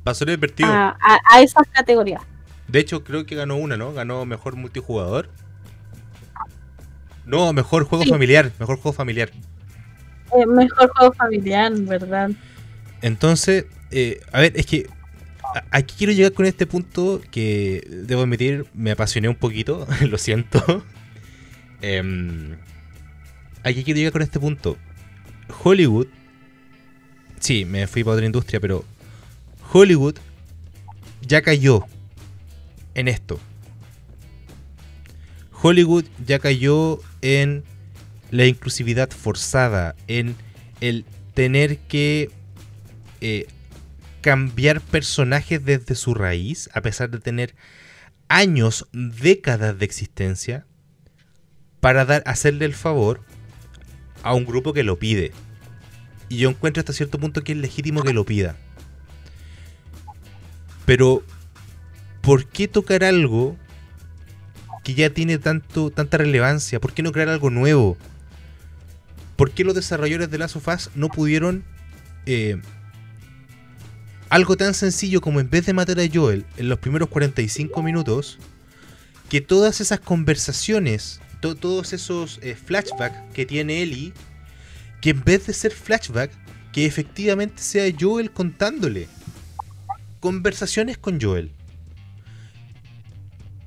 Pasó 0.05 0.24
invertido. 0.31 0.69
a, 0.70 0.97
a, 1.01 1.19
a 1.31 1.43
esas 1.43 1.66
categorías. 1.69 2.23
De 2.69 2.79
hecho, 2.81 3.05
creo 3.05 3.27
que 3.27 3.35
ganó 3.35 3.57
una, 3.57 3.77
¿no? 3.77 3.93
Ganó 3.93 4.24
mejor 4.24 4.57
multijugador. 4.57 5.29
No, 7.24 7.53
mejor 7.53 7.85
juego 7.85 8.05
Sí. 8.05 8.11
familiar. 8.11 8.51
Mejor 8.59 8.77
juego 8.79 8.93
familiar. 8.93 9.31
Eh, 10.37 10.47
mejor 10.47 10.91
juego 10.97 11.12
familiar, 11.12 11.73
¿verdad? 11.73 12.31
Entonces, 13.01 13.66
eh, 13.91 14.20
a 14.33 14.41
ver, 14.41 14.53
es 14.57 14.66
que 14.66 14.89
aquí 15.70 15.95
quiero 15.99 16.12
llegar 16.12 16.33
con 16.33 16.47
este 16.47 16.66
punto 16.66 17.20
que 17.31 17.87
debo 17.89 18.23
admitir, 18.23 18.66
me 18.74 18.91
apasioné 18.93 19.29
un 19.29 19.35
poquito, 19.37 19.87
lo 20.09 20.19
siento. 20.19 20.85
Em, 21.81 22.57
aquí 23.62 23.85
quiero 23.85 23.99
llegar 23.99 24.12
con 24.12 24.23
este 24.23 24.41
punto. 24.41 24.77
Hollywood, 25.62 26.07
sí, 27.39 27.65
me 27.65 27.87
fui 27.87 28.03
para 28.05 28.15
otra 28.15 28.27
industria, 28.27 28.59
pero 28.61 28.85
Hollywood 29.73 30.16
ya 31.23 31.40
cayó 31.40 31.86
en 32.94 33.09
esto. 33.09 33.40
Hollywood 35.62 36.05
ya 36.27 36.39
cayó 36.39 37.01
en 37.23 37.65
la 38.31 38.44
inclusividad 38.44 39.11
forzada, 39.11 39.94
en 40.09 40.36
el 40.82 41.07
tener 41.32 41.78
que 41.78 42.31
eh, 43.23 43.47
cambiar 44.20 44.82
personajes 44.82 45.65
desde 45.65 45.94
su 45.94 46.12
raíz, 46.12 46.69
a 46.74 46.82
pesar 46.82 47.11
de 47.11 47.20
tener 47.20 47.55
años, 48.28 48.89
décadas 48.93 49.78
de 49.78 49.86
existencia, 49.86 50.66
para 51.81 52.05
dar, 52.05 52.23
hacerle 52.27 52.66
el 52.66 52.74
favor 52.74 53.23
a 54.23 54.35
un 54.35 54.44
grupo 54.44 54.74
que 54.74 54.82
lo 54.82 54.99
pide. 54.99 55.32
Y 56.28 56.36
yo 56.36 56.51
encuentro 56.51 56.81
hasta 56.81 56.93
cierto 56.93 57.19
punto 57.19 57.43
que 57.43 57.53
es 57.53 57.59
legítimo 57.59 58.03
que 58.03 58.12
lo 58.12 58.27
pida. 58.27 58.57
Pero, 60.85 61.23
¿por 62.21 62.47
qué 62.47 62.69
tocar 62.69 63.05
algo 63.05 63.57
que 64.85 64.95
ya 64.95 65.11
tiene 65.11 65.39
tanto, 65.39 65.91
tanta 65.91 66.19
relevancia? 66.19 66.81
¿Por 66.81 66.93
qué 66.93 67.03
no 67.03 67.13
crear 67.13 67.29
algo 67.29 67.51
nuevo? 67.51 67.97
¿Por 69.37 69.51
qué 69.53 69.65
los 69.65 69.75
desarrolladores 69.75 70.31
de 70.31 70.39
Last 70.39 70.57
of 70.57 70.69
no 70.95 71.09
pudieron 71.09 71.65
eh, 72.27 72.61
algo 74.29 74.57
tan 74.57 74.75
sencillo 74.75 75.21
como 75.21 75.41
en 75.41 75.51
vez 75.51 75.67
de 75.67 75.73
matar 75.73 75.99
a 76.01 76.09
Joel 76.13 76.45
en 76.57 76.69
los 76.69 76.79
primeros 76.79 77.09
45 77.09 77.83
minutos, 77.83 78.39
que 79.29 79.41
todas 79.41 79.81
esas 79.81 80.01
conversaciones, 80.01 81.21
to- 81.41 81.55
todos 81.55 81.93
esos 81.93 82.39
eh, 82.43 82.55
flashbacks 82.55 83.17
que 83.35 83.47
tiene 83.47 83.83
Ellie, 83.83 84.13
que 85.01 85.11
en 85.11 85.23
vez 85.25 85.47
de 85.47 85.53
ser 85.55 85.73
flashback, 85.73 86.31
que 86.73 86.87
efectivamente 86.87 87.63
sea 87.63 87.93
Joel 87.99 88.31
contándole 88.31 89.09
conversaciones 90.23 90.97
con 90.97 91.20
Joel. 91.20 91.51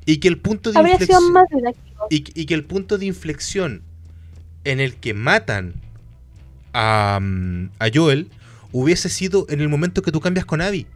Y 0.05 0.17
que 0.17 0.29
el 0.29 0.37
punto 0.39 0.71
de 0.71 0.79
inflexión 0.79 1.31
más 1.33 1.45
y, 2.09 2.23
y 2.39 2.45
que 2.45 2.53
el 2.53 2.63
punto 2.63 2.97
de 2.97 3.05
inflexión 3.05 3.83
en 4.63 4.79
el 4.79 4.95
que 4.95 5.13
matan 5.13 5.73
a, 6.73 7.19
mm, 7.21 7.69
a 7.79 7.87
Joel 7.93 8.29
hubiese 8.71 9.09
sido 9.09 9.45
en 9.49 9.59
el 9.61 9.67
momento 9.69 10.01
que 10.01 10.11
tú 10.11 10.21
cambias 10.21 10.45
con 10.45 10.61
Abby. 10.61 10.87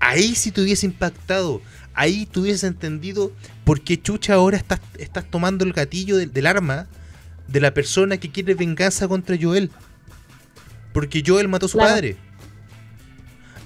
Ahí 0.00 0.34
sí 0.34 0.50
te 0.50 0.62
hubiese 0.62 0.86
impactado. 0.86 1.60
Ahí 1.94 2.26
tú 2.26 2.42
hubieses 2.42 2.64
entendido 2.64 3.32
por 3.64 3.80
qué 3.82 4.00
chucha 4.00 4.34
ahora 4.34 4.56
estás, 4.56 4.80
estás 4.98 5.24
tomando 5.30 5.64
el 5.64 5.72
gatillo 5.72 6.16
del, 6.16 6.32
del 6.32 6.46
arma 6.46 6.86
de 7.48 7.60
la 7.60 7.74
persona 7.74 8.16
que 8.16 8.30
quiere 8.30 8.54
venganza 8.54 9.08
contra 9.08 9.36
Joel. 9.40 9.70
Porque 10.92 11.22
Joel 11.26 11.48
mató 11.48 11.66
a 11.66 11.68
su 11.68 11.78
Claro. 11.78 11.94
padre. 11.94 12.16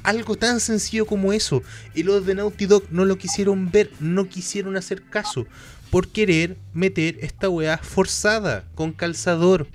Algo 0.02 0.36
tan 0.36 0.60
sencillo 0.60 1.06
como 1.06 1.32
eso. 1.32 1.62
Y 1.94 2.02
los 2.02 2.24
de 2.26 2.34
Naughty 2.34 2.66
Dog 2.66 2.84
no 2.90 3.04
lo 3.04 3.16
quisieron 3.16 3.70
ver, 3.70 3.90
no 4.00 4.28
quisieron 4.28 4.76
hacer 4.76 5.02
caso. 5.02 5.46
Por 5.90 6.08
querer 6.08 6.56
meter 6.74 7.18
esta 7.20 7.48
weá 7.48 7.78
forzada, 7.78 8.64
con 8.74 8.92
calzador. 8.92 9.66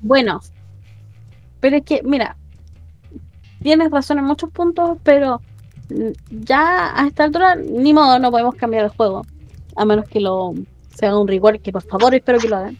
Bueno, 0.00 0.40
pero 1.60 1.76
es 1.76 1.84
que, 1.84 2.02
mira, 2.04 2.36
tienes 3.62 3.90
razón 3.90 4.18
en 4.18 4.24
muchos 4.24 4.50
puntos, 4.50 4.98
pero 5.02 5.40
ya 6.30 7.00
a 7.00 7.06
esta 7.06 7.24
altura, 7.24 7.56
ni 7.56 7.92
modo, 7.92 8.18
no 8.18 8.30
podemos 8.30 8.54
cambiar 8.54 8.84
el 8.84 8.90
juego. 8.90 9.26
A 9.76 9.84
menos 9.84 10.08
que 10.08 10.20
lo 10.20 10.54
se 10.94 11.06
haga 11.06 11.18
un 11.18 11.28
rigor, 11.28 11.60
que 11.60 11.72
por 11.72 11.82
favor 11.82 12.14
espero 12.14 12.38
que 12.38 12.48
lo 12.48 12.56
hagan. 12.56 12.78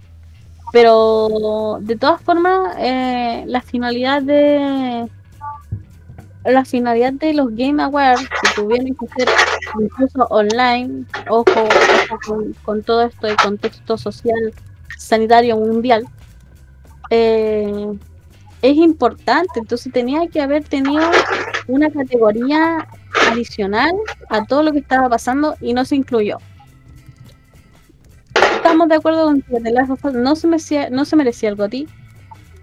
Pero 0.73 1.79
de 1.81 1.97
todas 1.97 2.21
formas, 2.23 2.77
eh, 2.79 3.45
la 3.47 3.61
finalidad 3.61 4.23
de 4.23 5.09
la 6.47 6.65
finalidad 6.65 7.13
de 7.15 7.35
los 7.35 7.49
Game 7.55 7.83
Awards 7.83 8.21
que 8.21 8.51
tuvieron 8.55 8.87
que 8.95 9.07
ser 9.17 9.29
incluso 9.81 10.27
online, 10.31 11.05
ojo, 11.29 11.45
con, 12.65 12.83
todo 12.83 13.03
esto 13.03 13.27
de 13.27 13.37
contexto 13.37 13.99
social 13.99 14.53
sanitario 14.97 15.57
mundial, 15.57 16.07
eh, 17.11 17.99
es 18.63 18.77
importante. 18.77 19.61
Entonces 19.61 19.93
tenía 19.93 20.27
que 20.29 20.41
haber 20.41 20.65
tenido 20.65 21.11
una 21.69 21.91
categoría 21.91 22.87
adicional 23.31 23.93
a 24.31 24.45
todo 24.45 24.63
lo 24.63 24.73
que 24.73 24.79
estaba 24.79 25.09
pasando 25.09 25.57
y 25.61 25.73
no 25.73 25.85
se 25.85 25.97
incluyó. 25.97 26.39
Estamos 28.35 28.89
de 28.89 28.97
acuerdo 28.97 29.27
con 29.27 29.43
que 29.43 29.61
The 29.61 29.71
Last 29.71 29.91
of 29.91 30.05
no 30.15 30.37
se 30.37 30.47
merecía, 30.49 30.91
no 30.91 31.05
se 31.05 31.17
merecía 31.17 31.49
el 31.49 31.57
GOTY, 31.57 31.89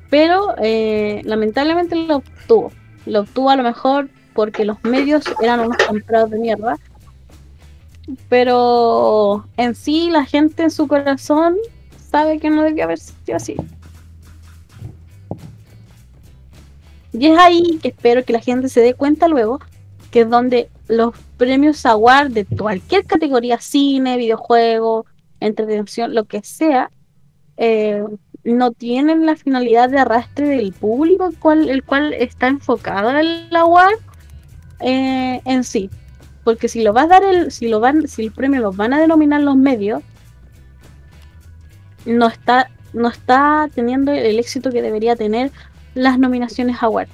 pero 0.09 0.53
eh, 0.61 1.21
lamentablemente 1.23 1.95
lo 1.95 2.17
obtuvo. 2.17 2.71
Lo 3.05 3.21
obtuvo 3.21 3.49
a 3.49 3.55
lo 3.55 3.63
mejor 3.63 4.09
porque 4.33 4.65
los 4.65 4.83
medios 4.83 5.23
eran 5.41 5.61
unos 5.61 5.77
comprados 5.77 6.31
de 6.31 6.39
mierda. 6.39 6.77
Pero 8.29 9.45
en 9.57 9.75
sí 9.75 10.09
la 10.09 10.25
gente 10.25 10.63
en 10.63 10.71
su 10.71 10.87
corazón 10.87 11.55
sabe 12.11 12.39
que 12.39 12.49
no 12.49 12.63
debía 12.63 12.83
haber 12.83 12.99
sido 12.99 13.37
así. 13.37 13.55
Y 17.13 17.27
es 17.27 17.37
ahí 17.37 17.79
que 17.81 17.89
espero 17.89 18.23
que 18.25 18.33
la 18.33 18.39
gente 18.39 18.69
se 18.69 18.81
dé 18.81 18.95
cuenta 18.95 19.27
luego 19.27 19.59
que 20.13 20.21
es 20.21 20.29
donde 20.29 20.69
los 20.87 21.17
premios 21.37 21.87
Award 21.87 22.29
de 22.29 22.45
cualquier 22.45 23.03
categoría, 23.05 23.59
cine, 23.59 24.15
videojuego, 24.15 25.07
entretención, 25.39 26.13
lo 26.13 26.25
que 26.25 26.43
sea, 26.43 26.91
eh, 27.57 28.03
no 28.43 28.71
tienen 28.71 29.25
la 29.25 29.35
finalidad 29.35 29.89
de 29.89 29.99
arrastre 29.99 30.47
del 30.47 30.73
público, 30.73 31.31
el 31.51 31.83
cual, 31.83 32.13
está 32.13 32.47
enfocado 32.47 33.17
en 33.17 33.55
Award 33.55 33.99
eh, 34.79 35.41
en 35.45 35.63
sí. 35.63 35.89
Porque 36.43 36.67
si 36.67 36.83
lo 36.83 36.93
va 36.93 37.03
a 37.03 37.07
dar 37.07 37.23
el, 37.23 37.51
si 37.51 37.69
lo 37.69 37.79
van, 37.79 38.07
si 38.07 38.23
el 38.23 38.31
premio 38.31 38.61
lo 38.61 38.73
van 38.73 38.93
a 38.93 38.99
denominar 38.99 39.41
los 39.41 39.55
medios, 39.55 40.03
no 42.05 42.27
está, 42.27 42.69
no 42.91 43.07
está 43.07 43.69
teniendo 43.73 44.11
el 44.11 44.37
éxito 44.39 44.71
que 44.71 44.81
debería 44.81 45.15
tener 45.15 45.51
las 45.93 46.19
nominaciones 46.19 46.77
Award. 46.81 47.07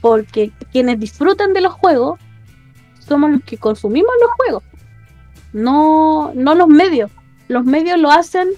Porque 0.00 0.50
quienes 0.72 0.98
disfrutan 0.98 1.52
de 1.52 1.60
los 1.60 1.72
juegos 1.74 2.18
somos 2.98 3.30
los 3.30 3.42
que 3.44 3.58
consumimos 3.58 4.10
los 4.20 4.30
juegos. 4.32 4.62
No, 5.52 6.32
no 6.34 6.54
los 6.56 6.68
medios. 6.68 7.10
Los 7.46 7.64
medios 7.64 7.98
lo 8.00 8.10
hacen 8.10 8.48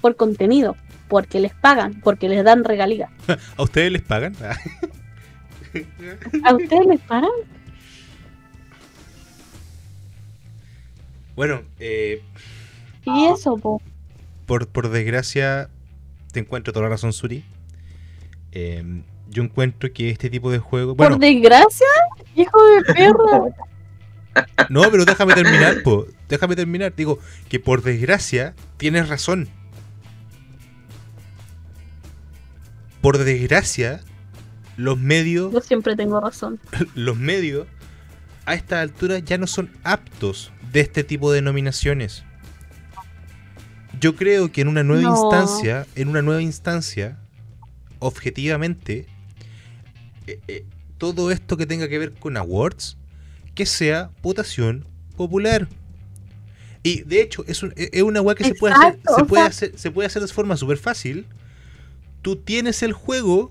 por 0.00 0.14
contenido, 0.14 0.76
porque 1.08 1.40
les 1.40 1.54
pagan, 1.54 2.00
porque 2.02 2.28
les 2.28 2.44
dan 2.44 2.64
regalías. 2.64 3.10
¿A 3.56 3.62
ustedes 3.62 3.92
les 3.92 4.02
pagan? 4.02 4.34
¿A 6.44 6.54
ustedes 6.54 6.86
les 6.86 7.00
pagan? 7.00 7.30
bueno, 11.36 11.62
eh, 11.78 12.22
Y 13.04 13.26
eso, 13.26 13.56
po. 13.56 13.80
por, 14.46 14.66
por 14.68 14.90
desgracia, 14.90 15.70
te 16.32 16.40
encuentro 16.40 16.72
toda 16.72 16.84
la 16.84 16.90
razón, 16.90 17.12
Suri. 17.12 17.44
Eh, 18.52 19.02
yo 19.30 19.42
encuentro 19.42 19.92
que 19.92 20.10
este 20.10 20.30
tipo 20.30 20.50
de. 20.50 20.58
Bueno, 20.58 20.96
Por 20.96 21.18
desgracia, 21.18 21.86
hijo 22.34 22.58
de 22.70 22.94
perra. 22.94 23.40
no, 24.70 24.82
pero 24.90 25.04
déjame 25.04 25.34
terminar, 25.34 25.82
po. 25.82 26.06
Déjame 26.28 26.56
terminar. 26.56 26.94
Digo 26.94 27.18
que 27.48 27.60
por 27.60 27.82
desgracia 27.82 28.54
tienes 28.76 29.08
razón. 29.08 29.48
Por 33.00 33.18
desgracia, 33.18 34.00
los 34.76 34.98
medios 34.98 35.52
Yo 35.52 35.60
siempre 35.60 35.96
tengo 35.96 36.20
razón. 36.20 36.58
los 36.94 37.16
medios 37.16 37.66
a 38.46 38.54
esta 38.54 38.80
altura 38.80 39.18
ya 39.18 39.38
no 39.38 39.46
son 39.46 39.70
aptos 39.84 40.52
de 40.72 40.80
este 40.80 41.04
tipo 41.04 41.30
de 41.32 41.42
nominaciones. 41.42 42.24
Yo 44.00 44.14
creo 44.16 44.52
que 44.52 44.60
en 44.60 44.68
una 44.68 44.82
nueva 44.82 45.02
No. 45.02 45.10
instancia, 45.16 45.86
en 45.96 46.08
una 46.08 46.22
nueva 46.22 46.40
instancia, 46.42 47.18
objetivamente, 47.98 49.06
eh, 50.26 50.40
eh, 50.48 50.64
todo 50.98 51.30
esto 51.30 51.56
que 51.56 51.66
tenga 51.66 51.88
que 51.88 51.98
ver 51.98 52.12
con 52.14 52.36
awards, 52.36 52.96
que 53.54 53.66
sea 53.66 54.10
votación 54.22 54.86
popular. 55.16 55.68
Y 56.82 57.02
de 57.02 57.22
hecho, 57.22 57.44
es, 57.48 57.62
un- 57.62 57.72
es 57.76 58.02
una 58.02 58.20
weá 58.20 58.34
que 58.34 58.44
se 58.44 58.54
puede 58.54 58.74
hacer, 58.74 58.98
se 59.16 59.24
puede 59.24 59.42
sea- 59.42 59.48
hacer, 59.50 59.72
se 59.78 59.90
puede 59.90 60.06
hacer 60.06 60.22
de 60.22 60.28
forma 60.28 60.56
súper 60.56 60.78
fácil. 60.78 61.26
Tú 62.22 62.36
tienes 62.36 62.82
el 62.82 62.92
juego, 62.92 63.50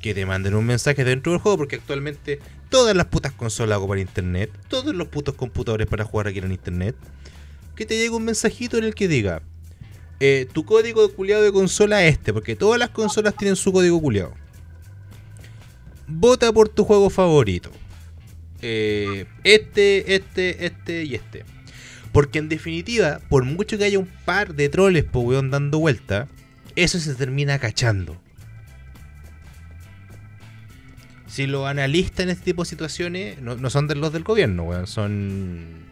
que 0.00 0.14
te 0.14 0.26
manden 0.26 0.54
un 0.54 0.66
mensaje 0.66 1.04
dentro 1.04 1.32
del 1.32 1.40
juego, 1.40 1.58
porque 1.58 1.76
actualmente 1.76 2.40
todas 2.68 2.96
las 2.96 3.06
putas 3.06 3.32
consolas 3.32 3.76
hago 3.76 3.88
para 3.88 4.00
internet, 4.00 4.50
todos 4.68 4.94
los 4.94 5.08
putos 5.08 5.34
computadores 5.34 5.86
para 5.86 6.04
jugar 6.04 6.28
aquí 6.28 6.38
en 6.38 6.52
internet, 6.52 6.96
que 7.76 7.86
te 7.86 7.96
llegue 7.96 8.10
un 8.10 8.24
mensajito 8.24 8.78
en 8.78 8.84
el 8.84 8.94
que 8.94 9.08
diga, 9.08 9.42
eh, 10.20 10.46
tu 10.52 10.64
código 10.64 11.08
culiado 11.12 11.42
de 11.42 11.52
consola 11.52 12.04
es 12.04 12.14
este, 12.14 12.32
porque 12.32 12.56
todas 12.56 12.78
las 12.78 12.90
consolas 12.90 13.36
tienen 13.36 13.56
su 13.56 13.72
código 13.72 14.00
culiado. 14.00 14.34
Vota 16.06 16.52
por 16.52 16.68
tu 16.68 16.84
juego 16.84 17.10
favorito. 17.10 17.70
Eh, 18.62 19.26
este, 19.42 20.14
este, 20.14 20.66
este 20.66 21.04
y 21.04 21.14
este. 21.14 21.44
Porque 22.12 22.38
en 22.38 22.48
definitiva, 22.48 23.20
por 23.28 23.44
mucho 23.44 23.76
que 23.76 23.84
haya 23.84 23.98
un 23.98 24.08
par 24.24 24.54
de 24.54 24.68
troles 24.68 25.04
po 25.04 25.30
dando 25.42 25.78
vuelta, 25.78 26.28
eso 26.76 26.98
se 26.98 27.14
termina 27.14 27.58
cachando. 27.58 28.16
Si 31.26 31.46
los 31.46 31.66
analistas 31.66 32.20
en 32.24 32.30
este 32.30 32.44
tipo 32.44 32.62
de 32.62 32.68
situaciones 32.68 33.40
no, 33.40 33.56
no 33.56 33.68
son 33.70 33.88
de 33.88 33.96
los 33.96 34.12
del 34.12 34.22
gobierno, 34.22 34.64
weón, 34.64 34.86
son. 34.86 35.84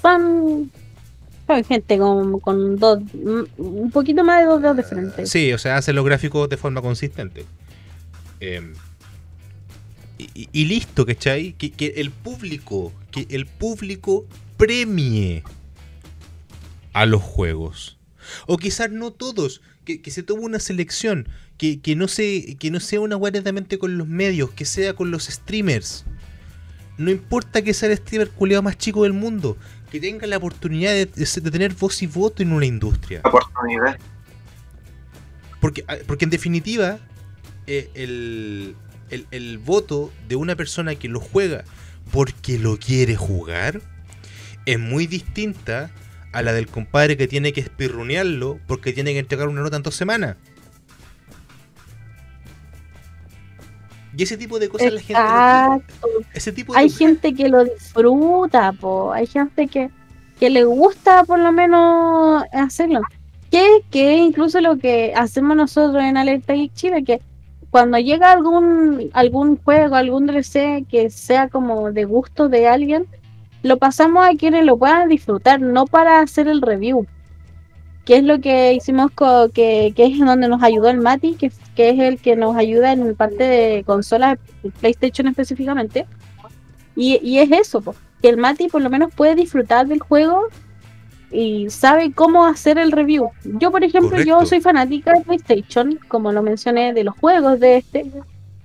Son, 0.00 0.70
son 1.46 1.64
gente 1.64 1.96
con, 1.96 2.40
con 2.40 2.76
dos, 2.76 3.00
un 3.56 3.90
poquito 3.92 4.24
más 4.24 4.40
de 4.40 4.46
dos 4.46 4.62
dedos 4.62 4.76
de 4.78 4.82
frente. 4.82 5.26
Sí, 5.26 5.52
o 5.52 5.58
sea, 5.58 5.76
hacen 5.76 5.94
los 5.94 6.04
gráficos 6.04 6.48
de 6.48 6.56
forma 6.56 6.82
consistente. 6.82 7.44
Eh, 8.40 8.72
y, 10.18 10.24
y- 10.34 10.48
y 10.52 10.64
listo, 10.64 11.06
¿cachai? 11.06 11.52
Que, 11.52 11.70
que 11.70 11.94
el 11.98 12.10
público, 12.10 12.92
que 13.12 13.28
el 13.30 13.46
público 13.46 14.26
premie 14.56 15.44
a 16.92 17.06
los 17.06 17.22
juegos. 17.22 17.96
O 18.46 18.56
quizás 18.56 18.90
no 18.90 19.12
todos, 19.12 19.60
que, 19.84 20.00
que 20.02 20.10
se 20.10 20.22
tome 20.22 20.42
una 20.42 20.58
selección, 20.58 21.28
que, 21.58 21.80
que 21.80 21.96
no 21.96 22.08
se, 22.08 22.56
que 22.56 22.70
no 22.70 22.80
sea 22.80 23.00
una 23.00 23.18
netamente 23.30 23.78
con 23.78 23.98
los 23.98 24.08
medios, 24.08 24.50
que 24.50 24.64
sea 24.64 24.94
con 24.94 25.10
los 25.10 25.24
streamers. 25.24 26.04
No 26.98 27.10
importa 27.10 27.62
que 27.62 27.74
sea 27.74 27.90
el 27.90 27.96
streamer 27.98 28.30
culeado 28.30 28.62
más 28.62 28.76
chico 28.78 29.04
del 29.04 29.12
mundo, 29.12 29.56
que 29.90 30.00
tenga 30.00 30.26
la 30.26 30.36
oportunidad 30.36 30.92
de, 30.92 31.06
tener 31.06 31.74
voz 31.74 32.02
y 32.02 32.06
voto 32.06 32.42
en 32.42 32.52
una 32.52 32.66
industria. 32.66 33.20
Oportunidad. 33.24 33.98
Porque, 35.60 35.84
ah, 35.88 35.96
porque 36.06 36.24
en 36.24 36.30
definitiva, 36.30 36.98
eh, 37.66 37.90
el, 37.94 38.74
el- 39.10 39.26
el 39.30 39.58
voto 39.58 40.12
de 40.28 40.36
una 40.36 40.56
persona 40.56 40.94
que 40.96 41.08
lo 41.08 41.20
juega 41.20 41.64
porque 42.10 42.58
lo 42.58 42.78
quiere 42.78 43.14
jugar 43.14 43.80
es 44.66 44.78
muy 44.78 45.06
distinta 45.06 45.90
a 46.32 46.42
la 46.42 46.52
del 46.52 46.66
compadre 46.66 47.16
que 47.16 47.28
tiene 47.28 47.52
que 47.52 47.60
espirrunearlo 47.60 48.58
porque 48.66 48.92
tiene 48.92 49.12
que 49.12 49.20
entregar 49.20 49.48
una 49.48 49.62
nota 49.62 49.76
en 49.76 49.82
dos 49.82 49.94
semanas. 49.94 50.36
Y 54.16 54.22
ese 54.22 54.36
tipo 54.36 54.58
de 54.58 54.68
cosas 54.68 54.92
la 54.92 55.00
gente 55.00 55.14
no 55.14 55.76
Exacto. 55.76 56.08
Ese 56.34 56.52
tipo 56.52 56.72
de 56.72 56.80
Hay 56.80 56.90
gente 56.90 57.34
que 57.34 57.48
lo 57.48 57.64
disfruta, 57.64 58.72
po. 58.72 59.12
Hay 59.12 59.26
gente 59.26 59.68
que, 59.68 59.90
que 60.38 60.50
le 60.50 60.64
gusta 60.64 61.24
por 61.24 61.38
lo 61.38 61.50
menos 61.52 62.44
hacerlo. 62.52 63.00
Que, 63.50 63.82
que 63.90 64.16
incluso 64.16 64.60
lo 64.60 64.78
que 64.78 65.12
hacemos 65.14 65.56
nosotros 65.56 66.02
en 66.02 66.16
Alerta 66.16 66.54
Geek 66.54 66.72
Chile, 66.74 67.04
que 67.04 67.20
cuando 67.70 67.98
llega 67.98 68.32
algún, 68.32 69.10
algún 69.14 69.56
juego, 69.56 69.94
algún 69.94 70.26
DLC 70.26 70.86
que 70.90 71.08
sea 71.10 71.48
como 71.48 71.90
de 71.92 72.04
gusto 72.04 72.48
de 72.50 72.68
alguien, 72.68 73.06
lo 73.62 73.78
pasamos 73.78 74.26
a 74.26 74.34
quienes 74.36 74.64
lo 74.64 74.76
puedan 74.76 75.08
disfrutar, 75.08 75.60
no 75.60 75.86
para 75.86 76.20
hacer 76.20 76.48
el 76.48 76.62
review. 76.62 77.06
Que 78.04 78.16
es 78.16 78.24
lo 78.24 78.40
que 78.40 78.72
hicimos, 78.74 79.12
co- 79.12 79.48
que, 79.54 79.92
que 79.94 80.06
es 80.06 80.18
donde 80.18 80.48
nos 80.48 80.62
ayudó 80.62 80.88
el 80.88 80.98
Mati, 80.98 81.34
que, 81.34 81.52
que 81.76 81.90
es 81.90 82.00
el 82.00 82.18
que 82.18 82.34
nos 82.34 82.56
ayuda 82.56 82.92
en 82.92 83.14
parte 83.14 83.44
de 83.44 83.84
consolas, 83.84 84.38
PlayStation 84.80 85.28
específicamente. 85.28 86.06
Y, 86.96 87.20
y 87.22 87.38
es 87.38 87.52
eso, 87.52 87.80
po, 87.80 87.94
que 88.20 88.28
el 88.28 88.38
Mati 88.38 88.66
por 88.68 88.82
lo 88.82 88.90
menos 88.90 89.14
puede 89.14 89.36
disfrutar 89.36 89.86
del 89.86 90.00
juego 90.00 90.48
y 91.30 91.70
sabe 91.70 92.12
cómo 92.12 92.44
hacer 92.44 92.76
el 92.76 92.90
review. 92.92 93.30
Yo, 93.44 93.70
por 93.70 93.84
ejemplo, 93.84 94.20
yo 94.20 94.44
soy 94.46 94.60
fanática 94.60 95.12
de 95.12 95.20
PlayStation, 95.20 95.98
como 96.08 96.32
lo 96.32 96.42
mencioné, 96.42 96.92
de 96.92 97.04
los 97.04 97.16
juegos 97.16 97.60
de 97.60 97.76
este, 97.78 98.10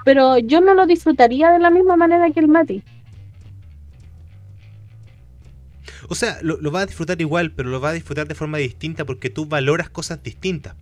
pero 0.04 0.40
yo 0.40 0.62
no 0.62 0.74
lo 0.74 0.88
disfrutaría 0.88 1.52
de 1.52 1.60
la 1.60 1.70
misma 1.70 1.96
manera 1.96 2.30
que 2.32 2.40
el 2.40 2.48
Mati. 2.48 2.82
O 6.08 6.16
sea, 6.16 6.40
lo, 6.42 6.60
lo 6.62 6.72
vas 6.72 6.84
a 6.84 6.86
disfrutar 6.88 7.20
igual, 7.22 7.52
pero 7.52 7.70
lo 7.70 7.80
vas 7.80 7.92
a 7.92 7.96
disfrutar 7.96 8.28
de 8.28 8.36
forma 8.36 8.58
distinta 8.58 9.06
porque 9.06 9.30
tú 9.30 9.46
valoras 9.46 9.90
cosas 9.90 10.24
distintas. 10.24 10.76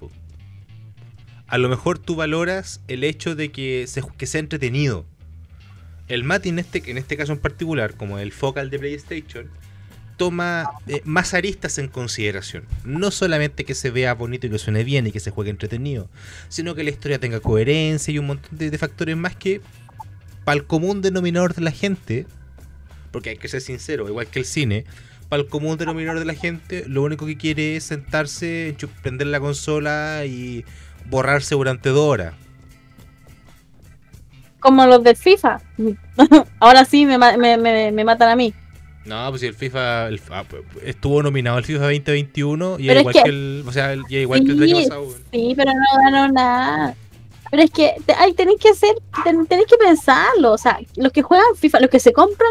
A 1.48 1.58
lo 1.58 1.70
mejor 1.70 2.00
tú 2.00 2.16
valoras 2.16 2.82
el 2.88 3.04
hecho 3.04 3.36
de 3.36 3.52
que, 3.52 3.86
se, 3.88 4.02
que 4.18 4.26
sea 4.26 4.40
entretenido. 4.40 5.06
El 6.08 6.24
Mati 6.24 6.50
en 6.50 6.60
este, 6.60 6.84
en 6.90 6.98
este 6.98 7.18
caso 7.18 7.34
en 7.34 7.40
particular, 7.40 7.96
como 7.96 8.20
el 8.20 8.32
focal 8.32 8.70
de 8.70 8.80
PlayStation, 8.80 9.50
toma 10.18 10.70
eh, 10.88 11.02
más 11.04 11.34
aristas 11.34 11.78
en 11.78 11.88
consideración. 11.88 12.66
No 12.84 13.12
solamente 13.12 13.66
que 13.66 13.76
se 13.76 13.90
vea 13.90 14.14
bonito 14.14 14.48
y 14.48 14.50
que 14.50 14.60
suene 14.60 14.84
bien 14.84 15.08
y 15.08 15.12
que 15.12 15.20
se 15.20 15.32
juegue 15.32 15.50
entretenido, 15.50 16.10
sino 16.50 16.76
que 16.76 16.84
la 16.84 16.92
historia 16.92 17.20
tenga 17.20 17.40
coherencia 17.40 18.14
y 18.14 18.20
un 18.20 18.28
montón 18.28 18.58
de, 18.58 18.70
de 18.70 18.78
factores 18.78 19.18
más 19.18 19.36
que 19.36 19.62
para 20.44 20.58
el 20.58 20.66
común 20.66 21.02
denominador 21.02 21.54
de 21.56 21.62
la 21.62 21.72
gente, 21.72 22.28
porque 23.12 23.32
hay 23.32 23.38
que 23.38 23.48
ser 23.48 23.62
sincero, 23.62 24.08
igual 24.08 24.28
que 24.28 24.40
el 24.40 24.46
cine, 24.46 24.86
para 25.30 25.42
el 25.42 25.48
común 25.50 25.78
denominador 25.78 26.20
de 26.20 26.26
la 26.26 26.34
gente, 26.36 26.84
lo 26.88 27.04
único 27.04 27.26
que 27.26 27.38
quiere 27.38 27.76
es 27.76 27.84
sentarse, 27.86 28.76
prender 29.02 29.28
la 29.28 29.40
consola 29.40 30.24
y 30.26 30.64
borrarse 31.10 31.56
durante 31.56 31.90
dos 31.90 32.08
horas. 32.10 32.34
Como 34.60 34.86
los 34.88 35.04
de 35.04 35.16
FIFA. 35.16 35.62
Ahora 36.60 36.86
sí 36.86 37.06
me, 37.06 37.18
me, 37.18 37.58
me, 37.58 37.92
me 37.92 38.04
matan 38.04 38.30
a 38.30 38.36
mí. 38.36 38.54
No, 39.06 39.28
pues 39.30 39.42
si 39.42 39.48
el 39.48 39.54
FIFA 39.54 40.08
el- 40.08 40.20
ah, 40.32 40.44
estuvo 40.84 41.22
nominado 41.22 41.60
el 41.60 41.64
FIFA 41.66 41.84
2021 41.92 42.78
y 42.80 42.88
Pero 42.88 42.94
es 42.94 43.00
igual 43.02 43.14
que- 43.14 43.24
que, 43.24 43.30
el, 43.30 43.64
o 43.68 43.72
sea, 43.72 43.94
el- 43.94 44.02
y 44.10 44.18
igual 44.18 44.44
que 44.44 44.52
el 44.52 44.60
del 44.60 44.70
año 44.74 44.84
pasado. 44.84 45.08
sí, 45.32 45.54
pero 45.56 45.72
no 45.72 46.04
ganó 46.04 46.34
nada. 46.34 46.96
Pero 47.52 47.62
es 47.62 47.70
que 47.70 47.94
te- 48.04 48.16
ay, 48.18 48.34
tenéis 48.34 48.60
que 48.60 48.70
hacer, 48.70 48.96
ten- 49.24 49.46
tenéis 49.46 49.68
que 49.68 49.78
pensarlo. 49.78 50.54
O 50.54 50.58
sea, 50.58 50.80
los 50.96 51.12
que 51.12 51.22
juegan 51.22 51.46
FIFA, 51.56 51.82
los 51.82 51.90
que 51.92 52.00
se 52.00 52.12
compran 52.14 52.50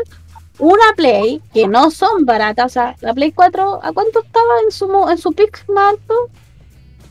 una 0.58 0.92
Play, 0.96 1.42
que 1.52 1.66
no 1.66 1.90
son 1.90 2.24
baratas, 2.24 2.66
o 2.66 2.68
sea, 2.68 2.96
la 3.00 3.12
Play 3.14 3.32
4, 3.32 3.80
¿a 3.82 3.92
cuánto 3.92 4.22
estaba 4.22 4.60
en 4.64 4.70
su 4.70 5.08
en 5.08 5.18
su 5.18 5.32
pick 5.32 5.68
más 5.68 5.94
alto? 5.94 6.14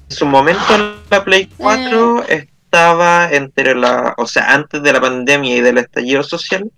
En 0.10 0.16
su 0.16 0.26
momento 0.26 0.64
la 1.10 1.24
Play 1.24 1.50
4 1.58 2.24
estaba 2.28 3.30
entre 3.32 3.76
la, 3.76 4.14
o 4.18 4.26
sea, 4.26 4.54
antes 4.54 4.82
de 4.82 4.94
la 4.94 5.02
pandemia 5.02 5.58
y 5.58 5.62
del 5.62 5.78
estallido 5.78 6.24
social, 6.24 6.72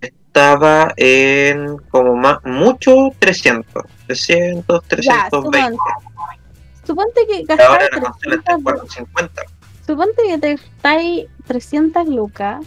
estaba 0.00 0.92
en 0.96 1.78
como 1.90 2.14
más, 2.16 2.38
mucho 2.44 3.10
300, 3.18 3.84
300, 4.06 4.84
320. 4.84 5.78
Suponte 6.84 7.26
que 7.26 7.44
gastáis 7.44 7.90
la 7.92 8.00
consola 8.00 8.34
está 8.36 8.56
300, 8.56 8.56
en 8.56 8.62
450. 8.62 9.42
suponte 9.86 10.22
que 10.26 10.38
te 10.38 10.56
gastáis 10.56 11.26
300 11.46 12.08
lucas 12.08 12.64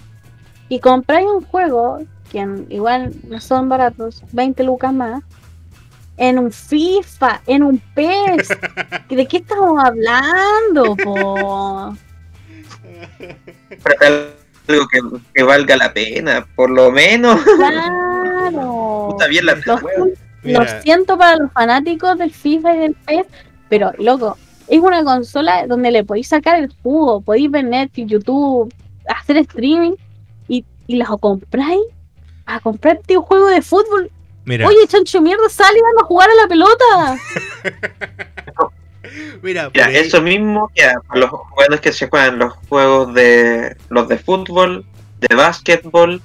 y 0.70 0.80
compráis 0.80 1.28
un 1.28 1.44
juego 1.46 2.00
que 2.36 2.74
igual 2.76 3.12
no 3.30 3.40
son 3.40 3.70
baratos, 3.70 4.22
20 4.34 4.64
lucas 4.64 4.94
más, 4.94 5.24
en 6.18 6.38
un 6.38 6.52
FIFA, 6.52 7.42
en 7.48 7.64
un 7.64 7.80
PES. 7.94 8.50
¿De 9.10 9.26
qué 9.26 9.38
estamos 9.38 9.82
hablando, 9.84 10.96
po? 10.98 11.96
Algo 14.68 14.88
que, 14.92 15.00
que 15.34 15.44
valga 15.44 15.78
la 15.78 15.94
pena, 15.94 16.46
por 16.56 16.70
lo 16.70 16.92
menos. 16.92 17.40
Claro. 17.42 19.10
Está 19.12 19.28
bien 19.28 19.46
la 19.46 19.56
Los- 19.66 19.82
juego. 19.82 20.08
Lo 20.44 20.62
siento 20.82 21.18
para 21.18 21.38
los 21.38 21.52
fanáticos 21.54 22.18
del 22.20 22.32
FIFA 22.32 22.76
y 22.76 22.80
del 22.80 22.94
PES, 22.94 23.26
pero 23.68 23.92
loco, 23.98 24.38
es 24.68 24.80
una 24.80 25.04
consola 25.04 25.66
donde 25.68 25.90
le 25.90 26.04
podéis 26.04 26.28
sacar 26.28 26.60
el 26.60 26.72
jugo, 26.84 27.22
podéis 27.22 27.50
ver 27.50 27.64
Netflix, 27.66 28.12
YouTube, 28.12 28.72
hacer 29.08 29.38
streaming 29.38 29.94
y, 30.48 30.64
y 30.86 30.98
las 30.98 31.10
compráis 31.20 31.82
a 32.46 32.60
comprarte 32.60 33.18
un 33.18 33.24
juego 33.24 33.48
de 33.48 33.62
fútbol. 33.62 34.12
mira, 34.46 34.68
Oye, 34.68 34.88
chancho 34.88 35.22
mierda, 35.22 35.50
sal 35.50 35.76
y 35.76 35.82
vamos 35.82 36.04
a 36.04 36.06
jugar 36.06 36.30
a 36.30 36.36
la 36.36 36.48
pelota. 36.48 37.18
mira, 39.42 39.70
Mira, 39.74 39.86
ahí- 39.88 39.96
eso 39.98 40.22
mismo 40.22 40.72
que 40.76 40.92
los 41.14 41.30
juegos 41.30 41.80
que 41.82 41.92
se 41.94 42.08
juegan, 42.08 42.40
los 42.40 42.54
juegos 42.70 43.14
de 43.14 43.76
los 43.90 44.08
de 44.08 44.18
fútbol, 44.18 44.86
de 45.22 45.36
básquetbol, 45.36 46.22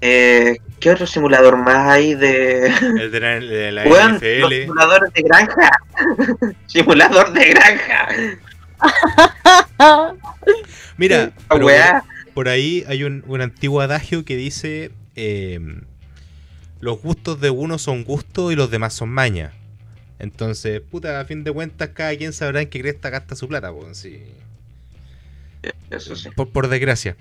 eh, 0.00 0.58
¿qué 0.80 0.90
otro 0.90 1.06
simulador 1.06 1.56
más 1.56 1.88
hay 1.88 2.14
de 2.14 2.66
el 2.98 3.10
de 3.10 3.20
la, 3.20 3.28
de 3.40 3.72
la 3.72 3.84
los 4.40 4.50
simuladores 4.50 5.12
de 5.12 5.22
granja? 5.22 5.70
Simulador 6.66 7.32
de 7.32 7.44
granja. 7.50 8.08
Mira, 10.96 11.32
pero. 11.48 11.66
Por 12.34 12.48
ahí 12.48 12.84
hay 12.86 13.04
un, 13.04 13.24
un 13.26 13.40
antiguo 13.40 13.80
adagio 13.80 14.24
que 14.24 14.36
dice: 14.36 14.90
eh, 15.16 15.60
Los 16.80 17.00
gustos 17.00 17.40
de 17.40 17.50
uno 17.50 17.78
son 17.78 18.04
gustos 18.04 18.52
y 18.52 18.56
los 18.56 18.70
demás 18.70 18.92
son 18.92 19.08
maña. 19.08 19.52
Entonces, 20.18 20.80
puta, 20.80 21.20
a 21.20 21.24
fin 21.24 21.44
de 21.44 21.52
cuentas, 21.52 21.90
cada 21.90 22.16
quien 22.16 22.32
sabrá 22.32 22.62
en 22.62 22.68
qué 22.68 22.80
cresta 22.80 23.10
gasta 23.10 23.36
su 23.36 23.48
plata, 23.48 23.72
pues, 23.72 23.96
sí. 23.98 24.22
Eso 25.90 26.14
sí. 26.16 26.28
por, 26.30 26.50
por 26.50 26.68
desgracia. 26.68 27.16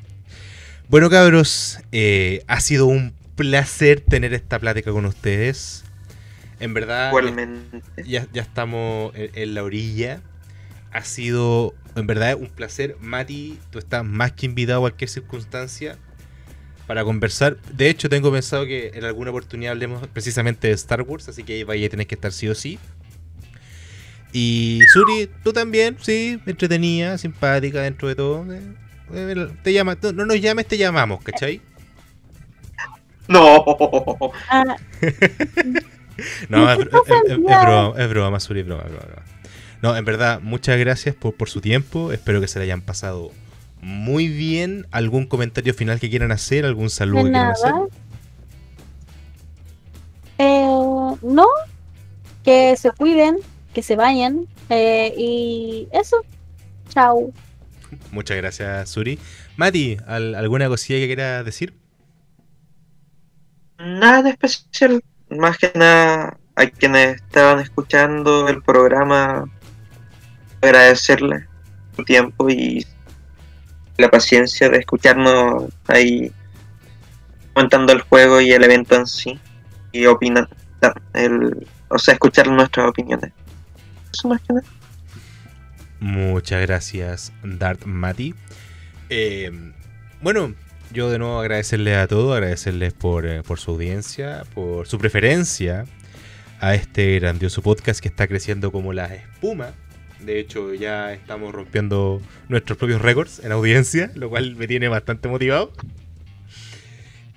Bueno, 0.89 1.09
cabros, 1.09 1.79
eh, 1.91 2.43
ha 2.47 2.59
sido 2.59 2.87
un 2.87 3.13
placer 3.35 4.01
tener 4.01 4.33
esta 4.33 4.59
plática 4.59 4.91
con 4.91 5.05
ustedes. 5.05 5.85
En 6.59 6.73
verdad, 6.73 7.11
ya, 8.05 8.27
ya 8.31 8.41
estamos 8.41 9.13
en, 9.15 9.31
en 9.33 9.53
la 9.53 9.63
orilla. 9.63 10.21
Ha 10.93 11.03
sido, 11.03 11.73
en 11.95 12.05
verdad, 12.07 12.35
un 12.39 12.47
placer. 12.47 12.95
Mati, 13.01 13.57
tú 13.71 13.79
estás 13.79 14.05
más 14.05 14.31
que 14.31 14.45
invitado 14.45 14.77
a 14.79 14.81
cualquier 14.81 15.09
circunstancia 15.09 15.97
para 16.87 17.03
conversar. 17.03 17.57
De 17.73 17.89
hecho, 17.89 18.09
tengo 18.09 18.31
pensado 18.31 18.65
que 18.65 18.91
en 18.93 19.03
alguna 19.03 19.31
oportunidad 19.31 19.71
hablemos 19.73 20.05
precisamente 20.07 20.67
de 20.67 20.73
Star 20.73 21.01
Wars, 21.01 21.27
así 21.29 21.43
que 21.43 21.53
ahí 21.53 21.63
vaya 21.63 21.87
a 21.87 21.89
tener 21.89 22.05
que 22.05 22.15
estar 22.15 22.31
sí 22.31 22.47
o 22.47 22.53
sí. 22.55 22.77
Y 24.31 24.81
Suri, 24.91 25.29
tú 25.43 25.53
también, 25.53 25.97
sí, 26.01 26.39
entretenida, 26.45 27.17
simpática 27.17 27.81
dentro 27.81 28.07
de 28.07 28.15
todo. 28.15 28.51
Eh, 28.53 28.61
eh, 29.13 29.47
Te 29.63 29.73
llama, 29.73 29.97
no, 30.01 30.11
no 30.11 30.25
nos 30.25 30.41
llames, 30.41 30.67
te 30.67 30.77
llamamos, 30.77 31.23
¿cachai? 31.23 31.61
No. 33.27 33.63
Ah, 34.49 34.63
No, 36.49 36.71
es, 36.71 36.77
¿Qué 36.77 36.83
es- 36.83 37.31
es- 37.31 37.37
broma, 37.43 37.93
es 38.01 38.09
broma, 38.09 38.39
Suri, 38.39 38.59
es 38.59 38.65
broma, 38.67 38.83
es 38.83 38.89
broma, 38.91 39.03
es 39.05 39.11
broma. 39.11 39.32
No, 39.83 39.95
en 39.97 40.05
verdad, 40.05 40.39
muchas 40.41 40.79
gracias 40.79 41.13
por, 41.13 41.35
por 41.35 41.49
su 41.49 41.59
tiempo. 41.61 42.11
Espero 42.13 42.39
que 42.41 42.47
se 42.47 42.57
le 42.57 42.63
hayan 42.65 42.81
pasado 42.81 43.31
muy 43.81 44.29
bien. 44.29 44.87
¿Algún 44.91 45.27
comentario 45.27 45.73
final 45.73 45.99
que 45.99 46.09
quieran 46.09 46.31
hacer? 46.31 46.65
¿Algún 46.65 46.89
saludo 46.89 47.25
de 47.25 47.25
que 47.25 47.31
quieran 47.31 47.53
nada. 47.53 47.53
hacer? 47.53 47.99
Eh, 50.37 51.15
no, 51.21 51.45
que 52.43 52.75
se 52.77 52.91
cuiden, 52.91 53.37
que 53.73 53.83
se 53.83 53.95
vayan. 53.97 54.47
Eh, 54.69 55.13
y 55.17 55.87
eso. 55.91 56.17
Chao. 56.89 57.31
Muchas 58.11 58.37
gracias, 58.37 58.89
Suri. 58.89 59.19
Mati, 59.57 59.97
¿al- 60.07 60.35
¿alguna 60.35 60.67
cosilla 60.69 60.99
que 60.99 61.07
quieras 61.07 61.45
decir? 61.45 61.73
Nada 63.77 64.23
de 64.23 64.29
especial. 64.31 65.03
Más 65.29 65.57
que 65.57 65.71
nada 65.75 66.37
a 66.55 66.67
quienes 66.67 67.15
estaban 67.17 67.59
escuchando 67.59 68.47
el 68.47 68.61
programa, 68.61 69.45
agradecerles 70.63 71.45
su 71.95 72.03
tiempo 72.03 72.49
y 72.49 72.85
la 73.97 74.09
paciencia 74.09 74.69
de 74.69 74.79
escucharnos 74.79 75.65
ahí 75.87 76.31
comentando 77.53 77.93
el 77.93 78.01
juego 78.01 78.41
y 78.41 78.51
el 78.51 78.63
evento 78.63 78.95
en 78.95 79.05
sí 79.05 79.39
y 79.91 80.05
opinar, 80.07 80.49
el, 81.13 81.67
o 81.89 81.99
sea, 81.99 82.15
escuchar 82.15 82.47
nuestras 82.47 82.89
opiniones. 82.89 83.31
Eso 84.11 84.27
más 84.27 84.41
que 84.41 84.53
nada. 84.53 84.67
Muchas 85.99 86.61
gracias, 86.61 87.31
Dart 87.43 87.85
Mati. 87.85 88.33
Eh, 89.09 89.51
bueno, 90.21 90.53
yo 90.91 91.09
de 91.09 91.19
nuevo 91.19 91.39
agradecerles 91.39 91.97
a 91.97 92.07
todos, 92.07 92.35
agradecerles 92.35 92.93
por, 92.93 93.25
eh, 93.25 93.43
por 93.43 93.59
su 93.59 93.71
audiencia, 93.71 94.43
por 94.53 94.87
su 94.87 94.97
preferencia 94.97 95.85
a 96.59 96.75
este 96.75 97.19
grandioso 97.19 97.61
podcast 97.61 97.99
que 97.99 98.07
está 98.07 98.27
creciendo 98.27 98.71
como 98.71 98.93
la 98.93 99.13
espuma. 99.13 99.73
De 100.25 100.39
hecho, 100.39 100.73
ya 100.73 101.13
estamos 101.13 101.53
rompiendo 101.53 102.21
nuestros 102.49 102.77
propios 102.77 103.01
récords 103.01 103.39
en 103.43 103.51
audiencia, 103.51 104.11
lo 104.15 104.29
cual 104.29 104.55
me 104.55 104.67
tiene 104.67 104.87
bastante 104.87 105.27
motivado. 105.27 105.73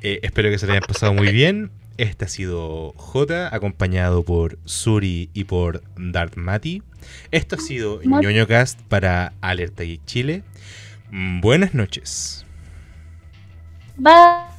Eh, 0.02 0.20
espero 0.22 0.50
que 0.50 0.58
se 0.58 0.66
lo 0.66 0.72
hayan 0.72 0.84
pasado 0.86 1.12
muy 1.12 1.32
bien. 1.32 1.70
Este 1.96 2.26
ha 2.26 2.28
sido 2.28 2.92
J, 2.96 3.54
acompañado 3.54 4.22
por 4.22 4.58
Suri 4.66 5.30
y 5.32 5.44
por 5.44 5.82
Dart 5.96 6.36
Mati. 6.36 6.82
Esto 7.30 7.56
ha 7.56 7.58
sido 7.58 8.00
ñoño 8.02 8.46
Cast 8.46 8.80
para 8.82 9.32
Alerta 9.40 9.82
Geek 9.82 10.04
Chile. 10.04 10.42
Mm, 11.10 11.40
Buenas 11.40 11.74
noches. 11.74 12.44
Bye. 13.96 14.56